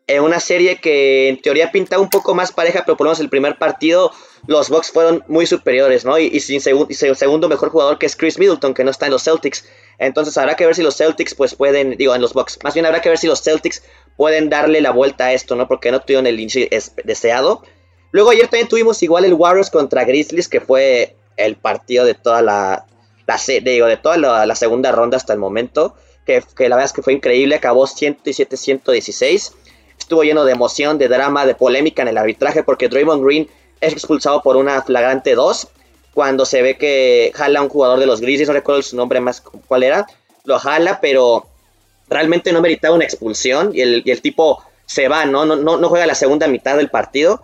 En 0.06 0.22
una 0.22 0.42
serie 0.42 0.82
que 0.82 1.30
en 1.30 1.42
teoría 1.42 1.72
pintaba 1.72 2.02
un 2.02 2.10
poco 2.10 2.36
más 2.36 2.52
pareja, 2.52 2.84
pero 2.86 2.98
por 2.98 3.06
lo 3.06 3.12
menos 3.12 3.22
el 3.22 3.30
primer 3.30 3.58
partido 3.58 4.12
los 4.48 4.68
Bucks 4.70 4.92
fueron 4.92 5.24
muy 5.30 5.46
superiores, 5.46 6.04
¿no? 6.04 6.20
Y, 6.20 6.26
y 6.26 6.42
sin 6.42 6.60
y 6.90 7.06
el 7.06 7.16
segundo 7.16 7.48
mejor 7.48 7.70
jugador 7.70 7.98
que 7.98 8.06
es 8.06 8.18
Chris 8.18 8.38
Middleton, 8.38 8.74
que 8.74 8.84
no 8.84 8.92
está 8.92 9.06
en 9.06 9.14
los 9.14 9.24
Celtics. 9.24 9.64
Entonces 10.00 10.38
habrá 10.38 10.58
que 10.58 10.66
ver 10.66 10.76
si 10.76 10.84
los 10.84 10.98
Celtics 10.98 11.34
pues 11.36 11.56
pueden, 11.56 11.92
digo, 11.92 12.14
en 12.14 12.20
los 12.22 12.34
Bucks. 12.34 12.60
Más 12.66 12.74
bien 12.74 12.86
habrá 12.86 13.00
que 13.02 13.08
ver 13.08 13.18
si 13.18 13.28
los 13.28 13.42
Celtics 13.42 13.82
pueden 14.18 14.50
darle 14.50 14.82
la 14.82 14.92
vuelta 14.92 15.26
a 15.26 15.34
esto, 15.34 15.56
¿no? 15.56 15.68
Porque 15.68 15.92
no 15.92 16.00
tuvieron 16.00 16.28
el 16.28 16.40
inicio 16.40 16.68
es- 16.72 16.94
deseado. 17.04 17.64
Luego 18.12 18.30
ayer 18.30 18.44
también 18.48 18.68
tuvimos 18.68 19.02
igual 19.04 19.26
el 19.26 19.34
Warriors 19.34 19.70
contra 19.70 20.04
Grizzlies, 20.04 20.48
que 20.48 20.62
fue 20.62 21.16
el 21.38 21.56
partido 21.56 22.06
de 22.06 22.14
toda 22.14 22.42
la, 22.42 22.86
la 23.26 23.40
digo, 23.64 23.88
de 23.88 23.98
toda 23.98 24.18
la, 24.18 24.46
la 24.46 24.56
segunda 24.56 24.92
ronda 24.92 25.18
hasta 25.18 25.34
el 25.34 25.40
momento. 25.40 25.96
Que, 26.26 26.42
que 26.56 26.70
la 26.70 26.76
verdad 26.76 26.86
es 26.86 26.94
que 26.94 27.02
fue 27.02 27.14
increíble, 27.14 27.56
acabó 27.56 27.86
107-116. 27.88 29.52
Estuvo 29.98 30.24
lleno 30.24 30.46
de 30.46 30.52
emoción, 30.54 30.98
de 30.98 31.08
drama, 31.08 31.46
de 31.46 31.56
polémica 31.56 32.02
en 32.02 32.08
el 32.10 32.18
arbitraje, 32.18 32.64
porque 32.64 32.90
Draymond 32.90 33.24
Green 33.26 33.48
es 33.82 33.94
expulsado 33.94 34.42
por 34.42 34.56
una 34.56 34.82
flagrante 34.82 35.36
2. 35.36 35.68
cuando 36.14 36.46
se 36.46 36.62
ve 36.62 36.78
que 36.78 37.32
jala 37.34 37.60
a 37.60 37.64
un 37.64 37.70
jugador 37.70 38.00
de 38.00 38.06
los 38.06 38.22
Grizzlies, 38.22 38.48
no 38.48 38.54
recuerdo 38.54 38.82
su 38.84 38.96
nombre 38.96 39.20
más 39.20 39.42
cuál 39.42 39.82
era, 39.84 40.06
lo 40.44 40.60
jala, 40.60 41.00
pero 41.02 41.48
realmente 42.14 42.54
no 42.54 42.62
meritaba 42.62 42.96
una 42.96 43.04
expulsión 43.04 43.72
y 43.74 43.82
el, 43.82 44.04
el 44.06 44.22
tipo 44.22 44.64
se 44.86 45.08
va, 45.08 45.26
¿no? 45.26 45.46
No, 45.46 45.56
¿no? 45.56 45.78
no 45.78 45.90
juega 45.90 46.06
la 46.06 46.16
segunda 46.16 46.48
mitad 46.48 46.78
del 46.78 46.90
partido. 46.90 47.42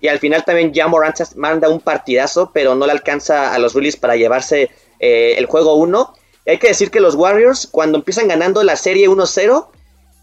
Y 0.00 0.08
al 0.08 0.18
final 0.18 0.44
también 0.44 0.72
ya 0.72 0.88
Morant 0.88 1.18
manda 1.36 1.68
un 1.68 1.80
partidazo, 1.80 2.50
pero 2.52 2.74
no 2.74 2.86
le 2.86 2.92
alcanza 2.92 3.54
a 3.54 3.58
los 3.58 3.74
Grizzlies 3.74 3.96
para 3.96 4.16
llevarse 4.16 4.70
eh, 5.00 5.34
el 5.38 5.46
juego 5.46 5.74
1. 5.74 6.14
Y 6.44 6.50
hay 6.50 6.58
que 6.58 6.68
decir 6.68 6.90
que 6.90 7.00
los 7.00 7.14
Warriors, 7.14 7.66
cuando 7.66 7.98
empiezan 7.98 8.28
ganando 8.28 8.62
la 8.62 8.76
serie 8.76 9.08
1-0, 9.08 9.68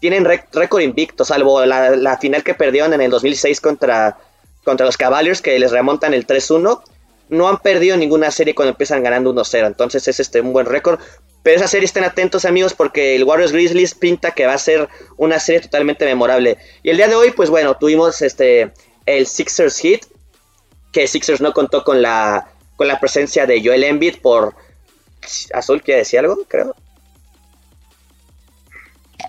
tienen 0.00 0.24
récord 0.24 0.82
invicto, 0.82 1.24
salvo 1.24 1.64
la, 1.64 1.96
la, 1.96 2.18
final 2.18 2.42
que 2.42 2.54
perdieron 2.54 2.92
en 2.92 3.00
el 3.00 3.10
2006 3.10 3.60
contra, 3.60 4.18
contra 4.62 4.86
los 4.86 4.96
Cavaliers, 4.96 5.40
que 5.40 5.58
les 5.58 5.70
remontan 5.72 6.14
el 6.14 6.26
3-1 6.26 6.82
no 7.28 7.48
han 7.48 7.58
perdido 7.58 7.96
ninguna 7.96 8.30
serie 8.30 8.54
cuando 8.54 8.70
empiezan 8.70 9.02
ganando 9.02 9.34
1-0. 9.34 9.66
Entonces 9.66 10.06
es 10.08 10.20
este 10.20 10.40
un 10.40 10.52
buen 10.52 10.66
récord. 10.66 11.00
Pero 11.42 11.56
esa 11.56 11.68
serie 11.68 11.84
estén 11.84 12.04
atentos 12.04 12.44
amigos 12.44 12.72
porque 12.72 13.16
el 13.16 13.24
Warriors 13.24 13.52
Grizzlies 13.52 13.94
pinta 13.94 14.30
que 14.30 14.46
va 14.46 14.54
a 14.54 14.58
ser 14.58 14.88
una 15.16 15.38
serie 15.38 15.60
totalmente 15.60 16.04
memorable. 16.04 16.56
Y 16.82 16.90
el 16.90 16.96
día 16.96 17.08
de 17.08 17.16
hoy, 17.16 17.32
pues 17.32 17.50
bueno, 17.50 17.76
tuvimos 17.76 18.22
este 18.22 18.72
el 19.06 19.26
Sixers 19.26 19.78
Hit. 19.78 20.06
Que 20.92 21.06
Sixers 21.06 21.40
no 21.40 21.52
contó 21.52 21.82
con 21.84 22.00
la, 22.00 22.48
con 22.76 22.88
la 22.88 23.00
presencia 23.00 23.46
de 23.46 23.62
Joel 23.64 23.84
Embiid 23.84 24.20
por... 24.20 24.54
Azul, 25.52 25.82
¿quiere 25.82 26.00
decir 26.00 26.20
algo? 26.20 26.38
Creo. 26.46 26.74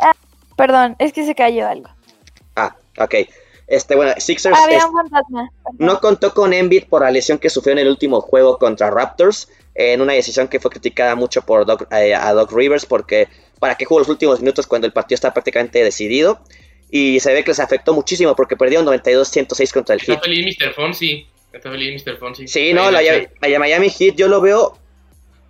Ah, 0.02 0.14
perdón, 0.56 0.96
es 1.00 1.12
que 1.14 1.26
se 1.26 1.34
cayó 1.34 1.68
algo. 1.68 1.90
Ah, 2.56 2.76
ok. 2.98 3.16
Este, 3.68 3.96
bueno, 3.96 4.14
Sixers 4.18 4.56
Había 4.58 4.86
un 4.86 4.94
fantasma. 4.94 5.50
no 5.80 6.00
contó 6.00 6.34
con 6.34 6.54
Embiid 6.54 6.86
por 6.86 7.02
la 7.02 7.10
lesión 7.12 7.40
que 7.40 7.50
sufrió 7.50 7.74
en 7.74 7.80
el 7.80 7.88
último 7.88 8.22
juego 8.22 8.58
contra 8.60 8.92
Raptors, 8.92 9.50
en 9.74 10.02
una 10.02 10.14
decisión 10.14 10.48
que 10.48 10.60
fue 10.60 10.70
criticada 10.72 11.16
mucho 11.16 11.42
por 11.42 11.66
Doc, 11.66 11.88
eh, 11.92 12.14
a 12.14 12.32
Doc 12.34 12.52
Rivers, 12.52 12.86
porque 12.86 13.28
para 13.60 13.76
qué 13.76 13.86
jugó 13.86 14.00
los 14.00 14.10
últimos 14.10 14.40
minutos 14.40 14.68
cuando 14.68 14.86
el 14.86 14.94
partido 14.94 15.16
está 15.16 15.34
prácticamente 15.34 15.84
decidido. 15.84 16.40
Y 16.92 17.20
se 17.20 17.34
ve 17.34 17.44
que 17.44 17.50
les 17.52 17.60
afectó 17.60 17.94
muchísimo 17.94 18.36
porque 18.36 18.56
perdieron 18.56 18.86
92-106 18.86 19.74
contra 19.74 19.96
el 19.96 20.02
Está 20.02 20.14
Heat. 20.14 20.24
feliz 20.24 20.58
Mr. 20.60 20.74
Fonsi. 20.74 21.28
Está 21.52 21.72
feliz 21.72 22.06
Mr. 22.06 22.18
Fonsi. 22.18 22.48
Sí, 22.48 22.74
no, 22.74 22.92
la, 22.92 23.02
la 23.02 23.60
Miami 23.60 23.90
Heat 23.90 24.16
yo 24.16 24.28
lo 24.28 24.40
veo, 24.42 24.78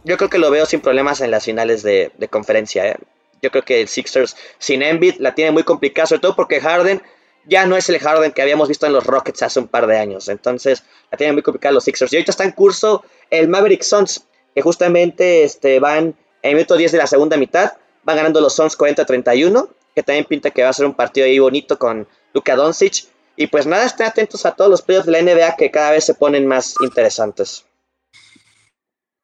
yo 0.06 0.18
creo 0.18 0.30
que 0.30 0.38
lo 0.38 0.50
veo 0.50 0.66
sin 0.66 0.80
problemas 0.80 1.20
en 1.22 1.32
las 1.32 1.44
finales 1.44 1.84
de, 1.84 2.12
de 2.18 2.28
conferencia. 2.30 2.88
¿eh? 2.88 2.96
Yo 3.42 3.52
creo 3.52 3.64
que 3.64 3.82
el 3.82 3.88
Sixers 3.90 4.38
sin 4.58 4.82
Embiid 4.82 5.16
la 5.20 5.36
tiene 5.36 5.52
muy 5.52 5.64
complicada, 5.64 6.08
sobre 6.08 6.22
todo 6.22 6.36
porque 6.36 6.62
Harden 6.62 7.02
ya 7.48 7.66
no 7.66 7.78
es 7.78 7.90
el 7.90 8.00
Harden 8.00 8.32
que 8.32 8.42
habíamos 8.42 8.68
visto 8.68 8.86
en 8.86 8.94
los 8.94 9.06
Rockets 9.06 9.44
hace 9.44 9.60
un 9.60 9.68
par 9.68 9.88
de 9.88 9.98
años. 9.98 10.30
Entonces, 10.30 10.84
la 11.12 11.18
tienen 11.18 11.36
muy 11.36 11.44
complicada 11.44 11.74
los 11.74 11.84
Sixers. 11.84 12.12
Y 12.12 12.18
ahorita 12.18 12.32
está 12.32 12.44
en 12.44 12.52
curso 12.52 13.04
el 13.30 13.48
Maverick 13.48 13.84
Suns, 13.84 14.28
que 14.54 14.62
justamente 14.62 15.44
este, 15.44 15.80
van 15.80 16.06
en 16.06 16.16
el 16.42 16.56
minuto 16.56 16.78
10 16.78 16.92
de 16.92 16.98
la 16.98 17.08
segunda 17.08 17.38
mitad. 17.38 17.74
Van 18.04 18.18
ganando 18.18 18.42
los 18.42 18.56
Suns 18.56 18.78
40-31, 18.78 19.70
que 19.96 20.04
también 20.04 20.26
pinta 20.26 20.52
que 20.52 20.64
va 20.64 20.70
a 20.70 20.74
ser 20.74 20.86
un 20.86 20.94
partido 20.94 21.26
ahí 21.26 21.40
bonito 21.40 21.78
con 21.80 22.08
Luka 22.34 22.56
Doncic. 22.56 23.06
Y 23.36 23.48
pues 23.48 23.66
nada, 23.66 23.86
estén 23.86 24.08
atentos 24.08 24.46
a 24.46 24.56
todos 24.56 24.72
los 24.72 24.82
playoffs 24.82 25.08
de 25.08 25.12
la 25.12 25.22
NBA 25.22 25.56
que 25.58 25.72
cada 25.72 25.92
vez 25.92 26.06
se 26.06 26.14
ponen 26.14 26.48
más 26.48 26.76
interesantes. 26.82 27.66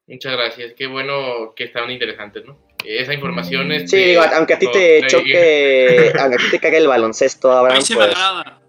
Muchas 0.06 0.32
gracias. 0.32 0.74
Qué 0.76 0.86
bueno 0.86 1.54
que 1.54 1.64
estaban 1.64 1.90
interesantes, 1.90 2.44
¿no? 2.44 2.58
Esa 2.84 3.14
información 3.14 3.72
es. 3.72 3.90
Sí, 3.90 3.96
digo, 3.96 4.22
aunque 4.34 4.54
a 4.54 4.58
ti 4.58 4.66
te 4.70 5.06
choque, 5.06 6.12
aunque 6.18 6.36
a 6.36 6.38
ti 6.38 6.50
te 6.50 6.58
cague 6.60 6.78
el 6.78 6.88
baloncesto, 6.88 7.52
Abraham, 7.52 7.76
A 7.76 7.80
mí 7.80 7.84
sí 7.84 7.94
pues... 7.94 8.06
me 8.08 8.12
agrada. 8.12 8.60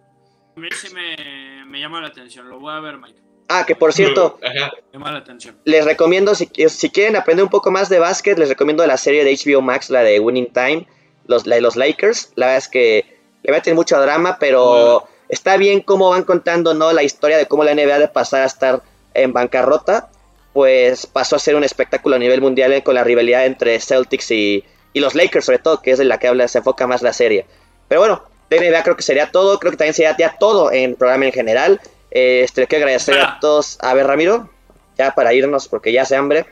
A 0.55 0.59
mí 0.59 0.67
sí 0.71 0.93
me, 0.93 1.65
me 1.65 1.79
llama 1.79 2.01
la 2.01 2.07
atención. 2.07 2.49
Lo 2.49 2.59
voy 2.59 2.73
a 2.73 2.79
ver, 2.79 2.97
Mike. 2.97 3.19
Ah, 3.49 3.65
que 3.65 3.75
por 3.75 3.93
cierto, 3.93 4.39
Ajá. 4.43 4.71
Me 4.91 4.99
llama 4.99 5.11
la 5.11 5.19
atención. 5.19 5.57
les 5.65 5.85
recomiendo, 5.85 6.33
si, 6.35 6.49
si 6.69 6.89
quieren 6.89 7.15
aprender 7.15 7.43
un 7.43 7.49
poco 7.49 7.71
más 7.71 7.89
de 7.89 7.99
básquet, 7.99 8.37
les 8.37 8.49
recomiendo 8.49 8.85
la 8.87 8.97
serie 8.97 9.23
de 9.23 9.33
HBO 9.35 9.61
Max, 9.61 9.89
la 9.89 10.03
de 10.03 10.19
Winning 10.19 10.51
Time, 10.53 10.87
los, 11.27 11.45
la 11.45 11.55
de 11.55 11.61
los 11.61 11.75
Lakers. 11.75 12.31
La 12.35 12.47
verdad 12.47 12.57
es 12.59 12.67
que 12.67 13.05
le 13.43 13.51
meten 13.51 13.75
mucho 13.75 13.99
drama, 13.99 14.37
pero 14.39 15.07
está 15.29 15.57
bien 15.57 15.81
cómo 15.81 16.09
van 16.09 16.23
contando 16.23 16.73
¿no? 16.73 16.93
la 16.93 17.03
historia 17.03 17.37
de 17.37 17.47
cómo 17.47 17.63
la 17.63 17.73
NBA 17.73 17.99
de 17.99 18.07
pasar 18.07 18.43
a 18.43 18.45
estar 18.45 18.81
en 19.13 19.33
bancarrota, 19.33 20.09
pues 20.53 21.07
pasó 21.07 21.35
a 21.35 21.39
ser 21.39 21.55
un 21.55 21.63
espectáculo 21.63 22.15
a 22.15 22.19
nivel 22.19 22.41
mundial 22.41 22.83
con 22.83 22.95
la 22.95 23.03
rivalidad 23.03 23.45
entre 23.45 23.79
Celtics 23.79 24.31
y, 24.31 24.63
y 24.93 24.99
los 24.99 25.15
Lakers, 25.15 25.45
sobre 25.45 25.59
todo, 25.59 25.81
que 25.81 25.91
es 25.91 25.97
de 25.97 26.05
la 26.05 26.19
que 26.19 26.27
habla, 26.27 26.47
se 26.47 26.59
enfoca 26.59 26.87
más 26.87 27.01
la 27.01 27.11
serie. 27.11 27.45
Pero 27.87 28.01
bueno, 28.01 28.23
de 28.49 28.69
NBA 28.69 28.83
creo 28.83 28.95
que 28.95 29.03
sería 29.03 29.31
todo, 29.31 29.59
creo 29.59 29.71
que 29.71 29.77
también 29.77 29.95
sería 29.95 30.15
ya 30.17 30.37
todo 30.37 30.71
en 30.71 30.91
el 30.91 30.95
programa 30.95 31.25
en 31.25 31.31
general. 31.31 31.81
Eh, 32.11 32.41
este, 32.43 32.61
le 32.61 32.67
quiero 32.67 32.85
agradecer 32.85 33.19
a 33.19 33.39
todos. 33.39 33.77
A 33.81 33.93
ver, 33.95 34.05
Ramiro, 34.05 34.49
ya 34.97 35.15
para 35.15 35.33
irnos, 35.33 35.67
porque 35.67 35.91
ya 35.91 36.03
hace 36.03 36.15
hambre. 36.15 36.45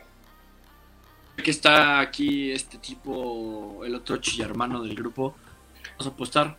Que 1.44 1.52
está 1.52 2.00
aquí 2.00 2.52
este 2.52 2.78
tipo, 2.78 3.84
el 3.86 3.96
otro 3.96 4.18
chillermano 4.18 4.82
del 4.84 4.96
grupo. 4.96 5.36
Vamos 5.92 6.08
a 6.08 6.10
apostar. 6.10 6.58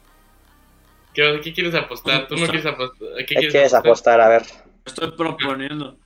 ¿Qué, 1.12 1.40
qué 1.42 1.52
quieres 1.52 1.74
apostar? 1.74 2.26
¿Tú 2.26 2.36
no 2.36 2.46
quieres 2.46 2.66
apostar? 2.66 3.08
¿Qué 3.18 3.26
¿Qué 3.26 3.48
quieres 3.48 3.74
apostar? 3.74 4.20
A 4.20 4.28
ver. 4.28 4.42
Estoy 4.84 5.10
proponiendo. 5.12 5.96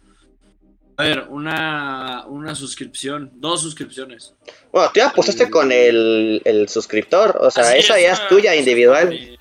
A 0.99 1.03
ver, 1.05 1.27
una, 1.29 2.25
una 2.27 2.55
suscripción, 2.55 3.31
dos 3.35 3.61
suscripciones. 3.61 4.33
Bueno, 4.73 4.89
tú 4.95 5.01
ya 5.01 5.09
apostaste 5.09 5.51
con 5.51 5.71
el, 5.71 6.41
el 6.45 6.69
suscriptor, 6.71 7.37
o 7.41 7.51
sea, 7.51 7.77
esa 7.77 7.99
es, 7.99 8.03
ya 8.05 8.13
es 8.13 8.29
tuya 8.29 8.57
individual. 8.57 9.11
mi- 9.11 9.37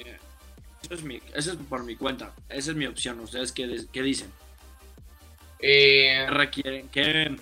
Eso 0.83 0.93
es, 0.93 1.03
mi, 1.03 1.21
eso 1.33 1.51
es 1.53 1.57
por 1.69 1.83
mi 1.85 1.95
cuenta. 1.95 2.33
Esa 2.49 2.71
es 2.71 2.77
mi 2.77 2.85
opción. 2.85 3.19
¿Ustedes 3.21 3.51
qué, 3.53 3.85
qué 3.93 4.01
dicen? 4.01 4.27
Eh, 5.59 6.25
¿Qué 6.27 6.31
requieren? 6.33 6.89
¿Qué, 6.89 7.35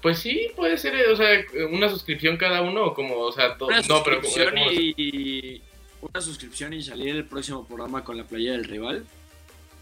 pues 0.00 0.20
sí, 0.20 0.48
puede 0.54 0.78
ser, 0.78 0.94
o 1.08 1.16
sea, 1.16 1.26
una 1.70 1.88
suscripción 1.88 2.36
cada 2.36 2.62
uno, 2.62 2.84
o 2.86 2.94
como, 2.94 3.16
o 3.18 3.32
sea, 3.32 3.58
to- 3.58 3.66
una 3.66 3.80
no, 3.82 4.04
pero 4.04 4.20
como, 4.20 4.28
suscripción 4.32 4.54
como- 4.54 4.70
y, 4.72 5.62
una 6.00 6.20
suscripción 6.20 6.72
y 6.74 6.82
salir 6.82 7.16
el 7.16 7.24
próximo 7.24 7.66
programa 7.66 8.04
con 8.04 8.16
la 8.16 8.22
playa 8.24 8.52
del 8.52 8.64
rival. 8.64 9.04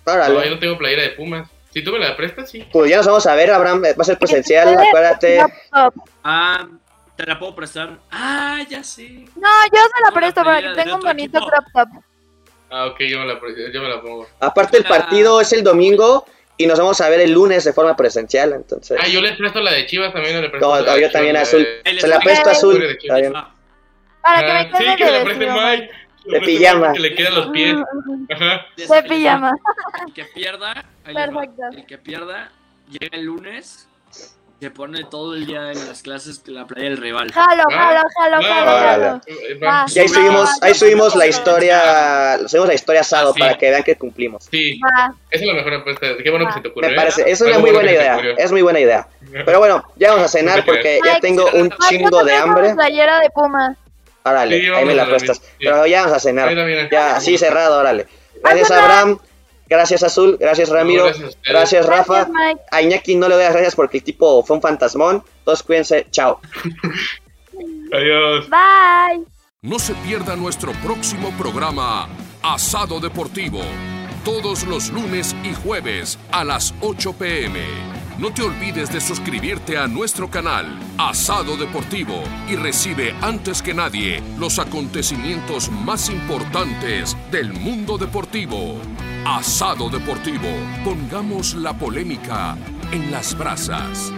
Órale. 0.06 0.34
no, 0.34 0.44
yo 0.44 0.50
no 0.52 0.58
tengo 0.58 0.78
playera 0.78 1.02
de 1.02 1.10
Pumas. 1.10 1.50
Si 1.74 1.82
tú 1.84 1.92
me 1.92 1.98
la 1.98 2.16
prestas, 2.16 2.48
sí. 2.50 2.66
Pues 2.72 2.88
ya 2.90 2.96
nos 2.98 3.06
vamos 3.06 3.26
a 3.26 3.34
ver, 3.34 3.50
Abraham, 3.50 3.82
va 3.82 3.90
a 3.98 4.04
ser 4.04 4.16
presencial, 4.18 4.78
acuérdate. 4.78 5.40
Ah, 6.22 6.66
te 7.16 7.26
la 7.26 7.38
puedo 7.38 7.54
prestar. 7.54 7.98
Ah, 8.10 8.60
ya 8.70 8.82
sé. 8.84 9.08
No, 9.36 9.48
yo 9.72 9.80
se 9.80 10.02
la 10.04 10.12
presto 10.14 10.42
playera 10.42 10.68
porque 10.68 10.78
de 10.78 10.82
tengo 10.84 10.96
un 10.96 11.02
bonito 11.02 11.38
equipo. 11.38 11.50
crop 11.50 11.64
top. 11.74 12.02
Ah, 12.70 12.86
ok, 12.86 13.00
yo 13.00 13.18
me 13.20 13.26
la, 13.26 13.38
pre- 13.40 13.72
yo 13.72 13.82
me 13.82 13.88
la 13.88 14.00
pongo. 14.00 14.26
Aparte 14.40 14.78
el 14.78 14.84
partido 14.84 15.40
es 15.40 15.52
el 15.52 15.62
domingo 15.62 16.24
y 16.56 16.66
nos 16.66 16.78
vamos 16.78 17.00
a 17.00 17.08
ver 17.08 17.20
el 17.20 17.32
lunes 17.32 17.64
de 17.64 17.72
forma 17.72 17.96
presencial, 17.96 18.52
entonces. 18.52 18.96
Ah, 19.00 19.06
yo 19.08 19.20
le 19.20 19.32
presto 19.34 19.60
la 19.60 19.72
de 19.72 19.86
Chivas 19.86 20.12
también, 20.12 20.40
le 20.40 20.48
presto 20.50 20.68
No, 20.68 20.80
la 20.80 20.98
yo 21.00 21.10
también 21.10 21.34
la 21.34 21.40
de- 21.40 21.42
azul. 21.46 21.66
Les 21.84 22.00
Se 22.00 22.06
la 22.08 22.20
presto 22.20 22.50
azul. 22.50 22.78
de 22.80 22.92
Está 22.92 23.16
bien. 23.16 23.32
Ah, 23.34 23.52
Para 24.22 24.40
que 24.40 24.50
Ah, 24.52 24.62
me 24.62 24.70
quede 24.78 24.90
sí, 24.90 24.96
que 24.96 25.10
le 25.10 25.24
preste 25.24 25.46
Mike. 25.50 25.90
De 26.24 26.40
pijama. 26.40 26.92
Que 26.92 27.00
le 27.00 27.14
quedan 27.14 27.34
los 27.34 27.46
pies. 27.48 27.76
Ajá. 28.30 28.66
De 28.76 29.02
pijama. 29.08 29.52
El 30.06 30.12
que 30.14 30.24
pierda. 30.24 30.84
Perfecto. 31.04 31.62
El 31.76 31.86
que 31.86 31.98
pierda, 31.98 32.50
llega 32.88 33.16
el 33.18 33.24
lunes, 33.24 33.88
se 34.60 34.70
pone 34.70 35.04
todo 35.04 35.34
el 35.34 35.44
día 35.46 35.72
en 35.72 35.86
las 35.86 36.00
clases 36.02 36.42
de 36.44 36.52
la 36.52 36.66
playa 36.66 36.88
del 36.88 36.96
rival. 36.96 37.30
Jalo, 37.30 37.64
Ah, 37.70 37.76
jalo, 37.76 38.08
jalo, 38.16 38.36
ah, 38.36 38.42
jalo, 38.42 38.70
jalo. 38.78 39.20
Eh, 39.26 39.58
va. 39.62 39.84
Y 39.94 39.98
ahí 39.98 40.08
subimos, 40.08 40.50
ahí 40.62 40.74
subimos 40.74 41.14
la 41.16 41.26
historia, 41.26 42.38
subimos 42.48 42.68
la 42.68 42.74
historia 42.74 43.00
asado 43.02 43.30
Ah, 43.30 43.34
sí. 43.34 43.40
para 43.40 43.58
que 43.58 43.68
vean 43.68 43.82
que 43.82 43.96
cumplimos. 43.96 44.44
Sí, 44.50 44.80
esa 45.30 45.42
es 45.42 45.46
la 45.46 45.52
mejor 45.54 45.74
apuesta. 45.74 46.06
Qué 46.22 46.30
bueno 46.30 46.46
que 46.46 46.52
se 46.54 46.60
te 46.62 46.68
ocurrió. 46.68 46.88
Me 46.88 46.94
¿eh? 46.94 46.98
parece, 46.98 47.30
es 47.30 47.40
una 47.42 47.58
muy 47.58 47.72
bueno 47.72 47.80
buena 47.80 47.90
que 47.90 47.96
se 47.96 47.98
te 47.98 48.02
idea, 48.04 48.14
ocurrió. 48.14 48.38
es 48.38 48.52
muy 48.52 48.62
buena 48.62 48.80
idea. 48.80 49.08
Pero 49.44 49.58
bueno, 49.58 49.84
ya 49.96 50.10
vamos 50.12 50.24
a 50.24 50.28
cenar 50.28 50.64
porque 50.64 51.00
ya 51.04 51.20
tengo 51.20 51.44
un 51.52 51.68
chingo 51.90 52.24
de 52.24 52.34
hambre. 52.34 52.72
playera 52.74 53.20
de 53.20 53.28
Puma. 53.30 53.76
Órale, 54.24 54.60
Sí, 54.60 54.66
ahí 54.68 54.84
me 54.84 54.94
la 54.94 55.06
prestas. 55.06 55.36
Sí. 55.36 55.42
Pero 55.58 55.86
ya 55.86 56.02
vamos 56.02 56.16
a 56.16 56.20
cenar. 56.20 56.90
Ya, 56.90 57.20
sí, 57.20 57.36
cerrado, 57.36 57.78
órale. 57.78 58.06
Gracias. 58.42 58.70
Abraham, 58.70 59.18
gracias 59.68 60.02
Azul, 60.02 60.36
gracias 60.38 60.68
Ramiro, 60.68 61.10
gracias 61.46 61.86
Rafa. 61.86 62.24
Gracias. 62.24 62.66
A 62.70 62.82
Iñaki 62.82 63.16
no 63.16 63.28
le 63.28 63.34
doy 63.36 63.44
las 63.44 63.52
gracias 63.52 63.74
porque 63.74 63.98
el 63.98 64.04
tipo 64.04 64.42
fue 64.42 64.56
un 64.56 64.62
fantasmón. 64.62 65.22
Todos 65.44 65.62
cuídense, 65.62 66.06
chao. 66.10 66.40
Adiós. 67.92 68.48
Bye. 68.48 69.24
No 69.62 69.78
se 69.78 69.94
pierda 69.94 70.36
nuestro 70.36 70.72
próximo 70.82 71.30
programa, 71.38 72.08
Asado 72.42 73.00
Deportivo, 73.00 73.60
todos 74.24 74.64
los 74.64 74.90
lunes 74.90 75.34
y 75.42 75.54
jueves 75.54 76.18
a 76.32 76.44
las 76.44 76.74
8 76.80 77.14
pm. 77.14 77.60
No 78.18 78.32
te 78.32 78.42
olvides 78.42 78.92
de 78.92 79.00
suscribirte 79.00 79.76
a 79.76 79.88
nuestro 79.88 80.30
canal, 80.30 80.78
Asado 80.98 81.56
Deportivo, 81.56 82.22
y 82.48 82.54
recibe 82.54 83.12
antes 83.20 83.60
que 83.60 83.74
nadie 83.74 84.22
los 84.38 84.60
acontecimientos 84.60 85.68
más 85.68 86.08
importantes 86.10 87.16
del 87.32 87.52
mundo 87.52 87.98
deportivo. 87.98 88.78
Asado 89.26 89.90
Deportivo, 89.90 90.48
pongamos 90.84 91.54
la 91.54 91.76
polémica 91.76 92.56
en 92.92 93.10
las 93.10 93.36
brasas. 93.36 94.12